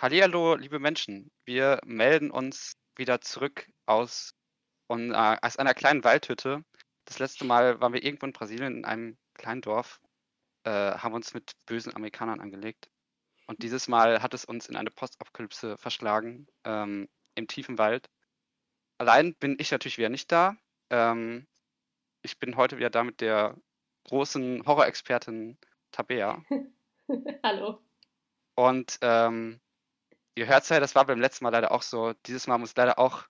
Hallihallo, 0.00 0.54
liebe 0.54 0.78
Menschen. 0.78 1.30
Wir 1.44 1.78
melden 1.84 2.30
uns 2.30 2.78
wieder 2.96 3.20
zurück 3.20 3.70
aus, 3.84 4.34
und, 4.86 5.12
äh, 5.12 5.36
aus 5.42 5.58
einer 5.58 5.74
kleinen 5.74 6.04
Waldhütte. 6.04 6.64
Das 7.04 7.18
letzte 7.18 7.44
Mal 7.44 7.82
waren 7.82 7.92
wir 7.92 8.02
irgendwo 8.02 8.24
in 8.24 8.32
Brasilien 8.32 8.78
in 8.78 8.84
einem 8.86 9.18
kleinen 9.34 9.60
Dorf, 9.60 10.00
äh, 10.64 10.70
haben 10.70 11.12
uns 11.12 11.34
mit 11.34 11.52
bösen 11.66 11.94
Amerikanern 11.94 12.40
angelegt. 12.40 12.88
Und 13.46 13.62
dieses 13.62 13.88
Mal 13.88 14.22
hat 14.22 14.32
es 14.32 14.46
uns 14.46 14.70
in 14.70 14.76
eine 14.76 14.90
Postapokalypse 14.90 15.76
verschlagen, 15.76 16.46
ähm, 16.64 17.10
im 17.34 17.46
tiefen 17.46 17.76
Wald. 17.76 18.08
Allein 18.96 19.34
bin 19.34 19.56
ich 19.58 19.70
natürlich 19.70 19.98
wieder 19.98 20.08
nicht 20.08 20.32
da. 20.32 20.56
Ähm, 20.88 21.46
ich 22.22 22.38
bin 22.38 22.56
heute 22.56 22.78
wieder 22.78 22.88
da 22.88 23.04
mit 23.04 23.20
der 23.20 23.54
großen 24.04 24.64
Horrorexpertin 24.64 25.58
Tabea. 25.92 26.42
Hallo. 27.44 27.82
Und 28.54 28.98
ähm, 29.02 29.60
ihr 30.34 30.46
hört 30.46 30.68
ja, 30.68 30.80
das 30.80 30.94
war 30.94 31.06
beim 31.06 31.20
letzten 31.20 31.44
Mal 31.44 31.50
leider 31.50 31.72
auch 31.72 31.82
so. 31.82 32.12
Dieses 32.26 32.46
Mal 32.46 32.58
muss 32.58 32.76
leider 32.76 32.98
auch 32.98 33.24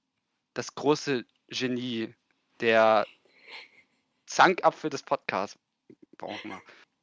das 0.55 0.75
große 0.75 1.25
Genie, 1.49 2.15
der 2.61 3.07
Zankapfel 4.27 4.91
des 4.91 5.03
Podcasts, 5.03 5.59
brauchen 6.17 6.51
wir. 6.51 6.63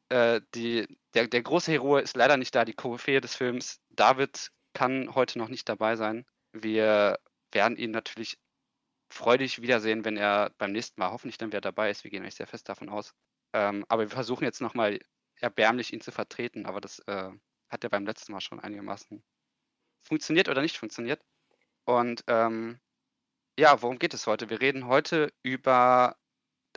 Äh, 0.10 0.42
die, 0.56 0.88
der, 1.14 1.28
der 1.28 1.42
große 1.42 1.72
Hero 1.72 1.98
ist 1.98 2.16
leider 2.16 2.38
nicht 2.38 2.56
da, 2.56 2.64
die 2.64 2.74
Koryphäe 2.74 3.20
des 3.20 3.36
Films. 3.36 3.82
David 3.90 4.52
kann 4.74 5.14
heute 5.16 5.40
noch 5.40 5.50
nicht 5.50 5.68
dabei 5.68 5.96
sein. 5.96 6.26
Wir 6.54 7.20
werden 7.52 7.78
ihn 7.78 7.92
natürlich 7.92 8.38
freudig 9.10 9.62
wiedersehen, 9.62 10.06
wenn 10.06 10.18
er 10.18 10.52
beim 10.58 10.72
nächsten 10.72 11.00
Mal 11.00 11.12
hoffentlich 11.12 11.38
dann 11.38 11.50
wieder 11.50 11.62
dabei 11.62 11.90
ist. 11.90 12.04
Wir 12.04 12.12
gehen 12.12 12.24
eigentlich 12.24 12.36
sehr 12.36 12.48
fest 12.48 12.70
davon 12.70 12.90
aus. 12.90 13.14
Ähm, 13.54 13.86
aber 13.90 14.04
wir 14.04 14.10
versuchen 14.10 14.44
jetzt 14.44 14.62
nochmal 14.62 15.00
erbärmlich 15.40 15.94
ihn 15.94 16.02
zu 16.02 16.12
vertreten, 16.12 16.66
aber 16.66 16.82
das 16.82 17.00
äh, 17.08 17.30
hat 17.70 17.84
ja 17.84 17.90
beim 17.90 18.06
letzten 18.06 18.32
Mal 18.32 18.42
schon 18.42 18.60
einigermaßen 18.60 19.24
funktioniert 20.08 20.50
oder 20.50 20.62
nicht 20.62 20.78
funktioniert. 20.78 21.22
Und 21.86 22.24
ähm, 22.28 22.80
ja, 23.60 23.82
worum 23.82 24.00
geht 24.00 24.14
es 24.14 24.28
heute? 24.28 24.50
Wir 24.50 24.62
reden 24.62 24.88
heute 24.88 25.32
über 25.44 26.16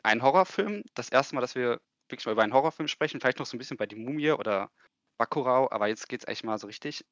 einen 0.02 0.22
Horrorfilm. 0.22 0.82
Das 0.94 1.08
erste 1.10 1.34
Mal, 1.34 1.40
dass 1.40 1.54
wir 1.54 1.80
wirklich 2.08 2.26
mal 2.26 2.32
über 2.32 2.42
einen 2.42 2.54
Horrorfilm 2.54 2.88
sprechen. 2.88 3.20
Vielleicht 3.20 3.38
noch 3.38 3.46
so 3.46 3.56
ein 3.56 3.58
bisschen 3.58 3.76
bei 3.76 3.86
Die 3.86 3.96
Mumie 3.96 4.32
oder 4.32 4.70
Bakurau, 5.18 5.70
aber 5.70 5.88
jetzt 5.88 6.08
geht 6.08 6.22
es 6.22 6.26
eigentlich 6.26 6.44
mal 6.44 6.58
so 6.58 6.66
richtig 6.66 7.04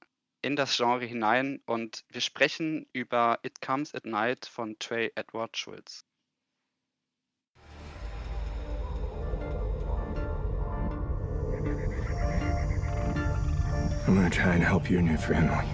in 0.42 0.56
das 0.56 0.76
Genre 0.76 1.04
hinein 1.04 1.60
und 1.66 2.04
wir 2.10 2.20
sprechen 2.20 2.86
über 2.92 3.38
It 3.42 3.60
Comes 3.60 3.94
at 3.94 4.06
Night 4.06 4.46
von 4.46 4.78
Trey 4.78 5.10
Edward 5.14 5.56
Schulz. 5.56 6.04
I'm 14.06 14.14
gonna 14.14 14.30
try 14.30 14.54
and 14.54 14.62
help 14.62 14.88
you 14.88 14.98
and 14.98 15.10
your 15.10 15.18
family. 15.18 15.66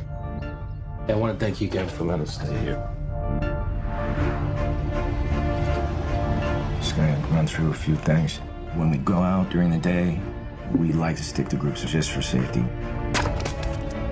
I 1.07 1.15
want 1.15 1.39
to 1.39 1.45
thank 1.45 1.61
you 1.61 1.69
again 1.69 1.87
for 1.87 2.05
letting 2.05 2.23
us 2.23 2.35
stay 2.37 2.57
here. 2.61 2.89
Just 6.81 6.97
gonna 6.97 7.27
run 7.31 7.47
through 7.47 7.71
a 7.71 7.75
few 7.75 7.95
things. 7.97 8.39
When 8.75 8.91
we 8.91 8.97
go 8.97 9.19
out 9.19 9.51
during 9.51 9.71
the 9.71 9.79
day, 9.79 10.19
we 10.75 10.93
like 10.93 11.17
to 11.17 11.23
stick 11.23 11.49
to 11.51 11.57
groups 11.57 11.85
just 11.85 12.11
for 12.11 12.23
safety. 12.23 12.65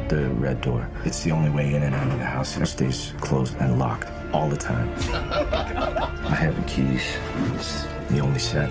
The 0.09 0.29
red 0.37 0.61
door. 0.61 0.87
It's 1.07 1.23
the 1.23 1.31
only 1.33 1.49
way 1.49 1.75
in 1.75 1.83
and 1.83 1.95
out 1.95 2.09
of 2.09 2.19
the 2.19 2.27
house. 2.27 2.59
It 2.59 2.67
stays 2.67 3.15
closed 3.21 3.57
and 3.57 3.79
locked 3.79 4.11
all 4.35 4.51
the 4.51 4.57
time. 4.59 4.93
I 5.15 6.35
have 6.35 6.55
the 6.57 6.71
keys. 6.71 7.03
It's 7.55 7.87
the 8.11 8.21
only 8.21 8.39
set. 8.39 8.71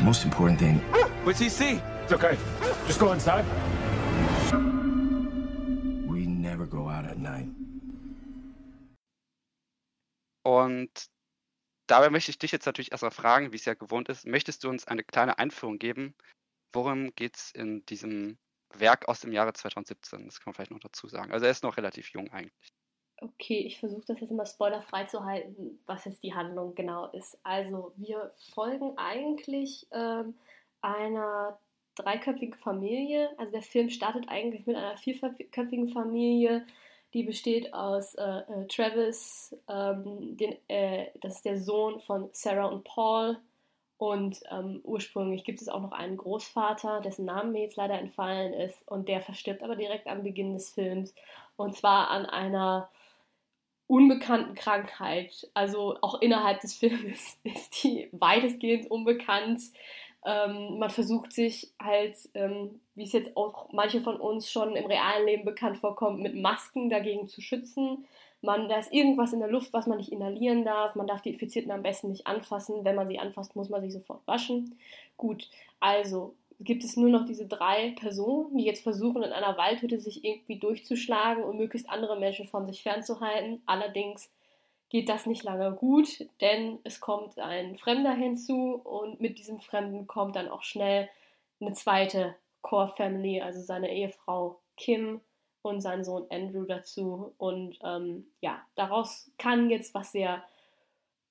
Most 0.00 0.24
important 0.24 0.60
thing. 0.60 0.78
What's 1.24 1.40
he 1.40 1.48
see? 1.48 1.80
It's 2.04 2.12
okay. 2.12 2.38
Just 2.86 3.00
go 3.00 3.10
inside. 3.12 3.44
Und 10.42 10.90
dabei 11.86 12.10
möchte 12.10 12.30
ich 12.30 12.38
dich 12.38 12.52
jetzt 12.52 12.66
natürlich 12.66 12.92
erstmal 12.92 13.10
fragen, 13.10 13.52
wie 13.52 13.56
es 13.56 13.64
ja 13.64 13.74
gewohnt 13.74 14.08
ist. 14.08 14.26
Möchtest 14.26 14.64
du 14.64 14.68
uns 14.68 14.86
eine 14.86 15.04
kleine 15.04 15.38
Einführung 15.38 15.78
geben? 15.78 16.14
Worum 16.72 17.14
geht 17.14 17.36
es 17.36 17.50
in 17.52 17.84
diesem 17.86 18.38
Werk 18.74 19.08
aus 19.08 19.20
dem 19.20 19.32
Jahre 19.32 19.52
2017? 19.52 20.26
Das 20.26 20.40
kann 20.40 20.50
man 20.50 20.54
vielleicht 20.54 20.70
noch 20.70 20.80
dazu 20.80 21.06
sagen. 21.06 21.32
Also 21.32 21.46
er 21.46 21.52
ist 21.52 21.62
noch 21.62 21.76
relativ 21.76 22.08
jung 22.10 22.30
eigentlich. 22.30 22.72
Okay, 23.20 23.60
ich 23.60 23.78
versuche 23.78 24.02
das 24.06 24.20
jetzt 24.20 24.30
immer 24.30 24.46
spoilerfrei 24.46 25.04
zu 25.04 25.24
halten, 25.24 25.78
was 25.86 26.04
jetzt 26.06 26.24
die 26.24 26.34
Handlung 26.34 26.74
genau 26.74 27.06
ist. 27.12 27.38
Also 27.44 27.92
wir 27.96 28.32
folgen 28.52 28.98
eigentlich 28.98 29.86
ähm, 29.92 30.34
einer 30.80 31.56
dreiköpfigen 31.94 32.58
Familie. 32.58 33.30
Also 33.38 33.52
der 33.52 33.62
Film 33.62 33.90
startet 33.90 34.28
eigentlich 34.28 34.66
mit 34.66 34.74
einer 34.76 34.96
vierköpfigen 34.96 35.90
Familie, 35.90 36.66
die 37.14 37.22
besteht 37.22 37.74
aus 37.74 38.14
äh, 38.14 38.22
äh, 38.22 38.66
Travis, 38.68 39.54
ähm, 39.68 40.36
den, 40.36 40.56
äh, 40.68 41.06
das 41.20 41.36
ist 41.36 41.44
der 41.44 41.60
Sohn 41.60 42.00
von 42.00 42.28
Sarah 42.32 42.66
und 42.66 42.84
Paul. 42.84 43.38
Und 43.98 44.40
ähm, 44.50 44.80
ursprünglich 44.82 45.44
gibt 45.44 45.62
es 45.62 45.68
auch 45.68 45.80
noch 45.80 45.92
einen 45.92 46.16
Großvater, 46.16 47.00
dessen 47.02 47.24
Name 47.24 47.52
mir 47.52 47.62
jetzt 47.62 47.76
leider 47.76 47.98
entfallen 47.98 48.52
ist. 48.52 48.82
Und 48.88 49.08
der 49.08 49.20
verstirbt 49.20 49.62
aber 49.62 49.76
direkt 49.76 50.08
am 50.08 50.24
Beginn 50.24 50.54
des 50.54 50.70
Films. 50.70 51.14
Und 51.56 51.76
zwar 51.76 52.10
an 52.10 52.26
einer 52.26 52.90
unbekannten 53.86 54.54
Krankheit. 54.54 55.48
Also 55.54 55.98
auch 56.00 56.20
innerhalb 56.20 56.60
des 56.60 56.74
Films 56.74 57.38
ist 57.44 57.84
die 57.84 58.08
weitestgehend 58.12 58.90
unbekannt. 58.90 59.60
Ähm, 60.24 60.78
man 60.78 60.90
versucht 60.90 61.32
sich 61.32 61.72
halt, 61.80 62.16
ähm, 62.34 62.80
wie 62.94 63.04
es 63.04 63.12
jetzt 63.12 63.36
auch 63.36 63.72
manche 63.72 64.00
von 64.00 64.16
uns 64.16 64.50
schon 64.50 64.76
im 64.76 64.86
realen 64.86 65.26
Leben 65.26 65.44
bekannt 65.44 65.78
vorkommt, 65.78 66.20
mit 66.20 66.36
Masken 66.36 66.90
dagegen 66.90 67.28
zu 67.28 67.40
schützen. 67.40 68.04
Man, 68.40 68.68
da 68.68 68.78
ist 68.78 68.92
irgendwas 68.92 69.32
in 69.32 69.40
der 69.40 69.50
Luft, 69.50 69.72
was 69.72 69.86
man 69.86 69.98
nicht 69.98 70.12
inhalieren 70.12 70.64
darf. 70.64 70.94
Man 70.94 71.06
darf 71.06 71.22
die 71.22 71.30
Infizierten 71.30 71.70
am 71.70 71.82
besten 71.82 72.10
nicht 72.10 72.26
anfassen. 72.26 72.84
Wenn 72.84 72.96
man 72.96 73.08
sie 73.08 73.18
anfasst, 73.18 73.54
muss 73.56 73.68
man 73.68 73.82
sich 73.82 73.92
sofort 73.92 74.26
waschen. 74.26 74.76
Gut, 75.16 75.48
also 75.80 76.34
gibt 76.60 76.84
es 76.84 76.96
nur 76.96 77.08
noch 77.08 77.24
diese 77.24 77.46
drei 77.46 77.90
Personen, 77.98 78.56
die 78.56 78.64
jetzt 78.64 78.82
versuchen, 78.82 79.22
in 79.22 79.32
einer 79.32 79.56
Waldhütte 79.56 79.98
sich 79.98 80.24
irgendwie 80.24 80.58
durchzuschlagen 80.58 81.42
und 81.42 81.56
möglichst 81.56 81.88
andere 81.88 82.18
Menschen 82.18 82.46
von 82.46 82.66
sich 82.66 82.82
fernzuhalten. 82.82 83.62
Allerdings 83.66 84.30
geht 84.92 85.08
das 85.08 85.24
nicht 85.24 85.42
lange 85.42 85.72
gut, 85.72 86.26
denn 86.42 86.78
es 86.84 87.00
kommt 87.00 87.38
ein 87.38 87.78
Fremder 87.78 88.12
hinzu 88.12 88.74
und 88.74 89.22
mit 89.22 89.38
diesem 89.38 89.58
Fremden 89.58 90.06
kommt 90.06 90.36
dann 90.36 90.50
auch 90.50 90.62
schnell 90.62 91.08
eine 91.60 91.72
zweite 91.72 92.36
Core 92.60 92.92
Family, 92.94 93.40
also 93.40 93.62
seine 93.62 93.90
Ehefrau 93.90 94.60
Kim 94.76 95.22
und 95.62 95.80
sein 95.80 96.04
Sohn 96.04 96.26
Andrew 96.28 96.66
dazu. 96.66 97.32
Und 97.38 97.78
ähm, 97.82 98.26
ja, 98.42 98.60
daraus 98.74 99.30
kann 99.38 99.70
jetzt 99.70 99.94
was 99.94 100.12
sehr 100.12 100.44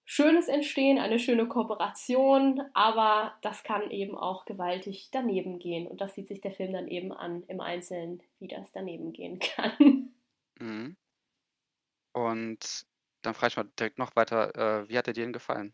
Schönes 0.06 0.48
entstehen, 0.48 0.98
eine 0.98 1.20
schöne 1.20 1.48
Kooperation, 1.48 2.64
aber 2.74 3.36
das 3.44 3.62
kann 3.62 3.92
eben 3.92 4.18
auch 4.18 4.46
gewaltig 4.46 5.10
daneben 5.12 5.60
gehen. 5.60 5.86
Und 5.86 6.02
das 6.02 6.16
sieht 6.16 6.30
sich 6.30 6.42
der 6.42 6.52
Film 6.52 6.74
dann 6.74 6.88
eben 6.88 7.12
an 7.12 7.44
im 7.44 7.62
Einzelnen, 7.62 8.24
wie 8.40 8.48
das 8.48 8.72
daneben 8.72 9.14
gehen 9.14 9.38
kann. 9.38 10.08
Mhm. 10.60 10.96
Und 12.14 12.86
dann 13.22 13.34
frage 13.34 13.50
ich 13.52 13.58
mal 13.58 13.72
direkt 13.80 13.98
noch 14.00 14.16
weiter, 14.16 14.84
äh, 14.84 14.90
wie 14.90 14.98
hat 14.98 15.08
er 15.08 15.14
dir 15.14 15.24
denn 15.24 15.34
gefallen? 15.34 15.74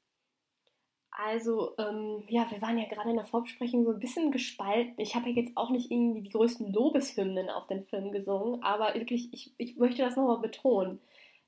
Also, 1.11 1.73
ähm, 1.79 2.23
ja, 2.29 2.45
wir 2.51 2.61
waren 2.61 2.77
ja 2.77 2.85
gerade 2.87 3.09
in 3.09 3.15
der 3.15 3.25
Vorbesprechung 3.25 3.83
so 3.85 3.91
ein 3.91 3.99
bisschen 3.99 4.31
gespalten. 4.31 4.93
Ich 4.97 5.15
habe 5.15 5.29
ja 5.29 5.35
jetzt 5.37 5.57
auch 5.57 5.71
nicht 5.71 5.89
irgendwie 5.89 6.21
die 6.21 6.29
größten 6.29 6.71
Lobeshymnen 6.71 7.49
auf 7.49 7.65
den 7.67 7.83
Film 7.85 8.11
gesungen, 8.11 8.61
aber 8.61 8.93
wirklich, 8.93 9.33
ich, 9.33 9.51
ich 9.57 9.77
möchte 9.77 10.03
das 10.03 10.15
nochmal 10.15 10.37
betonen. 10.39 10.99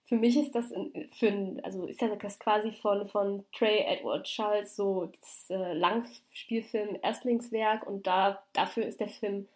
Für 0.06 0.16
mich 0.16 0.38
ist 0.38 0.56
das, 0.56 0.74
für, 1.14 1.58
also 1.64 1.86
ist 1.86 2.02
das 2.02 2.40
quasi 2.40 2.72
von, 2.72 3.08
von 3.08 3.46
Trey 3.56 3.82
Edward 3.86 4.26
Charles 4.26 4.76
so 4.76 5.12
das 5.20 5.50
äh, 5.52 5.74
Langspielfilm 5.74 6.98
Erstlingswerk 7.04 7.86
und 7.86 8.08
da, 8.08 8.42
dafür 8.54 8.86
ist 8.88 9.00
der 9.00 9.10
Film 9.10 9.48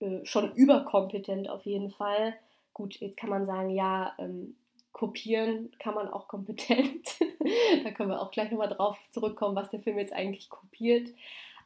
äh, 0.00 0.24
schon 0.24 0.54
überkompetent 0.54 1.50
auf 1.50 1.66
jeden 1.66 1.90
Fall. 1.90 2.34
Gut, 2.72 2.96
jetzt 3.00 3.18
kann 3.18 3.28
man 3.30 3.44
sagen, 3.44 3.68
ja, 3.70 4.14
ähm, 4.18 4.56
kopieren 4.92 5.72
kann 5.78 5.94
man 5.94 6.08
auch 6.08 6.28
kompetent. 6.28 7.16
da 7.84 7.90
können 7.90 8.10
wir 8.10 8.20
auch 8.20 8.30
gleich 8.30 8.50
nochmal 8.50 8.68
drauf 8.68 8.98
zurückkommen, 9.10 9.56
was 9.56 9.70
der 9.70 9.80
Film 9.80 9.98
jetzt 9.98 10.12
eigentlich 10.12 10.50
kopiert. 10.50 11.08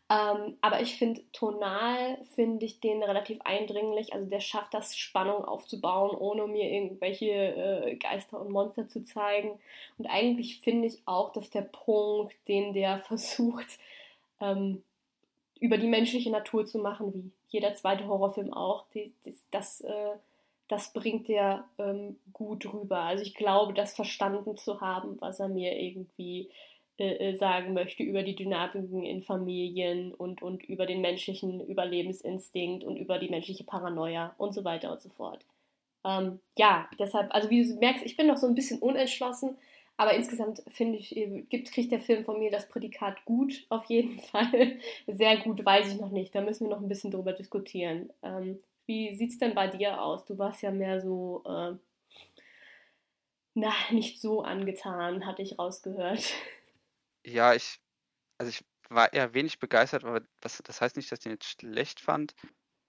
Ähm, 0.09 0.57
aber 0.61 0.81
ich 0.83 0.97
finde, 0.97 1.23
tonal 1.33 2.19
finde 2.37 2.65
ich 2.65 2.79
den 2.79 3.03
relativ 3.03 3.41
eindringlich. 3.43 4.15
Also 4.15 4.27
der 4.27 4.39
schafft 4.39 4.73
das, 4.73 4.97
Spannung 4.97 5.45
aufzubauen, 5.45 6.17
ohne 6.17 6.47
mir 6.47 6.71
irgendwelche 6.71 7.27
äh, 7.27 7.97
Geister 7.97 8.41
und 8.41 8.51
Monster 8.51 8.89
zu 8.89 9.05
zeigen. 9.05 9.59
Und 9.99 10.07
eigentlich 10.07 10.61
finde 10.61 10.87
ich 10.87 11.03
auch, 11.07 11.33
dass 11.33 11.51
der 11.51 11.63
Punkt, 11.63 12.37
den 12.47 12.73
der 12.73 12.99
versucht, 13.09 13.79
ähm, 14.41 14.83
über 15.59 15.79
die 15.79 15.89
menschliche 15.89 16.31
Natur 16.31 16.67
zu 16.67 16.79
machen, 16.79 17.13
wie 17.15 17.31
jeder 17.49 17.75
zweite 17.75 18.07
Horrorfilm 18.07 18.53
auch, 18.53 18.85
die, 18.95 19.13
das, 19.25 19.35
das 19.51 19.81
äh, 19.81 20.13
das 20.69 20.93
bringt 20.93 21.29
der 21.29 21.65
ähm, 21.79 22.17
gut 22.33 22.73
rüber. 22.73 23.01
Also 23.01 23.23
ich 23.23 23.35
glaube, 23.35 23.73
das 23.73 23.95
verstanden 23.95 24.57
zu 24.57 24.81
haben, 24.81 25.21
was 25.21 25.41
er 25.41 25.49
mir 25.49 25.79
irgendwie 25.81 26.51
äh, 26.99 27.33
äh, 27.33 27.37
sagen 27.37 27.75
möchte 27.75 28.03
über 28.03 28.23
die 28.23 28.35
Dynamiken 28.35 29.05
in 29.05 29.23
Familien 29.23 30.15
und, 30.15 30.43
und 30.43 30.65
über 30.65 30.87
den 30.87 31.03
menschlichen 31.03 31.61
Überlebensinstinkt 31.61 32.85
und 32.85 32.97
über 32.97 33.19
die 33.19 33.29
menschliche 33.29 33.65
Paranoia 33.65 34.35
und 34.39 34.55
so 34.55 34.65
weiter 34.65 34.93
und 34.93 35.03
so 35.03 35.11
fort. 35.11 35.45
Ähm, 36.05 36.41
ja, 36.57 36.89
deshalb, 36.99 37.35
also 37.35 37.51
wie 37.51 37.69
du 37.69 37.75
merkst, 37.77 38.07
ich 38.07 38.17
bin 38.17 38.27
noch 38.27 38.39
so 38.39 38.47
ein 38.47 38.55
bisschen 38.55 38.79
unentschlossen, 38.79 39.59
aber 39.99 40.15
insgesamt 40.15 40.63
finde 40.69 40.99
ich, 40.99 41.11
gibt, 41.49 41.71
kriegt 41.73 41.93
der 41.93 42.01
Film 42.01 42.25
von 42.25 42.39
mir 42.39 42.51
das 42.51 42.69
Prädikat 42.69 43.25
gut, 43.25 43.67
auf 43.69 43.85
jeden 43.87 44.19
Fall. 44.33 44.79
Sehr 45.07 45.37
gut, 45.39 45.65
weiß 45.65 45.93
ich 45.93 46.01
noch 46.01 46.11
nicht. 46.11 46.35
Da 46.35 46.41
müssen 46.41 46.67
wir 46.67 46.75
noch 46.75 46.83
ein 46.83 46.89
bisschen 46.89 47.11
drüber 47.11 47.33
diskutieren. 47.33 48.11
Ähm, 48.23 48.59
wie 48.87 49.15
sieht 49.17 49.33
es 49.33 49.39
denn 49.39 49.55
bei 49.55 49.69
dir 49.69 50.01
aus? 50.01 50.25
Du 50.25 50.39
warst 50.39 50.63
ja 50.63 50.71
mehr 50.71 51.01
so, 51.01 51.43
äh, 51.47 51.75
na, 53.55 53.73
nicht 53.91 54.21
so 54.21 54.43
angetan, 54.43 55.27
hatte 55.27 55.43
ich 55.43 55.59
rausgehört. 55.59 56.33
Ja, 57.25 57.55
ich, 57.55 57.81
also 58.39 58.51
ich 58.51 58.65
war 58.91 59.13
eher 59.13 59.35
wenig 59.35 59.59
begeistert, 59.59 60.05
aber 60.05 60.23
das, 60.41 60.63
das 60.65 60.81
heißt 60.81 60.97
nicht, 60.97 61.11
dass 61.11 61.21
ich 61.21 61.27
ihn 61.27 61.33
jetzt 61.33 61.47
schlecht 61.61 62.01
fand. 62.01 62.35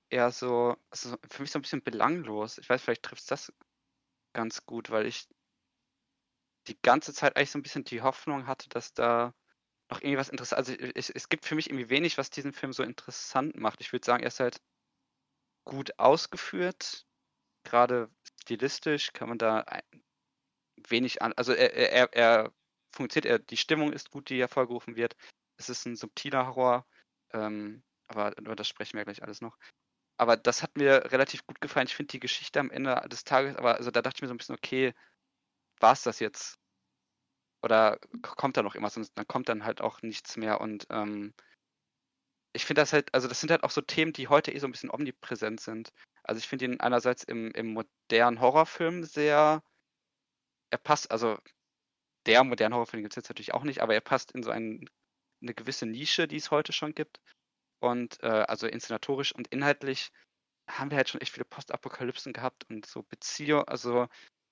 Eher 0.09 0.31
so, 0.31 0.77
also 0.91 1.17
für 1.29 1.41
mich 1.41 1.51
so 1.51 1.59
ein 1.59 1.63
bisschen 1.63 1.83
belanglos. 1.83 2.57
Ich 2.59 2.69
weiß, 2.69 2.81
vielleicht 2.81 3.03
trifft 3.03 3.21
es 3.23 3.27
das 3.27 3.53
ganz 4.33 4.65
gut, 4.65 4.89
weil 4.91 5.07
ich 5.07 5.27
die 6.67 6.79
ganze 6.81 7.13
Zeit 7.13 7.35
eigentlich 7.35 7.51
so 7.51 7.59
ein 7.59 7.63
bisschen 7.63 7.83
die 7.83 8.01
Hoffnung 8.01 8.47
hatte, 8.47 8.69
dass 8.69 8.93
da 8.93 9.33
noch 9.89 10.01
irgendwie 10.01 10.17
was 10.17 10.29
interessant, 10.29 10.59
also 10.59 10.73
es, 10.73 11.09
es 11.09 11.29
gibt 11.29 11.45
für 11.45 11.55
mich 11.55 11.69
irgendwie 11.69 11.89
wenig, 11.89 12.17
was 12.17 12.29
diesen 12.29 12.53
Film 12.53 12.73
so 12.73 12.83
interessant 12.83 13.55
macht. 13.57 13.81
Ich 13.81 13.93
würde 13.93 14.05
sagen, 14.05 14.23
er 14.23 14.27
ist 14.27 14.39
halt 14.39 14.61
gut 15.67 15.99
ausgeführt, 15.99 17.05
gerade 17.63 18.09
stilistisch 18.41 19.13
kann 19.13 19.29
man 19.29 19.37
da 19.37 19.65
wenig 20.87 21.21
an, 21.21 21.33
also 21.33 21.53
er, 21.53 21.73
er, 21.73 22.13
er 22.13 22.53
funktioniert, 22.91 23.25
er, 23.25 23.39
die 23.39 23.57
Stimmung 23.57 23.93
ist 23.93 24.09
gut, 24.09 24.29
die 24.29 24.39
hervorgerufen 24.39 24.95
wird. 24.95 25.15
Es 25.57 25.69
ist 25.69 25.85
ein 25.85 25.95
subtiler 25.95 26.47
Horror, 26.47 26.85
ähm, 27.33 27.83
aber 28.07 28.37
über 28.37 28.55
das 28.55 28.67
sprechen 28.67 28.97
wir 28.97 29.03
gleich 29.03 29.21
alles 29.23 29.41
noch. 29.41 29.57
Aber 30.17 30.37
das 30.37 30.63
hat 30.63 30.77
mir 30.77 31.11
relativ 31.11 31.45
gut 31.45 31.61
gefallen. 31.61 31.87
Ich 31.87 31.95
finde 31.95 32.11
die 32.11 32.19
Geschichte 32.19 32.59
am 32.59 32.71
Ende 32.71 33.03
des 33.09 33.23
Tages, 33.23 33.55
aber 33.55 33.75
also 33.75 33.91
da 33.91 34.01
dachte 34.01 34.17
ich 34.17 34.21
mir 34.21 34.27
so 34.29 34.33
ein 34.33 34.37
bisschen, 34.37 34.55
okay, 34.55 34.93
war 35.79 35.93
es 35.93 36.03
das 36.03 36.19
jetzt? 36.19 36.57
Oder 37.61 37.99
kommt 38.21 38.57
da 38.57 38.63
noch 38.63 38.75
irgendwas? 38.75 38.97
Und 38.97 39.15
dann 39.17 39.27
kommt 39.27 39.49
dann 39.49 39.65
halt 39.65 39.81
auch 39.81 40.01
nichts 40.01 40.37
mehr. 40.37 40.61
Und 40.61 40.87
ähm, 40.89 41.33
ich 42.57 42.65
finde 42.65 42.81
das 42.81 42.91
halt, 42.91 43.13
also 43.13 43.27
das 43.27 43.39
sind 43.39 43.51
halt 43.51 43.63
auch 43.63 43.69
so 43.69 43.81
Themen, 43.81 44.13
die 44.13 44.27
heute 44.27 44.51
eh 44.51 44.57
so 44.57 44.67
ein 44.67 44.71
bisschen 44.71 44.89
omnipräsent 44.91 45.61
sind. 45.61 45.93
Also 46.23 46.39
ich 46.39 46.47
finde 46.47 46.65
ihn 46.65 46.79
einerseits 46.79 47.23
im, 47.23 47.51
im 47.51 47.67
modernen 47.67 48.41
Horrorfilm 48.41 49.03
sehr, 49.03 49.61
er 50.71 50.77
passt, 50.79 51.11
also 51.11 51.37
der 52.25 52.43
modernen 52.43 52.73
Horrorfilm 52.73 53.03
gibt 53.03 53.13
es 53.13 53.17
jetzt 53.17 53.29
natürlich 53.29 53.53
auch 53.53 53.63
nicht, 53.63 53.81
aber 53.81 53.93
er 53.93 54.01
passt 54.01 54.31
in 54.31 54.41
so 54.41 54.49
ein, 54.49 54.89
eine 55.41 55.53
gewisse 55.53 55.85
Nische, 55.85 56.27
die 56.27 56.37
es 56.37 56.49
heute 56.49 56.73
schon 56.73 56.95
gibt. 56.95 57.21
Und 57.79 58.21
äh, 58.23 58.27
also 58.27 58.65
inszenatorisch 58.65 59.35
und 59.35 59.47
inhaltlich 59.49 60.11
haben 60.67 60.89
wir 60.89 60.97
halt 60.97 61.09
schon 61.09 61.21
echt 61.21 61.33
viele 61.33 61.45
Postapokalypsen 61.45 62.33
gehabt 62.33 62.65
und 62.69 62.87
so 62.87 63.03
Beziehungen, 63.03 63.67
also 63.67 64.07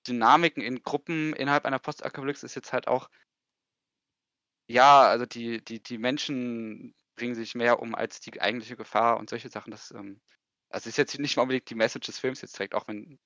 Dynamiken 0.06 0.62
in 0.62 0.84
Gruppen 0.84 1.34
innerhalb 1.34 1.64
einer 1.64 1.80
Postapokalypse 1.80 2.46
ist 2.46 2.54
jetzt 2.54 2.72
halt 2.72 2.86
auch, 2.86 3.10
ja, 4.68 5.02
also 5.02 5.26
die, 5.26 5.64
die, 5.64 5.82
die 5.82 5.98
Menschen 5.98 6.94
bringen 7.16 7.34
sich 7.34 7.54
mehr 7.54 7.80
um 7.80 7.94
als 7.94 8.20
die 8.20 8.40
eigentliche 8.40 8.76
Gefahr 8.76 9.18
und 9.18 9.30
solche 9.30 9.48
Sachen. 9.48 9.70
Das 9.70 9.90
ähm, 9.90 10.20
also 10.68 10.88
ist 10.88 10.98
jetzt 10.98 11.18
nicht 11.18 11.36
mal 11.36 11.42
unbedingt 11.42 11.70
die 11.70 11.74
Message 11.74 12.06
des 12.06 12.18
Films 12.18 12.42
jetzt 12.42 12.58
direkt, 12.58 12.74
auch 12.74 12.88
wenn 12.88 13.18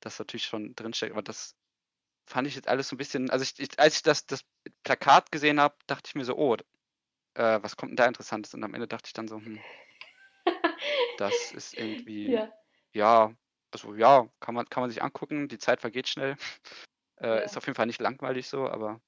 das 0.00 0.18
natürlich 0.18 0.44
schon 0.44 0.74
drinsteckt, 0.74 1.12
aber 1.12 1.22
das 1.22 1.56
fand 2.26 2.46
ich 2.46 2.54
jetzt 2.54 2.68
alles 2.68 2.88
so 2.88 2.94
ein 2.94 2.98
bisschen, 2.98 3.30
also 3.30 3.42
ich, 3.42 3.58
ich, 3.58 3.78
als 3.78 3.96
ich 3.96 4.02
das, 4.02 4.26
das 4.26 4.44
Plakat 4.82 5.30
gesehen 5.32 5.60
habe, 5.60 5.76
dachte 5.86 6.08
ich 6.08 6.14
mir 6.14 6.24
so, 6.24 6.36
oh, 6.36 6.56
äh, 7.34 7.62
was 7.62 7.76
kommt 7.76 7.90
denn 7.90 7.96
da 7.96 8.06
Interessantes? 8.06 8.54
Und 8.54 8.64
am 8.64 8.74
Ende 8.74 8.88
dachte 8.88 9.08
ich 9.08 9.12
dann 9.12 9.28
so, 9.28 9.36
hm, 9.36 9.60
das 11.18 11.52
ist 11.52 11.74
irgendwie, 11.78 12.30
ja. 12.30 12.52
ja, 12.92 13.34
also 13.70 13.94
ja, 13.94 14.28
kann 14.40 14.54
man, 14.54 14.68
kann 14.68 14.82
man 14.82 14.90
sich 14.90 15.02
angucken, 15.02 15.48
die 15.48 15.58
Zeit 15.58 15.80
vergeht 15.80 16.08
schnell. 16.08 16.36
Äh, 17.20 17.28
ja. 17.28 17.36
Ist 17.36 17.56
auf 17.56 17.64
jeden 17.64 17.76
Fall 17.76 17.86
nicht 17.86 18.00
langweilig 18.00 18.48
so, 18.48 18.68
aber. 18.68 19.00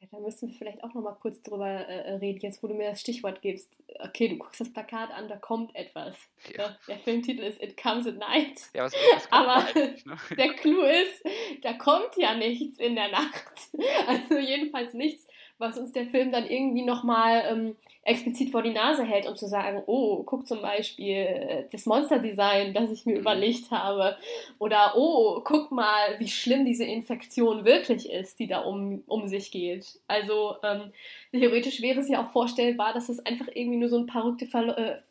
Ja, 0.00 0.06
da 0.12 0.18
müssen 0.20 0.48
wir 0.48 0.54
vielleicht 0.56 0.84
auch 0.84 0.94
noch 0.94 1.02
mal 1.02 1.16
kurz 1.20 1.42
drüber 1.42 1.68
äh, 1.68 2.14
reden, 2.14 2.38
jetzt 2.40 2.62
wo 2.62 2.68
du 2.68 2.74
mir 2.74 2.90
das 2.90 3.00
Stichwort 3.00 3.42
gibst. 3.42 3.68
Okay, 3.98 4.28
du 4.28 4.36
guckst 4.36 4.60
das 4.60 4.72
Plakat 4.72 5.10
an, 5.10 5.28
da 5.28 5.36
kommt 5.36 5.74
etwas. 5.74 6.16
Ja. 6.56 6.68
Ne? 6.68 6.78
Der 6.86 6.98
Filmtitel 6.98 7.42
ist 7.42 7.60
It 7.60 7.76
Comes 7.76 8.06
at 8.06 8.16
Night. 8.16 8.68
Ja, 8.74 8.84
was, 8.84 8.92
was 8.92 9.32
Aber 9.32 9.64
nicht, 9.74 10.06
ne? 10.06 10.16
der 10.36 10.54
Clou 10.54 10.82
ist, 10.82 11.24
da 11.62 11.72
kommt 11.72 12.16
ja 12.16 12.34
nichts 12.34 12.78
in 12.78 12.94
der 12.94 13.08
Nacht. 13.08 13.54
Also 14.06 14.38
jedenfalls 14.38 14.94
nichts, 14.94 15.26
was 15.58 15.76
uns 15.76 15.92
der 15.92 16.06
Film 16.06 16.30
dann 16.30 16.48
irgendwie 16.48 16.84
nochmal 16.84 17.44
ähm, 17.50 17.76
explizit 18.08 18.50
vor 18.50 18.62
die 18.62 18.72
Nase 18.72 19.04
hält, 19.04 19.26
um 19.26 19.36
zu 19.36 19.46
sagen, 19.46 19.82
oh, 19.86 20.22
guck 20.24 20.46
zum 20.46 20.62
Beispiel 20.62 21.14
äh, 21.14 21.64
das 21.70 21.84
Monsterdesign, 21.86 22.72
das 22.72 22.90
ich 22.90 23.04
mir 23.04 23.14
mhm. 23.14 23.20
überlegt 23.20 23.70
habe. 23.70 24.16
Oder 24.58 24.94
oh, 24.96 25.40
guck 25.44 25.70
mal, 25.70 26.18
wie 26.18 26.28
schlimm 26.28 26.64
diese 26.64 26.84
Infektion 26.84 27.64
wirklich 27.64 28.10
ist, 28.10 28.38
die 28.38 28.46
da 28.46 28.60
um, 28.60 29.02
um 29.06 29.28
sich 29.28 29.50
geht. 29.50 30.00
Also 30.08 30.56
ähm, 30.62 30.92
theoretisch 31.32 31.82
wäre 31.82 32.00
es 32.00 32.08
ja 32.08 32.24
auch 32.24 32.30
vorstellbar, 32.30 32.94
dass 32.94 33.08
es 33.08 33.24
einfach 33.24 33.48
irgendwie 33.52 33.78
nur 33.78 33.88
so 33.88 33.98
ein 33.98 34.06
paar 34.06 34.22
verrückte, 34.22 34.46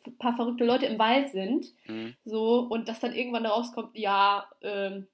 äh, 0.04 0.10
paar 0.18 0.34
verrückte 0.34 0.64
Leute 0.64 0.86
im 0.86 0.98
Wald 0.98 1.28
sind. 1.30 1.66
Mhm. 1.86 2.14
So, 2.24 2.66
und 2.68 2.88
dass 2.88 3.00
dann 3.00 3.14
irgendwann 3.14 3.46
rauskommt, 3.46 3.96
ja, 3.96 4.48
ähm, 4.62 5.06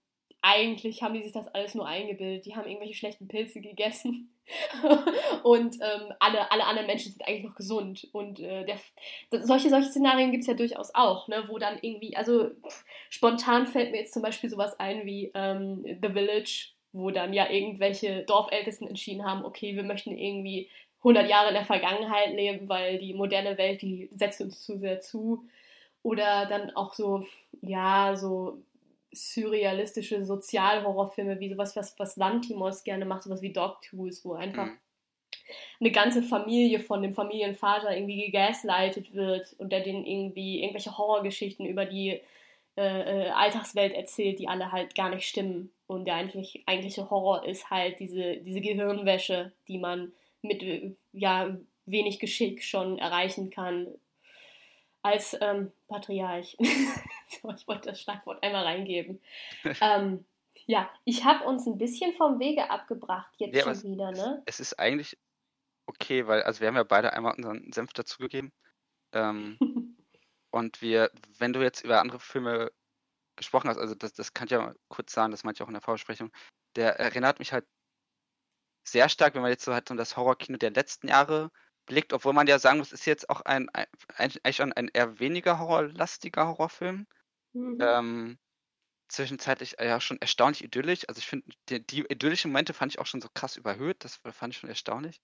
eigentlich 0.45 1.03
haben 1.03 1.15
die 1.15 1.23
sich 1.23 1.33
das 1.33 1.49
alles 1.49 1.75
nur 1.75 1.87
eingebildet. 1.87 2.45
Die 2.45 2.55
haben 2.55 2.69
irgendwelche 2.69 2.93
schlechten 2.95 3.29
Pilze 3.29 3.63
gegessen. 3.63 4.31
und 5.43 5.77
ähm, 5.77 6.13
alle, 6.21 6.53
alle 6.53 6.67
anderen 6.67 6.87
Menschen 6.87 7.13
sind 7.13 7.27
eigentlich 7.27 7.45
noch 7.45 7.55
gesund. 7.55 8.07
Und 8.13 8.41
äh, 8.41 8.67
der, 8.67 8.79
solche, 9.43 9.71
solche 9.71 9.89
Szenarien 9.89 10.33
gibt 10.33 10.43
es 10.43 10.47
ja 10.47 10.53
durchaus 10.53 10.95
auch, 10.95 11.29
ne, 11.29 11.45
wo 11.49 11.57
dann 11.57 11.79
irgendwie, 11.81 12.15
also 12.15 12.51
pff, 12.51 12.85
spontan 13.09 13.67
fällt 13.67 13.91
mir 13.91 14.01
jetzt 14.01 14.13
zum 14.13 14.21
Beispiel 14.21 14.51
sowas 14.51 14.79
ein 14.79 15.07
wie 15.07 15.33
ähm, 15.35 15.83
The 16.03 16.13
Village, 16.13 16.73
wo 16.93 17.11
dann 17.11 17.33
ja 17.33 17.49
irgendwelche 17.51 18.25
Dorfältesten 18.25 18.87
entschieden 18.87 19.25
haben, 19.25 19.47
okay, 19.47 19.75
wir 19.75 19.83
möchten 19.83 20.17
irgendwie 20.17 20.69
100 20.99 21.27
Jahre 21.27 21.49
in 21.49 21.55
der 21.55 21.65
Vergangenheit 21.65 22.35
leben, 22.35 22.69
weil 22.69 22.99
die 22.99 23.15
moderne 23.15 23.57
Welt, 23.57 23.81
die 23.81 24.11
setzt 24.13 24.43
uns 24.43 24.63
zu 24.63 24.79
sehr 24.79 25.01
zu. 25.01 25.47
Oder 26.03 26.45
dann 26.45 26.77
auch 26.77 26.93
so, 26.93 27.25
ja, 27.63 28.15
so 28.15 28.59
surrealistische 29.15 30.25
Sozialhorrorfilme, 30.25 31.41
wie 31.41 31.51
sowas, 31.51 31.77
was, 31.77 31.99
was 31.99 32.17
Lantimos 32.17 32.85
gerne 32.85 33.05
macht, 33.05 33.23
sowas 33.23 33.43
wie 33.43 33.53
Dogtools, 33.53 34.25
wo 34.25 34.35
einfach 34.35 34.67
mhm. 34.67 34.79
eine 35.81 35.91
ganze 35.91 36.23
Familie 36.23 36.81
von 36.81 37.03
dem 37.03 37.15
Familienvater 37.15 37.97
irgendwie 37.97 38.27
gegaslightet 38.27 39.15
wird 39.15 39.55
und 39.59 39.71
der 39.73 39.81
denen 39.81 40.05
irgendwie 40.05 40.61
irgendwelche 40.63 40.97
Horrorgeschichten 40.97 41.67
über 41.67 41.87
die 41.87 42.21
äh, 42.77 43.27
äh, 43.27 43.31
Alltagswelt 43.31 43.95
erzählt, 43.95 44.41
die 44.41 44.49
alle 44.49 44.73
halt 44.73 44.97
gar 44.97 45.09
nicht 45.09 45.29
stimmen. 45.29 45.73
Und 45.87 46.07
der 46.07 46.17
eigentlich, 46.17 46.65
eigentliche 46.67 47.09
Horror 47.09 47.47
ist 47.47 47.71
halt 47.71 48.01
diese, 48.01 48.39
diese 48.39 48.61
Gehirnwäsche, 48.61 49.53
die 49.69 49.79
man 49.79 50.13
mit 50.43 50.97
ja, 51.13 51.57
wenig 51.87 52.19
Geschick 52.19 52.65
schon 52.65 52.99
erreichen 52.99 53.51
kann, 53.51 53.87
als 55.03 55.37
ähm, 55.41 55.71
Patriarch. 55.87 56.57
so, 57.43 57.51
ich 57.51 57.67
wollte 57.69 57.91
das 57.91 58.01
Schlagwort 58.01 58.43
einmal 58.43 58.65
reingeben. 58.65 59.21
ähm, 59.81 60.25
ja, 60.67 60.91
ich 61.05 61.25
habe 61.25 61.45
uns 61.45 61.67
ein 61.67 61.79
bisschen 61.79 62.15
vom 62.15 62.39
Wege 62.39 62.71
abgebracht 62.71 63.33
jetzt 63.39 63.55
ja, 63.55 63.63
schon 63.63 63.83
wieder, 63.93 64.13
ne? 64.13 64.43
Es, 64.47 64.61
es, 64.61 64.73
ist 64.73 64.79
eigentlich 64.79 65.19
okay, 65.87 66.27
weil, 66.27 66.43
also 66.43 66.61
wir 66.61 66.69
haben 66.69 66.77
ja 66.77 66.85
beide 66.85 67.13
einmal 67.13 67.35
unseren 67.35 67.73
Senf 67.73 67.93
dazugegeben. 67.93 68.53
Ähm, 69.13 69.59
und 70.51 70.81
wir, 70.81 71.11
wenn 71.39 71.53
du 71.53 71.61
jetzt 71.63 71.85
über 71.85 72.01
andere 72.01 72.21
Filme 72.21 72.73
gesprochen 73.37 73.69
hast, 73.69 73.79
also 73.79 73.95
das, 73.95 74.13
das 74.15 74.33
kann 74.33 74.47
ich 74.47 74.53
ja 74.53 74.75
kurz 74.89 75.13
sagen, 75.13 75.33
das 75.33 75.45
meinte 75.45 75.59
ich 75.59 75.63
auch 75.65 75.69
in 75.69 75.75
der 75.75 75.83
Vorbesprechung, 75.83 76.31
der 76.77 76.99
erinnert 76.99 77.39
mich 77.39 77.53
halt 77.53 77.67
sehr 78.87 79.09
stark, 79.09 79.35
wenn 79.35 79.43
man 79.43 79.51
jetzt 79.51 79.65
so 79.65 79.73
halt 79.73 79.89
so 79.89 79.95
das 79.95 80.17
Horrorkino 80.17 80.59
der 80.59 80.71
letzten 80.71 81.09
Jahre 81.09 81.51
blickt, 81.87 82.13
obwohl 82.13 82.33
man 82.33 82.47
ja 82.47 82.59
sagen 82.59 82.79
muss, 82.79 82.93
ist 82.93 83.07
jetzt 83.07 83.29
auch 83.31 83.43
ein, 83.43 83.69
ein 83.71 83.87
eigentlich 84.17 84.57
schon 84.57 84.73
ein 84.73 84.89
eher 84.89 85.19
weniger 85.19 85.59
horrorlastiger 85.59 86.47
Horrorfilm. 86.47 87.07
Mhm. 87.55 87.79
Ähm, 87.81 88.39
zwischenzeitlich 89.09 89.79
äh, 89.79 89.89
ja 89.89 90.01
schon 90.01 90.21
erstaunlich 90.21 90.65
idyllisch. 90.65 91.09
Also 91.09 91.19
ich 91.19 91.27
finde, 91.27 91.47
die, 91.69 91.87
die, 91.87 92.01
idyllischen 92.03 92.51
Momente 92.51 92.75
fand 92.75 92.93
ich 92.93 92.99
auch 92.99 93.07
schon 93.07 93.21
so 93.21 93.29
krass 93.33 93.57
überhöht. 93.57 94.05
Das 94.05 94.21
fand 94.33 94.55
ich 94.55 94.61
schon 94.61 94.71
erstaunlich. 94.71 95.21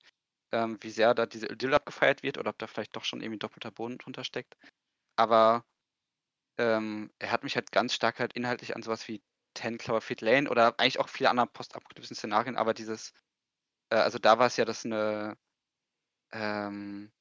Ähm, 0.53 0.79
wie 0.81 0.91
sehr 0.91 1.15
da 1.15 1.27
diese 1.27 1.47
Idylle 1.47 1.77
abgefeiert 1.77 2.23
wird 2.23 2.39
oder 2.39 2.51
ob 2.51 2.59
da 2.59 2.67
vielleicht 2.67 2.97
doch 2.97 3.05
schon 3.05 3.21
irgendwie 3.21 3.39
doppelter 3.39 3.71
Boden 3.71 3.99
drunter 3.99 4.25
steckt. 4.25 4.57
Aber 5.17 5.65
ähm, 6.59 7.11
er 7.19 7.33
hat 7.33 7.45
mich 7.45 7.57
halt 7.57 7.73
ganz 7.73 7.95
stark 7.95 8.19
halt 8.21 8.35
inhaltlich 8.35 8.77
an 8.77 8.83
sowas 8.83 9.09
wie 9.09 9.23
Ten 9.55 9.79
Cloverfield 9.79 10.21
Lane 10.21 10.51
oder 10.51 10.79
eigentlich 10.79 11.01
auch 11.01 11.09
viele 11.09 11.31
andere 11.31 11.47
postapokalyptischen 11.49 12.17
Szenarien, 12.17 12.57
aber 12.57 12.75
dieses, 12.75 13.13
äh, 13.91 13.97
also 13.97 14.19
da 14.19 14.39
war 14.39 14.47
es 14.47 14.57
ja, 14.57 14.65
dass 14.65 14.85
eine 14.85 15.37
ähm, 16.33 17.13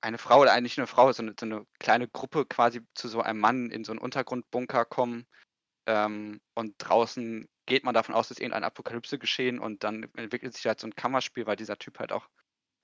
eine 0.00 0.18
Frau 0.18 0.40
oder 0.40 0.52
eigentlich 0.52 0.78
eine 0.78 0.86
Frau, 0.86 1.12
so 1.12 1.22
eine, 1.22 1.34
so 1.38 1.46
eine 1.46 1.66
kleine 1.78 2.08
Gruppe 2.08 2.46
quasi 2.46 2.80
zu 2.94 3.08
so 3.08 3.20
einem 3.20 3.40
Mann 3.40 3.70
in 3.70 3.84
so 3.84 3.92
einen 3.92 4.00
Untergrundbunker 4.00 4.84
kommen 4.84 5.26
ähm, 5.86 6.40
und 6.54 6.74
draußen 6.78 7.48
geht 7.66 7.84
man 7.84 7.94
davon 7.94 8.14
aus, 8.14 8.28
dass 8.28 8.38
irgendeine 8.38 8.66
Apokalypse 8.66 9.18
geschehen 9.18 9.58
und 9.58 9.84
dann 9.84 10.04
entwickelt 10.16 10.54
sich 10.54 10.66
halt 10.66 10.80
so 10.80 10.86
ein 10.86 10.94
Kammerspiel, 10.94 11.46
weil 11.46 11.56
dieser 11.56 11.78
Typ 11.78 11.98
halt 11.98 12.12
auch 12.12 12.28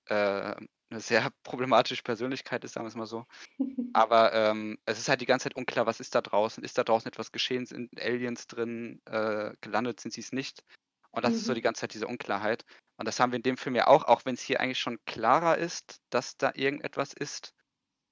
äh, 0.07 0.55
eine 0.91 1.01
sehr 1.01 1.31
problematische 1.43 2.03
Persönlichkeit 2.03 2.65
ist, 2.65 2.75
sagen 2.75 2.85
wir 2.85 2.89
es 2.89 2.95
mal 2.95 3.07
so. 3.07 3.27
Aber 3.95 4.33
ähm, 4.33 4.79
es 4.85 4.99
ist 4.99 5.09
halt 5.09 5.21
die 5.21 5.27
ganze 5.27 5.45
Zeit 5.45 5.57
unklar, 5.57 5.87
was 5.87 6.01
ist 6.01 6.15
da 6.15 6.21
draußen? 6.21 6.63
Ist 6.63 6.79
da 6.79 6.85
draußen 6.85 7.09
etwas 7.09 7.33
geschehen? 7.33 7.67
Sind 7.67 8.01
Aliens 8.01 8.47
drin? 8.47 9.01
Äh, 9.07 9.55
gelandet 9.61 10.01
sind 10.01 10.13
sie 10.13 10.21
es 10.21 10.33
nicht? 10.33 10.63
Und 11.11 11.25
das 11.25 11.33
mhm. 11.33 11.39
ist 11.39 11.45
so 11.47 11.55
die 11.55 11.61
mhm. 11.61 11.65
ganze 11.65 11.81
Zeit 11.81 11.95
diese 11.95 12.07
Unklarheit. 12.07 12.65
Und 12.97 13.07
das 13.07 13.21
haben 13.21 13.33
wir 13.33 13.37
in 13.37 13.43
dem 13.43 13.57
Film 13.57 13.75
ja 13.75 13.87
auch, 13.87 14.05
auch 14.05 14.25
wenn 14.25 14.35
es 14.35 14.43
hier 14.43 14.61
eigentlich 14.61 14.81
schon 14.81 14.99
klarer 15.05 15.59
ist, 15.59 16.01
dass 16.11 16.37
da 16.37 16.53
irgendetwas 16.55 17.13
ist. 17.13 17.55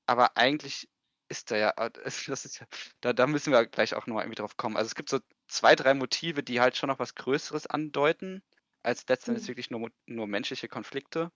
Aber 0.06 0.36
eigentlich 0.36 0.88
ist 1.28 1.50
da 1.50 1.56
ja, 1.56 1.70
äh, 1.70 1.90
das 2.28 2.44
ist 2.44 2.60
ja, 2.60 2.66
da, 3.00 3.12
da 3.12 3.26
müssen 3.26 3.52
wir 3.52 3.66
gleich 3.66 3.94
auch 3.94 4.06
nochmal 4.06 4.24
irgendwie 4.24 4.40
drauf 4.40 4.56
kommen. 4.56 4.76
Also 4.76 4.88
es 4.88 4.94
gibt 4.94 5.08
so 5.08 5.20
zwei, 5.48 5.74
drei 5.74 5.94
Motive, 5.94 6.42
die 6.42 6.60
halt 6.60 6.76
schon 6.76 6.88
noch 6.88 6.98
was 6.98 7.14
Größeres 7.14 7.66
andeuten, 7.66 8.42
als 8.82 9.06
letztendlich 9.08 9.44
mhm. 9.44 9.48
wirklich 9.48 9.70
nur, 9.70 9.90
nur 10.06 10.26
menschliche 10.26 10.68
Konflikte. 10.68 11.32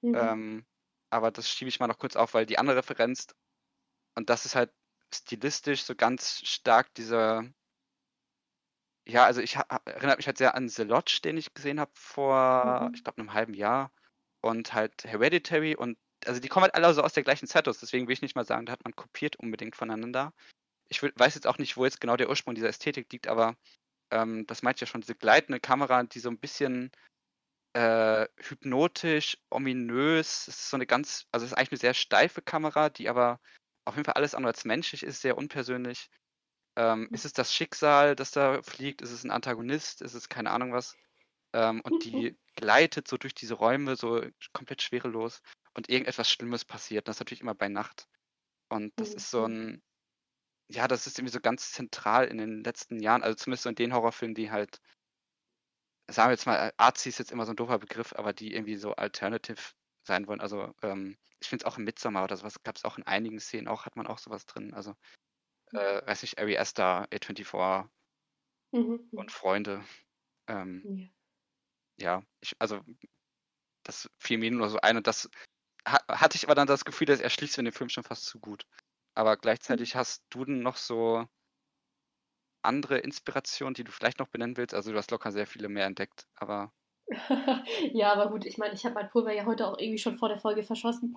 Mhm. 0.00 0.14
Ähm, 0.14 0.66
aber 1.10 1.30
das 1.30 1.48
schiebe 1.48 1.68
ich 1.68 1.78
mal 1.78 1.88
noch 1.88 1.98
kurz 1.98 2.16
auf, 2.16 2.34
weil 2.34 2.46
die 2.46 2.58
andere 2.58 2.78
Referenz, 2.78 3.26
und 4.14 4.30
das 4.30 4.46
ist 4.46 4.54
halt 4.54 4.72
stilistisch 5.14 5.84
so 5.84 5.94
ganz 5.94 6.40
stark 6.44 6.92
dieser, 6.94 7.44
ja, 9.06 9.24
also 9.24 9.40
ich 9.40 9.56
erinnere 9.56 10.16
mich 10.16 10.26
halt 10.26 10.38
sehr 10.38 10.54
an 10.54 10.68
The 10.68 10.82
Lodge, 10.82 11.20
den 11.24 11.36
ich 11.36 11.54
gesehen 11.54 11.80
habe 11.80 11.92
vor, 11.94 12.88
mhm. 12.88 12.94
ich 12.94 13.04
glaube, 13.04 13.18
einem 13.18 13.34
halben 13.34 13.54
Jahr. 13.54 13.90
Und 14.40 14.74
halt 14.74 15.04
Hereditary 15.04 15.76
und 15.76 15.96
also 16.26 16.40
die 16.40 16.48
kommen 16.48 16.64
halt 16.64 16.74
alle 16.74 16.92
so 16.94 17.02
aus 17.02 17.12
der 17.12 17.22
gleichen 17.22 17.46
Zeit 17.46 17.68
aus, 17.68 17.78
deswegen 17.78 18.06
will 18.06 18.12
ich 18.12 18.22
nicht 18.22 18.34
mal 18.34 18.44
sagen, 18.44 18.66
da 18.66 18.72
hat 18.72 18.84
man 18.84 18.94
kopiert 18.94 19.36
unbedingt 19.36 19.76
voneinander. 19.76 20.32
Ich 20.88 21.02
will, 21.02 21.12
weiß 21.16 21.34
jetzt 21.34 21.46
auch 21.46 21.58
nicht, 21.58 21.76
wo 21.76 21.84
jetzt 21.84 22.00
genau 22.00 22.16
der 22.16 22.28
Ursprung 22.28 22.54
dieser 22.54 22.68
Ästhetik 22.68 23.12
liegt, 23.12 23.28
aber 23.28 23.56
ähm, 24.10 24.46
das 24.46 24.62
meint 24.62 24.80
ja 24.80 24.86
schon, 24.86 25.00
diese 25.00 25.14
gleitende 25.14 25.60
Kamera, 25.60 26.02
die 26.02 26.18
so 26.18 26.28
ein 26.28 26.38
bisschen 26.38 26.90
äh, 27.72 28.26
hypnotisch, 28.36 29.38
ominös. 29.50 30.48
Es 30.48 30.60
ist 30.60 30.70
so 30.70 30.76
eine 30.76 30.86
ganz, 30.86 31.26
also 31.32 31.44
es 31.44 31.52
ist 31.52 31.58
eigentlich 31.58 31.72
eine 31.72 31.78
sehr 31.78 31.94
steife 31.94 32.42
Kamera, 32.42 32.90
die 32.90 33.08
aber 33.08 33.40
auf 33.84 33.94
jeden 33.94 34.04
Fall 34.04 34.14
alles 34.14 34.34
andere 34.34 34.52
als 34.52 34.64
menschlich 34.64 35.02
ist, 35.02 35.22
sehr 35.22 35.38
unpersönlich. 35.38 36.10
Ähm, 36.76 37.08
ist 37.10 37.24
es 37.24 37.32
das 37.32 37.52
Schicksal, 37.52 38.16
das 38.16 38.30
da 38.30 38.62
fliegt? 38.62 39.02
Ist 39.02 39.12
es 39.12 39.24
ein 39.24 39.30
Antagonist? 39.30 40.02
Ist 40.02 40.14
es 40.14 40.28
keine 40.28 40.50
Ahnung 40.50 40.72
was? 40.72 40.96
Ähm, 41.52 41.80
und 41.82 42.04
die 42.04 42.36
gleitet 42.56 43.08
so 43.08 43.16
durch 43.16 43.34
diese 43.34 43.54
Räume, 43.54 43.96
so 43.96 44.22
komplett 44.52 44.82
schwerelos. 44.82 45.42
Und 45.74 45.88
irgendetwas 45.88 46.30
Schlimmes 46.30 46.64
passiert. 46.64 47.08
Das 47.08 47.16
ist 47.16 47.20
natürlich 47.20 47.40
immer 47.40 47.54
bei 47.54 47.68
Nacht. 47.68 48.06
Und 48.68 48.92
das 48.96 49.14
ist 49.14 49.30
so 49.30 49.46
mhm. 49.46 49.54
ein, 49.54 49.82
ja, 50.68 50.88
das 50.88 51.06
ist 51.06 51.18
irgendwie 51.18 51.32
so 51.32 51.40
ganz 51.40 51.72
zentral 51.72 52.26
in 52.26 52.38
den 52.38 52.64
letzten 52.64 53.00
Jahren, 53.00 53.22
also 53.22 53.34
zumindest 53.34 53.64
so 53.64 53.68
in 53.68 53.74
den 53.74 53.92
Horrorfilmen, 53.92 54.34
die 54.34 54.50
halt 54.50 54.80
sagen 56.12 56.28
wir 56.28 56.32
jetzt 56.32 56.46
mal, 56.46 56.72
Arzi 56.76 57.08
ist 57.08 57.18
jetzt 57.18 57.32
immer 57.32 57.46
so 57.46 57.52
ein 57.52 57.56
doofer 57.56 57.78
Begriff, 57.78 58.12
aber 58.14 58.32
die 58.32 58.54
irgendwie 58.54 58.76
so 58.76 58.94
alternative 58.94 59.60
sein 60.04 60.26
wollen. 60.26 60.40
Also 60.40 60.74
ähm, 60.82 61.16
ich 61.40 61.48
finde 61.48 61.64
es 61.64 61.72
auch 61.72 61.78
im 61.78 61.84
Midsommar 61.84 62.24
oder 62.24 62.36
sowas 62.36 62.62
gab 62.62 62.76
es 62.76 62.84
auch 62.84 62.98
in 62.98 63.06
einigen 63.06 63.40
Szenen 63.40 63.68
auch, 63.68 63.86
hat 63.86 63.96
man 63.96 64.06
auch 64.06 64.18
sowas 64.18 64.46
drin. 64.46 64.74
Also, 64.74 64.90
mhm. 64.90 64.96
Äh, 65.72 66.06
weiß 66.06 66.22
nicht, 66.22 66.38
Ari 66.38 66.58
Aster, 66.58 67.08
A24 67.10 67.88
mhm. 68.72 69.08
und 69.12 69.32
Freunde. 69.32 69.84
Ähm, 70.48 71.10
ja. 71.96 72.18
ja, 72.18 72.22
ich, 72.40 72.54
also 72.58 72.80
das 73.84 74.10
fiel 74.18 74.38
mir 74.38 74.50
nur 74.50 74.68
so 74.68 74.78
ein 74.80 74.96
und 74.96 75.06
das 75.06 75.28
ha 75.86 75.98
hatte 76.08 76.36
ich 76.36 76.44
aber 76.44 76.54
dann 76.54 76.66
das 76.66 76.84
Gefühl, 76.84 77.06
dass 77.06 77.20
er 77.20 77.30
schließt 77.30 77.58
in 77.58 77.64
dem 77.64 77.74
Film 77.74 77.88
schon 77.88 78.04
fast 78.04 78.24
zu 78.26 78.38
gut. 78.40 78.66
Aber 79.14 79.32
mhm. 79.32 79.40
gleichzeitig 79.40 79.96
hast 79.96 80.24
du 80.30 80.44
denn 80.44 80.60
noch 80.60 80.76
so 80.76 81.26
andere 82.62 82.98
Inspirationen, 82.98 83.74
die 83.74 83.84
du 83.84 83.92
vielleicht 83.92 84.18
noch 84.18 84.28
benennen 84.28 84.56
willst? 84.56 84.74
Also 84.74 84.92
du 84.92 84.98
hast 84.98 85.10
locker 85.10 85.32
sehr 85.32 85.46
viele 85.46 85.68
mehr 85.68 85.86
entdeckt, 85.86 86.26
aber. 86.36 86.72
ja, 87.92 88.12
aber 88.12 88.30
gut, 88.30 88.46
ich 88.46 88.58
meine, 88.58 88.74
ich 88.74 88.84
habe 88.84 88.94
mein 88.94 89.10
Pulver 89.10 89.32
ja 89.32 89.44
heute 89.44 89.66
auch 89.66 89.78
irgendwie 89.78 89.98
schon 89.98 90.16
vor 90.16 90.28
der 90.28 90.38
Folge 90.38 90.62
verschossen. 90.62 91.16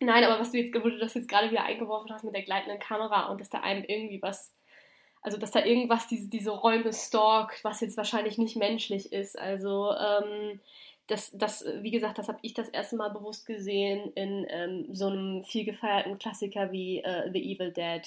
Nein, 0.00 0.24
aber 0.24 0.40
was 0.40 0.50
du 0.50 0.58
jetzt, 0.58 0.74
wo 0.74 0.88
du 0.88 0.98
das 0.98 1.14
jetzt 1.14 1.28
gerade 1.28 1.50
wieder 1.50 1.64
eingeworfen 1.64 2.12
hast 2.12 2.24
mit 2.24 2.34
der 2.34 2.42
gleitenden 2.42 2.80
Kamera 2.80 3.26
und 3.30 3.40
dass 3.40 3.50
da 3.50 3.60
einem 3.60 3.84
irgendwie 3.84 4.22
was, 4.22 4.52
also 5.22 5.36
dass 5.36 5.50
da 5.50 5.64
irgendwas 5.64 6.08
diese, 6.08 6.28
diese 6.28 6.50
Räume 6.50 6.92
stalkt, 6.92 7.62
was 7.64 7.80
jetzt 7.80 7.96
wahrscheinlich 7.96 8.38
nicht 8.38 8.56
menschlich 8.56 9.12
ist. 9.12 9.38
Also, 9.38 9.92
ähm, 9.92 10.60
das, 11.06 11.30
das, 11.32 11.64
wie 11.80 11.90
gesagt, 11.90 12.18
das 12.18 12.28
habe 12.28 12.38
ich 12.42 12.54
das 12.54 12.68
erste 12.68 12.96
Mal 12.96 13.10
bewusst 13.10 13.44
gesehen 13.44 14.12
in 14.14 14.46
ähm, 14.48 14.86
so 14.90 15.08
einem 15.08 15.42
viel 15.44 15.64
gefeierten 15.64 16.18
Klassiker 16.18 16.72
wie 16.72 17.00
äh, 17.00 17.30
The 17.32 17.52
Evil 17.52 17.72
Dead 17.72 18.06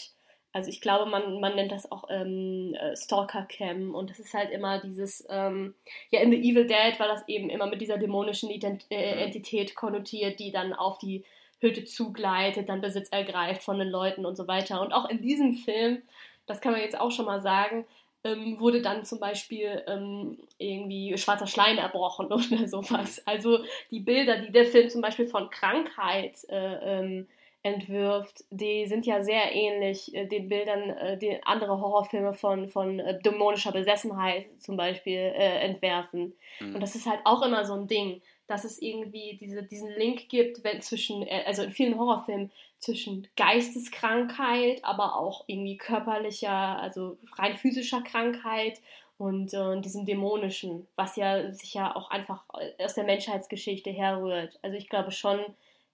also 0.54 0.70
ich 0.70 0.82
glaube, 0.82 1.10
man, 1.10 1.40
man 1.40 1.56
nennt 1.56 1.72
das 1.72 1.92
auch 1.92 2.06
ähm, 2.10 2.76
äh, 2.76 2.96
Stalker 2.96 3.48
Cam 3.50 3.96
und 3.96 4.12
das 4.12 4.20
ist 4.20 4.36
halt 4.36 4.52
immer 4.52 4.80
dieses, 4.80 5.26
ähm, 5.28 5.74
ja, 6.12 6.22
in 6.22 6.32
The 6.32 6.38
Evil 6.38 6.68
Dead 6.68 7.00
war 7.00 7.08
das 7.08 7.28
eben 7.28 7.50
immer 7.50 7.66
mit 7.66 7.82
dieser 7.82 7.98
dämonischen 7.98 8.52
Ident 8.52 8.86
äh, 8.92 9.16
mhm. 9.16 9.22
Entität 9.24 9.74
konnotiert, 9.74 10.40
die 10.40 10.52
dann 10.52 10.74
auf 10.74 11.00
die 11.00 11.26
Hütte 11.64 11.86
zugleitet, 11.86 12.70
dann 12.70 12.82
Besitz 12.82 13.10
ergreift 13.10 13.64
von 13.64 13.80
den 13.80 13.90
Leuten 13.90 14.26
und 14.26 14.36
so 14.36 14.48
weiter. 14.48 14.82
Und 14.82 14.94
auch 14.94 15.10
in 15.10 15.22
diesem 15.22 15.56
Film, 15.56 16.04
das 16.46 16.62
kann 16.62 16.74
man 16.74 16.82
jetzt 16.82 17.00
auch 17.00 17.12
schon 17.12 17.26
mal 17.26 17.42
sagen, 17.42 17.86
ähm, 18.24 18.60
wurde 18.60 18.82
dann 18.82 19.04
zum 19.04 19.20
Beispiel 19.20 19.84
ähm, 19.88 20.38
irgendwie 20.58 21.18
schwarzer 21.18 21.48
Schleim 21.48 21.78
erbrochen 21.78 22.28
oder 22.32 22.68
sowas. 22.68 23.22
Also 23.26 23.60
die 23.92 24.00
Bilder, 24.00 24.38
die 24.38 24.52
der 24.52 24.66
Film 24.66 24.90
zum 24.90 25.02
Beispiel 25.02 25.26
von 25.26 25.50
Krankheit 25.50 26.38
äh, 26.50 27.00
ähm, 27.00 27.28
entwirft, 27.64 28.44
die 28.50 28.86
sind 28.88 29.06
ja 29.06 29.24
sehr 29.24 29.54
ähnlich 29.54 30.14
äh, 30.14 30.26
den 30.26 30.50
Bildern, 30.50 30.90
äh, 30.90 31.18
die 31.18 31.42
andere 31.46 31.80
Horrorfilme 31.80 32.34
von, 32.34 32.68
von 32.68 33.00
äh, 33.00 33.20
dämonischer 33.22 33.72
Besessenheit 33.72 34.48
zum 34.60 34.76
Beispiel 34.76 35.18
äh, 35.18 35.60
entwerfen. 35.62 36.34
Mhm. 36.60 36.76
Und 36.76 36.82
das 36.82 36.96
ist 36.96 37.10
halt 37.10 37.22
auch 37.24 37.42
immer 37.42 37.66
so 37.66 37.74
ein 37.74 37.88
Ding, 37.88 38.22
dass 38.48 38.64
es 38.64 38.82
irgendwie 38.82 39.38
diese, 39.40 39.64
diesen 39.64 39.90
Link 39.92 40.30
gibt 40.30 40.64
wenn, 40.64 40.82
zwischen, 40.82 41.26
äh, 41.28 41.44
also 41.46 41.64
in 41.64 41.72
vielen 41.72 41.98
Horrorfilmen, 41.98 42.52
zwischen 42.80 43.28
Geisteskrankheit, 43.38 44.84
aber 44.84 45.16
auch 45.16 45.46
irgendwie 45.48 45.78
körperlicher, 45.78 46.52
also 46.52 47.18
rein 47.38 47.56
physischer 47.56 48.02
Krankheit 48.02 48.82
und 49.18 49.54
äh, 49.54 49.80
diesem 49.80 50.06
dämonischen, 50.06 50.86
was 50.96 51.16
ja 51.16 51.52
sich 51.54 51.74
ja 51.74 51.96
auch 51.96 52.12
einfach 52.12 52.44
aus 52.80 52.94
der 52.94 53.06
Menschheitsgeschichte 53.06 53.90
herrührt. 53.90 54.60
Also 54.62 54.76
ich 54.76 54.90
glaube 54.90 55.12
schon, 55.12 55.40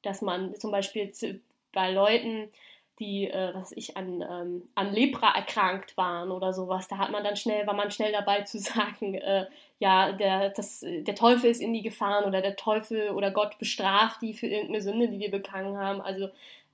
dass 0.01 0.23
man 0.23 0.55
zum 0.55 0.71
Beispiel 0.71 1.11
bei 1.73 1.91
Leuten, 1.91 2.49
die, 2.99 3.29
äh, 3.29 3.53
was 3.53 3.71
ich, 3.71 3.97
an, 3.97 4.21
ähm, 4.21 4.69
an 4.75 4.93
Lepra 4.93 5.35
erkrankt 5.35 5.97
waren 5.97 6.31
oder 6.31 6.53
sowas, 6.53 6.87
da 6.87 6.97
hat 6.97 7.11
man 7.11 7.23
dann 7.23 7.35
schnell, 7.35 7.65
war 7.67 7.73
man 7.73 7.91
schnell 7.91 8.11
dabei 8.11 8.41
zu 8.41 8.59
sagen, 8.59 9.15
äh, 9.15 9.45
ja, 9.79 10.11
der, 10.11 10.49
das, 10.49 10.85
der 10.85 11.15
Teufel 11.15 11.49
ist 11.49 11.61
in 11.61 11.73
die 11.73 11.81
gefahren 11.81 12.25
oder 12.25 12.41
der 12.41 12.55
Teufel 12.55 13.11
oder 13.11 13.31
Gott 13.31 13.57
bestraft 13.57 14.21
die 14.21 14.33
für 14.33 14.47
irgendeine 14.47 14.81
Sünde, 14.81 15.07
die 15.07 15.19
wir 15.19 15.31
begangen 15.31 15.77
haben. 15.77 16.01
Also 16.01 16.29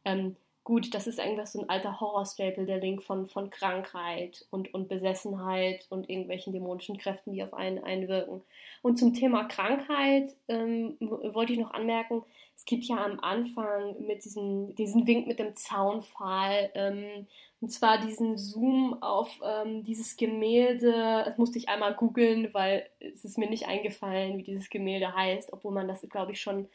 ähm, 0.06 0.36
gut, 0.66 0.94
das 0.96 1.06
ist 1.08 1.20
eigentlich 1.20 1.48
so 1.48 1.62
ein 1.62 1.70
alter 1.70 2.00
Horrorstapel, 2.02 2.66
der 2.66 2.80
Link 2.80 3.04
von, 3.04 3.28
von 3.28 3.52
Krankheit 3.52 4.46
und, 4.50 4.74
und 4.74 4.90
Besessenheit 4.90 5.86
und 5.90 6.10
irgendwelchen 6.10 6.52
dämonischen 6.54 6.98
Kräften, 6.98 7.34
die 7.34 7.44
auf 7.44 7.54
einen 7.54 7.84
einwirken. 7.84 8.42
Und 8.82 8.98
zum 8.98 9.14
Thema 9.14 9.46
Krankheit 9.46 10.30
ähm, 10.48 10.98
wollte 11.00 11.54
ich 11.54 11.60
noch 11.60 11.72
anmerken, 11.72 12.24
es 12.56 12.66
gibt 12.66 12.86
ja 12.86 13.04
am 13.04 13.20
Anfang 13.20 13.96
mit 14.06 14.26
diesem, 14.26 14.76
diesen 14.76 15.06
Wink 15.08 15.28
mit 15.28 15.40
dem 15.40 15.56
Zaunpfahl, 15.56 16.72
ähm, 16.74 17.28
und 17.62 17.70
zwar 17.70 18.00
diesen 18.00 18.38
Zoom 18.38 19.02
auf 19.02 19.30
ähm, 19.44 19.84
dieses 19.84 20.18
Gemälde. 20.18 21.24
Das 21.26 21.38
musste 21.38 21.58
ich 21.58 21.70
einmal 21.70 21.94
googeln, 21.96 22.54
weil 22.54 22.88
es 23.00 23.26
ist 23.26 23.38
mir 23.38 23.50
nicht 23.50 23.68
eingefallen, 23.68 24.38
wie 24.38 24.44
dieses 24.44 24.70
Gemälde 24.70 25.16
heißt, 25.16 25.52
obwohl 25.52 25.74
man 25.74 25.88
das, 25.88 26.02
glaube 26.10 26.34
ich, 26.34 26.42
schon 26.42 26.68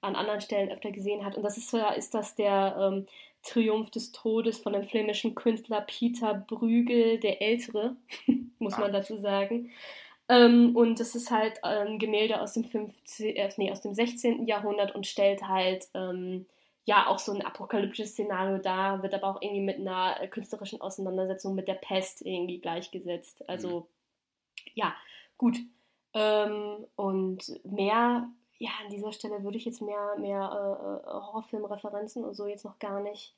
an 0.00 0.16
anderen 0.16 0.40
Stellen 0.40 0.70
öfter 0.70 0.90
gesehen 0.90 1.24
hat. 1.24 1.36
Und 1.36 1.42
das 1.42 1.58
ist, 1.58 1.74
ist 1.96 2.14
das 2.14 2.34
der 2.34 2.76
ähm, 2.78 3.06
Triumph 3.42 3.90
des 3.90 4.12
Todes 4.12 4.58
von 4.58 4.72
dem 4.72 4.84
flämischen 4.84 5.34
Künstler 5.34 5.80
Peter 5.82 6.34
Brügel, 6.34 7.18
der 7.18 7.42
Ältere, 7.42 7.96
muss 8.58 8.78
man 8.78 8.92
dazu 8.92 9.16
sagen. 9.18 9.70
Ähm, 10.28 10.76
und 10.76 11.00
das 11.00 11.14
ist 11.14 11.30
halt 11.30 11.64
ein 11.64 11.98
Gemälde 11.98 12.40
aus 12.40 12.52
dem, 12.52 12.64
15, 12.64 13.34
äh, 13.34 13.50
nee, 13.56 13.72
aus 13.72 13.80
dem 13.80 13.94
16. 13.94 14.46
Jahrhundert 14.46 14.94
und 14.94 15.06
stellt 15.06 15.48
halt 15.48 15.88
ähm, 15.94 16.46
ja 16.84 17.06
auch 17.06 17.18
so 17.18 17.32
ein 17.32 17.44
apokalyptisches 17.44 18.12
Szenario 18.12 18.58
dar, 18.58 19.02
wird 19.02 19.14
aber 19.14 19.28
auch 19.28 19.42
irgendwie 19.42 19.62
mit 19.62 19.78
einer 19.78 20.20
äh, 20.20 20.28
künstlerischen 20.28 20.80
Auseinandersetzung 20.80 21.54
mit 21.54 21.66
der 21.66 21.74
Pest 21.74 22.22
irgendwie 22.22 22.58
gleichgesetzt. 22.58 23.48
Also 23.48 23.80
mhm. 23.80 23.86
ja, 24.74 24.94
gut. 25.38 25.56
Ähm, 26.14 26.86
und 26.96 27.60
mehr, 27.64 28.28
ja, 28.58 28.70
an 28.82 28.90
dieser 28.90 29.12
Stelle 29.12 29.42
würde 29.44 29.56
ich 29.56 29.64
jetzt 29.64 29.82
mehr, 29.82 30.16
mehr 30.18 30.40
äh, 30.42 31.08
äh 31.08 31.12
Horrorfilmreferenzen 31.12 32.24
und 32.24 32.34
so 32.34 32.46
jetzt 32.46 32.64
noch 32.64 32.78
gar 32.78 33.00
nicht 33.00 33.34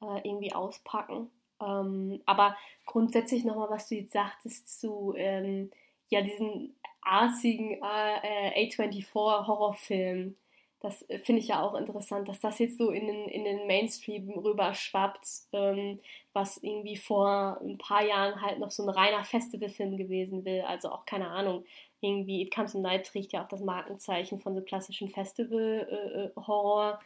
äh, 0.00 0.28
irgendwie 0.28 0.52
auspacken. 0.52 1.30
Ähm, 1.60 2.20
aber 2.26 2.56
grundsätzlich 2.84 3.44
nochmal, 3.44 3.70
was 3.70 3.88
du 3.88 3.94
jetzt 3.96 4.12
sagtest 4.12 4.80
zu 4.80 5.14
ähm, 5.16 5.70
ja, 6.08 6.22
diesen 6.22 6.76
arzigen 7.02 7.78
äh, 7.82 8.66
A24-Horrorfilm. 8.66 10.36
Das 10.80 11.02
äh, 11.08 11.18
finde 11.18 11.40
ich 11.40 11.48
ja 11.48 11.62
auch 11.62 11.74
interessant, 11.74 12.28
dass 12.28 12.40
das 12.40 12.58
jetzt 12.58 12.78
so 12.78 12.90
in 12.90 13.06
den, 13.06 13.28
in 13.28 13.44
den 13.44 13.66
Mainstream 13.66 14.30
rüber 14.30 14.74
schwappt, 14.74 15.26
ähm, 15.52 16.00
was 16.32 16.58
irgendwie 16.58 16.96
vor 16.96 17.58
ein 17.62 17.78
paar 17.78 18.04
Jahren 18.04 18.40
halt 18.42 18.58
noch 18.58 18.70
so 18.70 18.82
ein 18.82 18.88
reiner 18.88 19.24
Festivalfilm 19.24 19.96
gewesen 19.96 20.44
will. 20.44 20.62
Also 20.62 20.90
auch 20.90 21.06
keine 21.06 21.28
Ahnung, 21.28 21.64
irgendwie 22.00 22.42
It 22.42 22.54
Comes 22.54 22.76
at 22.76 22.82
Night 22.82 23.06
trägt 23.06 23.32
ja 23.32 23.44
auch 23.44 23.48
das 23.48 23.60
Markenzeichen 23.60 24.38
von 24.38 24.54
so 24.54 24.60
klassischen 24.62 25.08
Festival-Horror. 25.08 26.90
Äh, 26.90 26.94
äh 26.94 26.98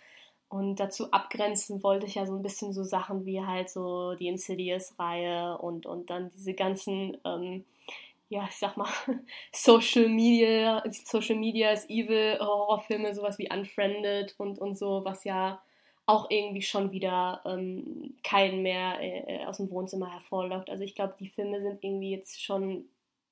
und 0.50 0.80
dazu 0.80 1.12
abgrenzen 1.12 1.85
wollte 1.85 2.07
ich 2.07 2.16
ja 2.16 2.26
so 2.26 2.35
ein 2.35 2.42
bisschen 2.42 2.73
so 2.73 2.83
Sachen 2.83 3.25
wie 3.25 3.40
halt 3.40 3.71
so 3.71 4.14
die 4.16 4.26
Insidious-Reihe 4.26 5.57
und, 5.59 5.87
und 5.87 6.11
dann 6.11 6.30
diese 6.30 6.54
ganzen, 6.54 7.16
ähm, 7.25 7.64
ja, 8.31 8.47
ich 8.49 8.57
sag 8.57 8.77
mal, 8.77 8.89
Social 9.53 10.09
Media, 10.09 10.83
Social 10.89 11.37
Media 11.37 11.73
is 11.73 11.85
Evil 11.91 12.39
Horrorfilme, 12.39 13.13
sowas 13.13 13.39
wie 13.39 13.51
Unfriended 13.51 14.37
und, 14.39 14.59
und 14.61 14.79
so, 14.79 15.05
was 15.05 15.25
ja 15.25 15.61
auch 16.07 16.31
irgendwie 16.31 16.63
schon 16.63 16.93
wieder 16.93 17.43
ähm, 17.45 18.17
keinen 18.23 18.63
mehr 18.63 18.99
äh, 19.01 19.45
aus 19.47 19.57
dem 19.57 19.71
Wohnzimmer 19.71 20.13
hervorlockt. 20.13 20.71
Also 20.71 20.85
ich 20.85 20.95
glaube, 20.95 21.17
die 21.19 21.29
Filme 21.29 21.61
sind 21.61 21.83
irgendwie 21.83 22.13
jetzt 22.13 22.41
schon 22.43 22.89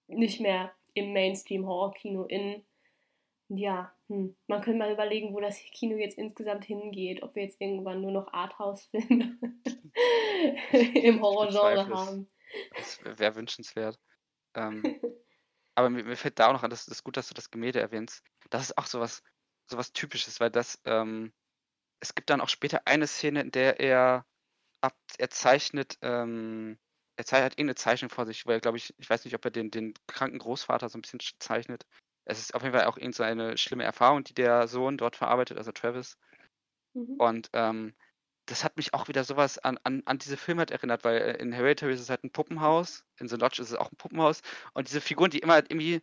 nicht 0.08 0.40
mehr 0.40 0.72
im 0.94 1.12
Mainstream-Horror-Kino 1.12 2.24
in. 2.24 2.64
Ja, 3.48 3.92
hm. 4.08 4.34
man 4.48 4.60
könnte 4.62 4.78
mal 4.80 4.92
überlegen, 4.92 5.32
wo 5.32 5.40
das 5.40 5.58
Kino 5.72 5.96
jetzt 5.96 6.18
insgesamt 6.18 6.64
hingeht. 6.64 7.22
Ob 7.22 7.36
wir 7.36 7.44
jetzt 7.44 7.60
irgendwann 7.60 8.00
nur 8.00 8.10
noch 8.12 8.32
Arthouse-Filme 8.32 9.38
im 10.72 11.22
Horrorgenre 11.22 11.88
haben. 11.88 12.28
Das 12.76 13.00
wäre 13.04 13.36
wünschenswert. 13.36 13.98
Ähm, 14.58 14.82
aber 15.74 15.90
mir, 15.90 16.04
mir, 16.04 16.16
fällt 16.16 16.38
da 16.38 16.48
auch 16.48 16.52
noch 16.52 16.62
an, 16.62 16.70
das 16.70 16.88
ist 16.88 17.04
gut, 17.04 17.16
dass 17.16 17.28
du 17.28 17.34
das 17.34 17.50
Gemälde 17.50 17.80
erwähnst. 17.80 18.22
Das 18.50 18.62
ist 18.62 18.78
auch 18.78 18.86
sowas, 18.86 19.22
sowas 19.66 19.92
Typisches, 19.92 20.40
weil 20.40 20.50
das, 20.50 20.80
ähm, 20.84 21.32
es 22.00 22.14
gibt 22.14 22.30
dann 22.30 22.40
auch 22.40 22.48
später 22.48 22.82
eine 22.86 23.06
Szene, 23.06 23.40
in 23.40 23.50
der 23.50 23.80
er 23.80 24.26
ab, 24.80 24.96
er 25.18 25.30
zeichnet, 25.30 25.98
ähm, 26.02 26.78
er 27.16 27.24
zeichnet 27.24 27.54
irgendeine 27.54 27.74
Zeichnung 27.76 28.10
vor 28.10 28.26
sich, 28.26 28.46
wo 28.46 28.50
er, 28.50 28.60
glaube 28.60 28.78
ich, 28.78 28.94
ich 28.98 29.10
weiß 29.10 29.24
nicht, 29.24 29.34
ob 29.34 29.44
er 29.44 29.50
den, 29.50 29.70
den 29.70 29.94
kranken 30.06 30.38
Großvater 30.38 30.88
so 30.88 30.98
ein 30.98 31.02
bisschen 31.02 31.20
zeichnet. 31.38 31.86
Es 32.24 32.38
ist 32.38 32.54
auf 32.54 32.62
jeden 32.62 32.74
Fall 32.74 32.86
auch 32.86 32.96
irgendeine 32.96 33.56
schlimme 33.56 33.84
Erfahrung, 33.84 34.22
die 34.22 34.34
der 34.34 34.68
Sohn 34.68 34.98
dort 34.98 35.16
verarbeitet, 35.16 35.58
also 35.58 35.72
Travis. 35.72 36.16
Mhm. 36.94 37.16
Und 37.18 37.50
ähm, 37.54 37.94
das 38.48 38.64
hat 38.64 38.76
mich 38.76 38.94
auch 38.94 39.08
wieder 39.08 39.24
sowas 39.24 39.58
an, 39.58 39.78
an, 39.84 40.02
an 40.06 40.18
diese 40.18 40.36
Filme 40.36 40.60
halt 40.60 40.70
erinnert, 40.70 41.04
weil 41.04 41.18
äh, 41.18 41.36
in 41.38 41.52
Hereditary 41.52 41.92
ist 41.92 42.00
es 42.00 42.10
halt 42.10 42.24
ein 42.24 42.32
Puppenhaus, 42.32 43.04
in 43.18 43.28
The 43.28 43.36
Lodge 43.36 43.62
ist 43.62 43.70
es 43.70 43.76
auch 43.76 43.92
ein 43.92 43.96
Puppenhaus 43.96 44.42
und 44.74 44.88
diese 44.88 45.00
Figuren, 45.00 45.30
die 45.30 45.38
immer 45.38 45.54
halt 45.54 45.70
irgendwie 45.70 46.02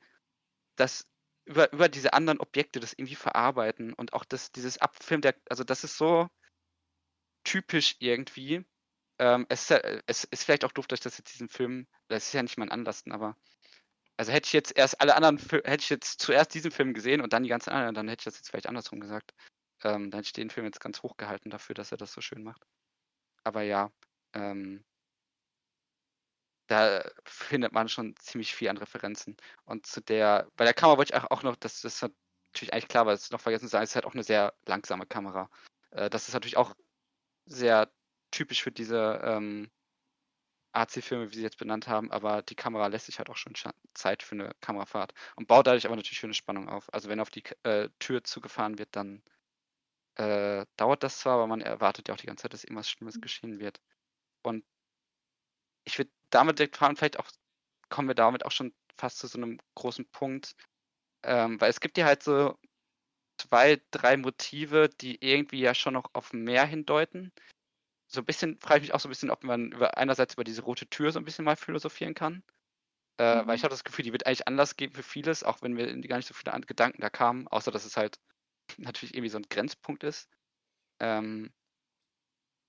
das 0.76 1.08
über, 1.46 1.72
über 1.74 1.90
diese 1.90 2.14
anderen 2.14 2.40
Objekte 2.40 2.80
das 2.80 2.94
irgendwie 2.94 3.16
verarbeiten 3.16 3.94
und 3.94 4.14
auch 4.14 4.26
das, 4.26 4.52
dieses 4.52 4.78
Abfilm 4.80 5.22
der, 5.22 5.36
also 5.50 5.64
das 5.64 5.84
ist 5.84 5.98
so 5.98 6.30
typisch 7.44 7.96
irgendwie. 8.00 8.66
Ähm, 9.20 9.46
es, 9.50 9.64
ist 9.64 9.70
ja, 9.70 9.78
es 10.08 10.24
ist 10.26 10.44
vielleicht 10.44 10.66
auch 10.66 10.72
doof, 10.72 10.88
dass 10.88 11.00
ich 11.00 11.04
das 11.04 11.18
jetzt 11.18 11.34
diesen 11.34 11.50
Film, 11.50 11.88
das 12.10 12.28
ist 12.28 12.34
ja 12.34 12.44
nicht 12.44 12.58
mein 12.58 12.72
Anlasten, 12.72 13.12
aber 13.12 13.38
also 14.18 14.32
hätte 14.32 14.48
ich 14.48 14.54
jetzt 14.54 14.78
erst 14.78 15.02
alle 15.02 15.16
anderen, 15.16 15.38
hätte 15.38 15.84
ich 15.84 15.90
jetzt 15.90 16.22
zuerst 16.22 16.54
diesen 16.54 16.72
Film 16.72 16.94
gesehen 16.94 17.22
und 17.22 17.34
dann 17.34 17.44
die 17.44 17.50
ganzen 17.50 17.72
anderen, 17.72 17.96
dann 17.96 18.08
hätte 18.08 18.22
ich 18.22 18.26
das 18.26 18.38
jetzt 18.38 18.50
vielleicht 18.50 18.68
andersrum 18.68 19.00
gesagt. 19.00 19.34
Ähm, 19.86 20.10
dann 20.12 20.22
ich 20.22 20.34
den 20.34 20.50
Film 20.50 20.66
jetzt 20.66 20.80
ganz 20.82 21.04
hoch 21.04 21.16
gehalten 21.18 21.52
dafür, 21.52 21.76
dass 21.76 21.92
er 21.92 21.98
das 21.98 22.12
so 22.12 22.22
schön 22.22 22.44
macht. 22.44 22.66
Aber 23.44 23.62
ja, 23.62 23.92
ähm, 24.34 24.84
da 26.68 27.04
findet 27.26 27.72
man 27.72 27.88
schon 27.88 28.16
ziemlich 28.18 28.56
viel 28.56 28.70
an 28.70 28.78
Referenzen. 28.78 29.38
Und 29.66 29.86
zu 29.86 30.02
der, 30.02 30.50
bei 30.58 30.66
der 30.66 30.74
Kamera 30.74 30.98
wollte 30.98 31.14
ich 31.16 31.22
auch 31.22 31.44
noch, 31.44 31.56
das, 31.56 31.82
das 31.82 31.96
ist 31.96 32.02
natürlich 32.54 32.74
eigentlich 32.74 32.88
klar, 32.88 33.06
weil 33.06 33.16
es 33.16 33.30
noch 33.30 33.42
vergessen 33.42 33.66
zu 33.66 33.70
sagen, 33.70 33.84
es 33.84 33.92
ist 33.92 33.96
halt 33.96 34.06
auch 34.06 34.16
eine 34.16 34.24
sehr 34.24 34.56
langsame 34.66 35.06
Kamera. 35.06 35.50
Äh, 35.92 36.10
das 36.10 36.28
ist 36.28 36.34
natürlich 36.34 36.58
auch 36.58 36.76
sehr 37.46 37.92
typisch 38.32 38.64
für 38.64 38.72
diese 38.72 39.22
ähm, 39.24 39.70
AC-Filme, 40.74 41.32
wie 41.32 41.36
sie 41.36 41.44
jetzt 41.44 41.60
benannt 41.60 41.88
haben, 41.88 42.12
aber 42.12 42.42
die 42.42 42.56
Kamera 42.56 42.88
lässt 42.88 43.06
sich 43.06 43.20
halt 43.20 43.30
auch 43.30 43.38
schon 43.38 43.54
Zeit 43.94 44.24
für 44.24 44.36
eine 44.36 44.52
Kamerafahrt 44.62 45.14
und 45.36 45.48
baut 45.48 45.68
dadurch 45.68 45.86
aber 45.86 45.96
natürlich 45.96 46.24
eine 46.24 46.34
Spannung 46.34 46.70
auf. 46.70 46.92
Also 46.94 47.08
wenn 47.10 47.20
auf 47.20 47.30
die 47.30 47.44
äh, 47.64 47.90
Tür 48.00 48.24
zugefahren 48.24 48.80
wird, 48.80 48.96
dann 48.96 49.24
äh, 50.16 50.66
dauert 50.78 51.04
das 51.04 51.20
zwar, 51.20 51.36
aber 51.36 51.48
man 51.48 51.62
erwartet 51.62 52.08
ja 52.08 52.14
auch 52.14 52.20
die 52.20 52.28
ganze 52.28 52.44
Zeit, 52.44 52.54
dass 52.54 52.64
irgendwas 52.64 52.90
Schlimmes 52.90 53.16
mhm. 53.16 53.22
geschehen 53.22 53.60
wird. 53.60 53.82
Und 54.44 54.64
ich 55.86 55.98
würde 55.98 56.12
damit 56.30 56.60
direkt 56.60 56.78
fragen, 56.78 56.96
vielleicht 56.96 57.20
auch 57.20 57.30
kommen 57.90 58.08
wir 58.08 58.16
damit 58.16 58.46
auch 58.46 58.52
schon 58.52 58.74
fast 58.98 59.20
zu 59.20 59.28
so 59.28 59.38
einem 59.38 59.60
großen 59.76 60.06
Punkt, 60.10 60.56
ähm, 61.24 61.60
weil 61.62 61.70
es 61.70 61.80
gibt 61.80 61.98
ja 61.98 62.06
halt 62.06 62.24
so 62.24 62.58
zwei, 63.38 63.82
drei 63.92 64.18
Motive, 64.18 64.90
die 64.90 65.18
irgendwie 65.24 65.60
ja 65.60 65.74
schon 65.74 65.94
noch 65.94 66.10
auf 66.14 66.34
mehr 66.34 66.66
hindeuten. 66.66 67.32
So 68.08 68.22
ein 68.22 68.26
bisschen 68.26 68.60
frage 68.60 68.80
ich 68.80 68.84
mich 68.84 68.94
auch 68.94 69.00
so 69.00 69.08
ein 69.08 69.12
bisschen, 69.12 69.32
ob 69.32 69.44
man 69.44 69.72
über 69.72 69.98
einerseits 69.98 70.36
über 70.36 70.44
diese 70.44 70.62
rote 70.62 70.88
Tür 70.88 71.12
so 71.12 71.20
ein 71.20 71.26
bisschen 71.26 71.46
mal 71.46 71.56
philosophieren 71.56 72.14
kann. 72.14 72.44
Äh, 73.18 73.42
mhm. 73.42 73.48
Weil 73.48 73.56
ich 73.56 73.64
habe 73.64 73.72
das 73.72 73.84
Gefühl, 73.84 74.04
die 74.04 74.12
wird 74.12 74.26
eigentlich 74.26 74.48
Anlass 74.48 74.78
geben 74.78 74.94
für 74.94 75.04
vieles, 75.04 75.44
auch 75.44 75.62
wenn 75.62 75.74
mir 75.74 75.86
gar 76.08 76.18
nicht 76.18 76.28
so 76.28 76.34
viele 76.34 76.60
Gedanken 76.62 77.02
da 77.02 77.10
kamen, 77.10 77.48
außer 77.48 77.72
dass 77.72 77.86
es 77.86 77.98
halt 77.98 78.20
natürlich 78.78 79.14
irgendwie 79.14 79.30
so 79.30 79.38
ein 79.38 79.50
Grenzpunkt 79.50 80.04
ist. 80.04 80.30
Ähm, 81.00 81.52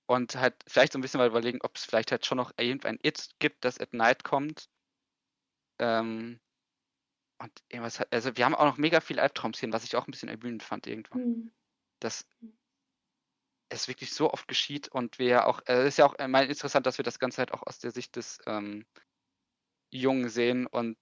und 0.09 0.35
halt 0.35 0.55
vielleicht 0.67 0.93
so 0.93 0.99
ein 0.99 1.01
bisschen 1.01 1.17
mal 1.19 1.27
überlegen, 1.27 1.59
ob 1.61 1.75
es 1.75 1.85
vielleicht 1.85 2.11
halt 2.11 2.25
schon 2.25 2.37
noch 2.37 2.51
irgendein 2.57 2.99
It 3.03 3.29
gibt, 3.39 3.65
das 3.65 3.79
at 3.79 3.93
night 3.93 4.23
kommt. 4.23 4.69
Ähm, 5.79 6.39
und 7.39 7.51
irgendwas 7.69 7.99
hat, 7.99 8.11
also 8.11 8.35
wir 8.35 8.45
haben 8.45 8.55
auch 8.55 8.65
noch 8.65 8.77
mega 8.77 8.99
viel 9.01 9.19
Albtraumszenen, 9.19 9.73
was 9.73 9.83
ich 9.83 9.95
auch 9.95 10.07
ein 10.07 10.11
bisschen 10.11 10.29
ermüdend 10.29 10.63
fand 10.63 10.87
irgendwann. 10.87 11.21
Mhm. 11.21 11.51
Dass 11.99 12.25
hm. 12.39 12.57
es 13.69 13.87
wirklich 13.87 14.11
so 14.11 14.31
oft 14.31 14.47
geschieht 14.47 14.87
und 14.87 15.19
wir 15.19 15.45
auch, 15.45 15.59
äh, 15.67 15.73
es 15.73 15.79
äh, 15.79 15.87
ist 15.87 15.97
ja 15.97 16.05
auch 16.05 16.15
äh, 16.17 16.45
interessant, 16.45 16.85
dass 16.85 16.97
wir 16.97 17.03
das 17.03 17.19
Ganze 17.19 17.39
halt 17.39 17.53
auch 17.53 17.63
aus 17.63 17.79
der 17.79 17.91
Sicht 17.91 18.15
des 18.15 18.39
ähm, 18.45 18.85
Jungen 19.91 20.29
sehen 20.29 20.67
und 20.67 20.97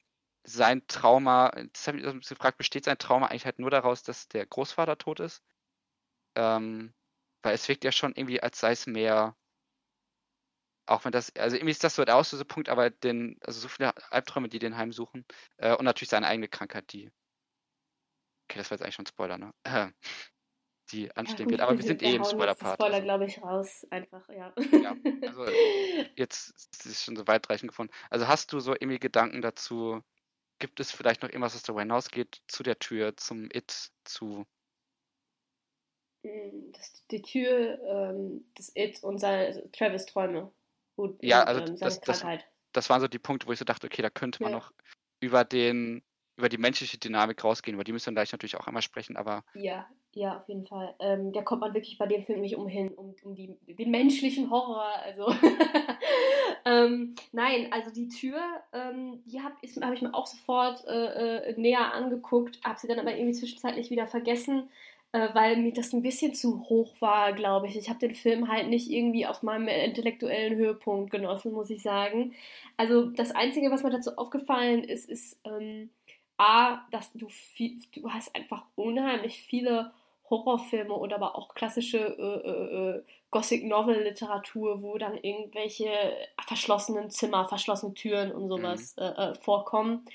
sein 0.45 0.85
Trauma, 0.87 1.51
das 1.73 1.87
habe 1.87 1.97
ich 1.97 2.03
bisschen 2.03 2.37
gefragt, 2.37 2.57
besteht 2.57 2.85
sein 2.85 2.97
Trauma 2.97 3.27
eigentlich 3.27 3.45
halt 3.45 3.59
nur 3.59 3.71
daraus, 3.71 4.03
dass 4.03 4.27
der 4.27 4.45
Großvater 4.45 4.97
tot 4.97 5.19
ist? 5.19 5.43
Ähm, 6.35 6.93
weil 7.41 7.55
es 7.55 7.67
wirkt 7.67 7.83
ja 7.83 7.91
schon 7.91 8.13
irgendwie, 8.15 8.41
als 8.41 8.59
sei 8.59 8.71
es 8.71 8.87
mehr, 8.87 9.35
auch 10.87 11.03
wenn 11.05 11.11
das, 11.11 11.35
also 11.35 11.55
irgendwie 11.55 11.71
ist 11.71 11.83
das 11.83 11.95
so 11.95 12.05
der 12.05 12.15
Auslösepunkt, 12.15 12.69
aber 12.69 12.89
den, 12.89 13.37
also 13.41 13.59
so 13.59 13.67
viele 13.67 13.93
Albträume, 14.11 14.49
die 14.49 14.59
den 14.59 14.77
heimsuchen. 14.77 15.25
Äh, 15.57 15.75
und 15.75 15.85
natürlich 15.85 16.09
seine 16.09 16.27
eigene 16.27 16.47
Krankheit, 16.47 16.91
die. 16.93 17.11
Okay, 18.47 18.59
das 18.59 18.69
war 18.69 18.75
jetzt 18.75 18.83
eigentlich 18.83 18.95
schon 18.95 19.05
ein 19.05 19.07
Spoiler, 19.07 19.37
ne? 19.37 19.53
die 20.91 21.15
anstehen 21.15 21.47
ja, 21.47 21.51
wird. 21.51 21.61
Aber 21.61 21.77
wir 21.77 21.83
sind 21.83 22.03
eh 22.03 22.15
im 22.15 22.23
Spoiler-Part. 22.23 22.75
Spoiler, 22.75 22.95
also. 22.95 23.03
glaube 23.03 23.25
ich, 23.25 23.41
raus, 23.41 23.87
einfach, 23.89 24.27
ja. 24.29 24.53
Ja, 24.71 24.95
also 25.27 25.45
jetzt 26.15 26.49
ist 26.71 26.85
es 26.85 27.03
schon 27.03 27.15
so 27.15 27.25
weitreichend 27.25 27.69
gefunden. 27.69 27.91
Also 28.11 28.27
hast 28.27 28.53
du 28.53 28.59
so 28.59 28.73
irgendwie 28.73 28.99
Gedanken 28.99 29.41
dazu, 29.41 30.03
gibt 30.59 30.79
es 30.79 30.91
vielleicht 30.91 31.21
noch 31.21 31.29
irgendwas, 31.29 31.55
was 31.55 31.63
darüber 31.63 31.81
hinausgeht, 31.81 32.41
zu 32.47 32.63
der 32.63 32.79
Tür, 32.79 33.15
zum 33.17 33.49
It, 33.51 33.91
zu 34.03 34.45
hm, 36.25 36.71
das, 36.71 37.05
die 37.11 37.21
Tür, 37.21 37.79
ähm, 37.83 38.45
das 38.55 38.71
It 38.75 39.03
und 39.03 39.19
seine, 39.19 39.45
also 39.45 39.61
Travis 39.71 40.05
Träume. 40.05 40.51
Gut, 40.95 41.21
ja, 41.21 41.43
also 41.43 41.61
ähm, 41.61 41.77
das, 41.77 41.99
das, 42.01 42.25
das, 42.71 42.89
waren 42.89 43.01
so 43.01 43.07
die 43.07 43.19
Punkte, 43.19 43.47
wo 43.47 43.51
ich 43.51 43.59
so 43.59 43.65
dachte, 43.65 43.87
okay, 43.87 44.01
da 44.01 44.09
könnte 44.09 44.41
man 44.41 44.51
ja. 44.51 44.57
noch 44.57 44.71
über 45.19 45.43
den, 45.43 46.03
über 46.37 46.49
die 46.49 46.57
menschliche 46.57 46.97
Dynamik 46.97 47.43
rausgehen, 47.43 47.75
über 47.75 47.83
die 47.83 47.91
müssen 47.91 48.07
wir 48.07 48.13
gleich 48.13 48.31
natürlich 48.31 48.55
auch 48.55 48.67
einmal 48.67 48.81
sprechen, 48.81 49.17
aber. 49.17 49.43
Ja, 49.53 49.87
ja, 50.15 50.37
auf 50.37 50.47
jeden 50.47 50.65
Fall. 50.65 50.95
Ähm, 50.99 51.33
da 51.33 51.41
kommt 51.41 51.59
man 51.59 51.73
wirklich 51.73 51.97
bei 51.97 52.07
dem 52.07 52.23
Film 52.23 52.39
nicht 52.39 52.55
umhin, 52.55 52.89
um, 52.95 53.13
um 53.23 53.35
die, 53.35 53.53
den 53.67 53.91
menschlichen 53.91 54.49
Horror. 54.49 54.89
Also 55.03 55.27
ähm, 56.65 57.15
nein, 57.33 57.67
also 57.71 57.91
die 57.91 58.07
Tür, 58.07 58.39
ähm, 58.71 59.21
die 59.25 59.41
habe 59.41 59.55
hab 59.81 59.93
ich 59.93 60.01
mir 60.01 60.13
auch 60.13 60.25
sofort 60.25 60.87
äh, 60.87 61.49
äh, 61.49 61.59
näher 61.59 61.93
angeguckt, 61.93 62.61
habe 62.63 62.79
sie 62.79 62.87
dann 62.87 62.99
aber 62.99 63.13
irgendwie 63.13 63.33
zwischenzeitlich 63.33 63.89
wieder 63.91 64.07
vergessen 64.07 64.69
äh, 65.11 65.29
weil 65.33 65.57
mir 65.57 65.71
das 65.71 65.93
ein 65.93 66.01
bisschen 66.01 66.33
zu 66.33 66.67
hoch 66.69 66.93
war, 66.99 67.31
glaube 67.33 67.67
ich. 67.67 67.77
Ich 67.77 67.89
habe 67.89 67.99
den 67.99 68.15
Film 68.15 68.49
halt 68.49 68.67
nicht 68.69 68.89
irgendwie 68.89 69.25
auf 69.25 69.43
meinem 69.43 69.67
intellektuellen 69.69 70.57
Höhepunkt 70.57 71.11
genossen, 71.11 71.53
muss 71.53 71.69
ich 71.69 71.81
sagen. 71.81 72.33
Also 72.77 73.05
das 73.05 73.31
Einzige, 73.31 73.71
was 73.71 73.83
mir 73.83 73.91
dazu 73.91 74.17
aufgefallen 74.17 74.83
ist, 74.83 75.09
ist 75.09 75.39
ähm, 75.45 75.89
A, 76.37 76.85
dass 76.91 77.13
du 77.13 77.29
viel, 77.29 77.79
du 77.93 78.09
hast 78.09 78.35
einfach 78.35 78.65
unheimlich 78.75 79.41
viele 79.41 79.93
Horrorfilme 80.29 80.93
oder 80.93 81.17
aber 81.17 81.35
auch 81.35 81.53
klassische 81.53 81.99
äh, 81.99 82.49
äh, 82.49 82.97
äh 82.97 83.03
Gothic 83.31 83.65
Novel 83.65 84.01
Literatur, 84.01 84.81
wo 84.81 84.97
dann 84.97 85.17
irgendwelche 85.17 85.89
verschlossenen 86.47 87.09
Zimmer, 87.09 87.45
verschlossene 87.45 87.93
Türen 87.93 88.31
und 88.31 88.47
sowas 88.47 88.95
mhm. 88.95 89.03
Äh, 89.03 89.35
vorkommen. 89.35 90.05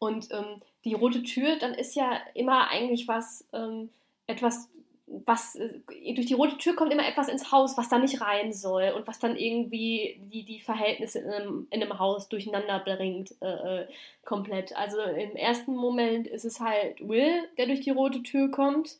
Und 0.00 0.28
ähm, 0.32 0.60
die 0.84 0.94
rote 0.94 1.22
Tür, 1.22 1.56
dann 1.56 1.74
ist 1.74 1.94
ja 1.94 2.18
immer 2.34 2.68
eigentlich 2.68 3.06
was 3.06 3.46
ähm, 3.52 3.90
etwas, 4.26 4.68
was 5.06 5.54
äh, 5.54 6.14
durch 6.14 6.26
die 6.26 6.34
rote 6.34 6.58
Tür 6.58 6.74
kommt 6.74 6.92
immer 6.92 7.06
etwas 7.06 7.28
ins 7.28 7.52
Haus, 7.52 7.76
was 7.78 7.88
da 7.88 7.98
nicht 7.98 8.20
rein 8.20 8.52
soll 8.52 8.92
und 8.96 9.06
was 9.06 9.18
dann 9.18 9.36
irgendwie 9.36 10.20
die, 10.32 10.44
die 10.44 10.60
Verhältnisse 10.60 11.20
in 11.20 11.30
einem, 11.30 11.66
in 11.70 11.82
einem 11.82 11.98
Haus 11.98 12.28
durcheinander 12.28 12.80
bringt, 12.80 13.40
äh, 13.40 13.86
komplett. 14.24 14.76
Also 14.76 15.00
im 15.00 15.36
ersten 15.36 15.76
Moment 15.76 16.26
ist 16.26 16.44
es 16.44 16.60
halt 16.60 17.06
Will, 17.06 17.48
der 17.56 17.66
durch 17.66 17.82
die 17.82 17.90
rote 17.90 18.22
Tür 18.22 18.50
kommt, 18.50 18.98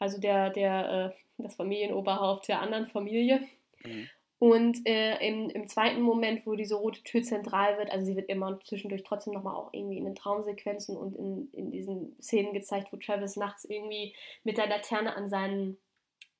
also 0.00 0.20
der, 0.20 0.50
der, 0.50 1.14
äh, 1.38 1.42
das 1.42 1.54
Familienoberhaupt 1.54 2.48
der 2.48 2.60
anderen 2.60 2.86
Familie. 2.86 3.40
Mhm. 3.84 4.08
Und 4.40 4.88
äh, 4.88 5.18
im, 5.18 5.50
im 5.50 5.68
zweiten 5.68 6.00
Moment, 6.00 6.46
wo 6.46 6.54
diese 6.54 6.74
rote 6.74 7.02
Tür 7.02 7.22
zentral 7.22 7.76
wird, 7.76 7.90
also 7.90 8.06
sie 8.06 8.16
wird 8.16 8.30
immer 8.30 8.58
zwischendurch 8.60 9.02
trotzdem 9.02 9.34
nochmal 9.34 9.54
auch 9.54 9.68
irgendwie 9.74 9.98
in 9.98 10.06
den 10.06 10.14
Traumsequenzen 10.14 10.96
und 10.96 11.14
in, 11.14 11.50
in 11.52 11.70
diesen 11.70 12.16
Szenen 12.22 12.54
gezeigt, 12.54 12.90
wo 12.90 12.96
Travis 12.96 13.36
nachts 13.36 13.66
irgendwie 13.66 14.14
mit 14.42 14.56
der 14.56 14.66
Laterne 14.66 15.14
an 15.14 15.28
seinen 15.28 15.76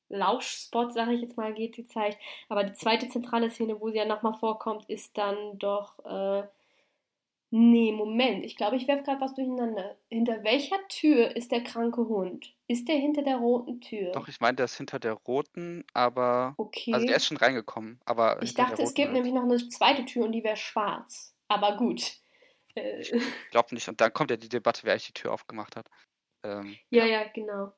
Lauschspot, 0.09 0.95
sage 0.95 1.13
ich 1.13 1.21
jetzt 1.21 1.37
mal, 1.37 1.53
geht 1.53 1.77
gezeigt. 1.77 2.19
Aber 2.49 2.65
die 2.65 2.73
zweite 2.73 3.09
zentrale 3.09 3.51
Szene, 3.51 3.79
wo 3.81 3.91
sie 3.91 3.99
ja 3.99 4.07
nochmal 4.07 4.35
vorkommt, 4.35 4.89
ist 4.89 5.19
dann 5.19 5.59
doch 5.59 5.99
äh, 6.07 6.49
Nee, 7.53 7.91
Moment. 7.91 8.45
Ich 8.45 8.57
glaube, 8.57 8.77
ich 8.77 8.87
werfe 8.87 9.03
gerade 9.03 9.21
was 9.21 9.35
durcheinander. 9.35 9.97
Hinter 10.09 10.45
welcher 10.45 10.77
Tür 10.89 11.35
ist 11.35 11.51
der 11.51 11.63
kranke 11.65 12.07
Hund? 12.07 12.55
Ist 12.69 12.87
der 12.89 12.95
hinter 12.97 13.23
der 13.23 13.39
roten 13.39 13.81
Tür? 13.81 14.13
Doch, 14.13 14.29
ich 14.29 14.41
meine, 14.41 14.55
der 14.55 14.67
ist 14.67 14.77
hinter 14.77 15.01
der 15.01 15.15
roten, 15.15 15.85
aber. 15.93 16.55
Okay. 16.57 16.95
Also 16.95 17.07
der 17.07 17.17
ist 17.17 17.27
schon 17.27 17.39
reingekommen, 17.39 18.01
aber. 18.05 18.41
ich 18.43 18.55
dachte, 18.55 18.83
es 18.83 18.95
gibt 18.95 19.09
halt. 19.09 19.17
nämlich 19.17 19.35
noch 19.35 19.43
eine 19.43 19.57
zweite 19.69 20.05
Tür 20.05 20.27
und 20.27 20.33
die 20.33 20.45
wäre 20.45 20.57
schwarz. 20.57 21.35
Aber 21.49 21.77
gut. 21.77 22.19
Äh, 22.77 23.01
Ich 23.03 23.51
glaube 23.51 23.75
nicht. 23.75 23.89
Und 23.89 24.01
dann 24.01 24.13
kommt 24.13 24.31
ja 24.31 24.37
die 24.37 24.49
Debatte, 24.49 24.83
wer 24.85 24.93
eigentlich 24.93 25.09
die 25.09 25.15
Tür 25.15 25.33
aufgemacht 25.33 25.75
hat. 25.75 25.89
Ähm, 26.45 26.77
ja, 26.91 27.05
ja, 27.05 27.25
genau. 27.35 27.73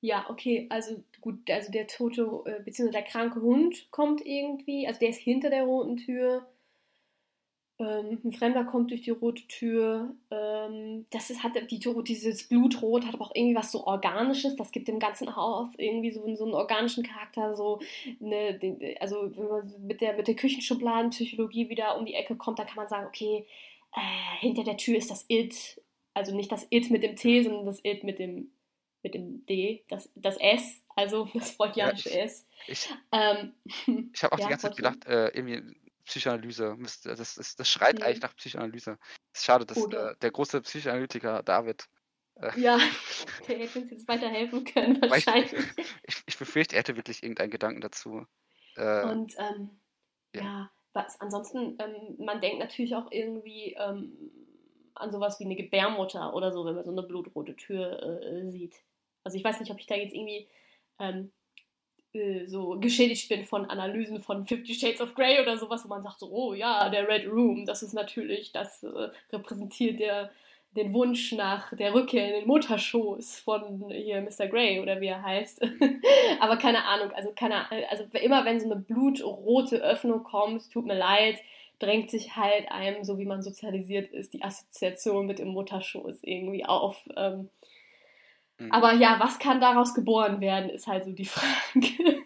Ja, 0.00 0.26
okay, 0.28 0.68
also 0.70 1.02
gut, 1.20 1.50
also 1.50 1.72
der 1.72 1.88
tote, 1.88 2.22
äh, 2.44 2.62
beziehungsweise 2.62 3.02
der 3.02 3.10
kranke 3.10 3.40
Hund 3.40 3.90
kommt 3.90 4.24
irgendwie, 4.24 4.86
also 4.86 5.00
der 5.00 5.08
ist 5.08 5.18
hinter 5.18 5.50
der 5.50 5.64
roten 5.64 5.96
Tür. 5.96 6.46
Ähm, 7.78 8.20
ein 8.24 8.32
Fremder 8.32 8.64
kommt 8.64 8.90
durch 8.90 9.02
die 9.02 9.10
rote 9.10 9.46
Tür. 9.48 10.14
Ähm, 10.30 11.04
das 11.10 11.28
ist, 11.28 11.42
hat 11.42 11.52
die, 11.70 11.78
dieses 11.78 12.48
Blutrot 12.48 13.04
hat 13.04 13.14
aber 13.14 13.26
auch 13.26 13.34
irgendwie 13.34 13.56
was 13.56 13.70
so 13.70 13.86
Organisches. 13.86 14.56
Das 14.56 14.72
gibt 14.72 14.88
dem 14.88 14.98
ganzen 14.98 15.36
Haus 15.36 15.68
irgendwie 15.76 16.10
so, 16.10 16.22
so 16.36 16.44
einen 16.44 16.54
organischen 16.54 17.04
Charakter. 17.04 17.54
So 17.54 17.80
eine, 18.20 18.58
also 19.00 19.30
wenn 19.36 19.48
man 19.48 19.72
mit 19.86 20.00
der, 20.00 20.14
mit 20.14 20.26
der 20.26 20.36
Küchenschubladenpsychologie 20.36 21.68
wieder 21.68 21.98
um 21.98 22.06
die 22.06 22.14
Ecke 22.14 22.36
kommt, 22.36 22.58
dann 22.58 22.66
kann 22.66 22.76
man 22.76 22.88
sagen, 22.88 23.06
okay, 23.06 23.46
äh, 23.94 24.38
hinter 24.40 24.64
der 24.64 24.78
Tür 24.78 24.96
ist 24.96 25.10
das 25.10 25.26
It. 25.28 25.82
Also 26.14 26.34
nicht 26.34 26.50
das 26.50 26.66
It 26.70 26.90
mit 26.90 27.02
dem 27.02 27.16
T, 27.16 27.42
sondern 27.42 27.66
das 27.66 27.84
It 27.84 28.04
mit 28.04 28.18
dem, 28.18 28.52
mit 29.02 29.12
dem 29.12 29.44
D, 29.44 29.84
das, 29.90 30.10
das 30.14 30.38
S, 30.38 30.80
also 30.94 31.28
das 31.34 31.50
freudianische 31.50 32.08
Ja, 32.08 32.24
S. 32.24 32.46
ich 32.66 32.88
Ähm, 33.12 33.52
ich 34.14 34.22
habe 34.22 34.34
auch 34.34 34.38
ja, 34.38 34.46
die 34.46 34.50
ganze 34.50 34.68
Zeit 34.68 34.76
gedacht, 34.76 35.04
äh, 35.04 35.28
irgendwie 35.28 35.60
Psychoanalyse. 36.06 36.74
müsste- 36.76 37.14
Das, 37.14 37.34
das, 37.34 37.56
das 37.56 37.68
schreit 37.68 37.98
Mhm. 37.98 38.04
eigentlich 38.04 38.22
nach 38.22 38.34
Psychoanalyse. 38.36 38.98
Es 39.32 39.40
ist 39.40 39.44
schade, 39.44 39.66
dass 39.66 39.76
äh, 39.78 40.14
der 40.22 40.30
große 40.30 40.60
Psychoanalytiker 40.62 41.42
David. 41.42 41.86
Äh, 42.36 42.58
Ja, 42.60 42.78
der 43.48 43.58
hätte 43.58 43.80
uns 43.80 43.90
jetzt 43.90 44.08
weiterhelfen 44.08 44.64
können, 44.64 44.96
ich- 45.02 45.10
wahrscheinlich. 45.10 45.52
ich, 46.06 46.22
ich 46.26 46.38
befürchte, 46.38 46.74
er 46.76 46.80
hätte 46.80 46.96
wirklich 46.96 47.22
irgendeinen 47.22 47.50
Gedanken 47.50 47.80
dazu. 47.80 48.26
Äh, 48.76 49.04
Und 49.04 49.34
ähm, 49.38 49.70
ja. 50.34 50.42
ja. 50.42 50.70
was 50.92 51.20
ansonsten, 51.20 51.78
ähm, 51.80 52.16
man 52.24 52.40
denkt 52.40 52.58
natürlich 52.58 52.94
auch 52.94 53.10
irgendwie 53.10 53.74
ähm, 53.78 54.12
an 54.94 55.10
sowas 55.12 55.38
wie 55.40 55.44
eine 55.44 55.56
Gebärmutter 55.56 56.34
oder 56.34 56.52
so, 56.52 56.64
wenn 56.64 56.74
man 56.74 56.84
so 56.84 56.90
eine 56.90 57.02
blutrote 57.02 57.54
Tür 57.56 58.02
äh, 58.02 58.50
sieht. 58.50 58.74
Also 59.24 59.36
ich 59.36 59.44
weiß 59.44 59.60
nicht, 59.60 59.70
ob 59.70 59.78
ich 59.78 59.86
da 59.86 59.94
jetzt 59.94 60.14
irgendwie 60.14 60.48
ähm, 60.98 61.32
so 62.46 62.78
geschädigt 62.80 63.28
bin 63.28 63.44
von 63.44 63.66
Analysen 63.66 64.20
von 64.20 64.46
Fifty 64.46 64.74
Shades 64.74 65.00
of 65.00 65.14
Grey 65.14 65.40
oder 65.40 65.56
sowas, 65.58 65.84
wo 65.84 65.88
man 65.88 66.02
sagt 66.02 66.20
so, 66.20 66.30
oh 66.30 66.54
ja, 66.54 66.88
der 66.88 67.08
Red 67.08 67.26
Room, 67.26 67.66
das 67.66 67.82
ist 67.82 67.92
natürlich, 67.92 68.52
das 68.52 68.82
äh, 68.82 69.08
repräsentiert 69.32 70.00
der, 70.00 70.30
den 70.76 70.92
Wunsch 70.92 71.32
nach 71.32 71.72
der 71.74 71.94
Rückkehr 71.94 72.28
in 72.28 72.40
den 72.40 72.46
Mutterschoß 72.46 73.40
von 73.40 73.90
hier 73.90 74.20
Mr. 74.20 74.46
Grey 74.46 74.80
oder 74.80 75.00
wie 75.00 75.06
er 75.06 75.22
heißt. 75.22 75.62
Aber 76.40 76.56
keine 76.56 76.84
Ahnung, 76.84 77.12
also 77.12 77.32
keine 77.34 77.70
also 77.90 78.04
immer 78.20 78.44
wenn 78.44 78.60
so 78.60 78.66
eine 78.66 78.76
blutrote 78.76 79.76
Öffnung 79.76 80.22
kommt, 80.22 80.70
tut 80.70 80.86
mir 80.86 80.98
leid, 80.98 81.38
drängt 81.78 82.10
sich 82.10 82.36
halt 82.36 82.70
einem, 82.70 83.04
so 83.04 83.18
wie 83.18 83.26
man 83.26 83.42
sozialisiert 83.42 84.12
ist, 84.12 84.34
die 84.34 84.42
Assoziation 84.42 85.26
mit 85.26 85.38
dem 85.38 85.48
Mutterschoß 85.48 86.22
irgendwie 86.22 86.64
auf. 86.64 86.96
Ähm, 87.16 87.48
mhm. 88.58 88.72
aber 88.72 88.92
ja, 88.92 89.18
was 89.20 89.38
kann 89.38 89.60
daraus 89.60 89.94
geboren 89.94 90.40
werden, 90.40 90.70
ist 90.70 90.86
halt 90.86 91.04
so 91.04 91.12
die 91.12 91.24
Frage. 91.26 92.24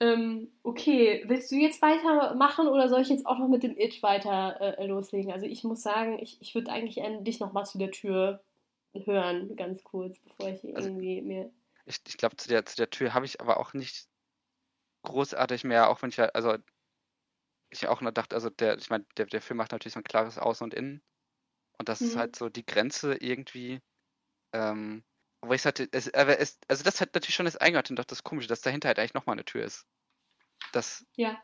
ähm, 0.00 0.50
okay, 0.62 1.22
willst 1.26 1.50
du 1.50 1.56
jetzt 1.56 1.82
weitermachen 1.82 2.68
oder 2.68 2.88
soll 2.88 3.02
ich 3.02 3.08
jetzt 3.08 3.26
auch 3.26 3.38
noch 3.38 3.48
mit 3.48 3.62
dem 3.62 3.76
It 3.78 4.02
weiter 4.02 4.78
äh, 4.78 4.86
loslegen? 4.86 5.32
Also 5.32 5.46
ich 5.46 5.64
muss 5.64 5.82
sagen, 5.82 6.18
ich, 6.18 6.40
ich 6.40 6.54
würde 6.54 6.70
eigentlich 6.72 7.02
an 7.02 7.24
dich 7.24 7.40
nochmal 7.40 7.66
zu 7.66 7.78
der 7.78 7.90
Tür 7.90 8.42
hören, 9.04 9.54
ganz 9.56 9.84
kurz, 9.84 10.18
bevor 10.20 10.48
ich 10.48 10.64
Also- 10.76 10.88
irgendwie 10.88 11.20
mir. 11.22 11.50
ich, 11.86 12.00
ich 12.08 12.16
glaube, 12.16 12.36
zu 12.36 12.48
der, 12.48 12.64
zu 12.66 12.76
der 12.76 12.90
Tür 12.90 13.14
habe 13.14 13.26
ich 13.26 13.40
aber 13.40 13.58
auch 13.58 13.72
nicht 13.74 14.08
großartig 15.02 15.64
mehr, 15.64 15.90
auch 15.90 16.02
wenn 16.02 16.10
ich 16.10 16.18
halt, 16.18 16.34
also 16.34 16.56
ich 17.70 17.86
auch 17.86 18.00
nur 18.00 18.12
dachte, 18.12 18.34
also 18.34 18.50
der, 18.50 18.78
ich 18.78 18.90
meine, 18.90 19.04
der, 19.16 19.26
der 19.26 19.40
Film 19.40 19.58
macht 19.58 19.72
natürlich 19.72 19.94
so 19.94 20.00
ein 20.00 20.04
klares 20.04 20.38
Außen 20.38 20.64
und 20.64 20.74
Innen. 20.74 21.02
Und 21.78 21.88
das 21.88 22.00
ist 22.00 22.14
Mhm. 22.16 22.18
halt 22.18 22.36
so 22.36 22.48
die 22.48 22.66
Grenze 22.66 23.14
irgendwie. 23.14 23.80
Ähm, 24.52 25.04
wo 25.42 25.52
ich 25.52 25.62
sagte, 25.62 25.88
es, 25.92 26.12
aber 26.12 26.38
es, 26.38 26.58
also 26.68 26.84
das 26.84 27.00
hat 27.00 27.14
natürlich 27.14 27.34
schon 27.34 27.46
das 27.46 27.56
Eingeordnet 27.56 27.90
und 27.90 27.98
doch 27.98 28.04
das 28.04 28.24
Komische, 28.24 28.48
dass 28.48 28.60
dahinter 28.60 28.88
halt 28.88 28.98
eigentlich 28.98 29.14
nochmal 29.14 29.34
eine 29.34 29.44
Tür 29.44 29.64
ist. 29.64 29.86
Das, 30.72 31.06
Ja. 31.16 31.42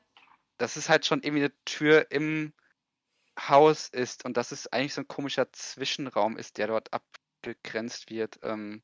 das 0.58 0.76
ist 0.76 0.88
halt 0.88 1.06
schon 1.06 1.22
irgendwie 1.22 1.44
eine 1.44 1.64
Tür 1.64 2.10
im 2.10 2.52
Haus 3.38 3.88
ist 3.88 4.24
und 4.24 4.36
dass 4.36 4.52
es 4.52 4.66
eigentlich 4.72 4.94
so 4.94 5.02
ein 5.02 5.08
komischer 5.08 5.50
Zwischenraum 5.52 6.36
ist, 6.36 6.58
der 6.58 6.66
dort 6.68 6.92
abgegrenzt 6.92 8.10
wird. 8.10 8.38
Ähm, 8.42 8.82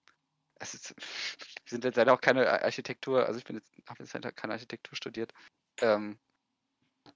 es 0.59 0.75
ist, 0.75 0.95
wir 0.99 1.71
sind 1.71 1.85
jetzt 1.85 1.97
leider 1.97 2.15
auch 2.15 2.21
keine 2.21 2.49
Ar- 2.51 2.63
Architektur, 2.63 3.27
also 3.27 3.39
ich 3.39 3.45
bin 3.45 3.57
jetzt, 3.57 3.71
habe 3.87 4.03
jetzt 4.03 4.15
leider 4.15 4.33
keine 4.33 4.55
Architektur 4.55 4.97
studiert, 4.97 5.33
ähm, 5.81 6.19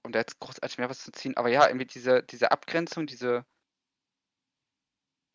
um 0.03 0.11
da 0.11 0.19
jetzt 0.19 0.39
großartig 0.39 0.77
mehr 0.77 0.89
was 0.89 1.03
zu 1.03 1.11
ziehen. 1.11 1.35
Aber 1.37 1.49
ja, 1.49 1.67
irgendwie 1.67 1.85
diese, 1.85 2.23
diese 2.23 2.51
Abgrenzung, 2.51 3.07
diese 3.07 3.45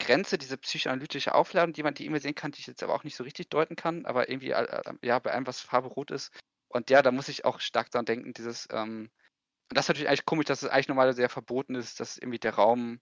Grenze, 0.03 0.37
diese 0.37 0.59
psychoanalytische 0.59 1.35
Aufladung, 1.35 1.73
die 1.73 1.83
man 1.83 1.95
die 1.95 2.07
immer 2.07 2.19
sehen 2.21 2.35
kann, 2.35 2.53
die 2.53 2.61
ich 2.61 2.67
jetzt 2.67 2.83
aber 2.83 2.95
auch 2.95 3.05
nicht 3.05 3.17
so 3.17 3.25
richtig 3.25 3.49
deuten 3.49 3.77
kann, 3.77 4.05
aber 4.05 4.29
irgendwie, 4.29 4.51
äh, 4.51 4.65
äh, 4.65 4.95
ja, 5.03 5.19
bei 5.21 5.31
allem, 5.33 5.47
was 5.47 5.61
Farbe 5.61 5.89
rot 5.89 6.11
ist. 6.11 6.33
Und 6.69 6.91
ja, 6.91 7.03
da 7.03 7.13
muss 7.13 7.29
ich 7.29 7.45
auch 7.45 7.61
stark 7.61 7.91
dran 7.91 8.05
denken, 8.05 8.33
dieses, 8.35 8.69
ähm, 8.73 9.11
und 9.71 9.77
das 9.77 9.85
ist 9.87 9.89
natürlich 9.89 10.09
eigentlich 10.09 10.25
komisch, 10.25 10.47
dass 10.47 10.63
es 10.63 10.69
eigentlich 10.69 10.89
normalerweise 10.89 11.17
sehr 11.17 11.29
verboten 11.29 11.77
ist, 11.77 12.01
dass 12.01 12.19
irgendwie 12.19 12.39
der 12.39 12.55
Raum, 12.55 13.01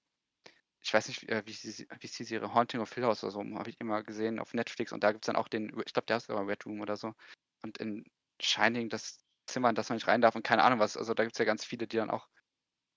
ich 0.82 0.92
weiß 0.92 1.08
nicht, 1.08 1.28
äh, 1.28 1.42
wie 1.46 1.52
sie, 1.52 1.88
wie 2.00 2.06
sie 2.06 2.34
ihre 2.34 2.54
Haunting 2.54 2.80
of 2.80 2.92
Hill 2.92 3.04
House 3.04 3.24
oder 3.24 3.32
so, 3.32 3.40
habe 3.40 3.70
ich 3.70 3.80
immer 3.80 4.02
gesehen 4.02 4.38
auf 4.38 4.54
Netflix 4.54 4.92
und 4.92 5.02
da 5.02 5.12
gibt 5.12 5.24
es 5.24 5.26
dann 5.26 5.36
auch 5.36 5.48
den, 5.48 5.68
ich 5.86 5.92
glaube, 5.92 6.06
der 6.06 6.16
heißt 6.16 6.30
aber 6.30 6.46
Red 6.46 6.66
Room 6.66 6.80
oder 6.80 6.96
so. 6.96 7.14
Und 7.62 7.78
in 7.78 8.04
Shining 8.40 8.88
das 8.88 9.18
Zimmer, 9.46 9.70
in 9.70 9.74
das 9.74 9.88
man 9.88 9.96
nicht 9.96 10.06
rein 10.06 10.20
darf 10.20 10.36
und 10.36 10.44
keine 10.44 10.62
Ahnung 10.62 10.78
was, 10.78 10.96
also 10.96 11.14
da 11.14 11.24
gibt 11.24 11.34
es 11.34 11.38
ja 11.38 11.44
ganz 11.44 11.64
viele, 11.64 11.86
die 11.86 11.96
dann 11.96 12.10
auch 12.10 12.28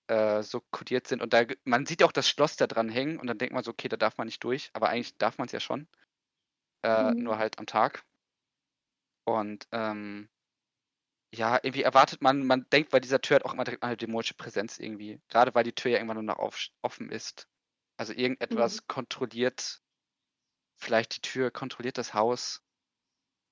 äh, 0.08 0.42
so 0.42 0.60
kodiert 0.70 1.06
sind. 1.06 1.22
Und 1.22 1.32
da, 1.32 1.44
man 1.64 1.86
sieht 1.86 2.02
auch 2.02 2.12
das 2.12 2.28
Schloss 2.28 2.56
da 2.56 2.66
dran 2.66 2.88
hängen 2.88 3.18
und 3.18 3.26
dann 3.26 3.38
denkt 3.38 3.54
man 3.54 3.64
so, 3.64 3.70
okay, 3.70 3.88
da 3.88 3.96
darf 3.96 4.18
man 4.18 4.26
nicht 4.26 4.42
durch, 4.44 4.70
aber 4.72 4.88
eigentlich 4.88 5.16
darf 5.16 5.38
man 5.38 5.46
es 5.46 5.52
ja 5.52 5.60
schon. 5.60 5.88
Äh, 6.82 7.12
Mhm. 7.12 7.22
Nur 7.22 7.38
halt 7.38 7.58
am 7.58 7.66
Tag. 7.66 8.04
Und 9.24 9.66
ähm, 9.72 10.28
ja, 11.34 11.58
irgendwie 11.62 11.82
erwartet 11.82 12.22
man, 12.22 12.46
man 12.46 12.68
denkt 12.70 12.90
bei 12.90 13.00
dieser 13.00 13.20
Tür 13.20 13.36
halt 13.36 13.44
auch 13.44 13.54
immer 13.54 13.64
direkt 13.64 13.82
eine 13.82 13.96
dämonische 13.96 14.34
Präsenz 14.34 14.78
irgendwie. 14.78 15.20
Gerade 15.28 15.54
weil 15.54 15.64
die 15.64 15.72
Tür 15.72 15.92
ja 15.92 15.98
irgendwann 15.98 16.18
nur 16.18 16.34
noch 16.34 16.38
auf, 16.38 16.68
offen 16.82 17.10
ist. 17.10 17.48
Also 17.96 18.12
irgendetwas 18.12 18.86
kontrolliert, 18.86 19.82
vielleicht 20.76 21.16
die 21.16 21.20
Tür, 21.20 21.50
kontrolliert 21.50 21.98
das 21.98 22.12
Haus. 22.14 22.62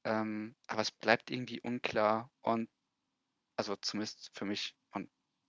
Ähm, 0.04 0.54
aber 0.66 0.82
es 0.82 0.90
bleibt 0.90 1.30
irgendwie 1.30 1.60
unklar 1.60 2.30
und 2.42 2.68
also 3.56 3.76
zumindest 3.76 4.30
für 4.34 4.44
mich 4.44 4.74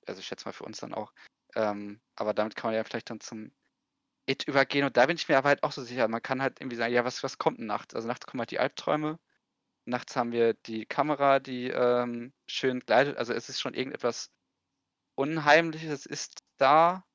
also 0.08 0.20
ich 0.20 0.28
schätze 0.28 0.46
mal 0.46 0.54
für 0.54 0.66
uns 0.66 0.80
dann 0.80 0.94
auch. 0.94 1.14
Ähm, 1.56 2.02
aber 2.16 2.34
damit 2.34 2.56
kann 2.56 2.70
man 2.70 2.76
ja 2.76 2.84
vielleicht 2.84 3.10
dann 3.10 3.20
zum 3.20 3.52
It 4.26 4.48
übergehen 4.48 4.86
und 4.86 4.96
da 4.98 5.06
bin 5.06 5.18
ich 5.18 5.28
mir 5.28 5.38
aber 5.38 5.50
halt 5.50 5.64
auch 5.64 5.74
so 5.74 5.84
sicher. 5.84 6.08
Man 6.08 6.22
kann 6.22 6.42
halt 6.42 6.62
irgendwie 6.62 6.78
sagen, 6.78 6.94
ja, 6.94 7.06
was, 7.06 7.24
was 7.24 7.38
kommt 7.38 7.60
denn 7.60 7.68
nachts? 7.68 7.94
Also 7.94 8.08
nachts 8.08 8.26
kommen 8.26 8.40
halt 8.42 8.52
die 8.52 8.60
Albträume. 8.60 9.20
Nachts 9.86 10.16
haben 10.16 10.32
wir 10.32 10.54
die 10.54 10.86
Kamera, 10.86 11.40
die 11.40 11.68
ähm, 11.70 12.34
schön 12.48 12.80
gleitet. 12.82 13.18
Also 13.18 13.34
es 13.34 13.50
ist 13.50 13.60
schon 13.62 13.74
irgendetwas 13.74 14.32
Unheimliches, 15.16 15.92
es 15.92 16.06
ist 16.06 16.44
da. 16.58 17.06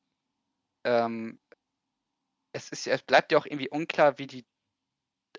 Ähm, 0.84 1.40
es 2.52 2.70
ist 2.70 2.86
es 2.86 3.02
bleibt 3.02 3.32
ja 3.32 3.38
auch 3.38 3.46
irgendwie 3.46 3.70
unklar, 3.70 4.18
wie 4.18 4.26
die. 4.26 4.46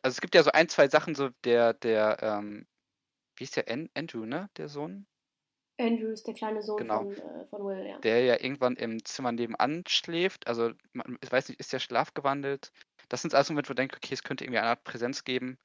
Also 0.02 0.16
es 0.16 0.22
gibt 0.22 0.36
ja 0.36 0.44
so 0.44 0.52
ein, 0.52 0.70
zwei 0.70 0.88
Sachen, 0.88 1.16
so 1.16 1.30
der, 1.44 1.74
der, 1.74 2.18
ähm, 2.22 2.68
wie 3.38 3.44
ist 3.44 3.56
der 3.56 3.70
An 3.70 3.90
Andrew, 3.96 4.26
ne? 4.26 4.50
Der 4.58 4.70
Sohn? 4.70 5.08
Andrew 5.80 6.08
ist 6.10 6.28
der 6.28 6.34
kleine 6.34 6.62
Sohn 6.62 6.78
Genau. 6.78 7.04
von, 7.04 7.14
äh, 7.14 7.46
von 7.48 7.66
Will, 7.66 7.86
ja. 7.88 8.00
der 8.00 8.24
ja 8.24 8.40
irgendwann 8.40 8.76
im 8.76 9.04
Zimmer 9.06 9.32
nebenan 9.32 9.84
schläft. 9.88 10.48
Also, 10.48 10.74
man, 10.92 11.18
ich 11.22 11.32
weiß 11.32 11.48
nicht, 11.50 11.60
ist 11.60 11.72
der 11.72 11.80
schlafgewandelt? 11.80 12.72
Das 13.08 13.22
sind 13.22 13.34
alles 13.34 13.50
Momente, 13.50 13.70
wo 13.70 13.74
ich 13.74 13.78
denke, 13.78 13.96
okay, 13.96 14.14
es 14.14 14.24
könnte 14.24 14.44
irgendwie 14.44 14.60
eine 14.60 14.68
Art 14.68 14.84
Präsenz 14.84 15.24
geben. 15.24 15.58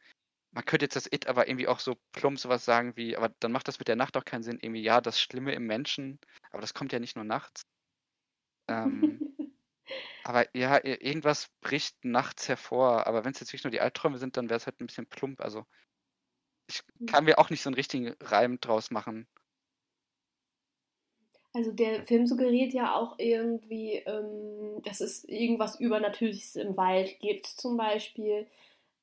Man 0.53 0.64
könnte 0.64 0.85
jetzt 0.85 0.94
das 0.94 1.11
It 1.12 1.27
aber 1.27 1.48
irgendwie 1.48 1.66
auch 1.66 1.81
so 1.81 1.96
plump 2.12 2.38
sowas 2.38 2.64
sagen 2.64 2.96
wie, 2.96 3.16
aber 3.16 3.35
dann 3.40 3.50
macht 3.50 3.66
das 3.66 3.81
mit 3.81 3.88
der 3.88 3.96
Nacht 3.96 4.16
auch 4.16 4.24
keinen 4.24 4.44
Sinn. 4.44 4.61
Irgendwie, 4.62 4.83
ja, 4.83 5.00
das 5.00 5.20
Schlimme 5.20 5.53
im 5.53 5.66
Menschen, 5.66 6.20
aber 6.53 6.61
das 6.61 6.74
kommt 6.74 6.92
ja 6.92 7.00
nicht 7.00 7.16
nur 7.16 7.24
nachts. 7.24 7.66
Ähm, 8.68 9.20
aber 10.22 10.46
ja, 10.57 10.83
irgendwas 10.85 11.48
bricht 11.61 12.05
nachts 12.05 12.48
hervor. 12.48 13.09
Aber 13.09 13.24
wenn 13.24 13.33
es 13.33 13.40
jetzt 13.40 13.48
wirklich 13.48 13.64
nur 13.64 13.72
die 13.72 13.81
Albträume 13.81 14.18
sind, 14.18 14.37
dann 14.37 14.48
wäre 14.48 14.59
es 14.59 14.66
halt 14.66 14.81
ein 14.81 14.87
bisschen 14.87 15.07
plump. 15.07 15.40
Also, 15.40 15.66
ich 16.68 16.83
kann 17.07 17.24
mir 17.24 17.38
auch 17.38 17.50
nicht 17.50 17.62
so 17.62 17.68
einen 17.68 17.74
richtigen 17.74 18.14
Reim 18.20 18.61
draus 18.61 18.92
machen. 18.92 19.27
Also 21.55 21.71
der 21.71 22.03
Film 22.03 22.27
suggeriert 22.27 22.73
ja 22.75 22.97
auch 22.97 23.14
irgendwie, 23.19 24.03
ähm, 24.07 24.83
dass 24.83 25.01
es 25.01 25.25
irgendwas 25.25 25.79
Übernatürliches 25.79 26.57
im 26.57 26.77
Wald 26.77 27.21
gibt. 27.21 27.47
Zum 27.47 27.77
Beispiel, 27.77 28.49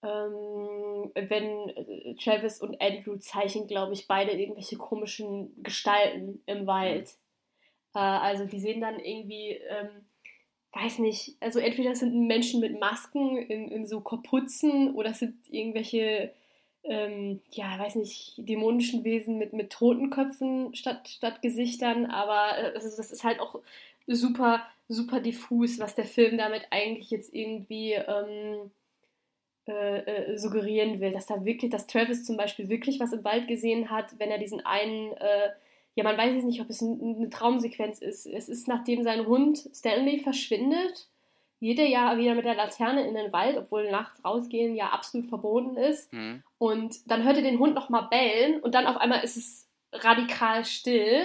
ähm, 0.03 1.11
wenn 1.15 1.69
äh, 1.69 2.15
Travis 2.15 2.59
und 2.61 2.81
Andrew 2.81 3.15
zeichnen, 3.17 3.67
glaube 3.67 3.93
ich, 3.93 4.05
beide 4.05 4.33
irgendwelche 4.33 4.75
komischen 4.77 5.63
Gestalten 5.63 6.43
im 6.45 6.67
Wald. 6.67 7.15
Äh, 7.95 7.99
also 7.99 8.45
die 8.45 8.59
sehen 8.59 8.81
dann 8.81 8.99
irgendwie, 8.99 9.51
ähm, 9.69 9.89
weiß 10.73 10.99
nicht, 10.99 11.37
also 11.39 11.59
entweder 11.59 11.95
sind 11.95 12.27
Menschen 12.27 12.59
mit 12.59 12.77
Masken 12.79 13.37
in, 13.37 13.71
in 13.71 13.87
so 13.87 14.01
Kapuzen 14.01 14.93
oder 14.95 15.11
es 15.11 15.19
sind 15.19 15.35
irgendwelche 15.49 16.33
ähm, 16.83 17.41
ja, 17.51 17.77
weiß 17.77 17.95
nicht, 17.95 18.33
dämonischen 18.37 19.03
Wesen 19.03 19.37
mit, 19.37 19.53
mit 19.53 19.71
Totenköpfen 19.71 20.73
statt, 20.75 21.07
statt 21.07 21.41
Gesichtern, 21.41 22.07
aber 22.07 22.53
also 22.73 22.95
das 22.97 23.11
ist 23.11 23.23
halt 23.23 23.39
auch 23.39 23.59
super, 24.07 24.65
super 24.87 25.19
diffus, 25.19 25.79
was 25.79 25.95
der 25.95 26.05
Film 26.05 26.37
damit 26.37 26.63
eigentlich 26.71 27.11
jetzt 27.11 27.33
irgendwie 27.33 27.93
ähm, 27.93 28.71
äh, 29.67 29.99
äh, 29.99 30.37
suggerieren 30.37 30.99
will, 30.99 31.11
dass 31.11 31.27
da 31.27 31.45
wirklich, 31.45 31.69
dass 31.69 31.85
Travis 31.85 32.25
zum 32.25 32.35
Beispiel 32.35 32.67
wirklich 32.67 32.99
was 32.99 33.13
im 33.13 33.23
Wald 33.23 33.47
gesehen 33.47 33.91
hat, 33.91 34.17
wenn 34.17 34.31
er 34.31 34.39
diesen 34.39 34.65
einen, 34.65 35.13
äh, 35.13 35.49
ja, 35.93 36.03
man 36.03 36.17
weiß 36.17 36.33
jetzt 36.33 36.45
nicht, 36.45 36.61
ob 36.61 36.69
es 36.69 36.81
eine 36.81 37.29
Traumsequenz 37.29 37.99
ist. 37.99 38.25
Es 38.25 38.49
ist, 38.49 38.67
nachdem 38.67 39.03
sein 39.03 39.27
Hund 39.27 39.69
Stanley 39.73 40.19
verschwindet 40.19 41.07
jede 41.61 41.85
Jahr 41.85 42.17
wieder 42.17 42.33
mit 42.33 42.43
der 42.43 42.55
Laterne 42.55 43.07
in 43.07 43.13
den 43.13 43.31
Wald, 43.31 43.55
obwohl 43.55 43.89
nachts 43.91 44.25
rausgehen 44.25 44.75
ja 44.75 44.87
absolut 44.87 45.29
verboten 45.29 45.77
ist. 45.77 46.11
Mhm. 46.11 46.41
Und 46.57 47.09
dann 47.09 47.23
hört 47.23 47.37
er 47.37 47.43
den 47.43 47.59
Hund 47.59 47.75
nochmal 47.75 48.07
bellen 48.09 48.59
und 48.61 48.73
dann 48.73 48.87
auf 48.87 48.97
einmal 48.97 49.23
ist 49.23 49.37
es 49.37 49.69
radikal 49.93 50.65
still. 50.65 51.21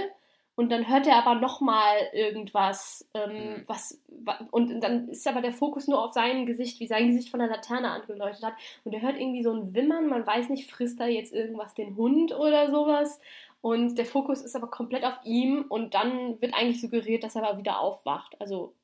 Und 0.54 0.72
dann 0.72 0.88
hört 0.88 1.06
er 1.06 1.16
aber 1.16 1.38
nochmal 1.38 1.96
irgendwas, 2.14 3.06
ähm, 3.12 3.32
mhm. 3.32 3.64
was, 3.66 4.00
und 4.50 4.80
dann 4.80 5.08
ist 5.08 5.26
aber 5.26 5.42
der 5.42 5.52
Fokus 5.52 5.86
nur 5.86 6.02
auf 6.02 6.12
sein 6.12 6.46
Gesicht, 6.46 6.80
wie 6.80 6.86
sein 6.86 7.08
Gesicht 7.08 7.30
von 7.30 7.40
der 7.40 7.48
Laterne 7.48 7.90
angeleuchtet 7.90 8.44
hat. 8.44 8.54
Und 8.84 8.94
er 8.94 9.02
hört 9.02 9.18
irgendwie 9.18 9.42
so 9.42 9.52
ein 9.52 9.74
Wimmern, 9.74 10.08
man 10.08 10.26
weiß 10.26 10.48
nicht, 10.50 10.70
frisst 10.70 11.00
da 11.00 11.06
jetzt 11.06 11.34
irgendwas 11.34 11.74
den 11.74 11.96
Hund 11.96 12.32
oder 12.34 12.70
sowas. 12.70 13.20
Und 13.62 13.96
der 13.96 14.06
Fokus 14.06 14.42
ist 14.42 14.56
aber 14.56 14.68
komplett 14.68 15.04
auf 15.04 15.18
ihm 15.24 15.64
und 15.68 15.94
dann 15.94 16.40
wird 16.40 16.54
eigentlich 16.54 16.80
suggeriert, 16.80 17.24
dass 17.24 17.36
er 17.36 17.46
aber 17.46 17.58
wieder 17.58 17.80
aufwacht. 17.80 18.40
Also 18.40 18.74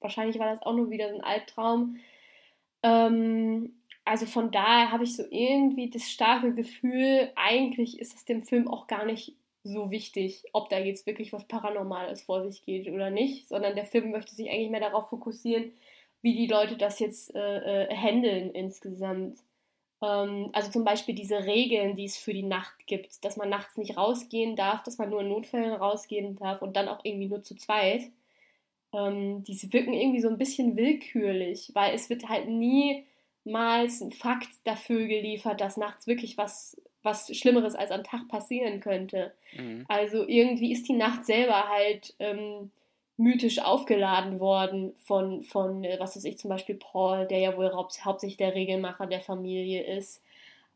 wahrscheinlich 0.00 0.38
war 0.38 0.54
das 0.54 0.62
auch 0.62 0.74
nur 0.74 0.90
wieder 0.90 1.08
ein 1.08 1.20
Albtraum. 1.20 1.98
Ähm, 2.82 3.74
also 4.04 4.26
von 4.26 4.50
daher 4.50 4.90
habe 4.90 5.04
ich 5.04 5.16
so 5.16 5.24
irgendwie 5.30 5.90
das 5.90 6.10
starke 6.10 6.54
Gefühl, 6.54 7.30
eigentlich 7.36 7.98
ist 8.00 8.14
es 8.14 8.24
dem 8.24 8.42
Film 8.42 8.68
auch 8.68 8.86
gar 8.86 9.04
nicht 9.04 9.34
so 9.64 9.90
wichtig, 9.90 10.44
ob 10.52 10.70
da 10.70 10.78
jetzt 10.78 11.06
wirklich 11.06 11.32
was 11.32 11.46
Paranormales 11.46 12.22
vor 12.22 12.42
sich 12.48 12.64
geht 12.64 12.88
oder 12.88 13.10
nicht, 13.10 13.48
sondern 13.48 13.74
der 13.74 13.84
Film 13.84 14.10
möchte 14.10 14.34
sich 14.34 14.48
eigentlich 14.50 14.70
mehr 14.70 14.80
darauf 14.80 15.10
fokussieren, 15.10 15.72
wie 16.22 16.34
die 16.34 16.46
Leute 16.46 16.76
das 16.76 16.98
jetzt 17.00 17.34
äh, 17.34 17.84
äh, 17.84 17.94
handeln 17.94 18.50
insgesamt. 18.52 19.38
Ähm, 20.02 20.48
also 20.52 20.70
zum 20.70 20.84
Beispiel 20.84 21.14
diese 21.14 21.44
Regeln, 21.44 21.96
die 21.96 22.06
es 22.06 22.16
für 22.16 22.32
die 22.32 22.42
Nacht 22.42 22.86
gibt, 22.86 23.24
dass 23.24 23.36
man 23.36 23.50
nachts 23.50 23.76
nicht 23.76 23.96
rausgehen 23.96 24.56
darf, 24.56 24.82
dass 24.84 24.98
man 24.98 25.10
nur 25.10 25.20
in 25.20 25.28
Notfällen 25.28 25.74
rausgehen 25.74 26.36
darf 26.36 26.62
und 26.62 26.76
dann 26.76 26.88
auch 26.88 27.04
irgendwie 27.04 27.28
nur 27.28 27.42
zu 27.42 27.56
zweit 27.56 28.02
ähm, 28.92 29.42
die 29.44 29.72
wirken 29.72 29.92
irgendwie 29.92 30.20
so 30.20 30.28
ein 30.28 30.38
bisschen 30.38 30.76
willkürlich, 30.76 31.70
weil 31.74 31.94
es 31.94 32.08
wird 32.10 32.28
halt 32.28 32.48
niemals 32.48 34.00
ein 34.00 34.12
Fakt 34.12 34.48
dafür 34.64 35.06
geliefert, 35.06 35.60
dass 35.60 35.76
nachts 35.76 36.06
wirklich 36.06 36.38
was, 36.38 36.80
was 37.02 37.34
Schlimmeres 37.36 37.74
als 37.74 37.90
am 37.90 38.04
Tag 38.04 38.28
passieren 38.28 38.80
könnte. 38.80 39.32
Mhm. 39.56 39.84
Also 39.88 40.26
irgendwie 40.26 40.72
ist 40.72 40.88
die 40.88 40.94
Nacht 40.94 41.26
selber 41.26 41.68
halt 41.68 42.14
ähm, 42.18 42.70
mythisch 43.18 43.58
aufgeladen 43.58 44.40
worden 44.40 44.94
von, 45.04 45.42
von, 45.42 45.84
äh, 45.84 45.96
was 45.98 46.16
weiß 46.16 46.24
ich, 46.24 46.38
zum 46.38 46.50
Beispiel 46.50 46.76
Paul, 46.76 47.26
der 47.26 47.38
ja 47.38 47.56
wohl 47.56 47.72
haupt, 47.72 48.04
hauptsächlich 48.04 48.38
der 48.38 48.54
Regelmacher 48.54 49.06
der 49.06 49.20
Familie 49.20 49.82
ist. 49.82 50.22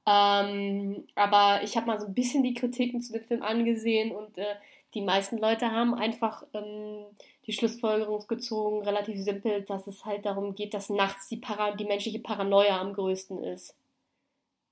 Ähm, 0.04 1.04
aber 1.14 1.60
ich 1.62 1.76
habe 1.76 1.86
mal 1.86 2.00
so 2.00 2.06
ein 2.06 2.14
bisschen 2.14 2.42
die 2.42 2.54
Kritiken 2.54 3.00
zu 3.00 3.12
dem 3.12 3.22
Film 3.22 3.42
angesehen 3.42 4.10
und 4.10 4.36
äh, 4.36 4.56
die 4.94 5.00
meisten 5.00 5.38
Leute 5.38 5.70
haben 5.70 5.94
einfach 5.94 6.42
ähm, 6.52 7.04
die 7.46 7.52
Schlussfolgerung 7.52 8.26
gezogen, 8.26 8.82
relativ 8.82 9.18
simpel, 9.18 9.62
dass 9.62 9.86
es 9.86 10.04
halt 10.04 10.24
darum 10.24 10.54
geht, 10.54 10.74
dass 10.74 10.90
nachts 10.90 11.28
die, 11.28 11.36
Para 11.36 11.74
die 11.74 11.84
menschliche 11.84 12.20
Paranoia 12.20 12.80
am 12.80 12.92
größten 12.92 13.42
ist. 13.42 13.76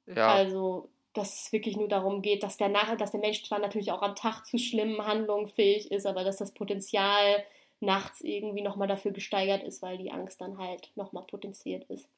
Ja. 0.07 0.33
Also, 0.33 0.89
dass 1.13 1.47
es 1.47 1.53
wirklich 1.53 1.77
nur 1.77 1.89
darum 1.89 2.23
geht, 2.23 2.43
dass 2.43 2.57
der, 2.57 2.69
Nach 2.69 2.97
dass 2.97 3.11
der 3.11 3.21
Mensch 3.21 3.45
zwar 3.45 3.59
natürlich 3.59 3.91
auch 3.91 4.03
am 4.03 4.15
Tag 4.15 4.47
zu 4.47 4.59
schlimmen 4.59 5.05
Handlungen 5.05 5.49
fähig 5.49 5.91
ist, 5.91 6.07
aber 6.07 6.23
dass 6.23 6.37
das 6.37 6.53
Potenzial 6.53 7.45
nachts 7.81 8.21
irgendwie 8.21 8.63
nochmal 8.63 8.89
dafür 8.89 9.11
gesteigert 9.11 9.65
ist, 9.65 9.83
weil 9.83 9.99
die 9.99 10.13
Angst 10.13 10.41
dann 10.41 10.59
halt 10.59 10.93
nochmal 10.97 11.25
potenziert 11.25 11.85
ist. 11.91 12.09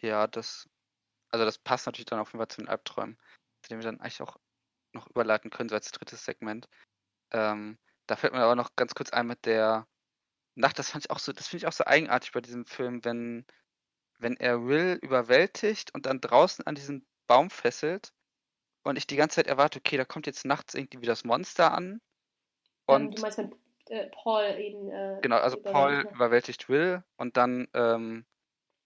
Ja, 0.00 0.26
das, 0.26 0.68
also 1.30 1.44
das 1.44 1.58
passt 1.58 1.86
natürlich 1.86 2.06
dann 2.06 2.20
auf 2.20 2.28
jeden 2.28 2.38
Fall 2.38 2.48
zu 2.48 2.60
den 2.60 2.68
Albträumen, 2.68 3.18
zu 3.62 3.70
denen 3.70 3.82
wir 3.82 3.90
dann 3.90 4.00
eigentlich 4.00 4.22
auch 4.22 4.36
noch 4.92 5.08
überleiten 5.08 5.50
können, 5.50 5.68
so 5.68 5.74
als 5.74 5.90
drittes 5.90 6.24
Segment. 6.24 6.68
Ähm, 7.32 7.78
da 8.10 8.16
fällt 8.16 8.32
mir 8.32 8.40
aber 8.40 8.56
noch 8.56 8.74
ganz 8.74 8.94
kurz 8.94 9.10
ein 9.10 9.26
mit 9.26 9.46
der 9.46 9.86
Nacht, 10.56 10.78
das 10.78 10.90
fand 10.90 11.04
ich 11.04 11.10
auch 11.10 11.20
so, 11.20 11.32
das 11.32 11.46
finde 11.46 11.62
ich 11.62 11.68
auch 11.68 11.72
so 11.72 11.84
eigenartig 11.86 12.32
bei 12.32 12.40
diesem 12.40 12.66
Film, 12.66 13.04
wenn, 13.04 13.46
wenn 14.18 14.36
er 14.36 14.66
Will 14.66 14.98
überwältigt 15.00 15.94
und 15.94 16.06
dann 16.06 16.20
draußen 16.20 16.66
an 16.66 16.74
diesem 16.74 17.06
Baum 17.28 17.50
fesselt 17.50 18.12
und 18.82 18.96
ich 18.96 19.06
die 19.06 19.16
ganze 19.16 19.36
Zeit 19.36 19.46
erwarte, 19.46 19.78
okay, 19.78 19.96
da 19.96 20.04
kommt 20.04 20.26
jetzt 20.26 20.44
nachts 20.44 20.74
irgendwie 20.74 21.06
das 21.06 21.24
Monster 21.24 21.72
an. 21.72 22.00
Und 22.86 23.16
du 23.16 23.22
meinst, 23.22 23.38
wenn 23.38 23.54
äh, 23.86 24.08
Paul 24.08 24.58
ihn. 24.58 24.90
Äh, 24.90 25.20
genau, 25.22 25.36
also 25.36 25.56
Paul 25.56 26.04
überwältigt 26.12 26.68
Will 26.68 27.04
und 27.16 27.36
dann 27.36 27.68
ähm, 27.74 28.26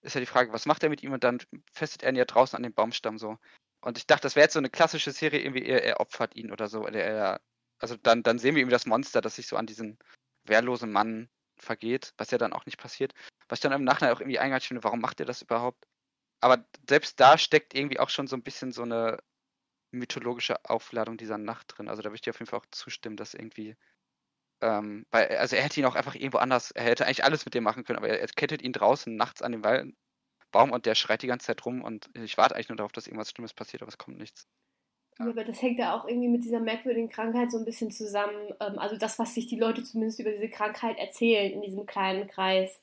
ist 0.01 0.13
ja 0.13 0.19
die 0.19 0.27
Frage, 0.27 0.53
was 0.53 0.67
macht 0.67 0.83
er 0.83 0.89
mit 0.89 1.01
ihm 1.01 1.13
und 1.13 1.23
dann 1.23 1.39
fesselt 1.73 2.03
er 2.03 2.11
ihn 2.11 2.15
ja 2.15 2.25
draußen 2.25 2.55
an 2.55 2.63
den 2.63 2.73
Baumstamm 2.73 3.17
so. 3.17 3.39
Und 3.81 3.97
ich 3.97 4.05
dachte, 4.05 4.23
das 4.23 4.35
wäre 4.35 4.45
jetzt 4.45 4.53
so 4.53 4.59
eine 4.59 4.69
klassische 4.69 5.11
Serie, 5.11 5.39
irgendwie 5.41 5.65
er, 5.65 5.83
er 5.83 5.99
opfert 5.99 6.35
ihn 6.35 6.51
oder 6.51 6.67
so, 6.67 6.81
oder 6.81 7.03
er 7.03 7.41
also 7.79 7.95
dann, 7.97 8.23
dann 8.23 8.39
sehen 8.39 8.55
wir 8.55 8.61
eben 8.61 8.71
das 8.71 8.85
Monster, 8.85 9.21
das 9.21 9.35
sich 9.35 9.47
so 9.47 9.57
an 9.57 9.65
diesen 9.65 9.97
wehrlosen 10.45 10.91
Mann 10.91 11.29
vergeht, 11.57 12.13
was 12.17 12.31
ja 12.31 12.37
dann 12.37 12.53
auch 12.53 12.65
nicht 12.65 12.77
passiert. 12.77 13.13
Was 13.47 13.57
ich 13.57 13.63
dann 13.63 13.71
im 13.71 13.83
Nachhinein 13.83 14.13
auch 14.13 14.19
irgendwie 14.19 14.39
eingehalten 14.39 14.67
finde, 14.67 14.83
warum 14.83 15.01
macht 15.01 15.19
er 15.19 15.25
das 15.25 15.41
überhaupt? 15.41 15.85
Aber 16.41 16.65
selbst 16.87 17.19
da 17.19 17.37
steckt 17.37 17.73
irgendwie 17.73 17.99
auch 17.99 18.09
schon 18.09 18.27
so 18.27 18.35
ein 18.35 18.43
bisschen 18.43 18.71
so 18.71 18.83
eine 18.83 19.19
mythologische 19.91 20.63
Aufladung 20.65 21.17
dieser 21.17 21.37
Nacht 21.37 21.73
drin. 21.75 21.89
Also 21.89 22.01
da 22.01 22.09
würde 22.09 22.15
ich 22.15 22.21
dir 22.21 22.31
auf 22.31 22.39
jeden 22.39 22.49
Fall 22.49 22.59
auch 22.59 22.65
zustimmen, 22.71 23.17
dass 23.17 23.33
irgendwie, 23.33 23.75
ähm, 24.61 25.05
weil, 25.11 25.37
also 25.37 25.55
er 25.55 25.63
hätte 25.63 25.79
ihn 25.79 25.85
auch 25.85 25.95
einfach 25.95 26.15
irgendwo 26.15 26.39
anders, 26.39 26.71
er 26.71 26.83
hätte 26.83 27.05
eigentlich 27.05 27.23
alles 27.23 27.45
mit 27.45 27.53
dem 27.53 27.63
machen 27.63 27.83
können, 27.83 27.97
aber 27.97 28.09
er, 28.09 28.19
er 28.19 28.27
kettet 28.27 28.61
ihn 28.61 28.73
draußen 28.73 29.15
nachts 29.15 29.41
an 29.41 29.53
dem 29.53 29.95
Baum 30.51 30.71
und 30.71 30.85
der 30.85 30.95
schreit 30.95 31.21
die 31.21 31.27
ganze 31.27 31.47
Zeit 31.47 31.65
rum 31.65 31.83
und 31.83 32.09
ich 32.15 32.37
warte 32.37 32.55
eigentlich 32.55 32.69
nur 32.69 32.77
darauf, 32.77 32.91
dass 32.91 33.07
irgendwas 33.07 33.31
Schlimmes 33.31 33.53
passiert, 33.53 33.81
aber 33.81 33.89
es 33.89 33.97
kommt 33.97 34.17
nichts. 34.17 34.47
Ja, 35.19 35.29
aber 35.29 35.43
das 35.43 35.61
hängt 35.61 35.79
ja 35.79 35.95
auch 35.95 36.07
irgendwie 36.07 36.27
mit 36.27 36.43
dieser 36.43 36.59
merkwürdigen 36.59 37.09
Krankheit 37.09 37.51
so 37.51 37.57
ein 37.57 37.65
bisschen 37.65 37.91
zusammen. 37.91 38.53
Ähm, 38.59 38.77
also 38.77 38.97
das, 38.97 39.17
was 39.17 39.33
sich 39.33 39.47
die 39.47 39.59
Leute 39.59 39.83
zumindest 39.83 40.19
über 40.19 40.31
diese 40.31 40.49
Krankheit 40.49 40.97
erzählen 40.97 41.53
in 41.53 41.61
diesem 41.61 41.85
kleinen 41.85 42.27
Kreis. 42.27 42.81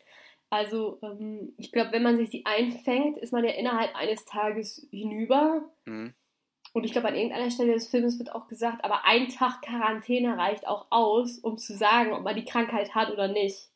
Also 0.50 0.98
ähm, 1.02 1.54
ich 1.58 1.72
glaube, 1.72 1.92
wenn 1.92 2.02
man 2.02 2.16
sich 2.16 2.30
die 2.30 2.46
einfängt, 2.46 3.18
ist 3.18 3.32
man 3.32 3.44
ja 3.44 3.50
innerhalb 3.50 3.94
eines 3.94 4.24
Tages 4.24 4.86
hinüber. 4.90 5.62
Mhm. 5.84 6.14
Und 6.74 6.84
ich 6.84 6.92
glaube, 6.92 7.08
an 7.08 7.14
irgendeiner 7.14 7.50
Stelle 7.50 7.74
des 7.74 7.88
Films 7.88 8.18
wird 8.18 8.34
auch 8.34 8.48
gesagt, 8.48 8.82
aber 8.82 9.04
ein 9.04 9.28
Tag 9.28 9.60
Quarantäne 9.60 10.38
reicht 10.38 10.66
auch 10.66 10.86
aus, 10.88 11.38
um 11.38 11.58
zu 11.58 11.76
sagen, 11.76 12.14
ob 12.14 12.22
man 12.22 12.34
die 12.34 12.46
Krankheit 12.46 12.94
hat 12.94 13.10
oder 13.10 13.28
nicht. 13.28 13.68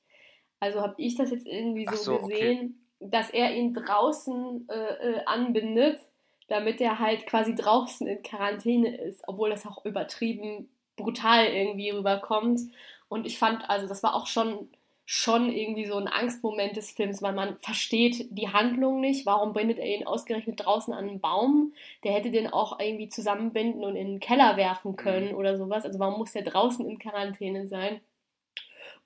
Also 0.61 0.81
habe 0.81 0.95
ich 0.97 1.14
das 1.16 1.31
jetzt 1.31 1.47
irgendwie 1.47 1.85
so, 1.85 1.97
so 1.97 2.19
gesehen, 2.19 2.83
okay. 2.99 3.11
dass 3.11 3.31
er 3.31 3.55
ihn 3.55 3.75
draußen 3.75 4.66
äh, 4.71 5.11
äh, 5.11 5.25
anbindet 5.27 6.01
damit 6.48 6.80
er 6.80 6.98
halt 6.98 7.26
quasi 7.26 7.54
draußen 7.54 8.06
in 8.06 8.22
Quarantäne 8.22 8.96
ist, 8.96 9.22
obwohl 9.26 9.50
das 9.50 9.66
auch 9.66 9.85
übertrieben 9.85 10.68
brutal 10.96 11.46
irgendwie 11.46 11.90
rüberkommt. 11.90 12.61
Und 13.09 13.26
ich 13.26 13.38
fand, 13.38 13.68
also 13.68 13.87
das 13.87 14.02
war 14.02 14.14
auch 14.14 14.26
schon, 14.26 14.68
schon 15.04 15.52
irgendwie 15.52 15.87
so 15.87 15.96
ein 15.96 16.09
Angstmoment 16.09 16.76
des 16.76 16.90
Films, 16.90 17.22
weil 17.22 17.35
man 17.35 17.56
versteht 17.59 18.26
die 18.30 18.48
Handlung 18.48 19.00
nicht. 19.00 19.26
Warum 19.26 19.52
bindet 19.52 19.78
er 19.78 19.87
ihn 19.87 20.06
ausgerechnet 20.06 20.64
draußen 20.64 20.92
an 20.92 21.09
einen 21.09 21.20
Baum? 21.20 21.72
Der 22.02 22.12
hätte 22.12 22.30
den 22.30 22.48
auch 22.48 22.80
irgendwie 22.80 23.09
zusammenbinden 23.09 23.85
und 23.85 23.94
in 23.94 24.09
den 24.09 24.20
Keller 24.20 24.56
werfen 24.56 24.96
können 24.96 25.28
mhm. 25.28 25.37
oder 25.37 25.56
sowas. 25.56 25.85
Also 25.85 25.98
warum 25.98 26.18
muss 26.18 26.32
der 26.32 26.42
draußen 26.42 26.85
in 26.88 26.98
Quarantäne 26.98 27.68
sein? 27.68 28.00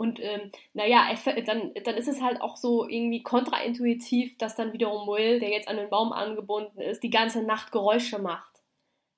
Und 0.01 0.19
ähm, 0.19 0.51
naja, 0.73 1.11
dann, 1.45 1.75
dann 1.75 1.95
ist 1.97 2.09
es 2.09 2.23
halt 2.23 2.41
auch 2.41 2.57
so 2.57 2.89
irgendwie 2.89 3.23
kontraintuitiv, 3.23 4.39
dass 4.39 4.57
dann 4.57 4.73
wiederum 4.73 5.07
Will, 5.07 5.41
der 5.41 5.51
jetzt 5.51 5.69
an 5.69 5.77
den 5.77 5.91
Baum 5.91 6.15
angebunden 6.15 6.81
ist, 6.81 7.03
die 7.03 7.11
ganze 7.11 7.43
Nacht 7.43 7.71
Geräusche 7.71 8.19
macht. 8.19 8.51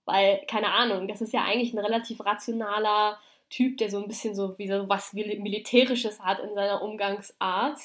Weil, 0.07 0.45
keine 0.49 0.73
Ahnung, 0.73 1.07
das 1.07 1.21
ist 1.21 1.33
ja 1.33 1.45
eigentlich 1.45 1.73
ein 1.73 1.79
relativ 1.79 2.27
rationaler 2.27 3.17
Typ, 3.49 3.79
der 3.79 3.91
so 3.91 4.03
ein 4.03 4.09
bisschen 4.09 4.35
so 4.35 4.59
wie 4.59 4.67
so 4.67 4.89
was 4.89 5.13
Militärisches 5.13 6.19
hat 6.19 6.41
in 6.41 6.53
seiner 6.57 6.83
Umgangsart. 6.83 7.79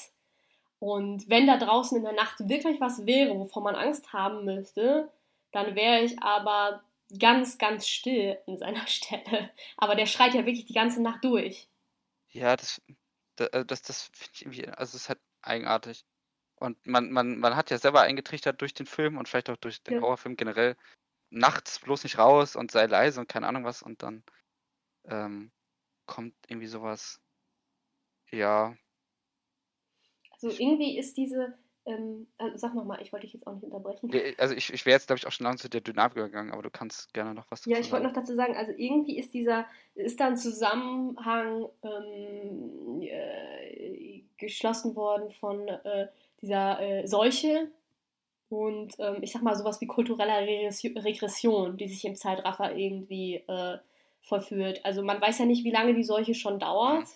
Und 0.80 1.30
wenn 1.30 1.46
da 1.46 1.56
draußen 1.56 1.96
in 1.96 2.02
der 2.02 2.14
Nacht 2.14 2.48
wirklich 2.48 2.80
was 2.80 3.06
wäre, 3.06 3.38
wovon 3.38 3.62
man 3.62 3.76
Angst 3.76 4.12
haben 4.12 4.44
müsste, 4.44 5.08
dann 5.52 5.76
wäre 5.76 6.00
ich 6.02 6.20
aber 6.20 6.82
ganz, 7.16 7.58
ganz 7.58 7.86
still 7.86 8.38
in 8.46 8.58
seiner 8.58 8.86
Stelle. 8.88 9.50
Aber 9.76 9.94
der 9.94 10.06
schreit 10.06 10.34
ja 10.34 10.46
wirklich 10.46 10.66
die 10.66 10.74
ganze 10.74 11.00
Nacht 11.00 11.22
durch. 11.22 11.67
Ja, 12.38 12.56
das, 12.56 12.80
das, 13.36 13.48
äh, 13.48 13.64
das, 13.64 13.82
das 13.82 14.02
finde 14.14 14.30
ich 14.34 14.42
irgendwie, 14.42 14.68
also 14.68 14.96
es 14.96 15.02
ist 15.02 15.08
halt 15.08 15.20
eigenartig. 15.42 16.04
Und 16.56 16.84
man, 16.86 17.10
man, 17.10 17.38
man 17.38 17.56
hat 17.56 17.70
ja 17.70 17.78
selber 17.78 18.02
eingetrichtert 18.02 18.60
durch 18.60 18.74
den 18.74 18.86
Film 18.86 19.18
und 19.18 19.28
vielleicht 19.28 19.50
auch 19.50 19.56
durch 19.56 19.82
den 19.82 19.96
Ja. 19.96 20.00
Horrorfilm 20.02 20.36
generell, 20.36 20.76
nachts 21.30 21.80
bloß 21.80 22.04
nicht 22.04 22.18
raus 22.18 22.56
und 22.56 22.70
sei 22.70 22.86
leise 22.86 23.20
und 23.20 23.28
keine 23.28 23.46
Ahnung 23.48 23.64
was 23.64 23.82
und 23.82 24.02
dann 24.02 24.24
ähm, 25.04 25.52
kommt 26.06 26.34
irgendwie 26.48 26.68
sowas, 26.68 27.20
ja, 28.30 28.76
Also 30.30 30.50
irgendwie 30.50 30.96
ist 30.96 31.16
diese, 31.16 31.58
ähm, 31.88 32.26
äh, 32.36 32.50
sag 32.56 32.74
nochmal, 32.74 33.00
ich 33.00 33.12
wollte 33.12 33.26
dich 33.26 33.32
jetzt 33.32 33.46
auch 33.46 33.54
nicht 33.54 33.64
unterbrechen. 33.64 34.10
Nee, 34.12 34.34
Also 34.36 34.54
ich, 34.54 34.72
ich 34.72 34.84
wäre 34.84 34.96
jetzt, 34.96 35.06
glaube 35.06 35.18
ich, 35.18 35.26
auch 35.26 35.32
schon 35.32 35.44
lange 35.44 35.56
zu 35.56 35.70
der 35.70 35.80
Dynamik 35.80 36.16
gegangen, 36.16 36.52
aber 36.52 36.62
du 36.62 36.70
kannst 36.70 37.14
gerne 37.14 37.32
noch 37.32 37.46
was 37.50 37.60
dazu 37.60 37.70
Ja, 37.70 37.78
ich 37.78 37.90
wollte 37.90 38.06
noch 38.06 38.12
dazu 38.12 38.34
sagen, 38.34 38.56
also 38.56 38.72
irgendwie 38.76 39.18
ist 39.18 39.32
dieser, 39.32 39.66
ist 39.94 40.20
da 40.20 40.26
ein 40.26 40.36
Zusammenhang 40.36 41.66
ähm, 41.82 43.00
äh, 43.02 44.22
geschlossen 44.36 44.94
worden 44.96 45.30
von 45.30 45.66
äh, 45.66 46.08
dieser 46.42 46.80
äh, 46.80 47.06
Seuche 47.06 47.70
und 48.50 48.94
ähm, 48.98 49.16
ich 49.22 49.32
sag 49.32 49.42
mal 49.42 49.56
sowas 49.56 49.80
wie 49.80 49.86
kultureller 49.86 50.40
Regression, 50.40 51.76
die 51.76 51.88
sich 51.88 52.04
im 52.04 52.16
Zeitraffer 52.16 52.76
irgendwie 52.76 53.36
äh, 53.46 53.78
vollführt. 54.20 54.84
Also 54.84 55.02
man 55.02 55.20
weiß 55.20 55.38
ja 55.38 55.46
nicht, 55.46 55.64
wie 55.64 55.70
lange 55.70 55.94
die 55.94 56.04
Seuche 56.04 56.34
schon 56.34 56.58
dauert, 56.58 57.08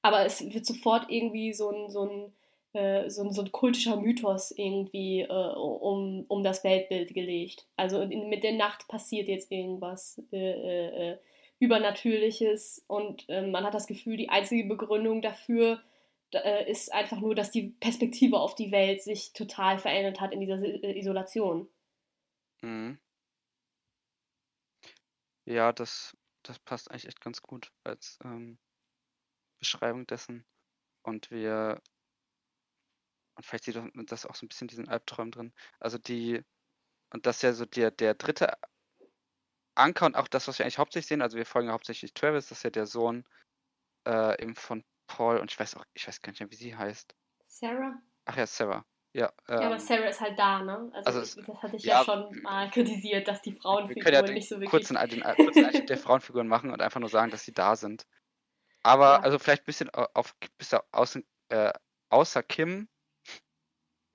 aber 0.00 0.24
es 0.24 0.40
wird 0.52 0.64
sofort 0.64 1.06
irgendwie 1.08 1.52
so 1.52 1.70
ein, 1.70 1.90
so 1.90 2.02
ein 2.04 2.20
äh, 2.20 2.30
so, 2.72 3.22
ein, 3.22 3.32
so 3.32 3.42
ein 3.42 3.52
kultischer 3.52 3.96
Mythos 3.96 4.50
irgendwie 4.50 5.20
äh, 5.20 5.26
um, 5.28 6.24
um 6.28 6.42
das 6.42 6.64
Weltbild 6.64 7.14
gelegt. 7.14 7.66
Also 7.76 8.00
in, 8.00 8.28
mit 8.28 8.44
der 8.44 8.52
Nacht 8.52 8.88
passiert 8.88 9.28
jetzt 9.28 9.50
irgendwas 9.50 10.22
äh, 10.32 11.12
äh, 11.12 11.18
Übernatürliches 11.58 12.84
und 12.88 13.28
äh, 13.28 13.46
man 13.46 13.64
hat 13.64 13.74
das 13.74 13.86
Gefühl, 13.86 14.16
die 14.16 14.30
einzige 14.30 14.68
Begründung 14.68 15.22
dafür 15.22 15.82
äh, 16.32 16.70
ist 16.70 16.92
einfach 16.92 17.20
nur, 17.20 17.34
dass 17.34 17.50
die 17.50 17.70
Perspektive 17.78 18.40
auf 18.40 18.54
die 18.54 18.72
Welt 18.72 19.02
sich 19.02 19.32
total 19.32 19.78
verändert 19.78 20.20
hat 20.20 20.32
in 20.32 20.40
dieser 20.40 20.58
äh, 20.62 20.98
Isolation. 20.98 21.68
Mhm. 22.62 22.98
Ja, 25.44 25.72
das, 25.72 26.16
das 26.42 26.58
passt 26.58 26.90
eigentlich 26.90 27.06
echt 27.06 27.20
ganz 27.20 27.42
gut 27.42 27.72
als 27.84 28.18
ähm, 28.24 28.58
Beschreibung 29.58 30.06
dessen. 30.06 30.44
Und 31.02 31.30
wir, 31.30 31.80
und 33.36 33.44
vielleicht 33.46 33.64
sieht 33.64 33.76
man 33.76 34.06
das 34.06 34.26
auch 34.26 34.34
so 34.34 34.44
ein 34.46 34.48
bisschen 34.48 34.68
diesen 34.68 34.88
Albtraum 34.88 35.30
drin. 35.30 35.52
Also 35.80 35.98
die, 35.98 36.42
und 37.12 37.26
das 37.26 37.36
ist 37.36 37.42
ja 37.42 37.52
so 37.52 37.66
der, 37.66 37.90
der 37.90 38.14
dritte 38.14 38.54
Anker 39.74 40.06
und 40.06 40.16
auch 40.16 40.28
das, 40.28 40.48
was 40.48 40.58
wir 40.58 40.64
eigentlich 40.66 40.78
hauptsächlich 40.78 41.08
sehen, 41.08 41.22
also 41.22 41.36
wir 41.36 41.46
folgen 41.46 41.68
ja 41.68 41.74
hauptsächlich 41.74 42.12
Travis, 42.12 42.48
das 42.48 42.58
ist 42.58 42.64
ja 42.64 42.70
der 42.70 42.86
Sohn 42.86 43.24
äh, 44.06 44.42
eben 44.42 44.54
von 44.54 44.84
Paul 45.06 45.38
und 45.38 45.50
ich 45.50 45.58
weiß 45.58 45.76
auch, 45.76 45.84
ich 45.94 46.06
weiß 46.06 46.20
gar 46.20 46.30
nicht 46.32 46.40
mehr, 46.40 46.50
wie 46.50 46.56
sie 46.56 46.76
heißt. 46.76 47.14
Sarah? 47.46 48.00
Ach 48.26 48.36
ja, 48.36 48.46
Sarah. 48.46 48.84
Ja, 49.14 49.30
Ja, 49.48 49.60
aber 49.60 49.74
ähm, 49.74 49.78
Sarah 49.78 50.08
ist 50.08 50.20
halt 50.20 50.38
da, 50.38 50.62
ne? 50.62 50.90
Also, 50.94 51.20
also 51.20 51.40
ich, 51.40 51.46
das 51.46 51.62
hatte 51.62 51.76
ich 51.76 51.84
ja, 51.84 51.98
ja, 51.98 52.04
schon 52.04 52.40
mal 52.42 52.70
kritisiert, 52.70 53.28
dass 53.28 53.42
die 53.42 53.52
wir 53.52 53.58
können 53.60 54.14
ja 54.14 54.22
Frauenfiguren 54.22 54.24
den 54.26 54.34
nicht 54.34 54.48
so 54.48 54.54
wirklich. 54.60 54.70
kurzen, 54.70 54.94
den 55.10 55.22
kurzen 55.22 55.86
der 55.86 55.98
Frauenfiguren 55.98 56.48
machen 56.48 56.70
und 56.70 56.80
einfach 56.80 57.00
nur 57.00 57.10
sagen, 57.10 57.30
dass 57.30 57.44
sie 57.44 57.52
da 57.52 57.76
sind. 57.76 58.06
Aber 58.82 59.06
Ja. 59.06 59.20
also 59.20 59.38
vielleicht 59.38 59.62
ein 59.62 59.66
bisschen 59.66 59.90
au- 59.94 60.08
auf 60.14 60.34
bis 60.58 60.72
au- 60.74 60.82
außen, 60.92 61.26
äh, 61.50 61.72
außer 62.10 62.42
Kim. 62.42 62.88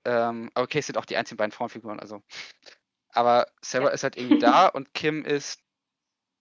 Ähm, 0.08 0.50
aber 0.54 0.64
okay, 0.64 0.78
es 0.78 0.86
sind 0.86 0.96
auch 0.96 1.04
die 1.04 1.16
einzigen 1.18 1.36
beiden 1.36 1.52
Frauenfiguren, 1.52 2.00
also. 2.00 2.22
Aber 3.10 3.46
Sarah 3.62 3.86
Ja. 3.88 3.90
ist 3.90 4.04
halt 4.04 4.16
irgendwie 4.16 4.38
da 4.38 4.68
und 4.68 4.94
Kim 4.94 5.24
ist 5.24 5.60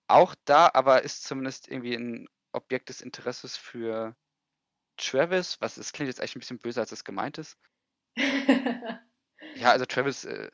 auch 0.07 0.35
da, 0.45 0.71
aber 0.73 1.03
ist 1.03 1.23
zumindest 1.25 1.67
irgendwie 1.67 1.95
ein 1.95 2.29
Objekt 2.53 2.89
des 2.89 3.01
Interesses 3.01 3.57
für 3.57 4.15
Travis, 4.97 5.59
was 5.61 5.77
es 5.77 5.93
klingt 5.93 6.07
jetzt 6.07 6.21
eigentlich 6.21 6.35
ein 6.37 6.39
bisschen 6.39 6.59
böser, 6.59 6.81
als 6.81 6.93
es 6.93 7.03
gemeint 7.03 7.37
ist. 7.39 7.57
Ja, 9.55 9.71
also 9.71 9.85
Travis 9.85 10.25
äh, 10.25 10.49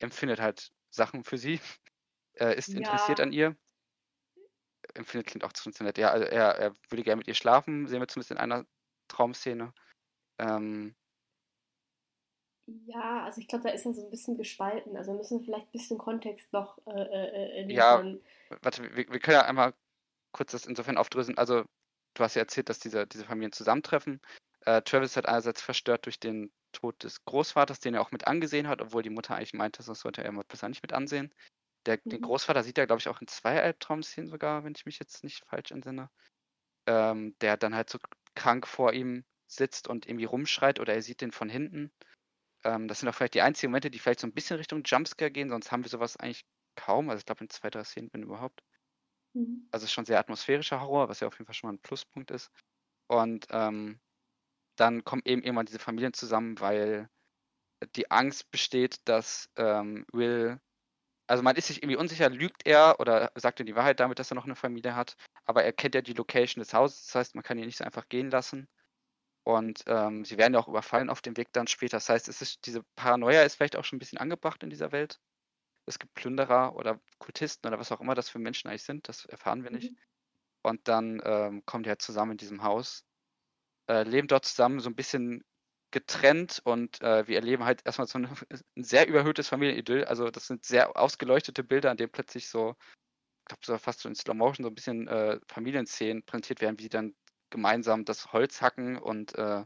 empfindet 0.00 0.40
halt 0.40 0.72
Sachen 0.90 1.24
für 1.24 1.38
sie, 1.38 1.60
äh, 2.34 2.56
ist 2.56 2.68
interessiert 2.68 3.18
Ja. 3.18 3.24
an 3.24 3.32
ihr. 3.32 3.56
Empfindet 4.94 5.26
klingt 5.28 5.44
auch 5.44 5.52
zu 5.52 5.70
nett. 5.82 5.98
Ja, 5.98 6.10
also 6.10 6.26
er, 6.26 6.56
er 6.58 6.74
würde 6.90 7.02
gerne 7.02 7.18
mit 7.18 7.28
ihr 7.28 7.34
schlafen, 7.34 7.86
sehen 7.86 8.00
wir 8.00 8.08
zumindest 8.08 8.32
in 8.32 8.38
einer 8.38 8.66
Traumszene. 9.08 9.72
Ähm, 10.38 10.94
Ja, 12.66 13.24
also 13.24 13.40
ich 13.40 13.48
glaube, 13.48 13.64
da 13.64 13.70
ist 13.70 13.86
er 13.86 13.94
so 13.94 14.04
ein 14.04 14.10
bisschen 14.10 14.36
gespalten. 14.36 14.96
Also 14.96 15.12
wir 15.12 15.18
müssen 15.18 15.42
vielleicht 15.42 15.66
ein 15.66 15.72
bisschen 15.72 15.98
Kontext 15.98 16.52
noch 16.52 16.78
äh, 16.86 16.90
äh, 16.92 17.60
äh, 17.60 17.62
Ja. 17.70 18.02
liefern. 18.02 18.20
warte, 18.62 18.82
wir, 18.96 19.08
wir 19.10 19.20
können 19.20 19.36
ja 19.36 19.44
einmal 19.46 19.74
kurz 20.32 20.52
das 20.52 20.66
insofern 20.66 20.98
aufdröseln. 20.98 21.38
Also, 21.38 21.64
du 22.14 22.24
hast 22.24 22.34
ja 22.36 22.42
erzählt, 22.42 22.68
dass 22.68 22.78
diese, 22.80 23.06
diese 23.06 23.24
Familien 23.26 23.52
zusammentreffen. 23.52 24.20
Äh, 24.62 24.82
Travis 24.82 25.12
ist 25.12 25.16
halt 25.16 25.26
einerseits 25.28 25.62
verstört 25.62 26.06
durch 26.06 26.20
den 26.20 26.52
Tod 26.72 27.02
des 27.04 27.24
Großvaters, 27.24 27.80
den 27.80 27.94
er 27.94 28.02
auch 28.02 28.12
mit 28.12 28.26
angesehen 28.26 28.68
hat, 28.68 28.82
obwohl 28.82 29.02
die 29.02 29.10
Mutter 29.10 29.36
eigentlich 29.36 29.54
meinte, 29.54 29.82
das 29.84 30.00
sollte 30.00 30.24
er 30.24 30.32
besser 30.44 30.68
nicht 30.68 30.82
mit 30.82 30.92
ansehen. 30.92 31.34
Der, 31.86 31.98
Den 31.98 32.20
Mhm. 32.20 32.22
Großvater 32.22 32.62
sieht 32.64 32.78
er, 32.78 32.86
glaube 32.86 33.00
ich, 33.00 33.08
auch 33.08 33.20
in 33.20 33.28
zwei 33.28 33.62
Albtraumszenen 33.62 34.30
sogar, 34.30 34.64
wenn 34.64 34.74
ich 34.76 34.86
mich 34.86 34.98
jetzt 35.00 35.24
nicht 35.24 35.44
falsch 35.46 35.72
entsinne. 35.72 36.10
Ähm, 36.86 37.36
der 37.40 37.56
dann 37.56 37.74
halt 37.74 37.90
so 37.90 37.98
krank 38.34 38.66
vor 38.66 38.92
ihm 38.92 39.24
sitzt 39.48 39.88
und 39.88 40.06
irgendwie 40.06 40.24
rumschreit 40.26 40.80
oder 40.80 40.94
er 40.94 41.02
sieht 41.02 41.20
den 41.20 41.32
von 41.32 41.48
hinten. 41.50 41.92
Ähm, 42.64 42.88
das 42.88 43.00
sind 43.00 43.08
auch 43.08 43.14
vielleicht 43.14 43.34
die 43.34 43.42
einzigen 43.42 43.70
Momente, 43.70 43.90
die 43.90 43.98
vielleicht 43.98 44.20
so 44.20 44.26
ein 44.26 44.32
bisschen 44.32 44.56
Richtung 44.56 44.82
Jumpscare 44.84 45.30
gehen, 45.30 45.50
sonst 45.50 45.72
haben 45.72 45.84
wir 45.84 45.90
sowas 45.90 46.16
eigentlich 46.16 46.44
kaum. 46.76 47.10
Also 47.10 47.20
ich 47.20 47.26
glaube 47.26 47.44
in 47.44 47.50
zwei, 47.50 47.70
drei 47.70 47.84
Szenen, 47.84 48.10
wenn 48.12 48.22
überhaupt. 48.22 48.62
Mhm. 49.34 49.68
Also 49.70 49.84
es 49.84 49.90
ist 49.90 49.94
schon 49.94 50.06
sehr 50.06 50.18
atmosphärischer 50.18 50.80
Horror, 50.80 51.08
was 51.08 51.20
ja 51.20 51.28
auf 51.28 51.34
jeden 51.34 51.46
Fall 51.46 51.54
schon 51.54 51.68
mal 51.68 51.74
ein 51.74 51.82
Pluspunkt 51.82 52.30
ist. 52.30 52.50
Und 53.08 53.46
ähm, 53.50 54.00
dann 54.76 55.04
kommen 55.04 55.22
eben 55.24 55.42
irgendwann 55.42 55.66
diese 55.66 55.78
Familien 55.78 56.12
zusammen, 56.12 56.60
weil 56.60 57.08
die 57.94 58.10
Angst 58.10 58.50
besteht, 58.50 59.00
dass 59.06 59.50
ähm, 59.56 60.06
Will, 60.12 60.60
also 61.26 61.42
man 61.42 61.56
ist 61.56 61.68
sich 61.68 61.82
irgendwie 61.82 61.96
unsicher, 61.96 62.30
lügt 62.30 62.66
er 62.66 63.00
oder 63.00 63.30
sagt 63.34 63.60
er 63.60 63.66
die 63.66 63.76
Wahrheit 63.76 64.00
damit, 64.00 64.18
dass 64.18 64.30
er 64.30 64.34
noch 64.34 64.44
eine 64.44 64.56
Familie 64.56 64.96
hat, 64.96 65.16
aber 65.44 65.64
er 65.64 65.72
kennt 65.72 65.94
ja 65.94 66.00
die 66.00 66.14
Location 66.14 66.62
des 66.62 66.72
Hauses, 66.72 67.06
das 67.06 67.14
heißt, 67.14 67.34
man 67.34 67.44
kann 67.44 67.58
ihn 67.58 67.66
nicht 67.66 67.78
so 67.78 67.84
einfach 67.84 68.08
gehen 68.08 68.30
lassen. 68.30 68.66
Und 69.46 69.84
ähm, 69.86 70.24
sie 70.24 70.38
werden 70.38 70.54
ja 70.54 70.58
auch 70.58 70.66
überfallen 70.66 71.08
auf 71.08 71.22
dem 71.22 71.36
Weg 71.36 71.52
dann 71.52 71.68
später. 71.68 71.98
Das 71.98 72.08
heißt, 72.08 72.26
es 72.26 72.42
ist, 72.42 72.66
diese 72.66 72.82
Paranoia 72.96 73.42
ist 73.42 73.54
vielleicht 73.54 73.76
auch 73.76 73.84
schon 73.84 73.98
ein 73.98 74.00
bisschen 74.00 74.18
angebracht 74.18 74.64
in 74.64 74.70
dieser 74.70 74.90
Welt. 74.90 75.20
Es 75.86 76.00
gibt 76.00 76.14
Plünderer 76.14 76.74
oder 76.74 77.00
Kultisten 77.20 77.68
oder 77.68 77.78
was 77.78 77.92
auch 77.92 78.00
immer 78.00 78.16
das 78.16 78.28
für 78.28 78.40
Menschen 78.40 78.68
eigentlich 78.68 78.82
sind, 78.82 79.08
das 79.08 79.24
erfahren 79.26 79.62
wir 79.62 79.70
nicht. 79.70 79.92
Mhm. 79.92 79.98
Und 80.62 80.88
dann 80.88 81.22
ähm, 81.24 81.64
kommen 81.64 81.84
die 81.84 81.90
halt 81.90 82.02
zusammen 82.02 82.32
in 82.32 82.38
diesem 82.38 82.64
Haus, 82.64 83.04
äh, 83.88 84.02
leben 84.02 84.26
dort 84.26 84.46
zusammen 84.46 84.80
so 84.80 84.90
ein 84.90 84.96
bisschen 84.96 85.44
getrennt 85.92 86.60
und 86.64 87.00
äh, 87.00 87.28
wir 87.28 87.36
erleben 87.36 87.64
halt 87.64 87.82
erstmal 87.86 88.08
so 88.08 88.18
eine, 88.18 88.28
ein 88.76 88.82
sehr 88.82 89.06
überhöhtes 89.06 89.46
Familienidyll. 89.46 90.06
Also 90.06 90.28
das 90.28 90.48
sind 90.48 90.64
sehr 90.64 90.96
ausgeleuchtete 90.96 91.62
Bilder, 91.62 91.92
an 91.92 91.96
denen 91.96 92.10
plötzlich 92.10 92.48
so, 92.48 92.74
ich 92.80 93.44
glaube 93.44 93.64
so 93.64 93.78
fast 93.78 94.00
so 94.00 94.08
in 94.08 94.16
Slow 94.16 94.34
Motion 94.34 94.64
so 94.64 94.70
ein 94.70 94.74
bisschen 94.74 95.06
äh, 95.06 95.38
Familienszenen 95.46 96.24
präsentiert 96.24 96.60
werden, 96.60 96.80
wie 96.80 96.82
sie 96.82 96.88
dann 96.88 97.14
gemeinsam 97.50 98.04
das 98.04 98.32
Holz 98.32 98.60
hacken 98.62 98.96
und 98.96 99.34
äh, 99.36 99.64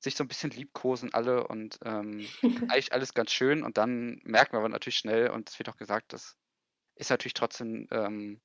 sich 0.00 0.16
so 0.16 0.24
ein 0.24 0.28
bisschen 0.28 0.50
liebkosen 0.50 1.14
alle 1.14 1.46
und 1.46 1.78
ähm, 1.84 2.26
eigentlich 2.70 2.92
alles 2.92 3.14
ganz 3.14 3.30
schön 3.32 3.62
und 3.62 3.78
dann 3.78 4.20
merken 4.24 4.52
wir 4.52 4.58
aber 4.58 4.68
natürlich 4.68 4.98
schnell, 4.98 5.30
und 5.30 5.48
es 5.48 5.58
wird 5.58 5.68
auch 5.68 5.76
gesagt, 5.76 6.12
das 6.12 6.36
ist 6.96 7.10
natürlich 7.10 7.34
trotzdem 7.34 7.86
ähm, 7.90 8.40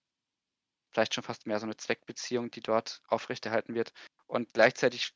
vielleicht 0.92 1.14
schon 1.14 1.24
fast 1.24 1.46
mehr 1.46 1.60
so 1.60 1.66
eine 1.66 1.78
Zweckbeziehung, 1.78 2.52
die 2.52 2.62
dort 2.62 3.02
aufrechterhalten 3.08 3.76
wird. 3.76 3.94
Und 4.26 4.54
gleichzeitig 4.54 5.14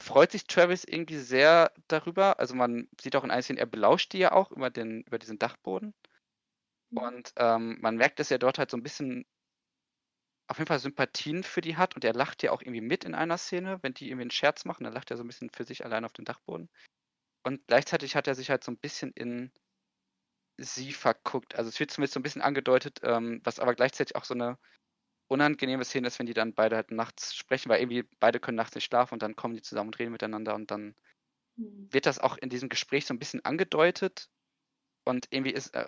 freut 0.00 0.32
sich 0.32 0.46
Travis 0.46 0.84
irgendwie 0.84 1.18
sehr 1.18 1.72
darüber. 1.88 2.38
Also 2.38 2.54
man 2.54 2.88
sieht 3.00 3.16
auch 3.16 3.24
in 3.24 3.30
einzelnen, 3.30 3.58
er 3.58 3.66
belauscht 3.66 4.12
die 4.12 4.18
ja 4.18 4.32
auch 4.32 4.50
über, 4.50 4.70
den, 4.70 5.02
über 5.02 5.18
diesen 5.18 5.38
Dachboden. 5.38 5.94
Mhm. 6.90 6.98
Und 6.98 7.32
ähm, 7.36 7.78
man 7.80 7.96
merkt, 7.96 8.18
dass 8.18 8.30
er 8.30 8.38
dort 8.38 8.58
halt 8.58 8.70
so 8.70 8.76
ein 8.76 8.82
bisschen 8.82 9.24
auf 10.48 10.58
jeden 10.58 10.68
Fall 10.68 10.78
Sympathien 10.80 11.44
für 11.44 11.60
die 11.60 11.76
hat 11.76 11.94
und 11.94 12.04
er 12.04 12.14
lacht 12.14 12.42
ja 12.42 12.52
auch 12.52 12.62
irgendwie 12.62 12.80
mit 12.80 13.04
in 13.04 13.14
einer 13.14 13.38
Szene, 13.38 13.78
wenn 13.82 13.94
die 13.94 14.08
irgendwie 14.08 14.22
einen 14.22 14.30
Scherz 14.32 14.64
machen, 14.64 14.84
dann 14.84 14.92
lacht 14.94 15.10
er 15.10 15.16
so 15.16 15.24
ein 15.24 15.28
bisschen 15.28 15.50
für 15.50 15.64
sich 15.64 15.84
allein 15.84 16.04
auf 16.04 16.12
dem 16.14 16.24
Dachboden. 16.24 16.70
Und 17.44 17.66
gleichzeitig 17.68 18.16
hat 18.16 18.28
er 18.28 18.34
sich 18.36 18.50
halt 18.50 18.64
so 18.64 18.72
ein 18.72 18.78
bisschen 18.78 19.12
in 19.12 19.52
sie 20.58 20.92
verguckt. 20.92 21.54
Also 21.56 21.68
es 21.68 21.78
wird 21.80 21.90
zumindest 21.90 22.14
so 22.14 22.20
ein 22.20 22.22
bisschen 22.22 22.42
angedeutet, 22.42 23.00
ähm, 23.02 23.40
was 23.44 23.60
aber 23.60 23.74
gleichzeitig 23.74 24.16
auch 24.16 24.24
so 24.24 24.34
eine 24.34 24.58
unangenehme 25.28 25.84
Szene 25.84 26.08
ist, 26.08 26.18
wenn 26.20 26.26
die 26.26 26.34
dann 26.34 26.54
beide 26.54 26.76
halt 26.76 26.90
nachts 26.92 27.34
sprechen, 27.36 27.70
weil 27.70 27.80
irgendwie 27.80 28.04
beide 28.20 28.40
können 28.40 28.56
nachts 28.56 28.74
nicht 28.74 28.84
schlafen 28.86 29.14
und 29.14 29.22
dann 29.22 29.36
kommen 29.36 29.54
die 29.54 29.62
zusammen 29.62 29.88
und 29.90 29.98
reden 29.98 30.12
miteinander 30.12 30.54
und 30.54 30.70
dann 30.70 30.96
Mhm. 31.58 31.88
wird 31.92 32.06
das 32.06 32.18
auch 32.18 32.36
in 32.38 32.50
diesem 32.50 32.68
Gespräch 32.68 33.06
so 33.06 33.14
ein 33.14 33.18
bisschen 33.18 33.44
angedeutet 33.44 34.30
und 35.04 35.28
irgendwie 35.30 35.52
ist, 35.52 35.74
äh, 35.74 35.86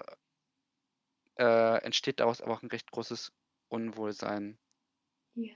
äh, 1.38 1.78
entsteht 1.82 2.20
daraus 2.20 2.40
aber 2.40 2.52
auch 2.52 2.62
ein 2.62 2.70
recht 2.70 2.90
großes 2.90 3.32
Unwohlsein. 3.70 4.58
Ja. 5.34 5.52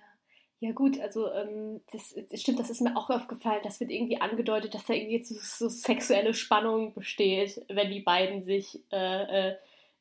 Ja 0.61 0.73
gut, 0.73 0.99
also 0.99 1.31
ähm, 1.31 1.83
das, 1.93 2.15
das 2.31 2.41
stimmt, 2.41 2.59
das 2.59 2.71
ist 2.71 2.81
mir 2.81 2.97
auch 2.97 3.11
aufgefallen. 3.11 3.61
Das 3.65 3.81
wird 3.81 3.91
irgendwie 3.91 4.23
angedeutet, 4.23 4.73
dass 4.73 4.87
da 4.87 4.95
irgendwie 4.95 5.23
so, 5.23 5.35
so 5.39 5.69
sexuelle 5.69 6.33
Spannung 6.33 6.95
besteht, 6.95 7.61
wenn 7.69 7.91
die 7.91 8.01
beiden 8.01 8.43
sich 8.43 8.81
äh, 8.91 9.51
äh, 9.51 9.57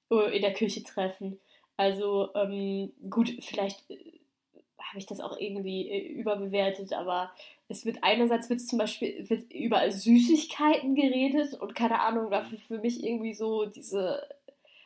in 0.10 0.42
der 0.42 0.54
Küche 0.54 0.82
treffen. 0.84 1.38
Also 1.76 2.30
ähm, 2.36 2.94
gut, 3.10 3.34
vielleicht 3.42 3.90
äh, 3.90 3.98
habe 4.80 5.00
ich 5.00 5.06
das 5.06 5.20
auch 5.20 5.38
irgendwie 5.38 5.90
äh, 5.90 6.08
überbewertet, 6.14 6.94
aber 6.94 7.32
es 7.68 7.86
wird 7.86 7.98
einerseits 8.02 8.50
wird 8.50 8.62
zum 8.62 8.80
Beispiel 8.80 9.28
wird 9.30 9.52
über 9.52 9.92
Süßigkeiten 9.92 10.96
geredet 10.96 11.56
und 11.56 11.76
keine 11.76 12.00
Ahnung, 12.02 12.32
dafür 12.32 12.60
für 12.60 12.78
mich 12.78 13.04
irgendwie 13.04 13.34
so 13.34 13.66
diese 13.66 14.22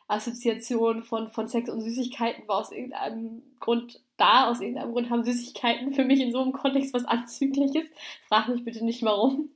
Assoziation 0.08 1.02
von, 1.02 1.28
von 1.28 1.48
Sex 1.48 1.68
und 1.68 1.82
Süßigkeiten 1.82 2.48
war 2.48 2.60
aus 2.60 2.72
irgendeinem 2.72 3.42
Grund 3.60 4.00
da. 4.16 4.50
Aus 4.50 4.60
irgendeinem 4.60 4.92
Grund 4.92 5.10
haben 5.10 5.22
Süßigkeiten 5.22 5.92
für 5.92 6.04
mich 6.04 6.20
in 6.20 6.32
so 6.32 6.40
einem 6.40 6.52
Kontext 6.52 6.94
was 6.94 7.04
Anzügliches. 7.04 7.84
Frag 8.26 8.48
mich 8.48 8.64
bitte 8.64 8.82
nicht 8.84 9.02
warum. 9.02 9.50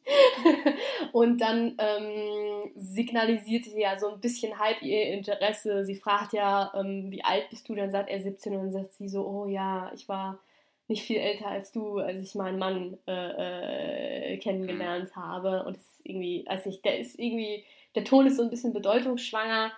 und 1.13 1.39
dann 1.39 1.75
ähm, 1.79 2.71
signalisiert 2.77 3.65
sie 3.65 3.81
ja 3.81 3.99
so 3.99 4.09
ein 4.09 4.21
bisschen 4.21 4.59
halb 4.59 4.83
ihr 4.83 5.07
Interesse. 5.07 5.87
Sie 5.87 5.97
fragt 5.97 6.35
ja, 6.35 6.71
ähm, 6.75 7.11
wie 7.11 7.25
alt 7.25 7.49
bist 7.49 7.67
du? 7.71 7.75
Dann 7.75 7.91
sagt 7.91 8.11
er 8.11 8.21
17 8.21 8.53
und 8.53 8.59
dann 8.59 8.73
sagt 8.73 8.93
sie 8.93 9.09
so, 9.09 9.27
oh 9.27 9.47
ja, 9.47 9.91
ich 9.95 10.07
war 10.07 10.39
nicht 10.87 11.05
viel 11.05 11.17
älter 11.17 11.47
als 11.47 11.73
du, 11.73 11.97
als 11.97 12.23
ich 12.23 12.35
meinen 12.35 12.59
Mann 12.59 12.99
äh, 13.07 14.35
äh, 14.35 14.37
kennengelernt 14.37 15.17
habe. 15.17 15.65
Und 15.65 15.79
es 15.79 15.83
ist 15.83 16.01
irgendwie, 16.05 16.45
weiß 16.47 16.67
nicht, 16.67 16.85
der 16.85 16.99
ist 16.99 17.19
irgendwie, 17.19 17.65
der 17.95 18.05
Ton 18.05 18.27
ist 18.27 18.37
so 18.37 18.43
ein 18.43 18.51
bisschen 18.51 18.75
bedeutungsschwanger 18.75 19.73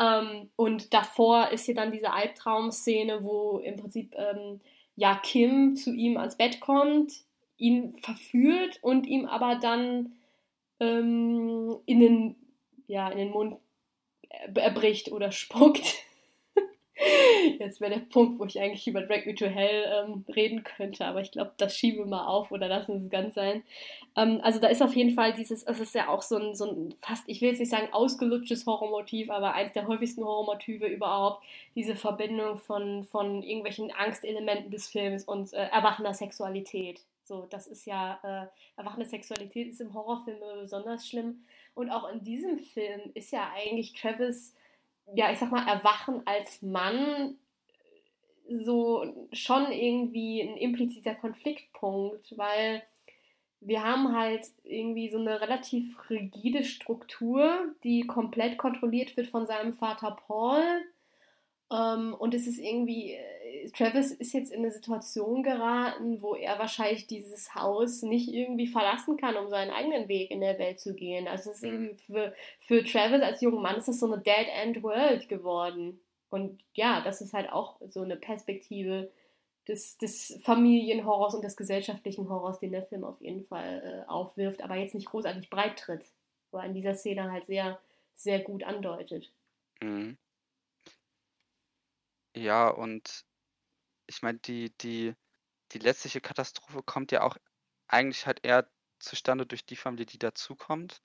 ähm, 0.00 0.50
und 0.56 0.94
davor 0.94 1.48
ist 1.50 1.64
hier 1.66 1.74
dann 1.74 1.92
diese 1.92 2.12
Albtraumszene, 2.12 3.24
wo 3.24 3.58
im 3.58 3.76
Prinzip 3.76 4.14
ähm, 4.16 4.60
ja 4.96 5.18
Kim 5.22 5.76
zu 5.76 5.92
ihm 5.92 6.16
ans 6.16 6.36
Bett 6.36 6.60
kommt, 6.60 7.12
ihn 7.56 7.96
verführt 7.98 8.78
und 8.82 9.06
ihm 9.06 9.26
aber 9.26 9.56
dann 9.56 10.12
ähm, 10.80 11.76
in, 11.86 12.00
den, 12.00 12.36
ja, 12.86 13.08
in 13.08 13.18
den 13.18 13.30
Mund 13.30 13.56
erbricht 14.54 15.10
oder 15.10 15.32
spuckt. 15.32 15.94
Jetzt 17.58 17.80
wäre 17.80 17.94
der 17.94 18.00
Punkt, 18.00 18.38
wo 18.38 18.44
ich 18.44 18.60
eigentlich 18.60 18.86
über 18.86 19.02
Drag 19.02 19.24
Me 19.24 19.34
to 19.34 19.46
Hell 19.46 19.84
ähm, 19.86 20.24
reden 20.34 20.64
könnte, 20.64 21.04
aber 21.04 21.20
ich 21.20 21.30
glaube, 21.30 21.52
das 21.56 21.76
schieben 21.76 21.98
wir 22.00 22.06
mal 22.06 22.26
auf 22.26 22.50
oder 22.50 22.68
lassen 22.68 22.96
es 22.96 23.10
ganz 23.10 23.34
sein. 23.34 23.62
Ähm, 24.16 24.40
also 24.42 24.58
da 24.58 24.68
ist 24.68 24.82
auf 24.82 24.96
jeden 24.96 25.14
Fall 25.14 25.32
dieses, 25.32 25.62
es 25.62 25.80
ist 25.80 25.94
ja 25.94 26.08
auch 26.08 26.22
so 26.22 26.36
ein, 26.36 26.54
so 26.54 26.66
ein 26.66 26.94
fast, 27.00 27.24
ich 27.26 27.40
will 27.40 27.50
jetzt 27.50 27.60
nicht 27.60 27.70
sagen 27.70 27.92
ausgelutschtes 27.92 28.66
Horrormotiv, 28.66 29.30
aber 29.30 29.54
eins 29.54 29.72
der 29.72 29.86
häufigsten 29.86 30.24
Horrormotive 30.24 30.86
überhaupt, 30.86 31.44
diese 31.74 31.94
Verbindung 31.94 32.58
von, 32.58 33.04
von 33.04 33.42
irgendwelchen 33.42 33.92
Angstelementen 33.92 34.70
des 34.70 34.88
Films 34.88 35.24
und 35.24 35.52
äh, 35.52 35.68
erwachender 35.68 36.14
Sexualität. 36.14 37.00
So, 37.24 37.46
das 37.50 37.66
ist 37.66 37.84
ja, 37.84 38.18
äh, 38.22 38.80
erwachende 38.80 39.06
Sexualität 39.06 39.68
ist 39.68 39.82
im 39.82 39.92
Horrorfilm 39.92 40.38
besonders 40.60 41.06
schlimm. 41.06 41.44
Und 41.74 41.90
auch 41.90 42.10
in 42.10 42.24
diesem 42.24 42.58
Film 42.58 43.02
ist 43.12 43.30
ja 43.32 43.52
eigentlich 43.54 43.92
Travis 43.92 44.54
ja, 45.14 45.30
ich 45.32 45.38
sag 45.38 45.50
mal, 45.50 45.66
Erwachen 45.66 46.22
als 46.26 46.62
Mann 46.62 47.36
so 48.48 49.28
schon 49.32 49.70
irgendwie 49.70 50.42
ein 50.42 50.56
impliziter 50.56 51.14
Konfliktpunkt, 51.14 52.36
weil 52.36 52.82
wir 53.60 53.82
haben 53.82 54.16
halt 54.16 54.46
irgendwie 54.64 55.10
so 55.10 55.18
eine 55.18 55.40
relativ 55.40 55.98
rigide 56.08 56.64
Struktur, 56.64 57.74
die 57.82 58.06
komplett 58.06 58.56
kontrolliert 58.56 59.16
wird 59.16 59.28
von 59.28 59.46
seinem 59.46 59.74
Vater 59.74 60.16
Paul. 60.26 60.62
Ähm, 61.70 62.14
und 62.14 62.34
es 62.34 62.46
ist 62.46 62.58
irgendwie, 62.58 63.12
äh, 63.12 63.70
Travis 63.70 64.12
ist 64.12 64.32
jetzt 64.32 64.50
in 64.50 64.60
eine 64.60 64.70
Situation 64.70 65.42
geraten, 65.42 66.22
wo 66.22 66.34
er 66.34 66.58
wahrscheinlich 66.58 67.06
dieses 67.06 67.54
Haus 67.54 68.02
nicht 68.02 68.28
irgendwie 68.28 68.66
verlassen 68.66 69.16
kann, 69.16 69.36
um 69.36 69.48
seinen 69.48 69.70
eigenen 69.70 70.08
Weg 70.08 70.30
in 70.30 70.40
der 70.40 70.58
Welt 70.58 70.80
zu 70.80 70.94
gehen. 70.94 71.28
Also 71.28 71.50
es 71.50 71.58
ist 71.58 71.64
irgendwie 71.64 71.94
für, 71.94 72.34
für 72.60 72.84
Travis 72.84 73.22
als 73.22 73.40
junger 73.42 73.60
Mann 73.60 73.76
ist 73.76 73.88
das 73.88 74.00
so 74.00 74.10
eine 74.10 74.22
Dead-End-World 74.22 75.28
geworden. 75.28 76.00
Und 76.30 76.62
ja, 76.74 77.02
das 77.02 77.20
ist 77.20 77.34
halt 77.34 77.50
auch 77.52 77.76
so 77.86 78.02
eine 78.02 78.16
Perspektive 78.16 79.10
des, 79.66 79.98
des 79.98 80.38
Familienhorrors 80.42 81.34
und 81.34 81.44
des 81.44 81.56
gesellschaftlichen 81.56 82.28
Horrors, 82.30 82.58
den 82.58 82.72
der 82.72 82.82
Film 82.82 83.04
auf 83.04 83.20
jeden 83.20 83.44
Fall 83.44 84.04
äh, 84.06 84.10
aufwirft, 84.10 84.62
aber 84.62 84.76
jetzt 84.76 84.94
nicht 84.94 85.06
großartig 85.06 85.50
breit 85.50 85.78
tritt, 85.78 86.04
wo 86.50 86.58
er 86.58 86.64
in 86.64 86.74
dieser 86.74 86.94
Szene 86.94 87.30
halt 87.30 87.46
sehr, 87.46 87.78
sehr 88.14 88.40
gut 88.40 88.64
andeutet. 88.64 89.30
Mhm. 89.82 90.16
Ja, 92.42 92.68
und 92.68 93.24
ich 94.06 94.22
meine, 94.22 94.38
die, 94.40 94.70
die, 94.78 95.14
die 95.72 95.78
letztliche 95.80 96.20
Katastrophe 96.20 96.82
kommt 96.84 97.12
ja 97.12 97.22
auch 97.22 97.36
eigentlich 97.88 98.26
halt 98.26 98.44
eher 98.44 98.70
zustande 99.00 99.46
durch 99.46 99.66
die 99.66 99.76
Familie, 99.76 100.06
die 100.06 100.18
dazukommt. 100.18 101.02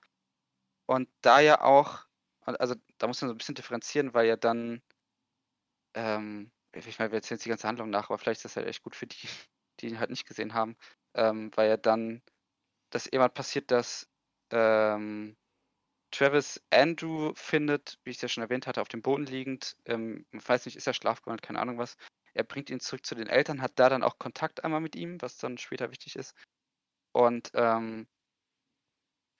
Und 0.86 1.08
da 1.22 1.40
ja 1.40 1.62
auch, 1.62 2.06
also 2.42 2.76
da 2.98 3.08
muss 3.08 3.20
man 3.22 3.28
so 3.30 3.34
ein 3.34 3.38
bisschen 3.38 3.56
differenzieren, 3.56 4.14
weil 4.14 4.26
ja 4.28 4.36
dann, 4.36 4.82
ähm, 5.94 6.50
ich 6.72 6.98
meine, 6.98 7.10
wir 7.12 7.16
erzählen 7.18 7.36
jetzt 7.36 7.44
die 7.44 7.48
ganze 7.50 7.68
Handlung 7.68 7.90
nach, 7.90 8.10
aber 8.10 8.18
vielleicht 8.18 8.38
ist 8.38 8.44
das 8.46 8.56
halt 8.56 8.66
echt 8.68 8.82
gut 8.82 8.96
für 8.96 9.06
die, 9.06 9.16
die 9.80 9.88
ihn 9.88 9.98
halt 10.00 10.10
nicht 10.10 10.26
gesehen 10.26 10.54
haben, 10.54 10.76
ähm, 11.14 11.50
weil 11.56 11.68
ja 11.68 11.76
dann, 11.76 12.22
dass 12.90 13.06
irgendwann 13.06 13.34
passiert, 13.34 13.70
dass 13.70 14.08
ähm, 14.50 15.36
Travis 16.14 16.62
Andrew 16.70 17.32
findet, 17.34 17.98
wie 18.04 18.10
ich 18.10 18.16
es 18.16 18.22
ja 18.22 18.28
schon 18.28 18.42
erwähnt 18.42 18.66
hatte, 18.66 18.80
auf 18.80 18.88
dem 18.88 19.02
Boden 19.02 19.26
liegend. 19.26 19.76
Ähm, 19.84 20.24
ich 20.32 20.48
weiß 20.48 20.64
nicht, 20.66 20.76
ist 20.76 20.86
er 20.86 20.94
schlafgewandelt, 20.94 21.42
keine 21.42 21.58
Ahnung 21.60 21.78
was. 21.78 21.96
Er 22.34 22.44
bringt 22.44 22.70
ihn 22.70 22.80
zurück 22.80 23.04
zu 23.04 23.14
den 23.14 23.26
Eltern, 23.26 23.60
hat 23.60 23.72
da 23.76 23.88
dann 23.88 24.02
auch 24.02 24.18
Kontakt 24.18 24.64
einmal 24.64 24.80
mit 24.80 24.96
ihm, 24.96 25.20
was 25.22 25.38
dann 25.38 25.58
später 25.58 25.90
wichtig 25.90 26.16
ist. 26.16 26.34
Und 27.12 27.50
ähm, 27.54 28.06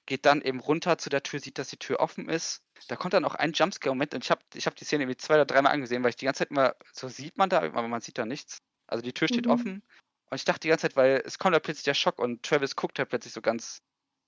geht 0.06 0.26
dann 0.26 0.42
eben 0.42 0.60
runter 0.60 0.98
zu 0.98 1.10
der 1.10 1.22
Tür, 1.22 1.40
sieht, 1.40 1.58
dass 1.58 1.68
die 1.68 1.78
Tür 1.78 2.00
offen 2.00 2.28
ist. 2.28 2.62
Da 2.88 2.96
kommt 2.96 3.14
dann 3.14 3.24
auch 3.24 3.34
ein 3.34 3.52
Jumpscare-Moment 3.52 4.14
und 4.14 4.24
ich 4.24 4.30
habe 4.30 4.42
ich 4.54 4.66
hab 4.66 4.76
die 4.76 4.84
Szene 4.84 5.04
irgendwie 5.04 5.16
zwei 5.16 5.34
oder 5.34 5.46
dreimal 5.46 5.72
angesehen, 5.72 6.02
weil 6.02 6.10
ich 6.10 6.16
die 6.16 6.26
ganze 6.26 6.40
Zeit 6.40 6.50
immer, 6.50 6.74
so 6.92 7.08
sieht 7.08 7.38
man 7.38 7.48
da, 7.48 7.62
aber 7.62 7.88
man 7.88 8.00
sieht 8.00 8.18
da 8.18 8.26
nichts. 8.26 8.58
Also 8.86 9.02
die 9.02 9.12
Tür 9.12 9.28
steht 9.28 9.46
mhm. 9.46 9.52
offen 9.52 9.82
und 10.30 10.36
ich 10.36 10.44
dachte 10.44 10.60
die 10.60 10.68
ganze 10.68 10.82
Zeit, 10.82 10.96
weil 10.96 11.22
es 11.24 11.38
kommt 11.38 11.54
da 11.54 11.60
plötzlich 11.60 11.84
der 11.84 11.94
Schock 11.94 12.18
und 12.18 12.42
Travis 12.42 12.76
guckt 12.76 12.98
da 12.98 13.04
plötzlich 13.04 13.32
so 13.32 13.40
ganz 13.40 13.80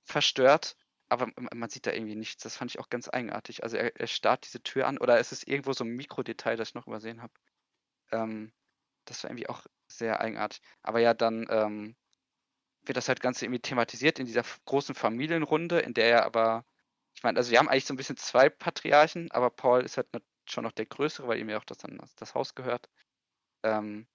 verstört 0.04 0.76
aber 1.08 1.28
man 1.36 1.70
sieht 1.70 1.86
da 1.86 1.92
irgendwie 1.92 2.16
nichts. 2.16 2.42
Das 2.42 2.56
fand 2.56 2.70
ich 2.70 2.78
auch 2.78 2.88
ganz 2.88 3.08
eigenartig. 3.08 3.62
Also 3.62 3.76
er, 3.76 3.94
er 3.96 4.06
starrt 4.06 4.44
diese 4.46 4.62
Tür 4.62 4.86
an 4.86 4.98
oder 4.98 5.18
ist 5.20 5.32
es 5.32 5.46
irgendwo 5.46 5.72
so 5.72 5.84
ein 5.84 5.90
Mikrodetail, 5.90 6.56
das 6.56 6.68
ich 6.70 6.74
noch 6.74 6.86
übersehen 6.86 7.22
habe. 7.22 7.32
Ähm, 8.12 8.52
das 9.04 9.22
war 9.22 9.30
irgendwie 9.30 9.48
auch 9.48 9.66
sehr 9.88 10.20
eigenartig. 10.20 10.60
Aber 10.82 11.00
ja, 11.00 11.14
dann 11.14 11.46
ähm, 11.50 11.96
wird 12.82 12.96
das 12.96 13.08
halt 13.08 13.20
Ganze 13.20 13.44
irgendwie 13.44 13.60
thematisiert 13.60 14.18
in 14.18 14.26
dieser 14.26 14.44
großen 14.64 14.94
Familienrunde, 14.94 15.80
in 15.80 15.94
der 15.94 16.06
er 16.10 16.24
aber, 16.24 16.64
ich 17.14 17.22
meine, 17.22 17.38
also 17.38 17.50
wir 17.50 17.58
haben 17.58 17.68
eigentlich 17.68 17.86
so 17.86 17.94
ein 17.94 17.98
bisschen 17.98 18.16
zwei 18.16 18.48
Patriarchen, 18.48 19.30
aber 19.30 19.50
Paul 19.50 19.84
ist 19.84 19.96
halt 19.96 20.08
schon 20.48 20.64
noch 20.64 20.72
der 20.72 20.86
Größere, 20.86 21.28
weil 21.28 21.38
ihm 21.38 21.48
ja 21.48 21.58
auch 21.58 21.64
das, 21.64 21.78
das 22.16 22.34
Haus 22.34 22.54
gehört. 22.54 22.88
Ähm, 23.62 24.06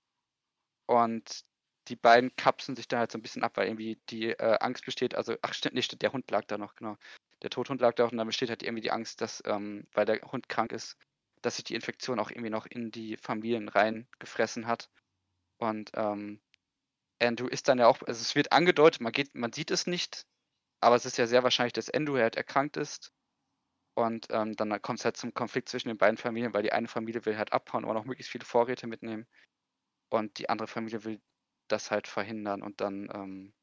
und 0.88 1.46
die 1.88 1.96
beiden 1.96 2.36
kapseln 2.36 2.76
sich 2.76 2.88
da 2.88 3.00
halt 3.00 3.12
so 3.12 3.18
ein 3.18 3.22
bisschen 3.22 3.44
ab, 3.44 3.58
weil 3.58 3.68
irgendwie 3.68 4.00
die 4.10 4.30
äh, 4.30 4.58
Angst 4.60 4.86
besteht, 4.86 5.16
also, 5.16 5.36
ach 5.42 5.54
stimmt, 5.54 5.76
nee, 5.76 5.82
der 5.82 6.14
Hund 6.14 6.30
lag 6.32 6.46
da 6.46 6.58
noch, 6.58 6.76
genau. 6.76 6.98
Der 7.42 7.50
Tothund 7.50 7.82
lag 7.82 7.96
da 7.96 8.06
auch 8.06 8.12
und 8.12 8.18
dann 8.18 8.28
besteht 8.28 8.50
halt 8.50 8.64
irgendwie 8.64 8.82
die 8.82 8.92
Angst, 8.92 9.22
dass, 9.22 9.42
ähm, 9.46 9.88
weil 9.94 10.06
der 10.06 10.22
Hund 10.32 10.48
krank 10.48 10.72
ist, 10.72 10.98
dass 11.42 11.56
sich 11.56 11.66
die 11.66 11.76
Infektion 11.76 12.20
auch 12.20 12.30
irgendwie 12.30 12.52
noch 12.52 12.68
in 12.68 12.92
die 12.92 13.18
Familien 13.18 13.68
reingefressen 13.68 14.68
hat. 14.68 14.90
Und 15.58 15.92
ähm, 15.96 16.40
Andrew 17.20 17.48
ist 17.48 17.68
dann 17.68 17.80
ja 17.80 17.88
auch, 17.88 18.02
also 18.04 18.22
es 18.22 18.36
wird 18.36 18.52
angedeutet, 18.52 19.02
man, 19.02 19.12
geht, 19.12 19.34
man 19.36 19.54
sieht 19.54 19.72
es 19.72 19.88
nicht, 19.88 20.26
aber 20.82 20.96
es 20.96 21.06
ist 21.06 21.18
ja 21.18 21.28
sehr 21.28 21.44
wahrscheinlich, 21.44 21.74
dass 21.74 21.90
Andrew 21.90 22.18
halt 22.18 22.36
erkrankt 22.36 22.78
ist. 22.78 23.12
Und 23.96 24.28
ähm, 24.30 24.56
dann 24.56 24.82
kommt 24.82 25.00
es 25.00 25.06
halt 25.06 25.18
zum 25.18 25.34
Konflikt 25.34 25.70
zwischen 25.70 25.90
den 25.90 25.98
beiden 25.98 26.18
Familien, 26.18 26.54
weil 26.54 26.64
die 26.64 26.72
eine 26.72 26.88
Familie 26.88 27.26
will 27.26 27.38
halt 27.38 27.54
abhauen, 27.54 27.84
aber 27.84 27.94
noch 27.94 28.06
möglichst 28.06 28.32
viele 28.32 28.46
Vorräte 28.46 28.88
mitnehmen. 28.88 29.28
Und 30.10 30.40
die 30.40 30.50
andere 30.50 30.68
Familie 30.68 31.04
will 31.04 31.22
das 31.72 31.92
halt 31.92 32.08
verhindern 32.08 32.62
und 32.62 32.82
dann 32.82 33.10
ähm, 33.14 33.54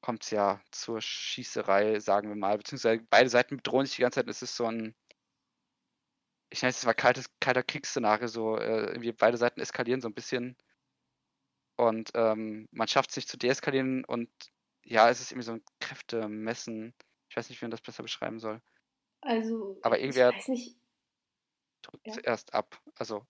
kommt 0.00 0.24
es 0.24 0.30
ja 0.30 0.60
zur 0.70 1.00
Schießerei, 1.00 2.00
sagen 2.00 2.28
wir 2.28 2.36
mal, 2.36 2.58
beziehungsweise 2.58 3.04
beide 3.10 3.28
Seiten 3.28 3.56
bedrohen 3.56 3.86
sich 3.86 3.96
die 3.96 4.02
ganze 4.02 4.20
Zeit. 4.20 4.28
Es 4.28 4.42
ist 4.42 4.56
so 4.56 4.66
ein, 4.66 4.94
ich 6.50 6.62
nenne 6.62 6.70
es 6.70 6.84
mal 6.84 6.94
kaltes, 6.94 7.30
kalter 7.40 7.62
Kriegsszenario, 7.62 8.28
so 8.28 8.56
äh, 8.56 8.86
irgendwie 8.86 9.12
beide 9.12 9.36
Seiten 9.36 9.60
eskalieren 9.60 10.00
so 10.00 10.08
ein 10.08 10.14
bisschen 10.14 10.56
und 11.76 12.10
ähm, 12.14 12.68
man 12.72 12.88
schafft 12.88 13.10
es 13.10 13.16
nicht 13.16 13.28
zu 13.28 13.36
deeskalieren 13.36 14.04
und 14.04 14.30
ja, 14.84 15.10
es 15.10 15.20
ist 15.20 15.32
irgendwie 15.32 15.46
so 15.46 15.52
ein 15.52 15.64
Kräftemessen. 15.80 16.94
Ich 17.28 17.36
weiß 17.36 17.48
nicht, 17.50 17.60
wie 17.60 17.64
man 17.64 17.70
das 17.70 17.80
besser 17.82 18.02
beschreiben 18.02 18.38
soll. 18.38 18.62
Also, 19.20 19.78
aber 19.82 19.98
irgendwer 19.98 20.30
ich 20.30 20.36
weiß 20.36 20.48
nicht. 20.48 20.76
drückt 21.82 22.06
ja. 22.06 22.14
zuerst 22.14 22.54
ab. 22.54 22.80
Also 22.94 23.26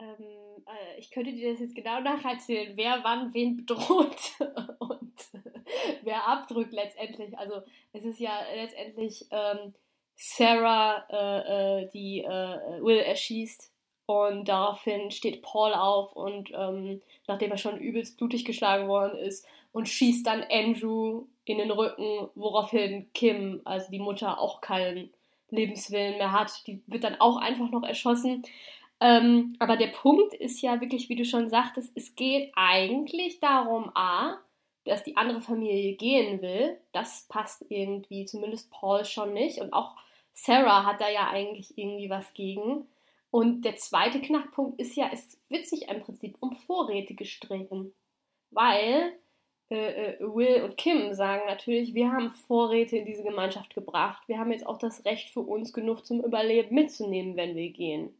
ähm, 0.00 0.64
äh, 0.66 0.98
ich 0.98 1.10
könnte 1.10 1.32
dir 1.32 1.52
das 1.52 1.60
jetzt 1.60 1.74
genau 1.74 2.00
nacherzählen, 2.02 2.76
wer 2.76 3.00
wann 3.02 3.32
wen 3.34 3.56
bedroht 3.56 4.16
und 4.78 5.14
wer 6.02 6.26
abdrückt 6.26 6.72
letztendlich. 6.72 7.36
Also 7.38 7.62
es 7.92 8.04
ist 8.04 8.20
ja 8.20 8.32
letztendlich 8.54 9.26
ähm, 9.30 9.74
Sarah, 10.16 11.04
äh, 11.08 11.82
äh, 11.82 11.90
die 11.92 12.20
äh, 12.20 12.82
Will 12.82 12.98
erschießt 12.98 13.70
und 14.06 14.48
daraufhin 14.48 15.10
steht 15.10 15.40
Paul 15.40 15.72
auf 15.72 16.14
und 16.14 16.50
ähm, 16.52 17.00
nachdem 17.26 17.52
er 17.52 17.58
schon 17.58 17.78
übelst 17.78 18.18
blutig 18.18 18.44
geschlagen 18.44 18.88
worden 18.88 19.18
ist 19.18 19.46
und 19.72 19.88
schießt 19.88 20.26
dann 20.26 20.44
Andrew 20.50 21.26
in 21.44 21.58
den 21.58 21.70
Rücken, 21.70 22.28
woraufhin 22.34 23.10
Kim, 23.14 23.60
also 23.64 23.90
die 23.90 23.98
Mutter, 23.98 24.40
auch 24.40 24.60
keinen 24.60 25.10
Lebenswillen 25.50 26.18
mehr 26.18 26.32
hat. 26.32 26.66
Die 26.66 26.82
wird 26.86 27.04
dann 27.04 27.20
auch 27.20 27.36
einfach 27.36 27.70
noch 27.70 27.84
erschossen. 27.84 28.42
Ähm, 29.00 29.56
aber 29.58 29.76
der 29.76 29.88
Punkt 29.88 30.34
ist 30.34 30.60
ja 30.60 30.80
wirklich, 30.80 31.08
wie 31.08 31.16
du 31.16 31.24
schon 31.24 31.48
sagtest, 31.48 31.92
es 31.94 32.14
geht 32.14 32.52
eigentlich 32.54 33.40
darum, 33.40 33.90
a, 33.94 34.38
dass 34.84 35.04
die 35.04 35.16
andere 35.16 35.40
Familie 35.40 35.94
gehen 35.96 36.42
will. 36.42 36.78
Das 36.92 37.26
passt 37.28 37.64
irgendwie, 37.68 38.26
zumindest 38.26 38.70
Paul 38.70 39.04
schon 39.04 39.32
nicht. 39.32 39.58
Und 39.58 39.72
auch 39.72 39.96
Sarah 40.32 40.84
hat 40.84 41.00
da 41.00 41.08
ja 41.08 41.30
eigentlich 41.30 41.76
irgendwie 41.78 42.10
was 42.10 42.32
gegen. 42.34 42.86
Und 43.30 43.64
der 43.64 43.76
zweite 43.76 44.20
Knackpunkt 44.20 44.80
ist 44.80 44.96
ja, 44.96 45.08
es 45.12 45.38
wird 45.48 45.66
sich 45.66 45.88
im 45.88 46.02
Prinzip 46.02 46.36
um 46.40 46.56
Vorräte 46.56 47.14
gestritten. 47.14 47.94
Weil 48.50 49.12
äh, 49.70 50.14
äh, 50.14 50.20
Will 50.20 50.62
und 50.64 50.76
Kim 50.76 51.14
sagen 51.14 51.42
natürlich, 51.46 51.94
wir 51.94 52.10
haben 52.10 52.30
Vorräte 52.30 52.96
in 52.96 53.06
diese 53.06 53.22
Gemeinschaft 53.22 53.74
gebracht. 53.74 54.22
Wir 54.26 54.38
haben 54.38 54.52
jetzt 54.52 54.66
auch 54.66 54.78
das 54.78 55.04
Recht 55.04 55.30
für 55.30 55.40
uns 55.40 55.72
genug 55.72 56.04
zum 56.04 56.22
Überleben 56.24 56.74
mitzunehmen, 56.74 57.36
wenn 57.36 57.54
wir 57.54 57.70
gehen. 57.70 58.19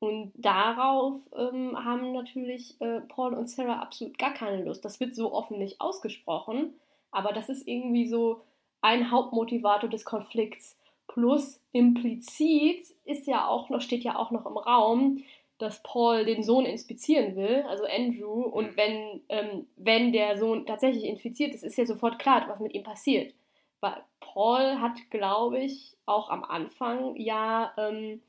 Und 0.00 0.32
darauf 0.34 1.20
ähm, 1.36 1.76
haben 1.84 2.12
natürlich 2.12 2.80
äh, 2.80 3.02
Paul 3.02 3.34
und 3.34 3.48
Sarah 3.48 3.80
absolut 3.80 4.18
gar 4.18 4.32
keine 4.32 4.64
Lust. 4.64 4.84
Das 4.84 4.98
wird 4.98 5.14
so 5.14 5.32
offen 5.32 5.58
nicht 5.58 5.80
ausgesprochen, 5.80 6.72
aber 7.10 7.32
das 7.32 7.50
ist 7.50 7.68
irgendwie 7.68 8.08
so 8.08 8.40
ein 8.80 9.10
Hauptmotivator 9.10 9.90
des 9.90 10.06
Konflikts. 10.06 10.78
Plus 11.06 11.60
implizit 11.72 12.84
ist 13.04 13.26
ja 13.26 13.46
auch 13.46 13.68
noch, 13.68 13.82
steht 13.82 14.02
ja 14.02 14.16
auch 14.16 14.30
noch 14.30 14.46
im 14.46 14.56
Raum, 14.56 15.22
dass 15.58 15.82
Paul 15.82 16.24
den 16.24 16.42
Sohn 16.42 16.64
inspizieren 16.64 17.36
will, 17.36 17.64
also 17.68 17.84
Andrew, 17.84 18.40
und 18.40 18.72
mhm. 18.72 18.76
wenn, 18.76 19.20
ähm, 19.28 19.66
wenn 19.76 20.12
der 20.12 20.38
Sohn 20.38 20.64
tatsächlich 20.64 21.04
infiziert 21.04 21.54
ist, 21.54 21.62
ist 21.62 21.76
ja 21.76 21.84
sofort 21.84 22.18
klar, 22.18 22.46
was 22.48 22.60
mit 22.60 22.72
ihm 22.72 22.82
passiert. 22.82 23.34
Weil 23.80 24.02
Paul 24.20 24.80
hat, 24.80 25.10
glaube 25.10 25.58
ich, 25.58 25.96
auch 26.06 26.30
am 26.30 26.44
Anfang 26.44 27.16
ja 27.16 27.74
ähm, 27.76 28.22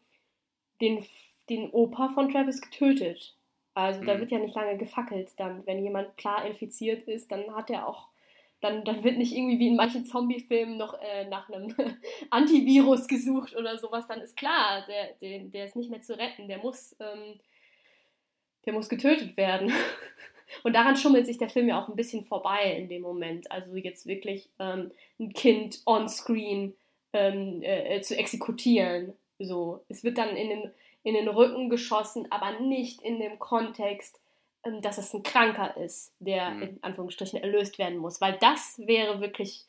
den 0.81 1.05
den 1.51 1.69
Opa 1.71 2.09
von 2.09 2.31
Travis 2.31 2.61
getötet. 2.61 3.35
Also 3.73 4.01
mhm. 4.01 4.05
da 4.05 4.19
wird 4.19 4.31
ja 4.31 4.39
nicht 4.39 4.55
lange 4.55 4.77
gefackelt 4.77 5.31
dann. 5.37 5.65
Wenn 5.65 5.83
jemand 5.83 6.17
klar 6.17 6.45
infiziert 6.45 7.07
ist, 7.07 7.31
dann 7.31 7.55
hat 7.55 7.69
er 7.69 7.87
auch, 7.87 8.07
dann, 8.61 8.83
dann 8.83 9.03
wird 9.03 9.17
nicht 9.17 9.35
irgendwie 9.35 9.59
wie 9.59 9.67
in 9.67 9.75
manchen 9.75 10.05
Zombie-Filmen 10.05 10.77
noch 10.77 10.93
äh, 11.01 11.25
nach 11.25 11.49
einem 11.49 11.73
Antivirus 12.29 13.07
gesucht 13.07 13.55
oder 13.55 13.77
sowas. 13.77 14.07
Dann 14.07 14.21
ist 14.21 14.37
klar, 14.37 14.85
der, 14.87 15.13
der, 15.21 15.39
der 15.45 15.65
ist 15.65 15.75
nicht 15.75 15.89
mehr 15.89 16.01
zu 16.01 16.17
retten. 16.17 16.47
Der 16.47 16.59
muss, 16.59 16.95
ähm, 16.99 17.39
der 18.65 18.73
muss 18.73 18.89
getötet 18.89 19.37
werden. 19.37 19.71
Und 20.63 20.75
daran 20.75 20.97
schummelt 20.97 21.25
sich 21.25 21.37
der 21.37 21.49
Film 21.49 21.69
ja 21.69 21.81
auch 21.81 21.87
ein 21.87 21.95
bisschen 21.95 22.25
vorbei 22.25 22.75
in 22.77 22.89
dem 22.89 23.01
Moment. 23.01 23.49
Also 23.51 23.75
jetzt 23.75 24.05
wirklich 24.05 24.49
ähm, 24.59 24.91
ein 25.17 25.31
Kind 25.31 25.81
on-screen 25.85 26.75
ähm, 27.13 27.61
äh, 27.63 28.01
zu 28.01 28.17
exekutieren. 28.17 29.13
So, 29.39 29.83
es 29.87 30.03
wird 30.03 30.17
dann 30.17 30.35
in 30.35 30.49
den 30.49 30.71
in 31.03 31.13
den 31.15 31.27
Rücken 31.27 31.69
geschossen, 31.69 32.27
aber 32.29 32.59
nicht 32.59 33.01
in 33.01 33.19
dem 33.19 33.39
Kontext, 33.39 34.19
ähm, 34.63 34.81
dass 34.81 34.97
es 34.97 35.13
ein 35.13 35.23
Kranker 35.23 35.75
ist, 35.77 36.13
der 36.19 36.51
mhm. 36.51 36.61
in 36.61 36.83
Anführungsstrichen 36.83 37.41
erlöst 37.41 37.79
werden 37.79 37.97
muss. 37.97 38.21
Weil 38.21 38.37
das 38.39 38.79
wäre 38.85 39.21
wirklich 39.21 39.65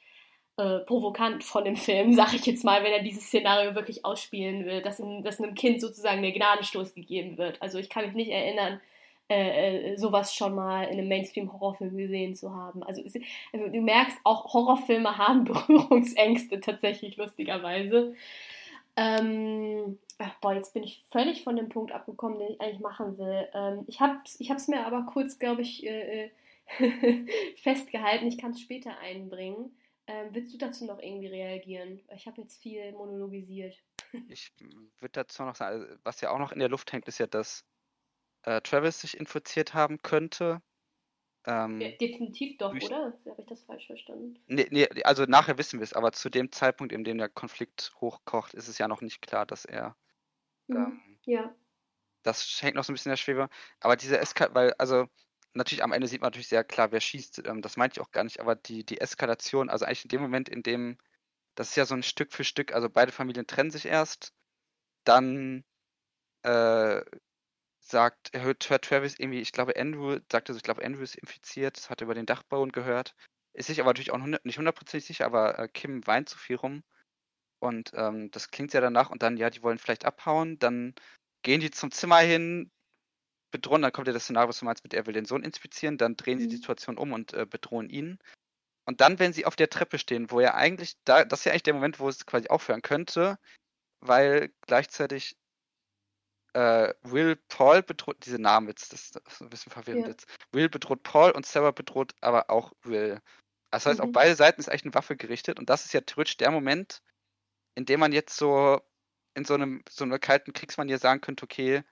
äh, 0.59 0.81
provokant 0.81 1.43
von 1.45 1.65
dem 1.65 1.77
Film, 1.77 2.13
sag 2.15 2.35
ich 2.35 2.45
jetzt 2.45 2.65
mal, 2.65 2.85
wenn 2.85 2.93
er 2.93 3.03
dieses 3.03 3.25
Szenario 3.25 3.75
wirklich 3.75 4.05
ausspielen 4.05 4.67
will, 4.67 4.83
dass, 4.83 5.01
in, 5.01 5.23
dass 5.23 5.41
einem 5.41 5.55
Kind 5.55 5.81
sozusagen 5.81 6.23
der 6.23 6.33
Gnadenstoß 6.33 6.95
gegeben 6.95 7.39
wird. 7.39 7.61
Also 7.63 7.79
ich 7.79 7.89
kann 7.89 8.05
mich 8.05 8.15
nicht 8.15 8.31
erinnern, 8.31 8.81
äh, 9.31 9.93
äh 9.93 9.97
sowas 9.97 10.35
schon 10.35 10.55
mal 10.55 10.85
in 10.85 10.99
einem 10.99 11.09
Mainstream-Horrorfilm 11.09 11.97
gesehen 11.97 12.35
zu 12.35 12.55
haben. 12.55 12.83
Also, 12.83 13.03
also, 13.03 13.69
du 13.69 13.81
merkst, 13.81 14.19
auch 14.25 14.53
Horrorfilme 14.53 15.17
haben 15.17 15.45
Berührungsängste 15.45 16.61
tatsächlich, 16.61 17.17
lustigerweise. 17.17 18.15
Ähm, 18.95 19.99
boah, 20.41 20.55
jetzt 20.55 20.75
bin 20.75 20.83
ich 20.83 21.05
völlig 21.11 21.45
von 21.45 21.57
dem 21.57 21.69
Punkt 21.69 21.93
abgekommen, 21.93 22.39
den 22.39 22.53
ich 22.53 22.61
eigentlich 22.61 22.81
machen 22.81 23.19
will. 23.19 23.49
Ähm, 23.55 23.85
ich 23.87 24.01
habe 24.01 24.19
es 24.25 24.39
ich 24.41 24.51
mir 24.69 24.87
aber 24.87 25.07
kurz, 25.07 25.39
glaube 25.39 25.63
ich, 25.63 25.85
äh, 25.87 26.27
äh 26.27 26.31
festgehalten. 27.57 28.27
Ich 28.27 28.39
kann 28.39 28.53
es 28.53 28.61
später 28.61 28.99
einbringen. 28.99 29.77
Ähm, 30.07 30.29
willst 30.33 30.55
du 30.55 30.59
dazu 30.59 30.85
noch 30.85 31.01
irgendwie 31.01 31.29
reagieren? 31.29 32.01
Ich 32.15 32.27
habe 32.27 32.41
jetzt 32.41 32.61
viel 32.61 32.93
monologisiert. 32.93 33.77
ich 34.29 34.53
würde 35.01 35.13
dazu 35.13 35.43
noch 35.43 35.55
sagen, 35.55 35.83
also, 35.83 35.95
was 36.03 36.21
ja 36.21 36.31
auch 36.31 36.39
noch 36.39 36.53
in 36.53 36.59
der 36.59 36.69
Luft 36.69 36.93
hängt, 36.93 37.07
ist 37.09 37.19
ja, 37.19 37.27
dass 37.27 37.65
äh, 38.43 38.61
Travis 38.61 39.01
sich 39.01 39.17
infiziert 39.17 39.75
haben 39.75 40.03
könnte. 40.03 40.63
Ähm, 41.45 41.81
ja, 41.81 41.91
definitiv 41.91 42.57
doch, 42.59 42.71
durch, 42.71 42.87
oder? 42.87 43.19
Habe 43.27 43.41
ich 43.41 43.47
das 43.47 43.63
falsch 43.63 43.87
verstanden? 43.87 44.39
Nee, 44.47 44.69
nee, 44.71 44.87
also 45.03 45.25
nachher 45.25 45.59
wissen 45.59 45.81
wir 45.81 45.85
es, 45.85 45.93
aber 45.93 46.13
zu 46.13 46.31
dem 46.31 46.53
Zeitpunkt, 46.53 46.93
in 46.93 47.03
dem 47.05 47.19
der 47.19 47.29
Konflikt 47.29 47.93
hochkocht, 48.01 48.55
ist 48.55 48.69
es 48.69 48.79
ja 48.79 48.87
noch 48.87 49.01
nicht 49.01 49.23
klar, 49.23 49.45
dass 49.45 49.65
er. 49.65 49.97
Mhm. 50.73 51.01
Ähm, 51.07 51.19
ja. 51.27 51.55
Das 52.23 52.63
hängt 52.63 52.77
noch 52.77 52.85
so 52.85 52.93
ein 52.93 52.95
bisschen 52.95 53.11
in 53.11 53.15
der 53.15 53.17
Schwebe. 53.19 53.49
Aber 53.81 53.97
diese 53.97 54.19
Eskalation, 54.19 54.55
weil, 54.55 54.75
also 54.75 55.07
natürlich 55.55 55.83
am 55.83 55.93
Ende 55.93 56.09
sieht 56.09 56.21
man 56.21 56.29
natürlich 56.29 56.49
sehr 56.49 56.65
klar, 56.65 56.93
wer 56.93 57.01
schießt. 57.01 57.47
Ähm, 57.47 57.63
das 57.63 57.77
meinte 57.77 57.99
ich 57.99 58.07
auch 58.07 58.13
gar 58.13 58.25
nicht, 58.25 58.41
aber 58.41 58.55
die, 58.57 58.85
die 58.85 59.01
Eskalation, 59.01 59.69
also 59.71 59.85
eigentlich 59.85 60.05
in 60.05 60.11
dem 60.11 60.23
Moment, 60.23 60.49
in 60.49 60.63
dem, 60.63 60.99
das 61.55 61.71
ist 61.71 61.77
ja 61.77 61.87
so 61.87 61.95
ein 61.95 62.03
Stück 62.03 62.33
für 62.33 62.45
Stück, 62.45 62.73
also 62.73 62.89
beide 62.89 63.13
Familien 63.13 63.47
trennen 63.47 63.71
sich 63.71 63.87
erst, 63.87 64.33
dann 65.05 65.65
äh, 66.43 67.03
sagt, 67.81 68.31
er 68.33 68.43
hört, 68.43 68.71
hört 68.71 68.85
Travis 68.85 69.19
irgendwie, 69.19 69.41
ich 69.41 69.53
glaube, 69.53 69.77
Andrew, 69.77 70.19
sagt 70.31 70.49
er 70.49 70.55
so, 70.55 70.59
ich 70.59 70.63
glaube, 70.63 70.85
Andrew 70.85 71.03
ist 71.03 71.17
infiziert, 71.17 71.77
das 71.77 71.91
hat 71.91 72.01
er 72.01 72.07
über 72.07 72.15
den 72.15 72.27
Dachboden 72.27 72.73
gehört. 72.73 73.15
Ist 73.55 73.67
sich 73.67 73.81
aber 73.81 73.91
natürlich 73.91 74.13
auch 74.13 74.19
nicht 74.19 74.59
hundertprozentig 74.59 75.07
sicher, 75.07 75.27
aber 75.27 75.59
äh, 75.59 75.69
Kim 75.69 76.07
weint 76.07 76.29
zu 76.29 76.39
viel 76.39 76.57
rum. 76.57 76.83
Und 77.63 77.93
ähm, 77.95 78.29
das 78.33 78.51
klingt 78.51 78.73
ja 78.73 78.81
danach 78.81 79.11
und 79.11 79.23
dann, 79.23 79.37
ja, 79.37 79.49
die 79.49 79.63
wollen 79.63 79.79
vielleicht 79.79 80.05
abhauen, 80.05 80.59
dann 80.59 80.95
gehen 81.43 81.61
die 81.61 81.71
zum 81.71 81.93
Zimmer 81.93 82.19
hin, 82.19 82.73
bedrohen, 83.53 83.83
dann 83.83 83.93
kommt 83.93 84.09
ja 84.09 84.13
das 84.13 84.25
Szenario, 84.25 84.49
was 84.49 84.59
du 84.59 84.65
meinst, 84.65 84.83
mit 84.83 84.95
er 84.95 85.07
will 85.07 85.15
den 85.15 85.27
Sohn 85.27 85.45
inspizieren, 85.45 85.97
dann 85.97 86.17
drehen 86.17 86.41
sie 86.41 86.49
die 86.49 86.57
mhm. 86.57 86.61
Situation 86.61 86.99
um 86.99 87.13
und 87.13 87.35
äh, 87.35 87.47
bedrohen 87.47 87.89
ihn. 87.89 88.19
Und 88.85 89.01
dann, 89.01 89.21
wenn 89.21 89.33
sie 89.33 89.47
auf 89.47 89.55
der 89.55 89.71
Treppe 89.71 90.01
stehen, 90.01 90.33
wo 90.33 90.41
er 90.41 90.57
eigentlich, 90.57 90.97
da, 91.05 91.25
das 91.25 91.41
ist 91.41 91.45
ja 91.45 91.53
eigentlich 91.53 91.63
der 91.63 91.75
Moment, 91.75 92.01
wo 92.01 92.09
es 92.09 92.27
quasi 92.27 92.49
aufhören 92.49 92.83
könnte, 92.83 93.39
weil 94.01 94.53
gleichzeitig 94.63 95.37
äh, 96.55 96.93
Will 97.03 97.37
Paul 97.47 97.85
bedroht, 97.85 98.17
diese 98.27 98.41
Namen 98.41 98.67
jetzt, 98.67 98.93
das, 98.93 99.13
das 99.13 99.35
ist 99.35 99.41
ein 99.41 99.51
bisschen 99.51 99.71
verwirrend 99.71 100.03
ja. 100.03 100.11
jetzt. 100.11 100.27
Will 100.51 100.69
bedroht 100.69 101.05
Paul 101.05 101.31
und 101.31 101.47
Sarah 101.47 101.71
bedroht 101.71 102.13
aber 102.21 102.51
auch 102.51 102.73
Will. 102.83 103.21
Das 103.71 103.87
heißt, 103.87 104.01
mhm. 104.01 104.07
auf 104.07 104.13
beide 104.13 104.35
Seiten 104.35 104.61
ist 104.61 104.69
eigentlich 104.69 104.87
eine 104.87 104.95
Waffe 104.95 105.17
gerichtet 105.17 105.61
und 105.61 105.71
das 105.71 105.85
ist 105.85 105.93
ja 105.95 106.01
theoretisch 106.01 106.39
der 106.39 106.51
Moment, 106.51 107.01
in 107.75 107.87
dem 107.87 108.01
man 108.01 108.13
jetzt 108.13 108.37
so 108.37 108.81
in 109.35 109.45
so 109.45 109.55
einem 109.55 109.83
so 109.89 110.05
einer 110.05 110.19
kalten 110.19 110.53
Kriegsmanier 110.53 110.99
sagen 110.99 111.21
könnte, 111.21 111.45
okay, 111.45 111.83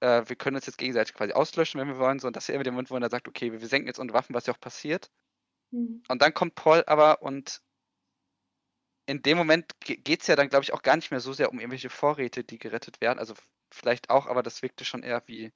äh, 0.00 0.22
wir 0.26 0.36
können 0.36 0.56
uns 0.56 0.66
jetzt 0.66 0.78
gegenseitig 0.78 1.14
quasi 1.14 1.32
auslöschen, 1.32 1.80
wenn 1.80 1.88
wir 1.88 1.98
wollen, 1.98 2.18
so 2.18 2.26
und 2.28 2.36
das 2.36 2.44
ist 2.44 2.48
ja 2.48 2.54
immer 2.54 2.64
der 2.64 2.72
Moment, 2.72 2.90
wo 2.90 2.96
er 2.96 3.10
sagt, 3.10 3.28
okay, 3.28 3.52
wir 3.52 3.68
senken 3.68 3.88
jetzt 3.88 3.98
unsere 3.98 4.18
Waffen, 4.18 4.34
was 4.34 4.46
ja 4.46 4.54
auch 4.54 4.60
passiert. 4.60 5.10
Mhm. 5.70 6.02
Und 6.08 6.22
dann 6.22 6.34
kommt 6.34 6.54
Paul 6.54 6.84
aber 6.86 7.22
und 7.22 7.60
in 9.06 9.22
dem 9.22 9.38
Moment 9.38 9.72
geht 9.80 10.20
es 10.20 10.26
ja 10.26 10.36
dann, 10.36 10.48
glaube 10.48 10.64
ich, 10.64 10.72
auch 10.72 10.82
gar 10.82 10.96
nicht 10.96 11.10
mehr 11.10 11.20
so 11.20 11.32
sehr 11.32 11.50
um 11.50 11.60
irgendwelche 11.60 11.90
Vorräte, 11.90 12.42
die 12.42 12.58
gerettet 12.58 13.00
werden. 13.00 13.20
Also 13.20 13.34
vielleicht 13.72 14.10
auch, 14.10 14.26
aber 14.26 14.42
das 14.42 14.62
wirkte 14.62 14.84
schon 14.84 15.04
eher 15.04 15.22
wie, 15.26 15.52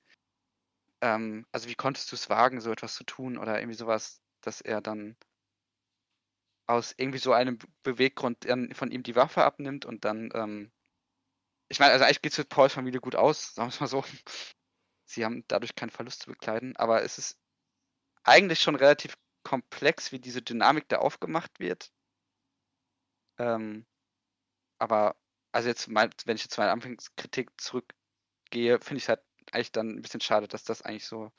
ähm, 1.00 1.46
also 1.52 1.68
wie 1.68 1.74
konntest 1.74 2.10
du 2.12 2.16
es 2.16 2.30
wagen, 2.30 2.60
so 2.60 2.70
etwas 2.70 2.94
zu 2.94 3.04
tun 3.04 3.38
oder 3.38 3.58
irgendwie 3.58 3.76
sowas, 3.76 4.20
dass 4.40 4.60
er 4.60 4.80
dann 4.80 5.16
aus 6.70 6.94
irgendwie 6.96 7.18
so 7.18 7.32
einem 7.32 7.58
Beweggrund 7.82 8.46
von 8.72 8.90
ihm 8.90 9.02
die 9.02 9.16
Waffe 9.16 9.44
abnimmt 9.44 9.84
und 9.84 10.04
dann, 10.04 10.30
ähm, 10.34 10.72
ich 11.68 11.80
meine, 11.80 11.92
also 11.92 12.04
eigentlich 12.04 12.22
geht 12.22 12.32
es 12.32 12.36
für 12.36 12.44
Pauls 12.44 12.74
Familie 12.74 13.00
gut 13.00 13.16
aus, 13.16 13.54
sagen 13.54 13.68
wir 13.68 13.74
es 13.74 13.80
mal 13.80 13.86
so. 13.88 14.04
Sie 15.04 15.24
haben 15.24 15.44
dadurch 15.48 15.74
keinen 15.74 15.90
Verlust 15.90 16.22
zu 16.22 16.30
bekleiden, 16.30 16.76
aber 16.76 17.02
es 17.02 17.18
ist 17.18 17.38
eigentlich 18.22 18.60
schon 18.60 18.76
relativ 18.76 19.16
komplex, 19.42 20.12
wie 20.12 20.20
diese 20.20 20.42
Dynamik 20.42 20.88
da 20.88 20.98
aufgemacht 20.98 21.58
wird. 21.58 21.90
Ähm, 23.38 23.86
aber, 24.78 25.16
also 25.52 25.68
jetzt, 25.68 25.88
mein, 25.88 26.10
wenn 26.26 26.36
ich 26.36 26.44
jetzt 26.44 26.58
meine 26.58 26.70
Anfangskritik 26.70 27.50
zurück 27.60 27.92
gehe, 28.50 28.78
finde 28.80 28.98
ich 28.98 29.04
es 29.04 29.08
halt 29.08 29.22
eigentlich 29.52 29.72
dann 29.72 29.96
ein 29.96 30.02
bisschen 30.02 30.20
schade, 30.20 30.46
dass 30.46 30.64
das 30.64 30.82
eigentlich 30.82 31.06
so 31.06 31.32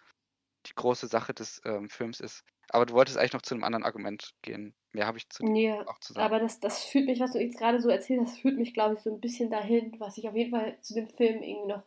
die 0.65 0.75
große 0.75 1.07
Sache 1.07 1.33
des 1.33 1.61
ähm, 1.63 1.89
Films 1.89 2.19
ist. 2.19 2.43
Aber 2.69 2.85
du 2.85 2.93
wolltest 2.93 3.17
eigentlich 3.17 3.33
noch 3.33 3.41
zu 3.41 3.53
einem 3.53 3.63
anderen 3.63 3.85
Argument 3.85 4.33
gehen. 4.41 4.75
Mehr 4.93 5.07
habe 5.07 5.17
ich 5.17 5.29
zu 5.29 5.45
ja, 5.55 5.87
auch 5.87 5.99
zu 5.99 6.13
sagen. 6.13 6.25
Aber 6.25 6.39
das, 6.39 6.59
das 6.59 6.83
führt 6.83 7.05
mich, 7.05 7.19
was 7.19 7.31
du 7.31 7.39
jetzt 7.39 7.57
gerade 7.57 7.81
so 7.81 7.89
erzählst, 7.89 8.33
das 8.33 8.39
führt 8.39 8.57
mich, 8.57 8.73
glaube 8.73 8.95
ich, 8.95 9.01
so 9.01 9.09
ein 9.09 9.21
bisschen 9.21 9.49
dahin, 9.49 9.95
was 9.99 10.17
ich 10.17 10.27
auf 10.27 10.35
jeden 10.35 10.51
Fall 10.51 10.77
zu 10.81 10.93
dem 10.93 11.07
Film 11.07 11.41
irgendwie 11.41 11.73
noch 11.73 11.83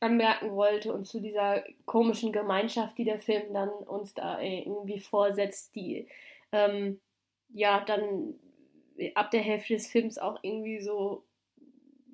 anmerken 0.00 0.52
wollte 0.52 0.92
und 0.92 1.06
zu 1.06 1.20
dieser 1.20 1.62
komischen 1.84 2.32
Gemeinschaft, 2.32 2.98
die 2.98 3.04
der 3.04 3.20
Film 3.20 3.52
dann 3.52 3.68
uns 3.68 4.14
da 4.14 4.40
irgendwie 4.40 4.98
vorsetzt, 4.98 5.74
die 5.76 6.08
ähm, 6.50 7.00
ja 7.50 7.84
dann 7.84 8.34
ab 9.14 9.30
der 9.30 9.42
Hälfte 9.42 9.74
des 9.74 9.86
Films 9.86 10.18
auch 10.18 10.38
irgendwie 10.42 10.80
so 10.80 11.22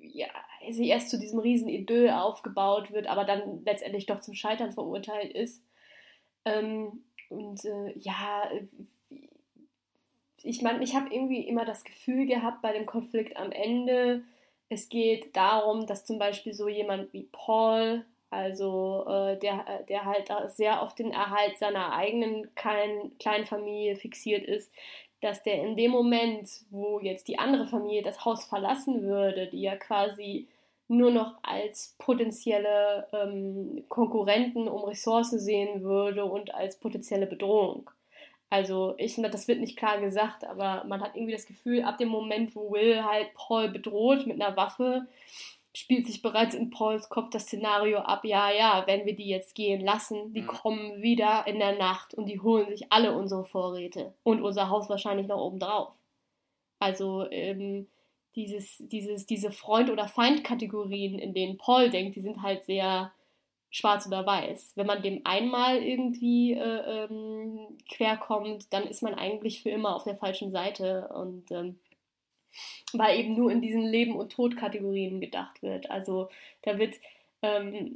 ja, 0.01 0.27
sie 0.69 0.89
erst 0.89 1.09
zu 1.09 1.19
diesem 1.19 1.39
riesen 1.39 1.69
Idyll 1.69 2.09
aufgebaut 2.09 2.91
wird, 2.91 3.07
aber 3.07 3.25
dann 3.25 3.63
letztendlich 3.65 4.05
doch 4.05 4.21
zum 4.21 4.33
Scheitern 4.33 4.71
verurteilt 4.71 5.33
ist. 5.33 5.63
Ähm, 6.45 7.03
und 7.29 7.63
äh, 7.65 7.97
ja, 7.97 8.49
ich 10.43 10.61
meine, 10.61 10.83
ich 10.83 10.95
habe 10.95 11.13
irgendwie 11.13 11.41
immer 11.47 11.65
das 11.65 11.83
Gefühl 11.83 12.25
gehabt 12.25 12.61
bei 12.61 12.73
dem 12.73 12.85
Konflikt 12.85 13.37
am 13.37 13.51
Ende, 13.51 14.23
es 14.69 14.87
geht 14.87 15.35
darum, 15.35 15.87
dass 15.87 16.05
zum 16.05 16.19
Beispiel 16.19 16.53
so 16.53 16.67
jemand 16.67 17.11
wie 17.11 17.27
Paul, 17.31 18.05
also 18.29 19.05
äh, 19.07 19.37
der, 19.39 19.65
äh, 19.67 19.85
der 19.85 20.05
halt 20.05 20.31
sehr 20.51 20.81
auf 20.81 20.93
den 20.93 21.11
Erhalt 21.11 21.57
seiner 21.57 21.93
eigenen 21.93 22.53
kleinen, 22.55 23.17
kleinen 23.17 23.45
Familie 23.45 23.95
fixiert 23.95 24.45
ist, 24.45 24.71
dass 25.21 25.43
der 25.43 25.63
in 25.63 25.75
dem 25.75 25.91
Moment, 25.91 26.49
wo 26.69 26.99
jetzt 26.99 27.27
die 27.27 27.39
andere 27.39 27.65
Familie 27.65 28.03
das 28.03 28.23
Haus 28.23 28.45
verlassen 28.45 29.01
würde, 29.01 29.47
die 29.47 29.61
ja 29.61 29.75
quasi 29.75 30.47
nur 30.87 31.11
noch 31.11 31.35
als 31.43 31.95
potenzielle 31.97 33.07
ähm, 33.13 33.83
Konkurrenten 33.89 34.67
um 34.67 34.83
Ressourcen 34.85 35.39
sehen 35.39 35.83
würde 35.83 36.25
und 36.25 36.53
als 36.53 36.77
potenzielle 36.77 37.27
Bedrohung. 37.27 37.91
Also 38.49 38.95
ich 38.97 39.15
das 39.15 39.47
wird 39.47 39.59
nicht 39.59 39.77
klar 39.77 39.99
gesagt, 39.99 40.43
aber 40.43 40.83
man 40.85 41.01
hat 41.01 41.15
irgendwie 41.15 41.33
das 41.33 41.45
Gefühl, 41.45 41.83
ab 41.83 41.97
dem 41.99 42.09
Moment, 42.09 42.55
wo 42.55 42.71
Will 42.71 43.03
halt 43.03 43.33
Paul 43.35 43.69
bedroht 43.69 44.25
mit 44.25 44.41
einer 44.41 44.57
Waffe, 44.57 45.07
spielt 45.75 46.07
sich 46.07 46.21
bereits 46.21 46.55
in 46.55 46.71
Pauls 46.71 47.09
Kopf 47.09 47.29
das 47.29 47.43
Szenario 47.43 47.99
ab, 47.99 48.25
ja, 48.25 48.51
ja, 48.51 48.83
wenn 48.87 49.05
wir 49.05 49.15
die 49.15 49.27
jetzt 49.27 49.53
gehen 49.53 49.81
lassen, 49.81 50.33
die 50.33 50.41
mhm. 50.41 50.47
kommen 50.47 51.01
wieder 51.01 51.45
in 51.45 51.59
der 51.59 51.77
Nacht 51.77 52.15
und 52.15 52.25
die 52.25 52.41
holen 52.41 52.69
sich 52.69 52.91
alle 52.91 53.15
unsere 53.15 53.45
Vorräte 53.45 54.13
und 54.23 54.41
unser 54.41 54.69
Haus 54.69 54.89
wahrscheinlich 54.89 55.27
noch 55.27 55.39
oben 55.39 55.59
drauf. 55.59 55.93
Also 56.79 57.29
ähm, 57.29 57.87
dieses, 58.35 58.77
dieses, 58.79 59.27
diese 59.27 59.51
Freund- 59.51 59.91
oder 59.91 60.07
Feind-Kategorien, 60.07 61.19
in 61.19 61.33
denen 61.33 61.57
Paul 61.57 61.89
denkt, 61.89 62.15
die 62.15 62.21
sind 62.21 62.41
halt 62.41 62.65
sehr 62.65 63.11
schwarz 63.69 64.07
oder 64.07 64.25
weiß. 64.25 64.73
Wenn 64.75 64.87
man 64.87 65.01
dem 65.01 65.21
einmal 65.25 65.77
irgendwie 65.83 66.53
äh, 66.53 67.05
ähm, 67.05 67.59
querkommt, 67.89 68.71
dann 68.73 68.83
ist 68.83 69.03
man 69.03 69.13
eigentlich 69.13 69.61
für 69.61 69.69
immer 69.69 69.95
auf 69.95 70.03
der 70.03 70.15
falschen 70.15 70.51
Seite 70.51 71.09
und 71.13 71.51
ähm, 71.51 71.79
weil 72.93 73.19
eben 73.19 73.35
nur 73.35 73.51
in 73.51 73.61
diesen 73.61 73.83
Leben- 73.83 74.15
und 74.15 74.31
Tod-Kategorien 74.31 75.21
gedacht 75.21 75.61
wird. 75.61 75.91
Also 75.91 76.29
da 76.63 76.79
wird 76.79 76.95
ähm, 77.41 77.95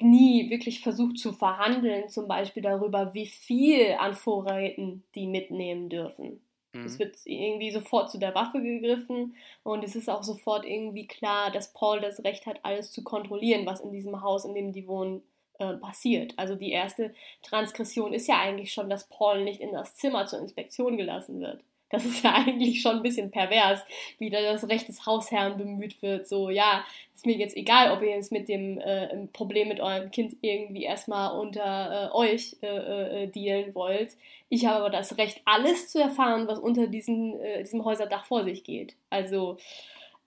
nie 0.00 0.50
wirklich 0.50 0.80
versucht 0.80 1.18
zu 1.18 1.32
verhandeln, 1.32 2.08
zum 2.08 2.28
Beispiel 2.28 2.62
darüber, 2.62 3.14
wie 3.14 3.26
viel 3.26 3.94
an 3.98 4.14
Vorräten 4.14 5.04
die 5.14 5.26
mitnehmen 5.26 5.88
dürfen. 5.88 6.40
Mhm. 6.72 6.84
Es 6.84 6.98
wird 6.98 7.16
irgendwie 7.24 7.70
sofort 7.70 8.10
zu 8.10 8.18
der 8.18 8.34
Waffe 8.34 8.60
gegriffen 8.60 9.36
und 9.62 9.84
es 9.84 9.96
ist 9.96 10.08
auch 10.08 10.22
sofort 10.22 10.64
irgendwie 10.64 11.06
klar, 11.06 11.50
dass 11.50 11.72
Paul 11.72 12.00
das 12.00 12.22
Recht 12.24 12.46
hat, 12.46 12.60
alles 12.64 12.92
zu 12.92 13.02
kontrollieren, 13.02 13.66
was 13.66 13.80
in 13.80 13.92
diesem 13.92 14.22
Haus, 14.22 14.44
in 14.44 14.54
dem 14.54 14.72
die 14.72 14.86
wohnen, 14.86 15.22
äh, 15.58 15.74
passiert. 15.74 16.34
Also 16.36 16.54
die 16.54 16.70
erste 16.70 17.14
Transgression 17.42 18.12
ist 18.12 18.28
ja 18.28 18.38
eigentlich 18.38 18.72
schon, 18.72 18.88
dass 18.88 19.08
Paul 19.08 19.42
nicht 19.44 19.60
in 19.60 19.72
das 19.72 19.94
Zimmer 19.96 20.26
zur 20.26 20.40
Inspektion 20.40 20.96
gelassen 20.96 21.40
wird. 21.40 21.64
Das 21.90 22.04
ist 22.04 22.22
ja 22.22 22.34
eigentlich 22.46 22.80
schon 22.82 22.96
ein 22.96 23.02
bisschen 23.02 23.30
pervers, 23.30 23.80
wie 24.18 24.30
da 24.30 24.40
das 24.40 24.68
Recht 24.68 24.88
des 24.88 25.06
Hausherrn 25.06 25.56
bemüht 25.56 26.00
wird. 26.02 26.28
So, 26.28 26.50
ja, 26.50 26.84
ist 27.14 27.26
mir 27.26 27.36
jetzt 27.36 27.56
egal, 27.56 27.92
ob 27.92 28.02
ihr 28.02 28.10
jetzt 28.10 28.32
mit 28.32 28.48
dem 28.48 28.78
äh, 28.78 29.26
Problem 29.32 29.68
mit 29.68 29.80
eurem 29.80 30.10
Kind 30.10 30.36
irgendwie 30.40 30.84
erstmal 30.84 31.38
unter 31.38 32.10
äh, 32.10 32.14
euch 32.14 32.56
äh, 32.62 33.24
äh, 33.24 33.26
dealen 33.26 33.74
wollt. 33.74 34.16
Ich 34.48 34.66
habe 34.66 34.76
aber 34.76 34.90
das 34.90 35.18
Recht, 35.18 35.42
alles 35.44 35.88
zu 35.88 36.00
erfahren, 36.00 36.46
was 36.46 36.58
unter 36.58 36.86
diesen, 36.86 37.38
äh, 37.40 37.62
diesem 37.62 37.84
Häuserdach 37.84 38.24
vor 38.24 38.44
sich 38.44 38.64
geht. 38.64 38.94
Also 39.10 39.56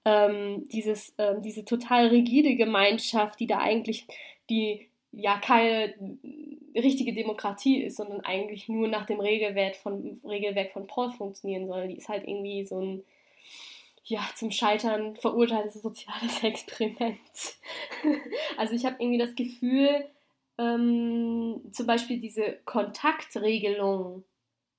ähm, 0.06 0.68
dieses, 0.72 1.14
ähm, 1.18 1.42
diese 1.42 1.64
total 1.64 2.08
rigide 2.08 2.56
Gemeinschaft, 2.56 3.40
die 3.40 3.48
da 3.48 3.60
eigentlich 3.60 4.06
die 4.50 4.88
ja 5.12 5.38
keine 5.40 5.94
richtige 6.76 7.14
Demokratie 7.14 7.84
ist, 7.84 7.98
sondern 7.98 8.22
eigentlich 8.22 8.70
nur 8.70 8.88
nach 8.88 9.06
dem 9.06 9.20
Regelwerk 9.20 9.76
von, 9.76 10.20
Regelwerk 10.24 10.72
von 10.72 10.88
Paul 10.88 11.12
funktionieren 11.12 11.68
soll. 11.68 11.88
Die 11.88 11.98
ist 11.98 12.10
halt 12.10 12.28
irgendwie 12.28 12.66
so 12.66 12.80
ein 12.80 13.04
ja, 14.06 14.22
zum 14.36 14.52
Scheitern 14.52 15.16
verurteiltes 15.16 15.82
soziales 15.82 16.44
Experiment. 16.44 17.20
also 18.58 18.74
ich 18.74 18.86
habe 18.86 18.98
irgendwie 19.00 19.20
das 19.20 19.36
Gefühl, 19.36 20.06
ähm, 20.58 21.62
zum 21.72 21.88
Beispiel 21.88 22.20
diese 22.20 22.58
Kontaktregelung 22.66 24.24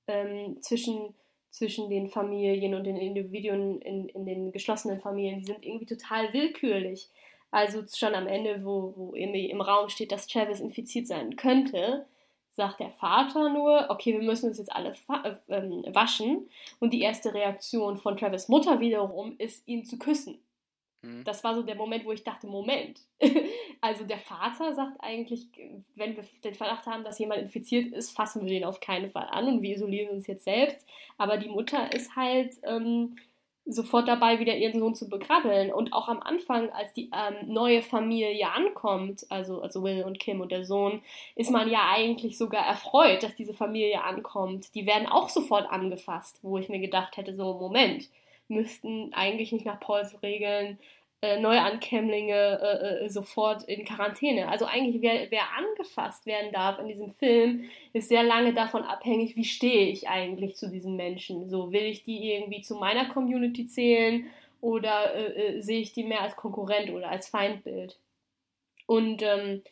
ähm, 0.07 0.57
zwischen, 0.61 1.13
zwischen 1.49 1.89
den 1.89 2.09
Familien 2.09 2.75
und 2.75 2.83
den 2.83 2.97
Individuen 2.97 3.81
in, 3.81 4.09
in 4.09 4.25
den 4.25 4.51
geschlossenen 4.51 4.99
Familien, 4.99 5.39
die 5.39 5.45
sind 5.45 5.65
irgendwie 5.65 5.85
total 5.85 6.31
willkürlich. 6.33 7.09
Also 7.53 7.83
schon 7.95 8.15
am 8.15 8.25
Ende, 8.25 8.65
wo, 8.65 8.93
wo 8.95 9.13
irgendwie 9.13 9.51
im 9.51 9.61
Raum 9.61 9.87
steht, 9.87 10.11
dass 10.11 10.25
Travis 10.25 10.59
infiziert 10.59 11.05
sein 11.05 11.35
könnte, 11.35 12.07
sagt 12.53 12.79
der 12.79 12.89
Vater 12.89 13.49
nur, 13.49 13.91
okay, 13.91 14.13
wir 14.13 14.23
müssen 14.23 14.49
uns 14.49 14.57
jetzt 14.57 14.71
alle 14.71 14.95
äh, 15.23 15.35
ähm, 15.49 15.85
waschen. 15.89 16.49
Und 16.79 16.93
die 16.93 17.01
erste 17.01 17.31
Reaktion 17.31 17.97
von 17.99 18.17
Travis 18.17 18.47
Mutter 18.47 18.79
wiederum 18.79 19.35
ist, 19.37 19.67
ihn 19.67 19.85
zu 19.85 19.99
küssen. 19.99 20.39
Mhm. 21.03 21.23
Das 21.25 21.43
war 21.43 21.53
so 21.53 21.61
der 21.61 21.75
Moment, 21.75 22.05
wo 22.05 22.11
ich 22.11 22.23
dachte, 22.23 22.47
Moment. 22.47 23.01
also 23.81 24.03
der 24.03 24.17
Vater 24.17 24.73
sagt 24.73 24.97
eigentlich, 25.01 25.45
wenn 25.93 26.15
wir 26.15 26.23
den 26.43 26.55
Verdacht 26.55 26.87
haben, 26.87 27.03
dass 27.03 27.19
jemand 27.19 27.43
infiziert 27.43 27.93
ist, 27.93 28.15
fassen 28.15 28.45
wir 28.45 28.51
den 28.51 28.63
auf 28.63 28.79
keinen 28.79 29.11
Fall 29.11 29.27
an 29.29 29.47
und 29.47 29.61
wir 29.61 29.75
isolieren 29.75 30.09
uns 30.09 30.25
jetzt 30.25 30.45
selbst. 30.45 30.83
Aber 31.19 31.37
die 31.37 31.49
Mutter 31.49 31.93
ist 31.93 32.15
halt... 32.15 32.55
Ähm, 32.63 33.15
sofort 33.65 34.07
dabei, 34.07 34.39
wieder 34.39 34.55
ihren 34.55 34.79
Sohn 34.79 34.95
zu 34.95 35.07
begrabbeln. 35.07 35.71
Und 35.71 35.93
auch 35.93 36.07
am 36.07 36.21
Anfang, 36.21 36.69
als 36.71 36.93
die 36.93 37.09
ähm, 37.13 37.53
neue 37.53 37.81
Familie 37.81 38.51
ankommt, 38.51 39.25
also, 39.29 39.61
also 39.61 39.83
Will 39.83 40.03
und 40.03 40.19
Kim 40.19 40.41
und 40.41 40.51
der 40.51 40.65
Sohn, 40.65 41.01
ist 41.35 41.51
man 41.51 41.69
ja 41.69 41.89
eigentlich 41.93 42.37
sogar 42.37 42.65
erfreut, 42.65 43.23
dass 43.23 43.35
diese 43.35 43.53
Familie 43.53 44.03
ankommt. 44.03 44.73
Die 44.75 44.85
werden 44.85 45.07
auch 45.07 45.29
sofort 45.29 45.69
angefasst, 45.69 46.39
wo 46.41 46.57
ich 46.57 46.69
mir 46.69 46.79
gedacht 46.79 47.17
hätte, 47.17 47.33
so, 47.33 47.53
Moment, 47.53 48.09
müssten 48.47 49.13
eigentlich 49.13 49.51
nicht 49.51 49.65
nach 49.65 49.79
Pauls 49.79 50.21
Regeln 50.21 50.77
äh, 51.23 51.39
Neuankömmlinge 51.39 52.59
äh, 52.61 53.05
äh, 53.05 53.09
sofort 53.09 53.63
in 53.63 53.85
Quarantäne. 53.85 54.49
Also 54.49 54.65
eigentlich, 54.65 55.01
wer, 55.01 55.31
wer 55.31 55.43
angefasst 55.57 56.25
werden 56.25 56.51
darf 56.51 56.79
in 56.79 56.89
diesem 56.89 57.11
Film, 57.11 57.69
ist 57.93 58.09
sehr 58.09 58.23
lange 58.23 58.53
davon 58.53 58.83
abhängig, 58.83 59.37
wie 59.37 59.45
stehe 59.45 59.87
ich 59.87 60.09
eigentlich 60.09 60.57
zu 60.57 60.69
diesen 60.69 60.97
Menschen. 60.97 61.47
So, 61.47 61.71
will 61.71 61.83
ich 61.83 62.03
die 62.03 62.33
irgendwie 62.33 62.61
zu 62.61 62.75
meiner 62.75 63.07
Community 63.07 63.65
zählen 63.67 64.25
oder 64.59 65.15
äh, 65.15 65.57
äh, 65.57 65.61
sehe 65.61 65.79
ich 65.79 65.93
die 65.93 66.03
mehr 66.03 66.23
als 66.23 66.35
Konkurrent 66.35 66.89
oder 66.89 67.07
als 67.07 67.29
Feindbild? 67.29 67.97
Und 68.85 69.21
ähm, 69.21 69.63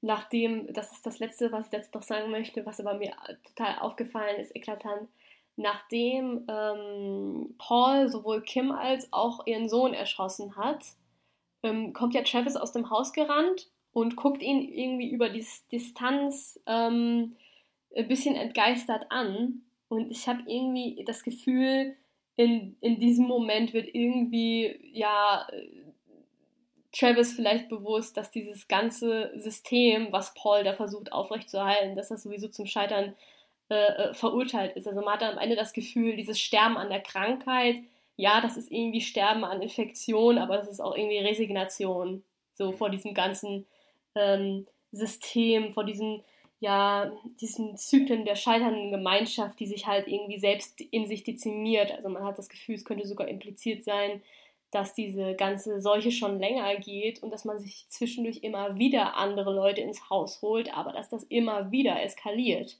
nachdem, 0.00 0.72
das 0.72 0.90
ist 0.90 1.06
das 1.06 1.20
Letzte, 1.20 1.52
was 1.52 1.66
ich 1.66 1.72
jetzt 1.72 1.94
noch 1.94 2.02
sagen 2.02 2.32
möchte, 2.32 2.66
was 2.66 2.80
aber 2.80 2.94
mir 2.94 3.12
total 3.44 3.78
aufgefallen 3.78 4.40
ist, 4.40 4.56
eklatant, 4.56 5.08
nachdem 5.56 6.46
ähm, 6.48 7.54
Paul 7.58 8.08
sowohl 8.08 8.42
Kim 8.42 8.70
als 8.70 9.12
auch 9.12 9.46
ihren 9.46 9.68
Sohn 9.68 9.94
erschossen 9.94 10.56
hat, 10.56 10.84
ähm, 11.62 11.92
kommt 11.92 12.14
ja 12.14 12.22
Travis 12.22 12.56
aus 12.56 12.72
dem 12.72 12.90
Haus 12.90 13.12
gerannt 13.12 13.68
und 13.92 14.16
guckt 14.16 14.42
ihn 14.42 14.62
irgendwie 14.62 15.10
über 15.10 15.30
die 15.30 15.44
Distanz 15.72 16.60
ähm, 16.66 17.36
ein 17.96 18.08
bisschen 18.08 18.36
entgeistert 18.36 19.06
an. 19.10 19.62
Und 19.88 20.10
ich 20.10 20.28
habe 20.28 20.42
irgendwie 20.46 21.02
das 21.06 21.22
Gefühl, 21.22 21.96
in, 22.36 22.76
in 22.82 23.00
diesem 23.00 23.26
Moment 23.26 23.72
wird 23.72 23.88
irgendwie, 23.94 24.78
ja, 24.92 25.46
Travis 26.92 27.32
vielleicht 27.32 27.68
bewusst, 27.68 28.16
dass 28.16 28.30
dieses 28.30 28.68
ganze 28.68 29.32
System, 29.36 30.08
was 30.12 30.34
Paul 30.34 30.64
da 30.64 30.74
versucht 30.74 31.12
aufrechtzuerhalten, 31.12 31.96
dass 31.96 32.08
das 32.08 32.22
sowieso 32.22 32.48
zum 32.48 32.66
Scheitern 32.66 33.10
äh, 33.10 33.35
äh, 33.68 34.14
verurteilt 34.14 34.76
ist. 34.76 34.86
Also 34.86 35.00
man 35.00 35.14
hat 35.14 35.22
am 35.22 35.38
Ende 35.38 35.56
das 35.56 35.72
Gefühl, 35.72 36.16
dieses 36.16 36.40
Sterben 36.40 36.76
an 36.76 36.88
der 36.88 37.00
Krankheit, 37.00 37.76
ja, 38.16 38.40
das 38.40 38.56
ist 38.56 38.70
irgendwie 38.72 39.00
Sterben 39.00 39.44
an 39.44 39.62
Infektion, 39.62 40.38
aber 40.38 40.60
es 40.60 40.68
ist 40.68 40.80
auch 40.80 40.96
irgendwie 40.96 41.18
Resignation, 41.18 42.24
so 42.54 42.72
vor 42.72 42.90
diesem 42.90 43.12
ganzen 43.12 43.66
ähm, 44.14 44.66
System, 44.92 45.72
vor 45.72 45.84
diesen, 45.84 46.22
ja, 46.60 47.12
diesen 47.40 47.76
Zyklen 47.76 48.24
der 48.24 48.36
scheiternden 48.36 48.90
Gemeinschaft, 48.90 49.60
die 49.60 49.66
sich 49.66 49.86
halt 49.86 50.08
irgendwie 50.08 50.38
selbst 50.38 50.80
in 50.80 51.06
sich 51.06 51.24
dezimiert. 51.24 51.92
Also 51.92 52.08
man 52.08 52.24
hat 52.24 52.38
das 52.38 52.48
Gefühl, 52.48 52.76
es 52.76 52.84
könnte 52.84 53.06
sogar 53.06 53.28
impliziert 53.28 53.84
sein, 53.84 54.22
dass 54.70 54.94
diese 54.94 55.34
ganze 55.34 55.80
Seuche 55.80 56.10
schon 56.10 56.38
länger 56.38 56.76
geht 56.76 57.22
und 57.22 57.30
dass 57.30 57.44
man 57.44 57.58
sich 57.58 57.86
zwischendurch 57.88 58.38
immer 58.42 58.78
wieder 58.78 59.16
andere 59.16 59.54
Leute 59.54 59.80
ins 59.80 60.10
Haus 60.10 60.42
holt, 60.42 60.72
aber 60.74 60.92
dass 60.92 61.08
das 61.08 61.24
immer 61.24 61.70
wieder 61.70 62.02
eskaliert. 62.02 62.78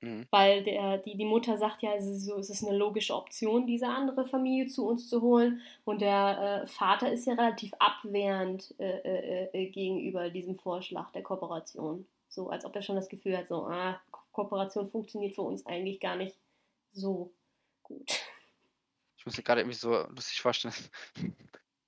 Mhm. 0.00 0.26
Weil 0.30 0.62
der, 0.62 0.98
die, 0.98 1.16
die 1.16 1.24
Mutter 1.24 1.56
sagt 1.56 1.82
ja, 1.82 1.94
es 1.94 2.06
ist, 2.06 2.26
so, 2.26 2.38
es 2.38 2.50
ist 2.50 2.64
eine 2.64 2.76
logische 2.76 3.14
Option, 3.14 3.66
diese 3.66 3.88
andere 3.88 4.26
Familie 4.26 4.66
zu 4.66 4.86
uns 4.86 5.08
zu 5.08 5.22
holen. 5.22 5.60
Und 5.84 6.00
der 6.00 6.62
äh, 6.62 6.66
Vater 6.66 7.12
ist 7.12 7.26
ja 7.26 7.34
relativ 7.34 7.72
abwehrend 7.78 8.74
äh, 8.78 8.98
äh, 8.98 9.48
äh, 9.52 9.66
gegenüber 9.70 10.30
diesem 10.30 10.56
Vorschlag 10.56 11.10
der 11.12 11.22
Kooperation. 11.22 12.06
So, 12.28 12.50
als 12.50 12.64
ob 12.64 12.76
er 12.76 12.82
schon 12.82 12.96
das 12.96 13.08
Gefühl 13.08 13.36
hat, 13.36 13.48
so, 13.48 13.66
ah, 13.66 14.00
Kooperation 14.32 14.88
funktioniert 14.88 15.34
für 15.34 15.42
uns 15.42 15.64
eigentlich 15.64 16.00
gar 16.00 16.16
nicht 16.16 16.36
so 16.92 17.30
gut. 17.82 18.20
Ich 19.16 19.24
muss 19.24 19.36
mir 19.36 19.42
gerade 19.42 19.62
irgendwie 19.62 19.76
so 19.76 20.06
lustig 20.08 20.40
vorstellen. 20.40 20.74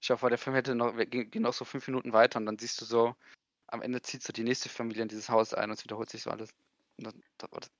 Ich 0.00 0.10
hoffe, 0.10 0.28
der 0.28 0.38
Film 0.38 0.54
hätte 0.54 0.76
noch, 0.76 0.96
gehen 0.96 1.42
noch 1.42 1.52
so 1.52 1.64
fünf 1.64 1.88
Minuten 1.88 2.12
weiter 2.12 2.38
und 2.38 2.46
dann 2.46 2.56
siehst 2.56 2.80
du 2.80 2.84
so, 2.84 3.16
am 3.66 3.82
Ende 3.82 4.00
zieht 4.00 4.22
so 4.22 4.32
die 4.32 4.44
nächste 4.44 4.68
Familie 4.68 5.02
in 5.02 5.08
dieses 5.08 5.28
Haus 5.28 5.54
ein 5.54 5.70
und 5.70 5.76
es 5.76 5.82
wiederholt 5.82 6.08
sich 6.08 6.22
so 6.22 6.30
alles. 6.30 6.54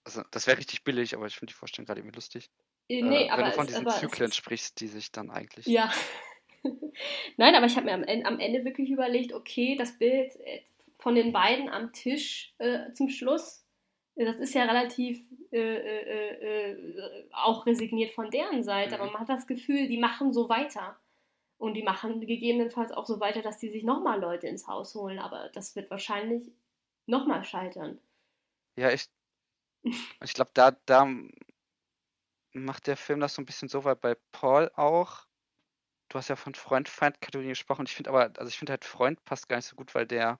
Also, 0.04 0.22
das 0.30 0.46
wäre 0.46 0.58
richtig 0.58 0.84
billig, 0.84 1.14
aber 1.14 1.26
ich 1.26 1.36
finde 1.36 1.52
die 1.52 1.56
Vorstellung 1.56 1.86
gerade 1.86 2.00
irgendwie 2.00 2.16
lustig. 2.16 2.50
Äh, 2.88 3.02
nee, 3.02 3.26
äh, 3.26 3.30
aber 3.30 3.42
wenn 3.42 3.50
du 3.50 3.56
von 3.56 3.66
es, 3.66 3.74
diesen 3.74 3.90
Zyklen 3.90 4.32
sprichst, 4.32 4.80
die 4.80 4.88
sich 4.88 5.12
dann 5.12 5.30
eigentlich. 5.30 5.66
Ja. 5.66 5.92
Nein, 7.36 7.54
aber 7.54 7.66
ich 7.66 7.76
habe 7.76 7.86
mir 7.86 7.94
am 7.94 8.04
Ende, 8.04 8.26
am 8.26 8.40
Ende, 8.40 8.64
wirklich 8.64 8.90
überlegt, 8.90 9.32
okay, 9.32 9.76
das 9.76 9.98
Bild 9.98 10.34
äh, 10.40 10.62
von 10.98 11.14
den 11.14 11.32
beiden 11.32 11.68
am 11.68 11.92
Tisch 11.92 12.54
äh, 12.58 12.92
zum 12.92 13.08
Schluss, 13.08 13.64
äh, 14.16 14.24
das 14.24 14.36
ist 14.36 14.54
ja 14.54 14.64
relativ 14.64 15.20
äh, 15.52 15.58
äh, 15.58 16.72
äh, 16.72 17.28
auch 17.32 17.66
resigniert 17.66 18.12
von 18.12 18.30
deren 18.30 18.64
Seite, 18.64 18.96
mhm. 18.96 19.02
aber 19.02 19.12
man 19.12 19.20
hat 19.20 19.28
das 19.28 19.46
Gefühl, 19.46 19.88
die 19.88 19.98
machen 19.98 20.32
so 20.32 20.48
weiter. 20.48 20.98
Und 21.60 21.74
die 21.74 21.82
machen 21.82 22.20
gegebenenfalls 22.20 22.92
auch 22.92 23.04
so 23.04 23.18
weiter, 23.18 23.42
dass 23.42 23.58
die 23.58 23.68
sich 23.68 23.82
nochmal 23.82 24.20
Leute 24.20 24.46
ins 24.46 24.68
Haus 24.68 24.94
holen, 24.94 25.18
aber 25.18 25.48
das 25.54 25.74
wird 25.74 25.90
wahrscheinlich 25.90 26.52
nochmal 27.06 27.42
scheitern. 27.42 27.98
Ja, 28.78 28.92
ich, 28.92 29.08
ich 30.22 30.34
glaube, 30.34 30.52
da, 30.54 30.70
da 30.86 31.08
macht 32.52 32.86
der 32.86 32.96
Film 32.96 33.18
das 33.18 33.34
so 33.34 33.42
ein 33.42 33.46
bisschen 33.46 33.68
so, 33.68 33.82
weil 33.84 33.96
bei 33.96 34.16
Paul 34.30 34.70
auch, 34.76 35.26
du 36.08 36.18
hast 36.18 36.28
ja 36.28 36.36
von 36.36 36.54
Freund-Feind-Kategorie 36.54 37.48
gesprochen, 37.48 37.86
ich 37.86 37.94
finde 37.96 38.10
aber, 38.10 38.32
also 38.38 38.48
ich 38.48 38.58
finde 38.58 38.72
halt 38.72 38.84
Freund 38.84 39.24
passt 39.24 39.48
gar 39.48 39.56
nicht 39.56 39.66
so 39.66 39.74
gut, 39.74 39.94
weil 39.96 40.06
der, 40.06 40.38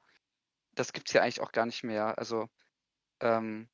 das 0.75 0.93
gibt 0.93 1.09
es 1.09 1.15
ja 1.15 1.23
eigentlich 1.23 1.41
auch 1.41 1.53
gar 1.53 1.67
nicht 1.67 1.83
mehr. 1.83 2.17
Also, 2.19 2.49
ähm, 3.21 3.69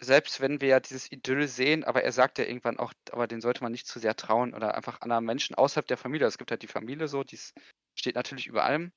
selbst 0.00 0.40
wenn 0.40 0.60
wir 0.62 0.68
ja 0.68 0.80
dieses 0.80 1.12
Idyll 1.12 1.48
sehen, 1.48 1.84
aber 1.84 2.02
er 2.04 2.12
sagt 2.12 2.38
ja 2.38 2.44
irgendwann 2.46 2.78
auch, 2.78 2.94
aber 3.12 3.26
den 3.26 3.42
sollte 3.42 3.62
man 3.62 3.72
nicht 3.72 3.86
zu 3.86 3.98
sehr 3.98 4.16
trauen 4.16 4.54
oder 4.54 4.74
einfach 4.74 5.02
anderen 5.02 5.24
Menschen 5.26 5.54
außerhalb 5.56 5.86
der 5.86 5.98
Familie. 5.98 6.26
Es 6.26 6.38
gibt 6.38 6.50
halt 6.50 6.62
die 6.62 6.66
Familie 6.68 7.08
so, 7.08 7.24
die 7.24 7.38
steht 7.94 8.14
natürlich 8.16 8.46
über 8.46 8.64
allem 8.64 8.92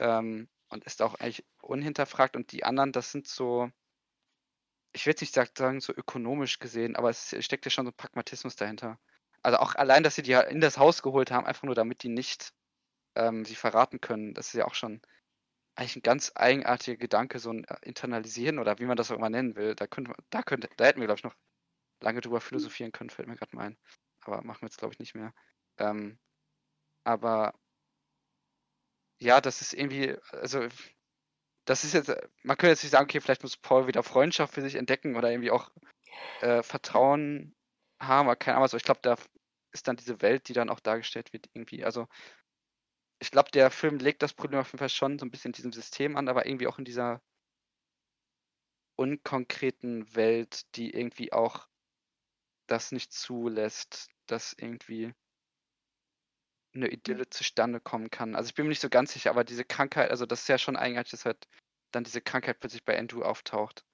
ähm, 0.00 0.48
und 0.68 0.84
ist 0.84 1.02
auch 1.02 1.14
eigentlich 1.16 1.44
unhinterfragt 1.62 2.36
und 2.36 2.52
die 2.52 2.64
anderen, 2.64 2.92
das 2.92 3.12
sind 3.12 3.28
so, 3.28 3.70
ich 4.92 5.06
will 5.06 5.12
jetzt 5.12 5.20
nicht 5.20 5.34
sagen, 5.34 5.80
so 5.80 5.92
ökonomisch 5.94 6.58
gesehen, 6.58 6.96
aber 6.96 7.10
es 7.10 7.34
steckt 7.44 7.64
ja 7.64 7.70
schon 7.70 7.86
so 7.86 7.92
ein 7.92 7.96
Pragmatismus 7.96 8.56
dahinter. 8.56 8.98
Also 9.42 9.58
auch 9.58 9.74
allein, 9.74 10.02
dass 10.02 10.16
sie 10.16 10.22
die 10.22 10.32
in 10.32 10.60
das 10.60 10.78
Haus 10.78 11.02
geholt 11.02 11.30
haben, 11.30 11.46
einfach 11.46 11.62
nur 11.64 11.74
damit 11.74 12.02
die 12.02 12.08
nicht 12.08 12.52
ähm, 13.16 13.44
sie 13.44 13.54
verraten 13.54 14.00
können, 14.00 14.34
das 14.34 14.48
ist 14.48 14.54
ja 14.54 14.66
auch 14.66 14.74
schon 14.74 15.00
eigentlich 15.76 15.96
ein 15.96 16.02
ganz 16.02 16.32
eigenartiger 16.34 16.96
Gedanke, 16.98 17.38
so 17.38 17.52
ein 17.52 17.64
äh, 17.64 17.76
Internalisieren 17.82 18.58
oder 18.58 18.78
wie 18.78 18.86
man 18.86 18.96
das 18.96 19.10
auch 19.10 19.16
immer 19.16 19.30
nennen 19.30 19.56
will. 19.56 19.74
Da 19.74 19.86
könnte 19.86 20.12
da 20.30 20.42
könnte, 20.42 20.68
da 20.76 20.86
hätten 20.86 21.00
wir, 21.00 21.06
glaube 21.06 21.18
ich, 21.18 21.24
noch 21.24 21.36
lange 22.02 22.20
drüber 22.20 22.40
philosophieren 22.40 22.92
können, 22.92 23.10
fällt 23.10 23.28
mir 23.28 23.36
gerade 23.36 23.56
mal 23.56 23.66
ein. 23.68 23.78
Aber 24.22 24.42
machen 24.42 24.62
wir 24.62 24.68
jetzt, 24.68 24.78
glaube 24.78 24.94
ich, 24.94 24.98
nicht 25.00 25.14
mehr. 25.14 25.32
Ähm, 25.78 26.18
aber 27.04 27.54
ja, 29.20 29.40
das 29.40 29.60
ist 29.60 29.74
irgendwie, 29.74 30.16
also 30.32 30.66
das 31.70 31.84
ist 31.84 31.94
jetzt, 31.94 32.08
man 32.42 32.56
könnte 32.56 32.72
jetzt 32.72 32.82
nicht 32.82 32.90
sagen, 32.90 33.04
okay, 33.04 33.20
vielleicht 33.20 33.44
muss 33.44 33.56
Paul 33.56 33.86
wieder 33.86 34.02
Freundschaft 34.02 34.54
für 34.54 34.60
sich 34.60 34.74
entdecken 34.74 35.14
oder 35.14 35.30
irgendwie 35.30 35.52
auch 35.52 35.70
äh, 36.40 36.64
Vertrauen 36.64 37.54
haben, 38.00 38.26
aber 38.26 38.34
keine 38.34 38.56
Ahnung, 38.56 38.64
also 38.64 38.76
ich 38.76 38.82
glaube, 38.82 38.98
da 39.02 39.16
ist 39.70 39.86
dann 39.86 39.94
diese 39.94 40.20
Welt, 40.20 40.48
die 40.48 40.52
dann 40.52 40.68
auch 40.68 40.80
dargestellt 40.80 41.32
wird, 41.32 41.48
irgendwie, 41.54 41.84
also 41.84 42.08
ich 43.20 43.30
glaube, 43.30 43.52
der 43.52 43.70
Film 43.70 43.98
legt 43.98 44.20
das 44.22 44.32
Problem 44.32 44.58
auf 44.58 44.66
jeden 44.68 44.78
Fall 44.78 44.88
schon 44.88 45.20
so 45.20 45.24
ein 45.24 45.30
bisschen 45.30 45.50
in 45.50 45.52
diesem 45.52 45.72
System 45.72 46.16
an, 46.16 46.28
aber 46.28 46.44
irgendwie 46.44 46.66
auch 46.66 46.78
in 46.78 46.84
dieser 46.84 47.22
unkonkreten 48.96 50.12
Welt, 50.16 50.74
die 50.74 50.90
irgendwie 50.90 51.32
auch 51.32 51.68
das 52.66 52.90
nicht 52.90 53.12
zulässt, 53.12 54.08
dass 54.26 54.54
irgendwie 54.58 55.14
eine 56.74 56.88
Idylle 56.88 57.28
zustande 57.28 57.80
kommen 57.80 58.10
kann. 58.10 58.34
Also 58.34 58.48
ich 58.48 58.54
bin 58.54 58.66
mir 58.66 58.70
nicht 58.70 58.80
so 58.80 58.88
ganz 58.88 59.12
sicher, 59.12 59.30
aber 59.30 59.44
diese 59.44 59.64
Krankheit, 59.64 60.10
also 60.10 60.26
das 60.26 60.42
ist 60.42 60.48
ja 60.48 60.58
schon 60.58 60.76
eigenartig, 60.76 61.12
dass 61.12 61.24
halt 61.24 61.48
dann 61.90 62.04
diese 62.04 62.20
Krankheit 62.20 62.60
plötzlich 62.60 62.84
bei 62.84 62.98
Andrew 62.98 63.22
auftaucht. 63.22 63.84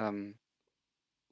Ähm, 0.00 0.38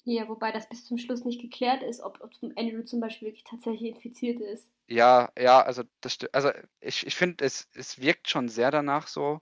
ja, 0.04 0.28
wobei 0.28 0.50
das 0.50 0.68
bis 0.68 0.84
zum 0.84 0.98
Schluss 0.98 1.24
nicht 1.24 1.40
geklärt 1.40 1.82
ist, 1.84 2.00
ob, 2.00 2.20
ob 2.22 2.32
Andrew 2.56 2.82
zum 2.82 2.98
Beispiel 3.00 3.28
wirklich 3.28 3.44
tatsächlich 3.44 3.90
infiziert 3.94 4.40
ist. 4.40 4.70
Ja, 4.90 5.30
ja, 5.38 5.60
also 5.62 5.84
das 6.00 6.18
Also 6.32 6.50
ich, 6.80 7.06
ich 7.06 7.14
finde, 7.14 7.44
es, 7.44 7.68
es 7.74 7.98
wirkt 8.00 8.28
schon 8.28 8.48
sehr 8.48 8.70
danach 8.70 9.06
so, 9.06 9.40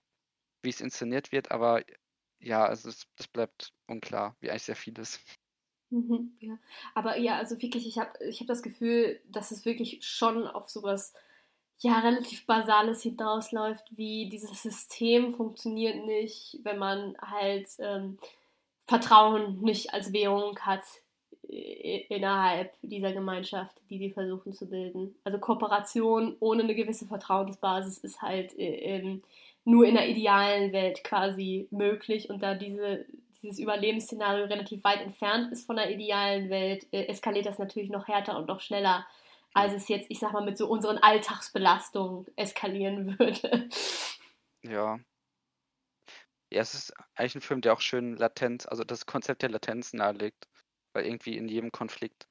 wie 0.62 0.70
es 0.70 0.80
inszeniert 0.82 1.32
wird, 1.32 1.50
aber 1.52 1.84
ja, 2.40 2.66
also 2.66 2.88
es, 2.90 3.06
das 3.16 3.28
bleibt 3.28 3.74
unklar, 3.86 4.36
wie 4.40 4.50
eigentlich 4.50 4.64
sehr 4.64 4.76
vieles. 4.76 5.20
Mhm, 5.90 6.36
ja. 6.40 6.58
Aber 6.94 7.16
ja, 7.16 7.36
also 7.38 7.60
wirklich, 7.62 7.86
ich 7.86 7.98
habe 7.98 8.12
ich 8.28 8.40
hab 8.40 8.48
das 8.48 8.62
Gefühl, 8.62 9.20
dass 9.28 9.52
es 9.52 9.64
wirklich 9.64 10.04
schon 10.04 10.46
auf 10.46 10.68
sowas 10.68 11.12
ja, 11.80 11.98
relativ 12.00 12.46
Basales 12.46 13.02
hinausläuft, 13.02 13.84
wie 13.90 14.28
dieses 14.30 14.62
System 14.62 15.34
funktioniert 15.34 16.04
nicht, 16.06 16.58
wenn 16.62 16.78
man 16.78 17.16
halt 17.20 17.68
ähm, 17.78 18.18
Vertrauen 18.86 19.60
nicht 19.60 19.92
als 19.92 20.12
Währung 20.12 20.58
hat 20.60 20.82
innerhalb 21.48 22.72
dieser 22.82 23.12
Gemeinschaft, 23.12 23.76
die 23.88 23.98
sie 23.98 24.10
versuchen 24.10 24.52
zu 24.52 24.66
bilden. 24.66 25.14
Also 25.22 25.38
Kooperation 25.38 26.36
ohne 26.40 26.64
eine 26.64 26.74
gewisse 26.74 27.06
Vertrauensbasis 27.06 27.98
ist 27.98 28.20
halt 28.20 28.58
äh, 28.58 29.20
nur 29.64 29.86
in 29.86 29.94
der 29.94 30.08
idealen 30.08 30.72
Welt 30.72 31.04
quasi 31.04 31.68
möglich 31.70 32.30
und 32.30 32.42
da 32.42 32.54
diese, 32.54 33.04
dieses 33.42 33.58
Überlebensszenario 33.58 34.46
relativ 34.46 34.82
weit 34.82 35.02
entfernt 35.02 35.52
ist 35.52 35.66
von 35.66 35.76
der 35.76 35.90
idealen 35.90 36.50
Welt, 36.50 36.86
äh, 36.92 37.06
eskaliert 37.06 37.46
das 37.46 37.58
natürlich 37.58 37.90
noch 37.90 38.08
härter 38.08 38.36
und 38.38 38.48
noch 38.48 38.60
schneller, 38.60 39.06
als 39.57 39.72
es 39.72 39.88
jetzt, 39.88 40.11
ich 40.11 40.18
sag 40.18 40.32
mal, 40.32 40.44
mit 40.44 40.59
so 40.59 40.68
unseren 40.68 40.98
Alltagsbelastungen 40.98 42.26
eskalieren 42.36 43.18
würde. 43.18 43.68
Ja, 44.62 44.98
ja, 46.52 46.61
es 46.61 46.74
ist 46.74 46.92
eigentlich 47.14 47.34
ein 47.36 47.40
Film, 47.40 47.61
der 47.61 47.72
auch 47.72 47.80
schön 47.80 48.16
Latenz, 48.16 48.66
also 48.66 48.84
das 48.84 49.07
Konzept 49.07 49.42
der 49.42 49.50
Latenz 49.50 49.92
nahelegt, 49.92 50.46
weil 50.92 51.04
irgendwie 51.04 51.36
in 51.36 51.48
jedem 51.48 51.72
Konflikt 51.72 52.28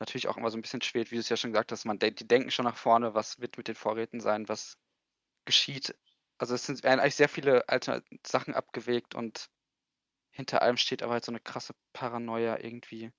natürlich 0.00 0.28
auch 0.28 0.36
immer 0.36 0.50
so 0.50 0.56
ein 0.56 0.62
bisschen 0.62 0.80
schwelt, 0.80 1.10
wie 1.10 1.16
du 1.16 1.20
es 1.20 1.28
ja 1.28 1.36
schon 1.36 1.52
gesagt 1.52 1.72
hast, 1.72 1.84
man, 1.84 1.98
die 1.98 2.12
denken 2.12 2.50
schon 2.50 2.64
nach 2.64 2.76
vorne, 2.76 3.14
was 3.14 3.40
wird 3.40 3.58
mit 3.58 3.68
den 3.68 3.74
Vorräten 3.74 4.20
sein, 4.20 4.48
was 4.48 4.78
geschieht. 5.44 5.94
Also 6.38 6.54
es 6.54 6.64
sind, 6.64 6.82
werden 6.82 7.00
eigentlich 7.00 7.16
sehr 7.16 7.28
viele 7.28 7.68
alte 7.68 8.02
Sachen 8.26 8.54
abgewegt 8.54 9.14
und 9.14 9.50
hinter 10.30 10.62
allem 10.62 10.76
steht 10.76 11.02
aber 11.02 11.14
halt 11.14 11.24
so 11.24 11.32
eine 11.32 11.40
krasse 11.40 11.74
Paranoia 11.92 12.58
irgendwie 12.60 13.12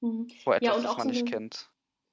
mhm. 0.00 0.28
vor 0.42 0.56
etwas, 0.56 0.66
ja, 0.66 0.74
und 0.74 0.84
was 0.84 0.96
man 0.98 1.08
so 1.08 1.12
nicht 1.12 1.26
kennt. 1.26 1.71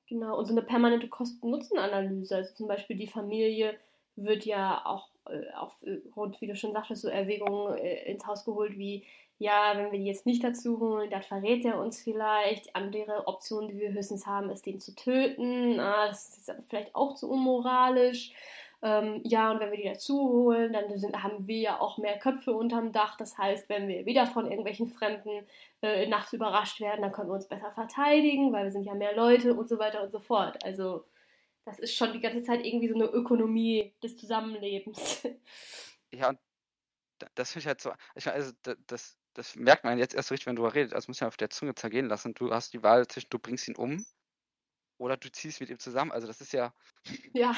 Genau, 0.10 0.40
und 0.40 0.46
so 0.46 0.54
eine 0.54 0.64
permanente 0.64 1.08
Kosten-Nutzen-Analyse. 1.08 2.36
Also 2.36 2.54
zum 2.56 2.68
Beispiel 2.68 2.98
die 2.98 3.08
Familie 3.08 3.78
wird 4.16 4.44
ja 4.44 4.84
auch 4.86 5.08
äh, 5.28 5.52
aufgrund, 5.56 6.38
äh, 6.38 6.42
wie 6.42 6.48
du 6.48 6.56
schon 6.56 6.74
sagtest, 6.74 7.04
so 7.04 7.10
Erwägungen 7.10 7.78
äh, 7.78 8.12
ins 8.12 8.26
Haus 8.26 8.44
geholt 8.44 8.76
wie, 8.78 9.06
ja, 9.38 9.74
wenn 9.76 9.92
wir 9.92 10.00
die 10.00 10.06
jetzt 10.06 10.26
nicht 10.26 10.44
dazu 10.44 10.80
holen, 10.80 11.12
dann 11.12 11.22
verrät 11.22 11.64
er 11.64 11.80
uns 11.80 12.02
vielleicht. 12.02 12.76
Andere 12.76 13.28
Option, 13.28 13.68
die 13.68 13.78
wir 13.78 13.94
höchstens 13.94 14.26
haben, 14.26 14.50
ist, 14.50 14.66
den 14.66 14.80
zu 14.80 14.96
töten. 14.96 15.80
Ah, 15.80 16.08
das 16.08 16.38
ist 16.38 16.52
vielleicht 16.68 16.96
auch 16.96 17.14
zu 17.16 17.30
unmoralisch. 17.30 18.34
Ähm, 18.82 19.22
ja, 19.26 19.52
und 19.52 19.60
wenn 19.60 19.72
wir 19.72 19.78
die 19.78 19.90
dazu 19.90 20.18
holen, 20.18 20.72
dann 20.72 20.98
sind, 20.98 21.22
haben 21.22 21.48
wir 21.48 21.58
ja 21.58 21.80
auch 21.80 21.98
mehr 21.98 22.18
Köpfe 22.18 22.54
unterm 22.54 22.92
Dach. 22.94 23.18
Das 23.18 23.38
heißt, 23.38 23.68
wenn 23.68 23.88
wir 23.88 24.06
wieder 24.06 24.26
von 24.26 24.46
irgendwelchen 24.46 24.88
Fremden 24.88 25.46
äh, 25.82 26.08
nachts 26.08 26.32
überrascht 26.34 26.80
werden, 26.80 27.02
dann 27.02 27.12
können 27.12 27.30
wir 27.30 27.36
uns 27.36 27.48
besser 27.48 27.72
verteidigen, 27.72 28.54
weil 28.54 28.66
wir 28.66 28.72
sind 28.72 28.86
ja 28.86 28.94
mehr 28.94 29.16
Leute 29.16 29.54
und 29.54 29.68
so 29.68 29.80
weiter 29.80 30.02
und 30.04 30.12
so 30.12 30.20
fort. 30.20 30.64
Also 30.64 31.06
das 31.66 31.80
ist 31.80 31.96
schon 31.96 32.14
die 32.14 32.22
ganze 32.22 32.44
Zeit 32.44 32.66
irgendwie 32.66 32.88
so 32.88 32.96
eine 32.96 33.06
Ökonomie 33.06 33.94
des 34.04 34.18
Zusammenlebens. 34.18 35.28
Ja, 36.12 36.30
und 36.30 36.40
das 37.36 37.52
finde 37.52 37.62
ich 37.62 37.68
halt 37.68 37.82
so, 37.82 37.92
ich 38.16 38.26
meine, 38.26 38.38
also 38.38 38.52
das, 38.88 39.16
das 39.36 39.56
merkt 39.56 39.84
man 39.84 40.00
jetzt 40.00 40.16
erst 40.16 40.32
richtig, 40.32 40.48
wenn 40.48 40.56
du 40.56 40.66
redest, 40.66 40.96
das 40.96 41.08
muss 41.08 41.22
man 41.22 41.28
auf 41.28 41.38
der 41.38 41.52
Zunge 41.52 41.76
zergehen 41.76 42.08
lassen. 42.08 42.34
Du 42.34 42.52
hast 42.52 42.74
die 42.74 42.82
Wahl 42.82 43.06
zwischen, 43.06 43.30
du 43.30 43.38
bringst 43.38 43.68
ihn 43.68 43.76
um 43.76 44.04
oder 45.00 45.18
du 45.18 45.32
ziehst 45.32 45.62
mit 45.62 45.70
ihm 45.70 45.80
zusammen. 45.80 46.12
Also 46.12 46.28
das 46.28 46.42
ist 46.42 46.54
ja. 46.54 46.74
Ja, 47.34 47.56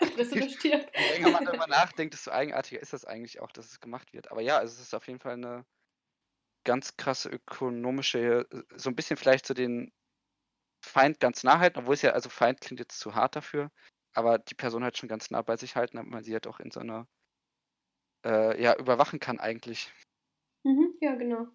Je 0.96 1.06
länger 1.08 1.30
man 1.30 1.44
darüber 1.44 1.66
nachdenkt, 1.66 2.14
desto 2.14 2.30
eigenartiger 2.30 2.80
ist 2.80 2.92
das 2.92 3.04
eigentlich 3.04 3.40
auch, 3.40 3.50
dass 3.52 3.66
es 3.66 3.80
gemacht 3.80 4.12
wird. 4.12 4.30
Aber 4.30 4.42
ja, 4.42 4.62
es 4.62 4.78
ist 4.78 4.94
auf 4.94 5.06
jeden 5.08 5.20
Fall 5.20 5.34
eine 5.34 5.64
ganz 6.64 6.96
krasse 6.96 7.28
ökonomische, 7.30 8.46
so 8.74 8.90
ein 8.90 8.96
bisschen 8.96 9.16
vielleicht 9.16 9.46
zu 9.46 9.54
den 9.54 9.92
Feind 10.84 11.20
ganz 11.20 11.44
nah 11.44 11.58
halten, 11.60 11.80
obwohl 11.80 11.94
es 11.94 12.02
ja, 12.02 12.12
also 12.12 12.30
Feind 12.30 12.60
klingt 12.60 12.80
jetzt 12.80 12.98
zu 13.00 13.14
hart 13.14 13.36
dafür, 13.36 13.70
aber 14.14 14.38
die 14.38 14.54
Person 14.54 14.84
halt 14.84 14.98
schon 14.98 15.08
ganz 15.08 15.30
nah 15.30 15.42
bei 15.42 15.56
sich 15.56 15.76
halten, 15.76 15.96
damit 15.98 16.12
man 16.12 16.24
sie 16.24 16.34
halt 16.34 16.46
auch 16.46 16.60
in 16.60 16.70
so 16.70 16.80
einer, 16.80 17.08
äh, 18.24 18.60
ja, 18.62 18.76
überwachen 18.76 19.20
kann 19.20 19.40
eigentlich. 19.40 19.92
Mhm, 20.64 20.94
ja, 21.00 21.14
genau. 21.14 21.48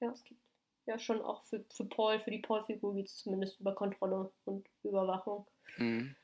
Ja, 0.00 0.10
es 0.10 0.24
gibt 0.24 0.40
ja 0.86 0.98
schon 0.98 1.22
auch 1.22 1.42
für, 1.42 1.64
für 1.72 1.84
Paul, 1.84 2.18
für 2.18 2.30
die 2.30 2.38
Paul-Figur 2.38 2.94
geht 2.94 3.06
es 3.06 3.16
zumindest 3.18 3.60
über 3.60 3.74
Kontrolle 3.74 4.30
und 4.44 4.66
Überwachung. 4.82 5.46
Mhm. 5.78 6.14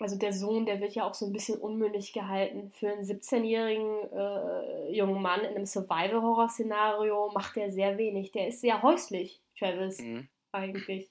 Also 0.00 0.18
der 0.18 0.32
Sohn, 0.32 0.66
der 0.66 0.80
wird 0.80 0.94
ja 0.94 1.04
auch 1.04 1.14
so 1.14 1.26
ein 1.26 1.32
bisschen 1.32 1.58
unmündig 1.58 2.12
gehalten. 2.12 2.72
Für 2.72 2.90
einen 2.90 3.04
17-jährigen 3.04 4.12
äh, 4.12 4.92
jungen 4.92 5.22
Mann 5.22 5.40
in 5.40 5.54
einem 5.54 5.66
Survival-Horror-Szenario 5.66 7.30
macht 7.32 7.56
er 7.56 7.70
sehr 7.70 7.96
wenig. 7.96 8.32
Der 8.32 8.48
ist 8.48 8.60
sehr 8.60 8.82
häuslich, 8.82 9.40
Travis. 9.56 10.00
Mhm 10.00 10.28
eigentlich. 10.54 11.10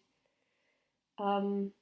Ähm, 1.19 1.73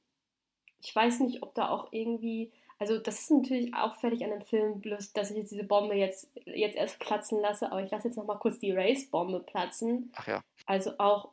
ich 0.82 0.94
weiß 0.94 1.20
nicht, 1.22 1.44
ob 1.44 1.54
da 1.54 1.70
auch 1.70 1.94
irgendwie, 1.94 2.52
also 2.82 2.98
das 2.98 3.20
ist 3.20 3.30
natürlich 3.30 3.76
auffällig 3.76 4.24
an 4.24 4.32
dem 4.32 4.42
Film, 4.42 4.82
bloß 4.82 5.14
dass 5.14 5.30
ich 5.30 5.38
jetzt 5.38 5.52
diese 5.52 5.64
Bombe 5.64 5.94
jetzt, 5.94 6.28
jetzt 6.46 6.76
erst 6.76 6.98
platzen 6.98 7.40
lasse, 7.40 7.72
aber 7.72 7.84
ich 7.84 7.92
lasse 7.92 8.08
jetzt 8.08 8.18
nochmal 8.18 8.40
kurz 8.40 8.58
die 8.58 8.72
Race-Bombe 8.72 9.42
platzen. 9.42 10.12
Ach 10.16 10.28
ja. 10.28 10.44
Also 10.66 10.94
auch, 10.98 11.30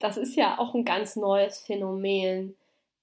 das 0.00 0.18
ist 0.18 0.36
ja 0.36 0.58
auch 0.58 0.74
ein 0.74 0.84
ganz 0.84 1.16
neues 1.16 1.60
Phänomen, 1.60 2.56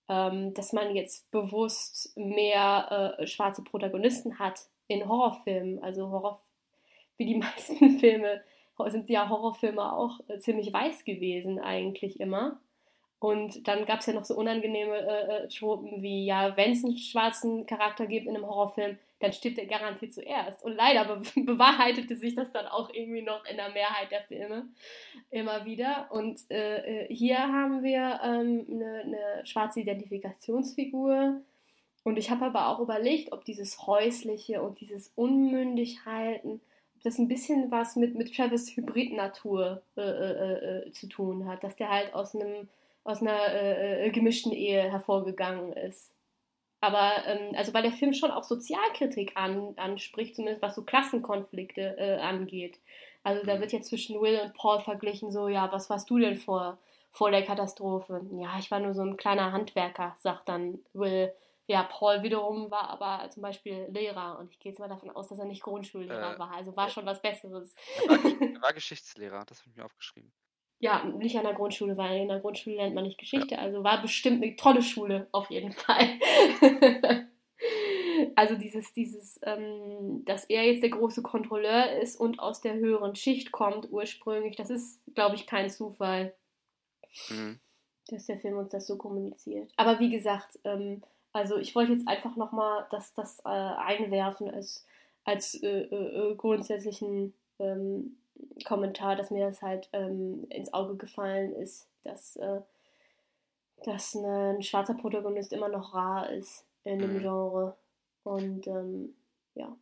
ähm, 0.08 0.54
dass 0.54 0.72
man 0.72 0.96
jetzt 0.96 1.32
bewusst 1.32 2.16
mehr 2.16 3.18
äh, 3.18 3.26
schwarze 3.26 3.64
Protagonisten 3.64 4.38
hat 4.38 4.68
in 4.86 5.10
Horrorfilmen. 5.10 5.82
Also 5.82 6.12
Horror, 6.12 6.40
wie 7.18 7.26
die 7.26 7.36
meisten 7.40 7.98
Filme 7.98 8.44
sind 8.86 9.10
ja 9.10 9.30
Horrorfilme 9.30 9.94
auch 9.94 10.20
äh, 10.28 10.38
ziemlich 10.38 10.72
weiß 10.72 11.06
gewesen 11.06 11.58
eigentlich 11.58 12.20
immer. 12.20 12.60
Und 13.24 13.70
dann 13.70 13.86
gab 13.86 14.02
es 14.02 14.08
ja 14.08 14.12
noch 14.12 14.26
so 14.26 14.36
unangenehme 14.36 14.98
äh, 14.98 15.46
äh, 15.46 15.48
Tropen 15.48 16.02
wie, 16.02 16.26
ja, 16.26 16.58
wenn 16.58 16.74
es 16.74 16.84
einen 16.84 16.98
schwarzen 16.98 17.66
Charakter 17.66 18.06
gibt 18.06 18.28
in 18.28 18.36
einem 18.36 18.46
Horrorfilm, 18.46 18.98
dann 19.22 19.32
stirbt 19.32 19.60
er 19.60 19.66
garantiert 19.66 20.14
zuerst. 20.14 20.62
Und 20.62 20.76
leider 20.76 21.06
be 21.06 21.22
bewahrheitete 21.42 22.18
sich 22.18 22.36
das 22.36 22.52
dann 22.52 22.68
auch 22.68 22.94
irgendwie 22.94 23.22
noch 23.22 23.46
in 23.46 23.56
der 23.56 23.70
Mehrheit 23.70 24.12
der 24.12 24.24
Filme 24.24 24.68
immer 25.32 25.64
wieder. 25.64 26.08
Und 26.12 26.42
äh, 26.52 27.06
äh 27.06 27.16
hier 27.16 27.38
haben 27.38 27.82
wir 27.82 28.20
ähm, 28.26 28.68
eine, 28.70 29.04
eine 29.06 29.46
schwarze 29.46 29.80
Identifikationsfigur. 29.80 31.40
Und 32.04 32.18
ich 32.18 32.30
habe 32.30 32.44
aber 32.44 32.68
auch 32.68 32.82
überlegt, 32.82 33.32
ob 33.32 33.46
dieses 33.46 33.88
Häusliche 33.88 34.62
und 34.62 34.82
dieses 34.82 35.14
Unmündighalten, 35.16 36.60
ob 36.98 37.04
das 37.04 37.20
ein 37.20 37.30
bisschen 37.30 37.72
was 37.72 37.96
mit, 37.96 38.16
mit 38.16 38.36
Travis 38.36 38.76
Hybrid-Natur 38.76 39.82
äh, 39.96 40.02
äh, 40.02 40.92
zu 40.92 41.08
tun 41.08 41.48
hat. 41.48 41.64
Dass 41.64 41.78
der 41.78 41.90
halt 41.90 42.14
aus 42.14 42.36
einem 42.36 42.68
aus 43.04 43.22
einer 43.22 43.48
äh, 43.54 44.08
äh, 44.08 44.10
gemischten 44.12 44.52
Ehe 44.52 44.90
hervorgegangen 44.92 45.74
ist. 45.74 46.12
Aber, 46.80 47.26
ähm, 47.26 47.56
also 47.56 47.74
weil 47.74 47.84
der 47.84 47.92
Film 47.92 48.14
schon 48.14 48.32
auch 48.32 48.44
Sozialkritik 48.44 49.34
an, 49.36 49.74
anspricht, 49.78 50.36
zumindest 50.36 50.62
was 50.62 50.76
so 50.76 50.84
Klassenkonflikte 50.84 51.98
äh, 51.98 52.18
angeht. 52.18 52.80
Also 53.24 53.46
da 53.46 53.56
mhm. 53.56 53.62
wird 53.62 53.72
jetzt 53.72 53.90
zwischen 53.90 54.20
Will 54.22 54.40
und 54.40 54.54
Paul 54.54 54.80
verglichen, 54.80 55.32
so, 55.32 55.48
ja, 55.48 55.72
was 55.72 55.90
warst 55.90 56.10
du 56.10 56.20
denn 56.20 56.38
vor, 56.38 56.78
vor 57.12 57.32
der 57.32 57.46
Katastrophe? 57.46 58.22
Ja, 58.34 58.58
ich 58.60 58.70
war 58.70 58.80
nur 58.80 58.94
so 58.94 59.02
ein 59.02 59.18
kleiner 59.18 59.54
Handwerker, 59.54 60.16
sagt 60.20 60.50
dann 60.50 60.80
Will. 60.94 61.34
Ja, 61.68 61.84
Paul 61.84 62.24
wiederum 62.24 62.70
war 62.70 62.90
aber 62.90 63.30
zum 63.30 63.42
Beispiel 63.44 63.88
Lehrer 63.90 64.38
und 64.40 64.52
ich 64.52 64.60
gehe 64.60 64.72
jetzt 64.74 64.80
mal 64.80 64.90
davon 64.90 65.10
aus, 65.12 65.30
dass 65.30 65.40
er 65.40 65.46
nicht 65.46 65.64
Grundschullehrer 65.64 66.36
äh, 66.36 66.40
war, 66.40 66.52
also 66.52 66.76
war 66.76 66.90
schon 66.90 67.06
was 67.06 67.22
Besseres. 67.22 67.74
Er 68.04 68.10
war, 68.10 68.18
er 68.56 68.62
war 68.62 68.74
Geschichtslehrer, 68.74 69.46
das 69.46 69.60
habe 69.60 69.70
ich 69.70 69.78
mir 69.78 69.86
aufgeschrieben 69.86 70.34
ja, 70.84 71.02
nicht 71.06 71.38
an 71.38 71.46
der 71.46 71.54
Grundschule, 71.54 71.96
weil 71.96 72.20
in 72.20 72.28
der 72.28 72.42
Grundschule 72.42 72.76
lernt 72.76 72.94
man 72.94 73.06
nicht 73.06 73.18
Geschichte. 73.18 73.58
Also 73.58 73.86
war 73.86 74.02
bestimmt 74.02 74.44
eine 74.44 74.54
tolle 74.58 74.82
Schule, 74.82 75.28
auf 75.32 75.50
jeden 75.50 75.72
Fall. 75.72 76.20
also 78.36 78.56
dieses, 78.56 78.92
dieses, 78.92 79.40
ähm, 79.44 80.26
dass 80.26 80.44
er 80.44 80.66
jetzt 80.66 80.84
der 80.84 80.90
große 80.90 81.22
Kontrolleur 81.22 81.94
ist 82.02 82.20
und 82.20 82.42
aus 82.42 82.60
der 82.60 82.74
höheren 82.74 83.16
Schicht 83.16 83.54
kommt 83.54 83.94
ursprünglich, 83.94 84.58
das 84.58 84.70
ist, 84.70 85.00
glaube 85.16 85.36
ich, 85.36 85.48
kein 85.48 85.70
Zufall. 85.70 86.34
Mhm. 87.30 87.62
Dass 88.10 88.26
der 88.26 88.38
Film 88.38 88.58
uns 88.58 88.72
das 88.72 88.86
so 88.86 88.98
kommuniziert. 88.98 89.72
Aber 89.78 90.02
wie 90.02 90.10
gesagt, 90.10 90.60
ähm, 90.66 91.02
also 91.32 91.56
ich 91.56 91.74
wollte 91.76 91.94
jetzt 91.94 92.10
einfach 92.10 92.36
nochmal 92.36 92.88
das, 92.92 93.14
das 93.14 93.40
äh, 93.46 93.48
einwerfen 93.48 94.52
als, 94.52 94.86
als 95.24 95.64
äh, 95.64 95.84
äh, 95.84 96.36
grundsätzlichen 96.36 97.34
ähm, 97.60 98.18
Kommentar, 98.66 99.16
dass 99.16 99.32
mir 99.32 99.46
das 99.48 99.62
halt 99.62 99.90
ähm, 99.94 100.46
ins 100.50 100.74
Auge 100.74 100.96
gefallen 100.96 101.54
ist, 101.54 101.88
dass, 102.04 102.36
äh, 102.38 102.62
dass 103.84 104.16
ein 104.16 104.64
schwarzer 104.64 104.94
Protagonist 104.94 105.54
immer 105.54 105.70
noch 105.70 105.94
rar 105.94 106.30
ist 106.30 106.66
in 106.84 107.00
dem 107.00 107.14
mhm. 107.16 107.20
Genre. 107.20 107.78
Und 108.24 108.68
ähm, 108.68 109.16
ja. 109.56 109.76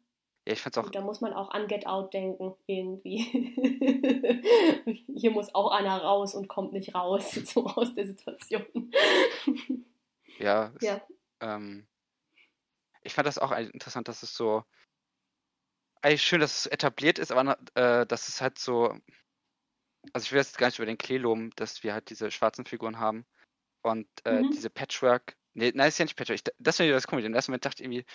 Ja, 0.47 0.53
ich 0.53 0.61
fand's 0.61 0.77
auch. 0.77 0.85
Und 0.85 0.95
da 0.95 1.01
muss 1.01 1.21
man 1.21 1.33
auch 1.33 1.51
an 1.51 1.67
Get 1.67 1.85
Out 1.85 2.13
denken, 2.13 2.55
irgendwie. 2.65 3.19
Hier 5.15 5.31
muss 5.31 5.53
auch 5.53 5.71
einer 5.71 6.01
raus 6.01 6.33
und 6.33 6.47
kommt 6.47 6.73
nicht 6.73 6.95
raus, 6.95 7.31
so 7.45 7.67
aus 7.67 7.93
der 7.93 8.07
Situation. 8.07 8.91
ja. 10.39 10.71
Ja. 10.81 11.01
Ähm, 11.41 11.85
ich 13.03 13.13
fand 13.13 13.27
das 13.27 13.37
auch 13.37 13.51
interessant, 13.51 14.07
dass 14.07 14.23
es 14.23 14.35
so 14.35 14.63
eigentlich 16.01 16.23
schön, 16.23 16.39
dass 16.39 16.59
es 16.59 16.65
etabliert 16.67 17.19
ist, 17.19 17.31
aber 17.31 17.57
äh, 17.75 18.05
dass 18.05 18.27
es 18.27 18.41
halt 18.41 18.57
so. 18.57 18.97
Also 20.13 20.25
ich 20.25 20.31
will 20.31 20.39
jetzt 20.39 20.57
gar 20.57 20.67
nicht 20.67 20.79
über 20.79 20.87
den 20.87 20.97
Klee 20.97 21.17
loben, 21.17 21.51
dass 21.55 21.83
wir 21.83 21.93
halt 21.93 22.09
diese 22.09 22.31
schwarzen 22.31 22.65
Figuren 22.65 22.99
haben. 22.99 23.25
Und 23.83 24.07
äh, 24.25 24.41
mhm. 24.41 24.51
diese 24.51 24.69
Patchwork. 24.69 25.35
Nee, 25.53 25.71
nein, 25.75 25.89
ist 25.89 25.99
ja 25.99 26.05
nicht 26.05 26.15
Patchwork. 26.15 26.35
Ich, 26.35 26.53
das 26.59 26.77
finde 26.77 26.91
ich 26.91 26.95
das 26.95 27.07
komisch. 27.07 27.25
Im 27.25 27.33
ersten 27.33 27.51
Moment 27.51 27.65
dachte 27.65 27.83
ich 27.83 27.85
irgendwie, 27.85 28.05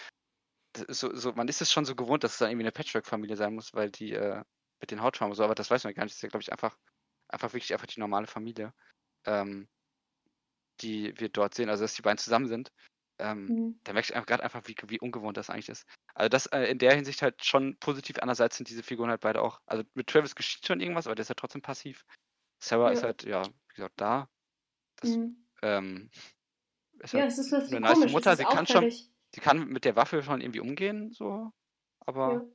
so, 0.88 1.14
so, 1.14 1.32
man 1.32 1.48
ist 1.48 1.62
es 1.62 1.72
schon 1.72 1.84
so 1.84 1.94
gewohnt, 1.94 2.24
dass 2.24 2.32
es 2.32 2.38
dann 2.38 2.50
irgendwie 2.50 2.64
eine 2.64 2.72
Patchwork-Familie 2.72 3.36
sein 3.36 3.54
muss, 3.54 3.72
weil 3.72 3.90
die 3.90 4.12
äh, 4.12 4.42
mit 4.80 4.90
den 4.90 5.00
Hautfarben 5.00 5.34
so, 5.34 5.44
aber 5.44 5.54
das 5.54 5.70
weiß 5.70 5.84
man 5.84 5.94
gar 5.94 6.04
nicht. 6.04 6.12
Das 6.12 6.18
ist 6.18 6.22
ja, 6.22 6.28
glaube 6.28 6.42
ich, 6.42 6.52
einfach, 6.52 6.76
einfach 7.28 7.52
wirklich 7.52 7.72
einfach 7.72 7.86
die 7.86 8.00
normale 8.00 8.26
Familie, 8.26 8.74
ähm, 9.26 9.68
die 10.80 11.18
wir 11.18 11.28
dort 11.28 11.54
sehen. 11.54 11.70
Also, 11.70 11.84
dass 11.84 11.94
die 11.94 12.02
beiden 12.02 12.18
zusammen 12.18 12.48
sind. 12.48 12.72
Ähm, 13.18 13.46
mhm. 13.46 13.80
Da 13.84 13.92
merke 13.92 14.12
ich 14.12 14.26
gerade 14.26 14.42
einfach, 14.42 14.62
wie, 14.66 14.76
wie 14.88 15.00
ungewohnt 15.00 15.36
das 15.36 15.50
eigentlich 15.50 15.68
ist. 15.68 15.86
Also 16.14 16.28
das 16.28 16.46
äh, 16.46 16.64
in 16.64 16.78
der 16.78 16.94
Hinsicht 16.94 17.22
halt 17.22 17.44
schon 17.44 17.76
positiv. 17.78 18.16
Andererseits 18.20 18.56
sind 18.56 18.68
diese 18.68 18.82
Figuren 18.82 19.10
halt 19.10 19.22
beide 19.22 19.42
auch. 19.42 19.60
Also 19.66 19.84
mit 19.94 20.06
Travis 20.06 20.34
geschieht 20.34 20.66
schon 20.66 20.80
irgendwas, 20.80 21.06
aber 21.06 21.14
der 21.14 21.22
ist 21.22 21.28
ja 21.28 21.34
trotzdem 21.34 21.62
passiv. 21.62 22.04
Sarah 22.58 22.86
ja. 22.86 22.92
ist 22.92 23.02
halt, 23.02 23.24
ja, 23.24 23.42
wie 23.44 23.74
gesagt, 23.74 23.94
da. 24.00 24.28
Das, 24.96 25.10
mhm. 25.10 25.36
ähm, 25.62 26.10
ist 27.00 27.12
ja, 27.12 27.20
halt 27.20 27.30
das 27.30 27.38
ist 27.38 27.72
eine 27.72 27.80
nice 27.80 28.12
Mutter. 28.12 28.36
Sie 28.36 28.44
kann 28.44 28.66
schon, 28.66 28.90
sie 28.90 29.40
kann 29.40 29.66
mit 29.68 29.84
der 29.84 29.96
Waffe 29.96 30.22
schon 30.22 30.40
irgendwie 30.40 30.60
umgehen, 30.60 31.12
so. 31.12 31.52
Aber. 32.00 32.46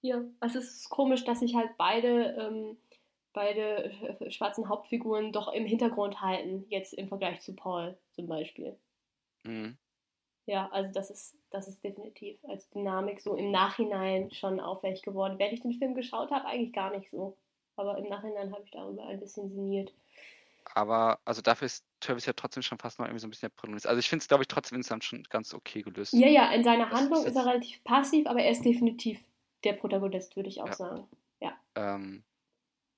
Ja, 0.00 0.16
ja. 0.16 0.24
also 0.40 0.58
es 0.58 0.80
ist 0.80 0.88
komisch, 0.90 1.24
dass 1.24 1.40
sich 1.40 1.54
halt 1.54 1.70
beide, 1.76 2.36
ähm, 2.38 2.78
beide 3.32 3.90
äh, 4.20 4.30
schwarzen 4.30 4.68
Hauptfiguren 4.68 5.32
doch 5.32 5.52
im 5.52 5.66
Hintergrund 5.66 6.20
halten, 6.20 6.64
jetzt 6.68 6.94
im 6.94 7.08
Vergleich 7.08 7.40
zu 7.40 7.54
Paul 7.54 7.98
zum 8.12 8.26
Beispiel. 8.26 8.78
Mhm. 9.48 9.78
Ja, 10.46 10.68
also 10.72 10.90
das 10.92 11.10
ist, 11.10 11.36
das 11.50 11.68
ist 11.68 11.84
definitiv 11.84 12.38
als 12.44 12.70
Dynamik 12.70 13.20
so 13.20 13.34
im 13.34 13.50
Nachhinein 13.50 14.30
schon 14.30 14.60
auffällig 14.60 15.02
geworden. 15.02 15.38
Während 15.38 15.54
ich 15.54 15.60
den 15.60 15.74
Film 15.74 15.94
geschaut 15.94 16.30
habe, 16.30 16.46
eigentlich 16.46 16.72
gar 16.72 16.90
nicht 16.96 17.10
so. 17.10 17.36
Aber 17.76 17.98
im 17.98 18.08
Nachhinein 18.08 18.52
habe 18.52 18.62
ich 18.64 18.70
darüber 18.70 19.06
ein 19.06 19.20
bisschen 19.20 19.50
sinniert. 19.50 19.92
Aber 20.74 21.18
also 21.24 21.42
dafür 21.42 21.66
ist 21.66 21.84
Travis 22.00 22.26
ja 22.26 22.32
trotzdem 22.32 22.62
schon 22.62 22.78
fast 22.78 22.98
noch 22.98 23.06
irgendwie 23.06 23.20
so 23.20 23.26
ein 23.26 23.30
bisschen 23.30 23.48
der 23.48 23.56
Protagonist. 23.56 23.86
Also 23.86 23.98
ich 23.98 24.08
finde 24.08 24.22
es, 24.22 24.28
glaube 24.28 24.42
ich, 24.42 24.48
trotzdem 24.48 24.76
insgesamt 24.76 25.04
schon 25.04 25.22
ganz 25.24 25.54
okay 25.54 25.82
gelöst. 25.82 26.12
Ja, 26.12 26.28
ja, 26.28 26.50
in 26.52 26.64
seiner 26.64 26.88
das 26.88 26.98
Handlung 26.98 27.20
ist, 27.20 27.28
ist, 27.28 27.36
er 27.36 27.46
relativ 27.46 27.84
passiv, 27.84 28.26
aber 28.26 28.40
er 28.40 28.50
ist 28.50 28.64
definitiv 28.64 29.20
der 29.64 29.74
Protagonist, 29.74 30.36
würde 30.36 30.48
ich 30.48 30.60
auch 30.60 30.68
ja. 30.68 30.72
sagen. 30.72 31.08
Ja. 31.40 31.58
Ähm, 31.74 32.24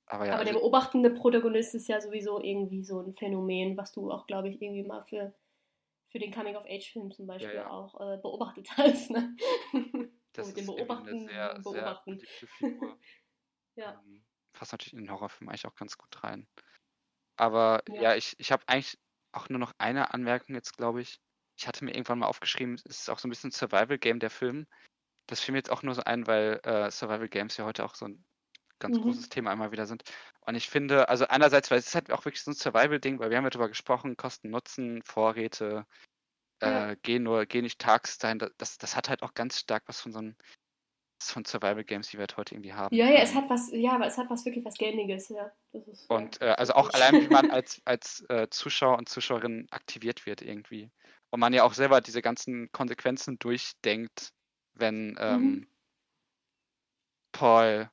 aber, 0.06 0.26
ja, 0.26 0.32
aber 0.32 0.40
also 0.40 0.52
der 0.52 0.58
beobachtende 0.60 1.10
Protagonist 1.10 1.74
ist 1.74 1.88
ja 1.88 2.00
sowieso 2.00 2.40
irgendwie 2.40 2.82
so 2.82 3.00
ein 3.00 3.12
Phänomen, 3.14 3.76
was 3.76 3.92
du 3.92 4.10
auch, 4.10 4.26
glaube 4.26 4.48
ich, 4.48 4.60
irgendwie 4.60 4.82
mal 4.82 5.02
für 5.02 5.32
für 6.10 6.18
den 6.18 6.32
Coming-of-Age-Film 6.32 7.10
zum 7.12 7.26
Beispiel 7.26 7.54
ja, 7.54 7.62
ja. 7.62 7.70
auch 7.70 7.94
äh, 8.00 8.18
beobachtet 8.18 8.68
hast. 8.76 9.10
Ne? 9.10 9.36
Das 10.32 10.48
mit 10.48 10.56
dem 10.56 10.66
Beobachten. 10.66 11.28
Sehr, 11.28 11.58
Beobachten. 11.60 12.20
Sehr 12.58 12.70
ja. 13.76 14.02
Ähm, 14.04 14.24
passt 14.52 14.72
natürlich 14.72 14.92
in 14.92 15.00
den 15.00 15.10
Horrorfilm 15.10 15.48
eigentlich 15.48 15.66
auch 15.66 15.74
ganz 15.74 15.96
gut 15.96 16.22
rein. 16.22 16.48
Aber 17.36 17.82
ja, 17.88 18.02
ja 18.02 18.16
ich, 18.16 18.38
ich 18.38 18.52
habe 18.52 18.62
eigentlich 18.66 18.98
auch 19.32 19.48
nur 19.48 19.58
noch 19.58 19.72
eine 19.78 20.12
Anmerkung 20.12 20.54
jetzt, 20.54 20.76
glaube 20.76 21.00
ich. 21.00 21.20
Ich 21.56 21.68
hatte 21.68 21.84
mir 21.84 21.92
irgendwann 21.92 22.20
mal 22.20 22.26
aufgeschrieben, 22.26 22.74
es 22.74 22.84
ist 23.00 23.10
auch 23.10 23.18
so 23.18 23.28
ein 23.28 23.30
bisschen 23.30 23.50
Survival-Game 23.50 24.18
der 24.18 24.30
Film. 24.30 24.66
Das 25.26 25.40
fiel 25.40 25.52
mir 25.52 25.58
jetzt 25.58 25.70
auch 25.70 25.82
nur 25.82 25.94
so 25.94 26.02
ein, 26.02 26.26
weil 26.26 26.60
äh, 26.64 26.90
Survival 26.90 27.28
Games 27.28 27.56
ja 27.56 27.64
heute 27.64 27.84
auch 27.84 27.94
so 27.94 28.06
ein 28.06 28.24
ganz 28.80 28.98
mhm. 28.98 29.02
großes 29.02 29.28
Thema 29.28 29.52
immer 29.52 29.72
wieder 29.72 29.86
sind. 29.86 30.02
Und 30.40 30.54
ich 30.56 30.68
finde, 30.68 31.08
also 31.08 31.26
einerseits, 31.28 31.70
weil 31.70 31.78
es 31.78 31.88
ist 31.88 31.94
halt 31.94 32.10
auch 32.10 32.24
wirklich 32.24 32.42
so 32.42 32.50
ein 32.50 32.54
Survival-Ding, 32.54 33.18
weil 33.18 33.30
wir 33.30 33.36
haben 33.36 33.44
ja 33.44 33.50
darüber 33.50 33.68
gesprochen, 33.68 34.16
Kosten, 34.16 34.50
Nutzen, 34.50 35.02
Vorräte, 35.04 35.86
ja. 36.62 36.90
äh, 36.90 36.96
geh 37.02 37.18
nur, 37.18 37.46
geh 37.46 37.62
nicht 37.62 37.78
tags 37.78 38.18
dahin. 38.18 38.38
Das, 38.58 38.78
das 38.78 38.96
hat 38.96 39.08
halt 39.08 39.22
auch 39.22 39.34
ganz 39.34 39.60
stark 39.60 39.84
was 39.86 40.00
von 40.00 40.12
so 40.12 40.18
einem 40.18 40.36
von 41.22 41.44
Survival 41.44 41.84
Games, 41.84 42.08
die 42.08 42.14
wir 42.16 42.22
halt 42.22 42.36
heute 42.36 42.54
irgendwie 42.54 42.72
haben. 42.72 42.94
Ja, 42.94 43.06
ja, 43.06 43.20
es 43.20 43.34
hat 43.34 43.48
was, 43.50 43.70
ja, 43.72 43.92
aber 43.92 44.06
es 44.06 44.16
hat 44.16 44.30
was 44.30 44.44
wirklich 44.44 44.64
was 44.64 44.78
Gamiges, 44.78 45.28
ja. 45.28 45.52
Ist, 45.72 46.08
und 46.10 46.40
äh, 46.40 46.54
also 46.56 46.72
auch 46.72 46.90
allein, 46.90 47.20
wie 47.22 47.28
man 47.28 47.50
als, 47.50 47.82
als 47.84 48.24
äh, 48.28 48.48
Zuschauer 48.50 48.96
und 48.96 49.08
Zuschauerin 49.08 49.66
aktiviert 49.70 50.24
wird 50.26 50.42
irgendwie. 50.42 50.90
Und 51.30 51.40
man 51.40 51.52
ja 51.52 51.62
auch 51.64 51.74
selber 51.74 52.00
diese 52.00 52.22
ganzen 52.22 52.72
Konsequenzen 52.72 53.38
durchdenkt, 53.38 54.32
wenn 54.74 55.16
ähm, 55.20 55.42
mhm. 55.42 55.66
Paul 57.32 57.90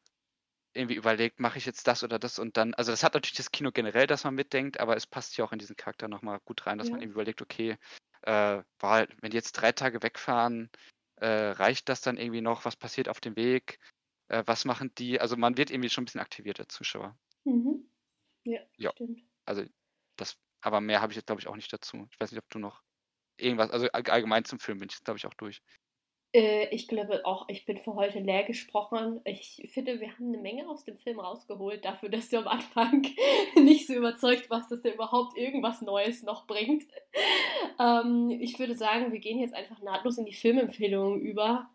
irgendwie 0.78 0.96
überlegt, 0.96 1.40
mache 1.40 1.58
ich 1.58 1.66
jetzt 1.66 1.88
das 1.88 2.04
oder 2.04 2.20
das 2.20 2.40
und 2.40 2.58
dann, 2.58 2.74
also 2.74 2.92
das 2.92 3.04
hat 3.04 3.14
natürlich 3.14 3.38
das 3.38 3.52
Kino 3.52 3.72
generell, 3.72 4.08
dass 4.08 4.24
man 4.24 4.36
mitdenkt, 4.36 4.80
aber 4.80 4.96
es 4.96 5.08
passt 5.08 5.36
hier 5.36 5.46
auch 5.46 5.52
in 5.52 5.60
diesen 5.60 5.76
Charakter 5.76 6.08
nochmal 6.08 6.40
gut 6.46 6.66
rein, 6.66 6.78
dass 6.78 6.88
ja. 6.88 6.92
man 6.94 7.02
irgendwie 7.02 7.16
überlegt, 7.16 7.42
okay, 7.42 7.78
äh, 8.22 8.64
war, 8.80 9.08
wenn 9.22 9.32
die 9.32 9.38
jetzt 9.38 9.54
drei 9.54 9.72
Tage 9.72 10.04
wegfahren, 10.04 10.70
äh, 11.16 11.28
reicht 11.28 11.90
das 11.90 12.02
dann 12.02 12.18
irgendwie 12.18 12.42
noch, 12.42 12.66
was 12.66 12.76
passiert 12.76 13.10
auf 13.10 13.20
dem 13.20 13.36
Weg, 13.36 13.80
äh, 14.28 14.44
was 14.46 14.66
machen 14.66 14.94
die, 14.98 15.20
also 15.20 15.36
man 15.36 15.58
wird 15.58 15.72
irgendwie 15.72 15.90
schon 15.90 16.04
ein 16.04 16.06
bisschen 16.06 16.22
aktiviert, 16.22 16.60
der 16.60 16.70
Zuschauer. 16.70 17.18
Mhm. 17.44 17.90
Ja, 18.44 18.62
ja, 18.78 18.92
stimmt. 18.92 19.24
Also 19.46 19.64
das, 20.16 20.38
aber 20.62 20.82
mehr 20.82 21.02
habe 21.02 21.12
ich 21.12 21.18
jetzt 21.18 21.28
glaube 21.28 21.42
ich 21.42 21.48
auch 21.48 21.56
nicht 21.56 21.72
dazu. 21.72 22.08
Ich 22.12 22.20
weiß 22.20 22.32
nicht, 22.32 22.42
ob 22.42 22.50
du 22.50 22.60
noch 22.60 22.82
irgendwas, 23.38 23.72
also 23.72 23.88
allgemein 23.90 24.46
zum 24.46 24.60
Film 24.60 24.80
bin 24.80 24.90
ich 24.90 24.96
jetzt 24.96 25.06
glaube 25.06 25.18
ich 25.18 25.26
auch 25.26 25.34
durch. 25.34 25.62
Äh, 26.34 26.68
ich 26.76 26.88
glaube 26.88 27.26
auch, 27.26 27.48
ich 27.50 27.66
bin 27.66 27.78
für 27.78 27.96
heute 27.96 28.20
leer 28.20 28.44
gesprochen. 28.44 29.22
Ich 29.24 29.70
finde, 29.74 30.00
wir 30.00 30.12
haben 30.12 30.28
eine 30.28 30.38
Menge 30.38 30.68
aus 30.70 30.84
dem 30.84 30.98
Film 30.98 31.20
rausgeholt, 31.20 31.86
dafür, 31.86 32.10
dass 32.10 32.30
du 32.30 32.38
am 32.38 32.48
Anfang 32.48 33.08
nicht 33.56 33.88
so 33.88 33.94
überzeugt 33.94 34.50
warst, 34.50 34.72
dass 34.72 34.84
er 34.84 34.94
überhaupt 34.94 35.38
irgendwas 35.38 35.82
Neues 35.82 36.24
noch 36.24 36.46
bringt. 36.48 36.84
Ähm, 37.80 38.30
ich 38.40 38.60
würde 38.60 38.76
sagen, 38.76 39.12
wir 39.12 39.20
gehen 39.20 39.40
jetzt 39.40 39.54
einfach 39.54 39.82
nahtlos 39.82 40.18
in 40.18 40.26
die 40.26 40.34
Filmempfehlungen 40.34 41.22
über. 41.22 41.70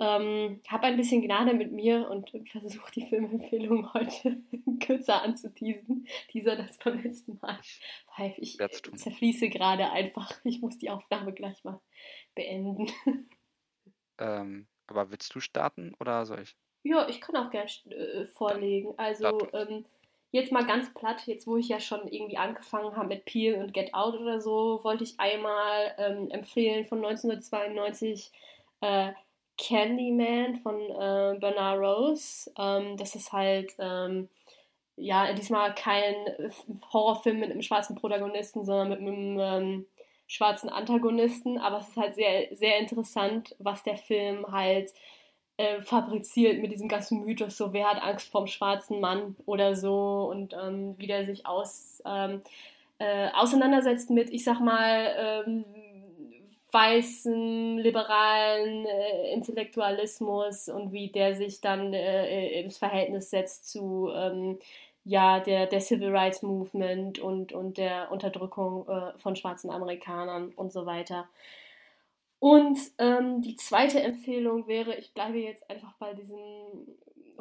Ähm, 0.00 0.60
hab 0.68 0.84
ein 0.84 0.96
bisschen 0.96 1.22
Gnade 1.22 1.54
mit 1.54 1.72
mir 1.72 2.08
und 2.08 2.30
versuche 2.48 2.92
die 2.92 3.06
Filmempfehlungen 3.06 3.92
heute 3.92 4.40
kürzer 4.80 5.22
anzuteasen. 5.22 6.06
Dieser 6.32 6.54
das 6.54 6.78
beim 6.78 7.02
letzten 7.02 7.38
Mal. 7.42 7.58
Weil 8.16 8.32
ich 8.38 8.58
zerfließe 8.94 9.48
gerade 9.48 9.90
einfach. 9.90 10.32
Ich 10.44 10.60
muss 10.60 10.78
die 10.78 10.90
Aufnahme 10.90 11.32
gleich 11.32 11.64
mal 11.64 11.80
beenden. 12.34 12.86
Ähm, 14.18 14.66
aber 14.86 15.10
willst 15.10 15.34
du 15.34 15.40
starten 15.40 15.94
oder 16.00 16.26
soll 16.26 16.40
ich? 16.40 16.56
Ja, 16.84 17.08
ich 17.08 17.20
kann 17.20 17.36
auch 17.36 17.50
gerne 17.50 17.70
äh, 17.90 18.26
vorlegen. 18.26 18.94
Also 18.96 19.48
ähm, 19.52 19.84
jetzt 20.32 20.50
mal 20.50 20.66
ganz 20.66 20.92
platt, 20.94 21.26
jetzt 21.26 21.46
wo 21.46 21.56
ich 21.56 21.68
ja 21.68 21.80
schon 21.80 22.08
irgendwie 22.08 22.36
angefangen 22.36 22.96
habe 22.96 23.08
mit 23.08 23.24
Peel 23.24 23.54
und 23.56 23.72
Get 23.72 23.94
Out 23.94 24.14
oder 24.18 24.40
so, 24.40 24.80
wollte 24.82 25.04
ich 25.04 25.20
einmal 25.20 25.94
ähm, 25.98 26.30
empfehlen 26.30 26.84
von 26.86 26.98
1992 26.98 28.32
äh, 28.80 29.12
Candyman 29.58 30.56
von 30.56 30.74
äh, 30.80 31.38
Bernard 31.38 31.78
Rose. 31.78 32.50
Ähm, 32.58 32.96
das 32.96 33.14
ist 33.14 33.32
halt 33.32 33.74
ähm, 33.78 34.28
ja 34.96 35.32
diesmal 35.34 35.74
kein 35.74 36.14
Horrorfilm 36.92 37.38
mit 37.38 37.50
einem 37.50 37.62
schwarzen 37.62 37.94
Protagonisten, 37.96 38.64
sondern 38.64 38.88
mit 38.88 38.98
einem 38.98 39.38
ähm, 39.38 39.86
schwarzen 40.32 40.70
Antagonisten, 40.70 41.58
aber 41.58 41.78
es 41.78 41.88
ist 41.88 41.96
halt 41.98 42.14
sehr, 42.14 42.48
sehr 42.56 42.78
interessant, 42.78 43.54
was 43.58 43.82
der 43.82 43.96
Film 43.96 44.50
halt 44.50 44.90
äh, 45.58 45.82
fabriziert 45.82 46.62
mit 46.62 46.72
diesem 46.72 46.88
ganzen 46.88 47.20
Mythos, 47.20 47.58
so 47.58 47.74
wer 47.74 47.90
hat 47.90 48.02
Angst 48.02 48.30
vorm 48.30 48.46
schwarzen 48.46 48.98
Mann 48.98 49.36
oder 49.44 49.76
so 49.76 50.28
und 50.30 50.54
ähm, 50.54 50.94
wie 50.96 51.06
der 51.06 51.26
sich 51.26 51.44
aus, 51.44 52.02
ähm, 52.06 52.40
äh, 52.98 53.28
auseinandersetzt 53.34 54.08
mit, 54.08 54.30
ich 54.30 54.42
sag 54.44 54.60
mal, 54.60 55.44
ähm, 55.46 55.64
weißen, 56.70 57.76
liberalen 57.76 58.86
äh, 58.86 59.34
Intellektualismus 59.34 60.70
und 60.70 60.92
wie 60.92 61.08
der 61.08 61.36
sich 61.36 61.60
dann 61.60 61.92
äh, 61.92 62.62
ins 62.62 62.78
Verhältnis 62.78 63.28
setzt 63.28 63.70
zu 63.70 64.08
ähm, 64.14 64.58
ja, 65.04 65.40
der, 65.40 65.66
der 65.66 65.80
Civil 65.80 66.14
Rights 66.14 66.42
Movement 66.42 67.18
und, 67.18 67.52
und 67.52 67.78
der 67.78 68.10
Unterdrückung 68.12 68.88
äh, 68.88 69.18
von 69.18 69.36
schwarzen 69.36 69.70
Amerikanern 69.70 70.52
und 70.54 70.72
so 70.72 70.86
weiter. 70.86 71.28
Und 72.38 72.78
ähm, 72.98 73.42
die 73.42 73.56
zweite 73.56 74.00
Empfehlung 74.00 74.66
wäre, 74.66 74.96
ich 74.96 75.12
bleibe 75.12 75.38
jetzt 75.38 75.68
einfach 75.70 75.92
bei 75.98 76.12
diesem 76.12 76.38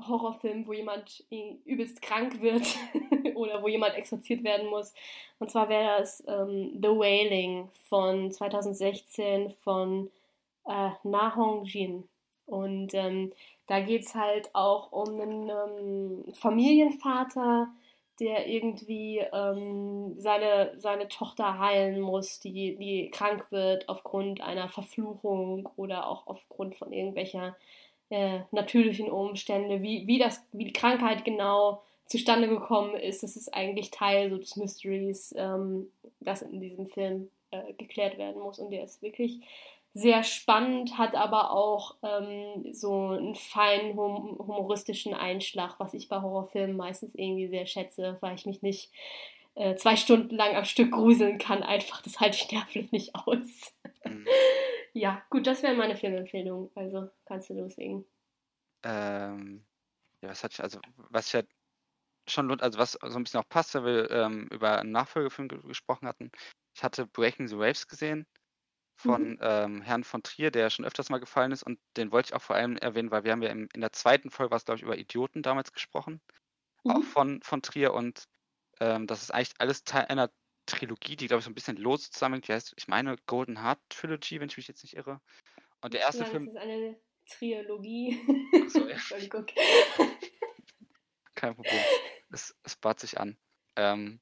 Horrorfilm, 0.08 0.68
wo 0.68 0.74
jemand 0.74 1.24
übelst 1.66 2.02
krank 2.02 2.42
wird 2.42 2.64
oder 3.36 3.62
wo 3.62 3.68
jemand 3.68 3.96
exorziert 3.96 4.44
werden 4.44 4.70
muss. 4.70 4.94
Und 5.40 5.50
zwar 5.50 5.70
wäre 5.70 6.00
das 6.00 6.24
ähm, 6.28 6.80
The 6.82 6.90
Wailing 6.90 7.70
von 7.90 8.32
2016 8.32 9.52
von 9.64 10.12
äh, 10.68 10.90
Na 11.04 11.36
Hong 11.36 11.66
Jin. 11.66 12.08
Und 12.46 12.94
ähm, 12.94 13.32
da 13.72 13.80
geht 13.80 14.02
es 14.02 14.16
halt 14.16 14.54
auch 14.54 14.92
um 14.92 15.18
einen 15.18 15.50
ähm, 15.50 16.34
Familienvater, 16.34 17.70
der 18.20 18.46
irgendwie 18.46 19.20
ähm, 19.20 20.14
seine, 20.18 20.74
seine 20.78 21.08
Tochter 21.08 21.58
heilen 21.58 22.02
muss, 22.02 22.42
die, 22.42 22.76
die 22.76 23.10
krank 23.12 23.50
wird 23.50 23.88
aufgrund 23.88 24.42
einer 24.42 24.68
Verfluchung 24.68 25.70
oder 25.78 26.10
auch 26.10 26.28
aufgrund 26.28 26.76
von 26.76 26.92
irgendwelcher 26.92 27.56
äh, 28.10 28.42
natürlichen 28.52 29.10
Umstände. 29.10 29.82
Wie, 29.82 30.06
wie, 30.06 30.20
das, 30.20 30.46
wie 30.52 30.66
die 30.66 30.74
Krankheit 30.74 31.24
genau 31.24 31.82
zustande 32.08 32.50
gekommen 32.50 32.96
ist, 32.96 33.24
das 33.24 33.38
ist 33.38 33.54
eigentlich 33.54 33.90
Teil 33.90 34.32
so 34.32 34.38
des 34.38 34.58
Mysteries, 34.58 35.34
ähm, 35.38 35.90
das 36.20 36.42
in 36.42 36.60
diesem 36.60 36.88
Film 36.88 37.30
äh, 37.52 37.72
geklärt 37.78 38.18
werden 38.18 38.42
muss. 38.42 38.60
Und 38.60 38.72
der 38.72 38.84
ist 38.84 39.02
wirklich 39.02 39.40
sehr 39.94 40.24
spannend, 40.24 40.98
hat 40.98 41.16
aber 41.16 41.52
auch 41.52 41.98
ähm, 42.02 42.74
so 42.74 43.10
einen 43.10 43.36
feinen 43.36 43.98
hum 43.98 44.38
humoristischen 44.38 45.14
Einschlag, 45.14 45.80
was 45.80 45.94
ich 45.94 46.08
bei 46.08 46.22
Horrorfilmen 46.22 46.78
meistens 46.78 47.14
irgendwie 47.16 47.50
sehr 47.50 47.66
schätze, 47.66 48.18
weil 48.22 48.36
ich 48.36 48.46
mich 48.46 48.62
nicht 48.62 48.92
äh, 49.56 49.76
zwei 49.76 49.98
Stunden 49.98 50.36
lang 50.36 50.56
am 50.56 50.64
Stück 50.64 50.92
gruseln 50.92 51.38
kann. 51.40 51.62
Einfach, 51.62 52.02
das 52.02 52.20
halte 52.22 52.38
ich 52.38 52.52
nervlich 52.52 52.92
nicht 52.92 53.16
aus. 53.16 53.74
Mhm. 54.06 54.26
ja, 54.94 55.22
gut, 55.30 55.46
das 55.46 55.62
wäre 55.62 55.76
meine 55.76 55.98
Filmempfehlung. 55.98 56.72
Also 56.76 57.10
kannst 57.26 57.50
du 57.50 57.54
loslegen. 57.56 58.06
Ähm, 58.84 59.66
ja, 60.22 60.30
was 60.30 60.44
ich, 60.44 60.62
also 60.62 60.80
was 61.10 61.34
ja 61.34 61.42
schon 62.30 62.48
lohnt, 62.48 62.64
also 62.64 62.80
was 62.80 62.94
so 62.94 63.18
ein 63.18 63.24
bisschen 63.24 63.42
auch 63.42 63.50
passt, 63.50 63.76
weil 63.76 63.84
wir 63.84 64.12
ähm, 64.12 64.48
über 64.52 64.80
einen 64.80 64.92
Nachfolgefilm 64.92 65.50
gesprochen 65.50 66.08
hatten. 66.08 66.32
Ich 66.74 66.82
hatte 66.82 67.06
Breaking 67.08 67.48
the 67.48 67.58
Waves 67.58 67.88
gesehen 67.88 68.26
von 69.02 69.32
mhm. 69.32 69.40
ähm, 69.42 69.82
Herrn 69.82 70.04
von 70.04 70.24
Trier, 70.24 70.52
der 70.52 70.70
schon 70.70 70.86
öfters 70.86 71.10
mal 71.10 71.20
gefallen 71.20 71.52
ist 71.52 71.64
und 71.64 71.80
den 71.98 72.12
wollte 72.12 72.28
ich 72.30 72.34
auch 72.34 72.42
vor 72.42 72.56
allem 72.56 72.78
erwähnen, 72.78 73.12
weil 73.12 73.24
wir 73.24 73.32
haben 73.32 73.42
ja 73.42 73.50
im, 73.50 73.68
in 73.74 73.82
der 73.82 73.92
zweiten 73.92 74.30
Folge, 74.30 74.52
was 74.52 74.66
glaube 74.66 74.78
ich, 74.78 74.84
über 74.84 74.98
Idioten 74.98 75.42
damals 75.42 75.74
gesprochen, 75.74 76.22
mhm. 76.84 76.92
auch 76.92 77.04
von, 77.04 77.42
von 77.42 77.62
Trier 77.62 77.94
und 77.94 78.28
ähm, 78.80 79.08
das 79.08 79.22
ist 79.24 79.32
eigentlich 79.32 79.54
alles 79.60 79.84
Teil 79.84 80.06
einer 80.06 80.32
Trilogie, 80.66 81.16
die 81.16 81.28
glaube 81.28 81.40
ich 81.40 81.46
so 81.46 81.52
ein 81.52 81.56
bisschen 81.56 81.78
los 81.78 82.12
zusammenhängt, 82.12 82.48
die 82.48 82.54
heißt, 82.54 82.74
ich 82.78 82.88
meine 82.88 83.16
Golden 83.26 83.62
Heart 83.62 83.80
Trilogy, 83.90 84.40
wenn 84.40 84.50
ich 84.50 84.58
mich 84.58 84.68
jetzt 84.68 84.84
nicht 84.84 84.96
irre. 84.96 85.20
Und 85.82 85.94
der 85.94 86.02
erste 86.02 86.24
ja, 86.24 86.30
Film... 86.30 86.46
Das 86.46 86.56
ist 86.56 86.62
eine 86.62 87.00
Trilogie. 87.26 88.20
Achso, 88.64 88.80
ja. 88.88 88.90
Entschuldigung. 88.92 89.46
Kein 91.36 91.56
Problem. 91.56 91.80
Es, 92.32 92.56
es 92.64 92.76
bat 92.76 93.00
sich 93.00 93.20
an. 93.20 93.38
Ähm, 93.76 94.20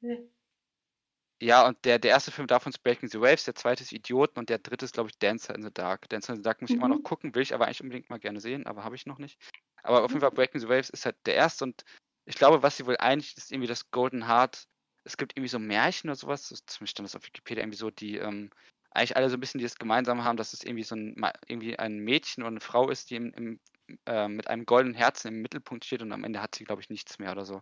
ja. 1.41 1.67
Und 1.67 1.83
der, 1.85 1.99
der 1.99 2.11
erste 2.11 2.31
Film 2.31 2.47
davon 2.47 2.71
ist 2.71 2.79
Breaking 2.79 3.09
the 3.09 3.19
Waves, 3.19 3.45
der 3.45 3.55
zweite 3.55 3.83
ist 3.83 3.91
Idioten 3.91 4.39
und 4.39 4.49
der 4.49 4.59
dritte 4.59 4.85
ist, 4.85 4.93
glaube 4.93 5.09
ich, 5.09 5.17
Dancer 5.19 5.55
in 5.55 5.63
the 5.63 5.73
Dark. 5.73 6.09
Dancer 6.09 6.33
in 6.33 6.37
the 6.37 6.43
Dark 6.43 6.61
muss 6.61 6.69
ich 6.69 6.75
immer 6.75 6.87
noch 6.87 6.97
mhm. 6.97 7.03
gucken, 7.03 7.35
will 7.35 7.41
ich 7.41 7.53
aber 7.53 7.65
eigentlich 7.65 7.81
unbedingt 7.81 8.09
mal 8.09 8.19
gerne 8.19 8.39
sehen, 8.39 8.65
aber 8.65 8.83
habe 8.83 8.95
ich 8.95 9.05
noch 9.05 9.17
nicht. 9.17 9.39
Aber 9.83 10.03
auf 10.03 10.11
jeden 10.11 10.21
Fall 10.21 10.31
Breaking 10.31 10.61
the 10.61 10.69
Waves 10.69 10.89
ist 10.89 11.05
halt 11.05 11.15
der 11.25 11.35
erste 11.35 11.65
und 11.65 11.83
ich 12.25 12.35
glaube, 12.35 12.61
was 12.61 12.77
sie 12.77 12.85
wohl 12.85 12.97
eigentlich 12.97 13.35
ist, 13.37 13.51
irgendwie 13.51 13.67
das 13.67 13.89
Golden 13.89 14.27
Heart. 14.27 14.67
Es 15.03 15.17
gibt 15.17 15.33
irgendwie 15.33 15.49
so 15.49 15.57
Märchen 15.57 16.09
oder 16.09 16.15
sowas, 16.15 16.47
zumindest 16.47 16.91
stand 16.91 17.07
das 17.07 17.15
auf 17.15 17.25
Wikipedia 17.25 17.63
irgendwie 17.63 17.77
so, 17.77 17.89
die 17.89 18.17
ähm, 18.17 18.51
eigentlich 18.91 19.15
alle 19.15 19.29
so 19.29 19.37
ein 19.37 19.39
bisschen 19.39 19.59
dieses 19.59 19.77
gemeinsam 19.77 20.23
haben, 20.23 20.37
dass 20.37 20.53
es 20.53 20.63
irgendwie 20.63 20.83
so 20.83 20.95
ein, 20.95 21.15
irgendwie 21.47 21.77
ein 21.79 21.99
Mädchen 21.99 22.43
oder 22.43 22.51
eine 22.51 22.59
Frau 22.59 22.89
ist, 22.89 23.09
die 23.09 23.15
im, 23.15 23.33
im, 23.33 23.59
äh, 24.05 24.27
mit 24.27 24.47
einem 24.47 24.65
goldenen 24.65 24.95
Herzen 24.95 25.29
im 25.29 25.41
Mittelpunkt 25.41 25.85
steht 25.85 26.01
und 26.01 26.11
am 26.11 26.23
Ende 26.23 26.41
hat 26.41 26.55
sie, 26.55 26.65
glaube 26.65 26.81
ich, 26.81 26.89
nichts 26.89 27.19
mehr 27.19 27.31
oder 27.31 27.45
so. 27.45 27.61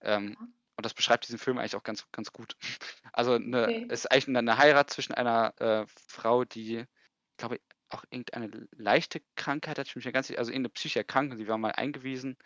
Ähm, 0.00 0.36
und 0.76 0.84
das 0.84 0.94
beschreibt 0.94 1.26
diesen 1.26 1.38
Film 1.38 1.58
eigentlich 1.58 1.76
auch 1.76 1.82
ganz, 1.82 2.06
ganz 2.12 2.32
gut. 2.32 2.56
Also 3.16 3.34
eine, 3.34 3.62
okay. 3.62 3.86
ist 3.90 4.10
eigentlich 4.10 4.36
eine, 4.36 4.58
Heirat 4.58 4.90
zwischen 4.90 5.14
einer 5.14 5.54
äh, 5.60 5.86
Frau, 6.08 6.44
die, 6.44 6.78
ich 6.78 7.36
glaube, 7.36 7.60
auch 7.90 8.02
irgendeine 8.10 8.66
leichte 8.72 9.22
Krankheit 9.36 9.78
hat, 9.78 9.94
ich 9.94 10.12
ganz 10.12 10.26
sicher, 10.26 10.40
also 10.40 10.50
irgendeine 10.50 10.70
psychische 10.70 10.98
Erkrankung, 10.98 11.38
sie 11.38 11.46
war 11.46 11.58
mal 11.58 11.70
eingewiesen. 11.70 12.36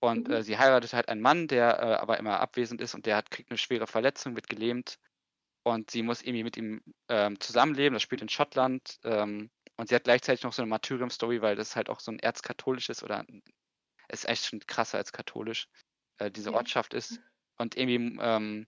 Und 0.00 0.28
mhm. 0.28 0.34
äh, 0.34 0.42
sie 0.42 0.58
heiratet 0.58 0.92
halt 0.92 1.08
einen 1.08 1.22
Mann, 1.22 1.48
der 1.48 1.78
äh, 1.78 1.94
aber 1.94 2.18
immer 2.18 2.40
abwesend 2.40 2.82
ist 2.82 2.94
und 2.94 3.06
der 3.06 3.16
hat, 3.16 3.30
kriegt 3.30 3.50
eine 3.50 3.56
schwere 3.56 3.86
Verletzung, 3.86 4.34
wird 4.34 4.48
gelähmt. 4.48 4.98
Und 5.64 5.90
sie 5.90 6.02
muss 6.02 6.22
irgendwie 6.22 6.44
mit 6.44 6.56
ihm 6.56 6.82
ähm, 7.08 7.40
zusammenleben. 7.40 7.94
Das 7.94 8.02
spielt 8.02 8.20
in 8.20 8.28
Schottland. 8.28 8.98
Ähm, 9.04 9.50
und 9.76 9.88
sie 9.88 9.94
hat 9.94 10.04
gleichzeitig 10.04 10.42
noch 10.42 10.52
so 10.52 10.60
eine 10.60 10.68
Martyrium-Story, 10.68 11.40
weil 11.40 11.56
das 11.56 11.76
halt 11.76 11.88
auch 11.88 12.00
so 12.00 12.10
ein 12.10 12.18
erzkatholisches 12.18 13.02
oder 13.02 13.24
ist 14.08 14.28
echt 14.28 14.44
schon 14.44 14.60
krasser 14.60 14.98
als 14.98 15.12
katholisch, 15.12 15.68
äh, 16.18 16.30
diese 16.30 16.50
ja. 16.50 16.56
Ortschaft 16.56 16.94
ist. 16.94 17.20
Und 17.62 17.76
irgendwie 17.76 18.18
ähm, 18.20 18.66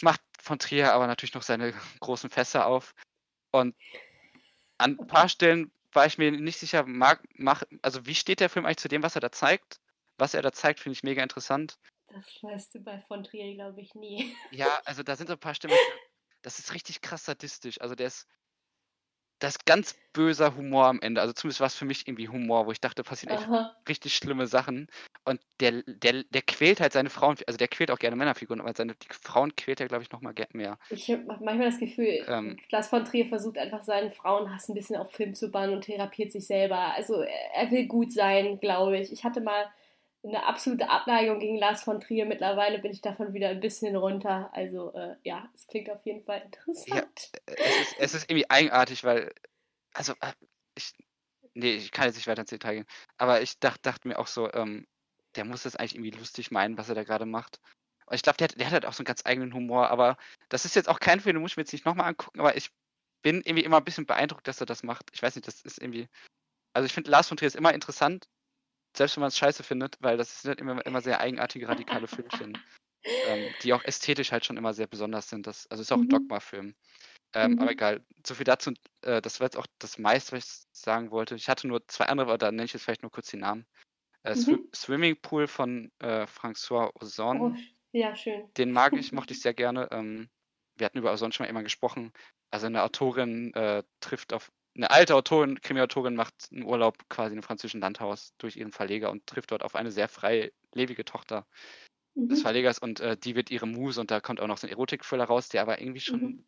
macht 0.00 0.22
von 0.40 0.58
Trier 0.58 0.92
aber 0.92 1.06
natürlich 1.06 1.34
noch 1.34 1.42
seine 1.42 1.72
großen 2.00 2.30
Fässer 2.30 2.66
auf. 2.66 2.94
Und 3.52 3.76
an 4.78 4.98
ein 4.98 5.06
paar 5.06 5.28
Stellen 5.28 5.70
war 5.92 6.06
ich 6.06 6.18
mir 6.18 6.30
nicht 6.32 6.58
sicher, 6.58 6.84
mag, 6.86 7.22
mach, 7.34 7.62
also 7.82 8.06
wie 8.06 8.14
steht 8.14 8.40
der 8.40 8.50
Film 8.50 8.66
eigentlich 8.66 8.78
zu 8.78 8.88
dem, 8.88 9.02
was 9.02 9.14
er 9.14 9.20
da 9.20 9.30
zeigt? 9.30 9.80
Was 10.18 10.34
er 10.34 10.42
da 10.42 10.52
zeigt, 10.52 10.80
finde 10.80 10.94
ich 10.94 11.02
mega 11.02 11.22
interessant. 11.22 11.78
Das 12.08 12.42
weißt 12.42 12.74
du 12.74 12.80
bei 12.80 12.98
von 13.00 13.24
Trier, 13.24 13.54
glaube 13.54 13.80
ich, 13.80 13.94
nie. 13.94 14.34
Ja, 14.50 14.80
also 14.84 15.02
da 15.02 15.16
sind 15.16 15.26
so 15.26 15.34
ein 15.34 15.38
paar 15.38 15.54
Stimmen, 15.54 15.76
das 16.42 16.58
ist 16.58 16.72
richtig 16.72 17.02
krass 17.02 17.24
sadistisch. 17.24 17.80
Also 17.80 17.94
der 17.94 18.06
ist, 18.06 18.26
das 19.38 19.56
ist 19.56 19.66
ganz 19.66 19.94
böser 20.12 20.56
Humor 20.56 20.86
am 20.86 21.00
Ende. 21.00 21.20
Also 21.20 21.34
zumindest 21.34 21.60
war 21.60 21.66
es 21.66 21.74
für 21.74 21.84
mich 21.84 22.08
irgendwie 22.08 22.28
Humor, 22.28 22.66
wo 22.66 22.72
ich 22.72 22.80
dachte, 22.80 23.02
passieren 23.02 23.36
echt 23.36 23.48
richtig 23.88 24.16
schlimme 24.16 24.46
Sachen. 24.46 24.88
Und 25.24 25.40
der, 25.60 25.82
der, 25.82 26.24
der 26.24 26.42
quält 26.42 26.80
halt 26.80 26.92
seine 26.92 27.10
Frauen, 27.10 27.36
also 27.46 27.58
der 27.58 27.68
quält 27.68 27.90
auch 27.90 27.98
gerne 27.98 28.16
Männerfiguren, 28.16 28.60
aber 28.60 28.72
seine 28.74 28.94
die 28.94 29.08
Frauen 29.10 29.54
quält 29.54 29.80
er, 29.80 29.88
glaube 29.88 30.04
ich, 30.04 30.10
nochmal 30.10 30.34
mehr. 30.52 30.78
Ich 30.90 31.10
habe 31.10 31.24
manchmal 31.26 31.70
das 31.70 31.78
Gefühl, 31.78 32.24
ähm, 32.28 32.56
Lars 32.70 32.88
von 32.88 33.04
Trier 33.04 33.26
versucht 33.26 33.58
einfach 33.58 33.82
seinen 33.82 34.10
Frauenhass 34.10 34.68
ein 34.68 34.74
bisschen 34.74 34.96
auf 34.96 35.12
Film 35.12 35.34
zu 35.34 35.50
bannen 35.50 35.74
und 35.74 35.82
therapiert 35.82 36.32
sich 36.32 36.46
selber. 36.46 36.94
Also 36.94 37.20
er 37.20 37.70
will 37.70 37.86
gut 37.86 38.12
sein, 38.12 38.58
glaube 38.60 38.98
ich. 38.98 39.12
Ich 39.12 39.24
hatte 39.24 39.40
mal 39.40 39.66
eine 40.28 40.44
absolute 40.46 40.88
Abneigung 40.90 41.38
gegen 41.38 41.56
Lars 41.56 41.82
von 41.82 42.00
Trier. 42.00 42.26
Mittlerweile 42.26 42.78
bin 42.78 42.92
ich 42.92 43.00
davon 43.00 43.32
wieder 43.34 43.48
ein 43.48 43.60
bisschen 43.60 43.96
runter. 43.96 44.50
Also 44.52 44.92
äh, 44.94 45.16
ja, 45.22 45.48
es 45.54 45.66
klingt 45.66 45.90
auf 45.90 46.04
jeden 46.04 46.22
Fall 46.22 46.42
interessant. 46.42 46.88
Ja, 46.94 47.04
es, 47.46 47.76
ist, 47.80 47.94
es 47.98 48.14
ist 48.14 48.30
irgendwie 48.30 48.48
eigenartig, 48.50 49.04
weil, 49.04 49.32
also 49.94 50.12
äh, 50.20 50.32
ich, 50.74 50.92
nee, 51.54 51.72
ich 51.74 51.92
kann 51.92 52.06
jetzt 52.06 52.16
nicht 52.16 52.26
weiter 52.26 52.42
ins 52.42 52.50
Detail 52.50 52.74
gehen. 52.74 52.86
Aber 53.18 53.40
ich 53.42 53.58
dachte, 53.58 53.80
dachte 53.82 54.08
mir 54.08 54.18
auch 54.18 54.26
so, 54.26 54.52
ähm, 54.52 54.86
der 55.36 55.44
muss 55.44 55.62
das 55.64 55.76
eigentlich 55.76 55.94
irgendwie 55.94 56.18
lustig 56.18 56.50
meinen, 56.50 56.78
was 56.78 56.88
er 56.88 56.94
da 56.94 57.04
gerade 57.04 57.26
macht. 57.26 57.60
Und 58.06 58.14
ich 58.14 58.22
glaube, 58.22 58.36
der, 58.38 58.48
hat- 58.48 58.58
der 58.58 58.66
hat 58.66 58.72
halt 58.72 58.86
auch 58.86 58.92
so 58.92 59.00
einen 59.00 59.06
ganz 59.06 59.22
eigenen 59.24 59.52
Humor. 59.52 59.90
Aber 59.90 60.16
das 60.48 60.64
ist 60.64 60.76
jetzt 60.76 60.88
auch 60.88 61.00
kein 61.00 61.20
Film, 61.20 61.36
den 61.36 61.42
muss 61.42 61.52
ich 61.52 61.56
mir 61.56 61.62
jetzt 61.62 61.72
nicht 61.72 61.84
nochmal 61.84 62.08
angucken. 62.08 62.40
Aber 62.40 62.56
ich 62.56 62.70
bin 63.22 63.42
irgendwie 63.44 63.64
immer 63.64 63.78
ein 63.78 63.84
bisschen 63.84 64.06
beeindruckt, 64.06 64.46
dass 64.46 64.60
er 64.60 64.66
das 64.66 64.82
macht. 64.82 65.10
Ich 65.12 65.22
weiß 65.22 65.34
nicht, 65.34 65.46
das 65.46 65.62
ist 65.62 65.80
irgendwie. 65.80 66.08
Also 66.72 66.86
ich 66.86 66.92
finde 66.92 67.10
Lars 67.10 67.28
von 67.28 67.36
Trier 67.36 67.48
ist 67.48 67.56
immer 67.56 67.74
interessant, 67.74 68.28
selbst 68.98 69.16
wenn 69.16 69.20
man 69.22 69.28
es 69.28 69.38
scheiße 69.38 69.62
findet, 69.62 69.96
weil 70.00 70.16
das 70.16 70.42
sind 70.42 70.50
halt 70.50 70.60
immer, 70.60 70.84
immer 70.86 71.00
sehr 71.02 71.20
eigenartige, 71.20 71.68
radikale 71.68 72.06
Filmchen, 72.08 72.60
ähm, 73.24 73.54
die 73.62 73.72
auch 73.74 73.84
ästhetisch 73.84 74.32
halt 74.32 74.44
schon 74.46 74.56
immer 74.56 74.74
sehr 74.74 74.86
besonders 74.88 75.28
sind. 75.28 75.46
Das, 75.46 75.66
also 75.68 75.82
ist 75.82 75.92
auch 75.92 75.98
ein 76.02 76.04
Mhm. 76.04 76.10
Dogma-Film. 76.10 76.74
Ähm, 77.34 77.52
Mhm. 77.52 77.58
Aber 77.60 77.72
egal, 77.72 78.04
so 78.26 78.34
viel 78.34 78.44
dazu. 78.44 78.72
Äh, 79.02 79.22
das 79.22 79.40
war 79.40 79.46
jetzt 79.46 79.56
auch 79.58 79.66
das 79.78 79.98
meiste, 79.98 80.36
was 80.36 80.44
ich 80.46 80.78
sagen 80.80 81.10
wollte. 81.10 81.34
Ich 81.36 81.48
hatte 81.48 81.68
nur 81.68 81.86
zwei 81.88 82.06
andere, 82.06 82.28
aber 82.28 82.38
da 82.38 82.50
nenne 82.52 82.64
ich 82.64 82.72
jetzt 82.74 82.84
vielleicht 82.84 83.02
nur 83.02 83.12
kurz 83.12 83.28
die 83.30 83.38
Namen. 83.38 83.66
Äh, 84.24 84.32
Mhm. 84.32 84.36
Swi- 84.36 84.76
Swimming 84.76 85.16
Pool 85.22 85.46
von 85.48 85.92
äh, 86.00 86.26
François 86.26 86.90
Ozon. 87.00 87.40
Oh, 87.40 87.56
ja, 87.92 88.14
schön. 88.16 88.50
Den 88.56 88.72
mag 88.72 88.92
ich, 88.96 89.12
mochte 89.12 89.34
ich 89.34 89.40
sehr 89.40 89.54
gerne. 89.54 89.88
Ähm, 89.92 90.28
wir 90.76 90.86
hatten 90.86 90.98
über 90.98 91.12
Ozon 91.12 91.32
schon 91.32 91.44
mal 91.46 91.50
immer 91.50 91.62
gesprochen. 91.62 92.12
Also 92.50 92.66
eine 92.66 92.82
Autorin 92.82 93.52
äh, 93.54 93.82
trifft 94.00 94.32
auf 94.32 94.50
eine 94.76 94.90
alte 94.90 95.14
Autorin, 95.14 95.60
Krimi-Autorin 95.60 96.14
macht 96.14 96.48
einen 96.52 96.64
Urlaub 96.64 97.08
quasi 97.08 97.28
in 97.32 97.38
einem 97.38 97.42
französischen 97.42 97.80
Landhaus 97.80 98.34
durch 98.38 98.56
ihren 98.56 98.72
Verleger 98.72 99.10
und 99.10 99.26
trifft 99.26 99.50
dort 99.50 99.62
auf 99.62 99.74
eine 99.74 99.90
sehr 99.90 100.08
freilebige 100.08 101.04
Tochter 101.04 101.46
des 102.30 102.40
Mhm. 102.40 102.42
Verlegers 102.42 102.78
und 102.78 103.00
äh, 103.00 103.16
die 103.16 103.36
wird 103.36 103.50
ihre 103.50 103.66
Muse 103.66 104.00
und 104.00 104.10
da 104.10 104.20
kommt 104.20 104.40
auch 104.40 104.46
noch 104.46 104.58
so 104.58 104.66
ein 104.66 104.70
Erotik-Thriller 104.70 105.24
raus, 105.24 105.48
der 105.48 105.62
aber 105.62 105.80
irgendwie 105.80 106.00
schon, 106.00 106.20
Mhm. 106.22 106.44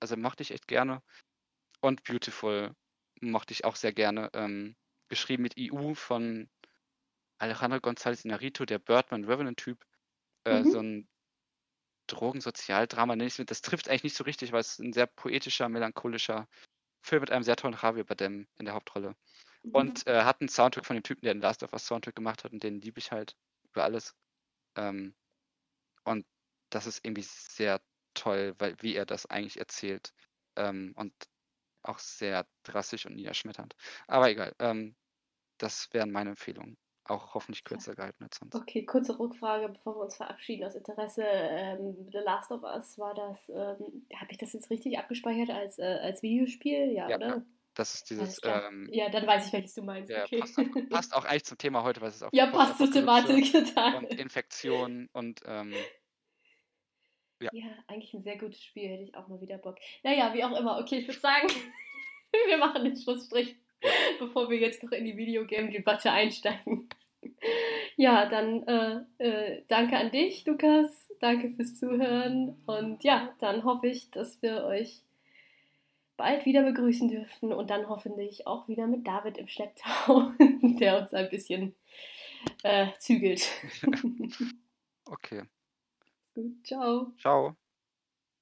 also 0.00 0.16
mochte 0.16 0.42
ich 0.42 0.50
echt 0.52 0.68
gerne. 0.68 1.02
Und 1.80 2.04
Beautiful 2.04 2.74
mochte 3.20 3.52
ich 3.52 3.64
auch 3.64 3.76
sehr 3.76 3.92
gerne. 3.92 4.30
Ähm, 4.34 4.76
geschrieben 5.08 5.42
mit 5.42 5.56
IU 5.58 5.94
von 5.94 6.48
Alejandro 7.38 7.78
González 7.78 8.24
Inarritu, 8.24 8.64
der 8.64 8.78
Birdman 8.78 9.24
Revenant-Typ. 9.24 9.84
Äh, 10.44 10.64
Mhm. 10.64 10.70
So 10.70 10.80
ein 10.80 11.08
Drogensozialdrama 12.06 13.16
nenne 13.16 13.28
ich 13.28 13.38
es. 13.38 13.46
Das 13.46 13.62
trifft 13.62 13.88
eigentlich 13.88 14.04
nicht 14.04 14.16
so 14.16 14.24
richtig, 14.24 14.52
weil 14.52 14.60
es 14.60 14.78
ein 14.78 14.92
sehr 14.92 15.06
poetischer, 15.06 15.68
melancholischer 15.68 16.48
Film 17.04 17.20
mit 17.20 17.30
einem 17.30 17.42
sehr 17.44 17.56
tollen 17.56 17.76
Javier 17.80 18.04
Bardem 18.04 18.46
in 18.56 18.64
der 18.64 18.74
Hauptrolle. 18.74 19.14
Mhm. 19.62 19.74
Und 19.74 20.06
äh, 20.06 20.22
hat 20.22 20.40
einen 20.40 20.48
Soundtrack 20.48 20.86
von 20.86 20.96
dem 20.96 21.02
Typen, 21.02 21.22
der 21.24 21.34
den 21.34 21.42
Last 21.42 21.62
of 21.62 21.72
Us 21.72 21.86
Soundtrack 21.86 22.16
gemacht 22.16 22.44
hat 22.44 22.52
und 22.52 22.62
den 22.62 22.80
liebe 22.80 22.98
ich 22.98 23.12
halt 23.12 23.36
über 23.64 23.84
alles. 23.84 24.14
Ähm, 24.76 25.14
und 26.04 26.26
das 26.70 26.86
ist 26.86 27.04
irgendwie 27.04 27.26
sehr 27.26 27.80
toll, 28.14 28.54
weil 28.58 28.76
wie 28.80 28.94
er 28.94 29.06
das 29.06 29.26
eigentlich 29.26 29.58
erzählt. 29.58 30.12
Ähm, 30.56 30.92
und 30.96 31.12
auch 31.82 31.98
sehr 31.98 32.46
drastisch 32.62 33.04
und 33.04 33.16
niederschmetternd. 33.16 33.76
Aber 34.06 34.30
egal, 34.30 34.54
ähm, 34.58 34.96
das 35.58 35.92
wären 35.92 36.10
meine 36.10 36.30
Empfehlungen. 36.30 36.78
Auch 37.06 37.34
hoffentlich 37.34 37.64
kürzer 37.64 37.94
gehalten 37.94 38.24
als 38.24 38.38
sonst. 38.38 38.54
Okay, 38.54 38.86
kurze 38.86 39.18
Rückfrage, 39.18 39.68
bevor 39.68 39.96
wir 39.96 40.00
uns 40.00 40.16
verabschieden 40.16 40.64
aus 40.64 40.74
Interesse. 40.74 41.22
Ähm, 41.26 42.08
The 42.10 42.18
Last 42.18 42.50
of 42.50 42.62
Us, 42.62 42.98
war 42.98 43.14
das, 43.14 43.48
ähm, 43.50 44.06
habe 44.14 44.30
ich 44.30 44.38
das 44.38 44.54
jetzt 44.54 44.70
richtig 44.70 44.98
abgespeichert 44.98 45.50
als, 45.50 45.78
äh, 45.78 45.98
als 46.02 46.22
Videospiel? 46.22 46.92
Ja, 46.92 47.08
Ja, 47.10 47.16
oder? 47.16 47.28
ja. 47.28 47.42
Das 47.74 47.92
ist 47.94 48.08
dieses, 48.08 48.40
ähm, 48.44 48.88
ja, 48.92 49.08
dann 49.10 49.26
weiß 49.26 49.48
ich, 49.48 49.52
welches 49.52 49.74
du 49.74 49.82
meinst. 49.82 50.08
ja, 50.08 50.22
okay. 50.22 50.38
passt, 50.38 50.58
auch, 50.58 50.64
passt 50.90 51.14
auch 51.14 51.24
eigentlich 51.24 51.44
zum 51.44 51.58
Thema 51.58 51.82
heute, 51.82 52.00
was 52.00 52.14
es 52.14 52.22
auch 52.22 52.30
ja, 52.32 52.46
passt 52.46 52.78
zur 52.78 52.90
Thematik 52.90 53.50
total. 53.52 53.96
und 53.96 54.14
Infektion 54.14 55.08
und 55.12 55.40
ähm, 55.44 55.74
Ja, 57.40 57.50
eigentlich 57.88 58.14
ein 58.14 58.22
sehr 58.22 58.38
gutes 58.38 58.62
Spiel, 58.62 58.88
hätte 58.88 59.02
ich 59.02 59.14
auch 59.16 59.26
mal 59.28 59.40
wieder 59.40 59.58
Bock. 59.58 59.76
Naja, 60.04 60.32
wie 60.32 60.44
auch 60.44 60.56
immer. 60.58 60.78
Okay, 60.78 60.98
ich 60.98 61.08
würde 61.08 61.20
sagen, 61.20 61.48
wir 62.46 62.56
machen 62.58 62.84
den 62.84 62.96
Schlussstrich, 62.96 63.56
bevor 64.18 64.50
wir 64.50 64.58
jetzt 64.58 64.82
noch 64.82 64.92
in 64.92 65.04
die 65.04 65.16
Videogame-Debatte 65.16 66.10
einsteigen. 66.10 66.88
Ja, 67.96 68.26
dann 68.26 68.66
äh, 68.66 69.00
äh, 69.18 69.62
danke 69.68 69.96
an 69.96 70.10
dich, 70.10 70.44
Lukas. 70.46 71.08
Danke 71.20 71.50
fürs 71.50 71.78
Zuhören. 71.78 72.56
Und 72.66 73.04
ja, 73.04 73.32
dann 73.38 73.64
hoffe 73.64 73.86
ich, 73.86 74.10
dass 74.10 74.42
wir 74.42 74.64
euch 74.64 75.02
bald 76.16 76.44
wieder 76.44 76.62
begrüßen 76.62 77.08
dürfen 77.08 77.52
und 77.52 77.70
dann 77.70 77.88
hoffentlich 77.88 78.46
auch 78.46 78.68
wieder 78.68 78.86
mit 78.86 79.06
David 79.06 79.38
im 79.38 79.48
Schlepptau, 79.48 80.32
der 80.62 81.00
uns 81.00 81.14
ein 81.14 81.28
bisschen 81.28 81.74
äh, 82.62 82.88
zügelt. 82.98 83.48
okay. 85.06 85.42
Ciao. 86.64 87.12
Ciao. 87.18 87.56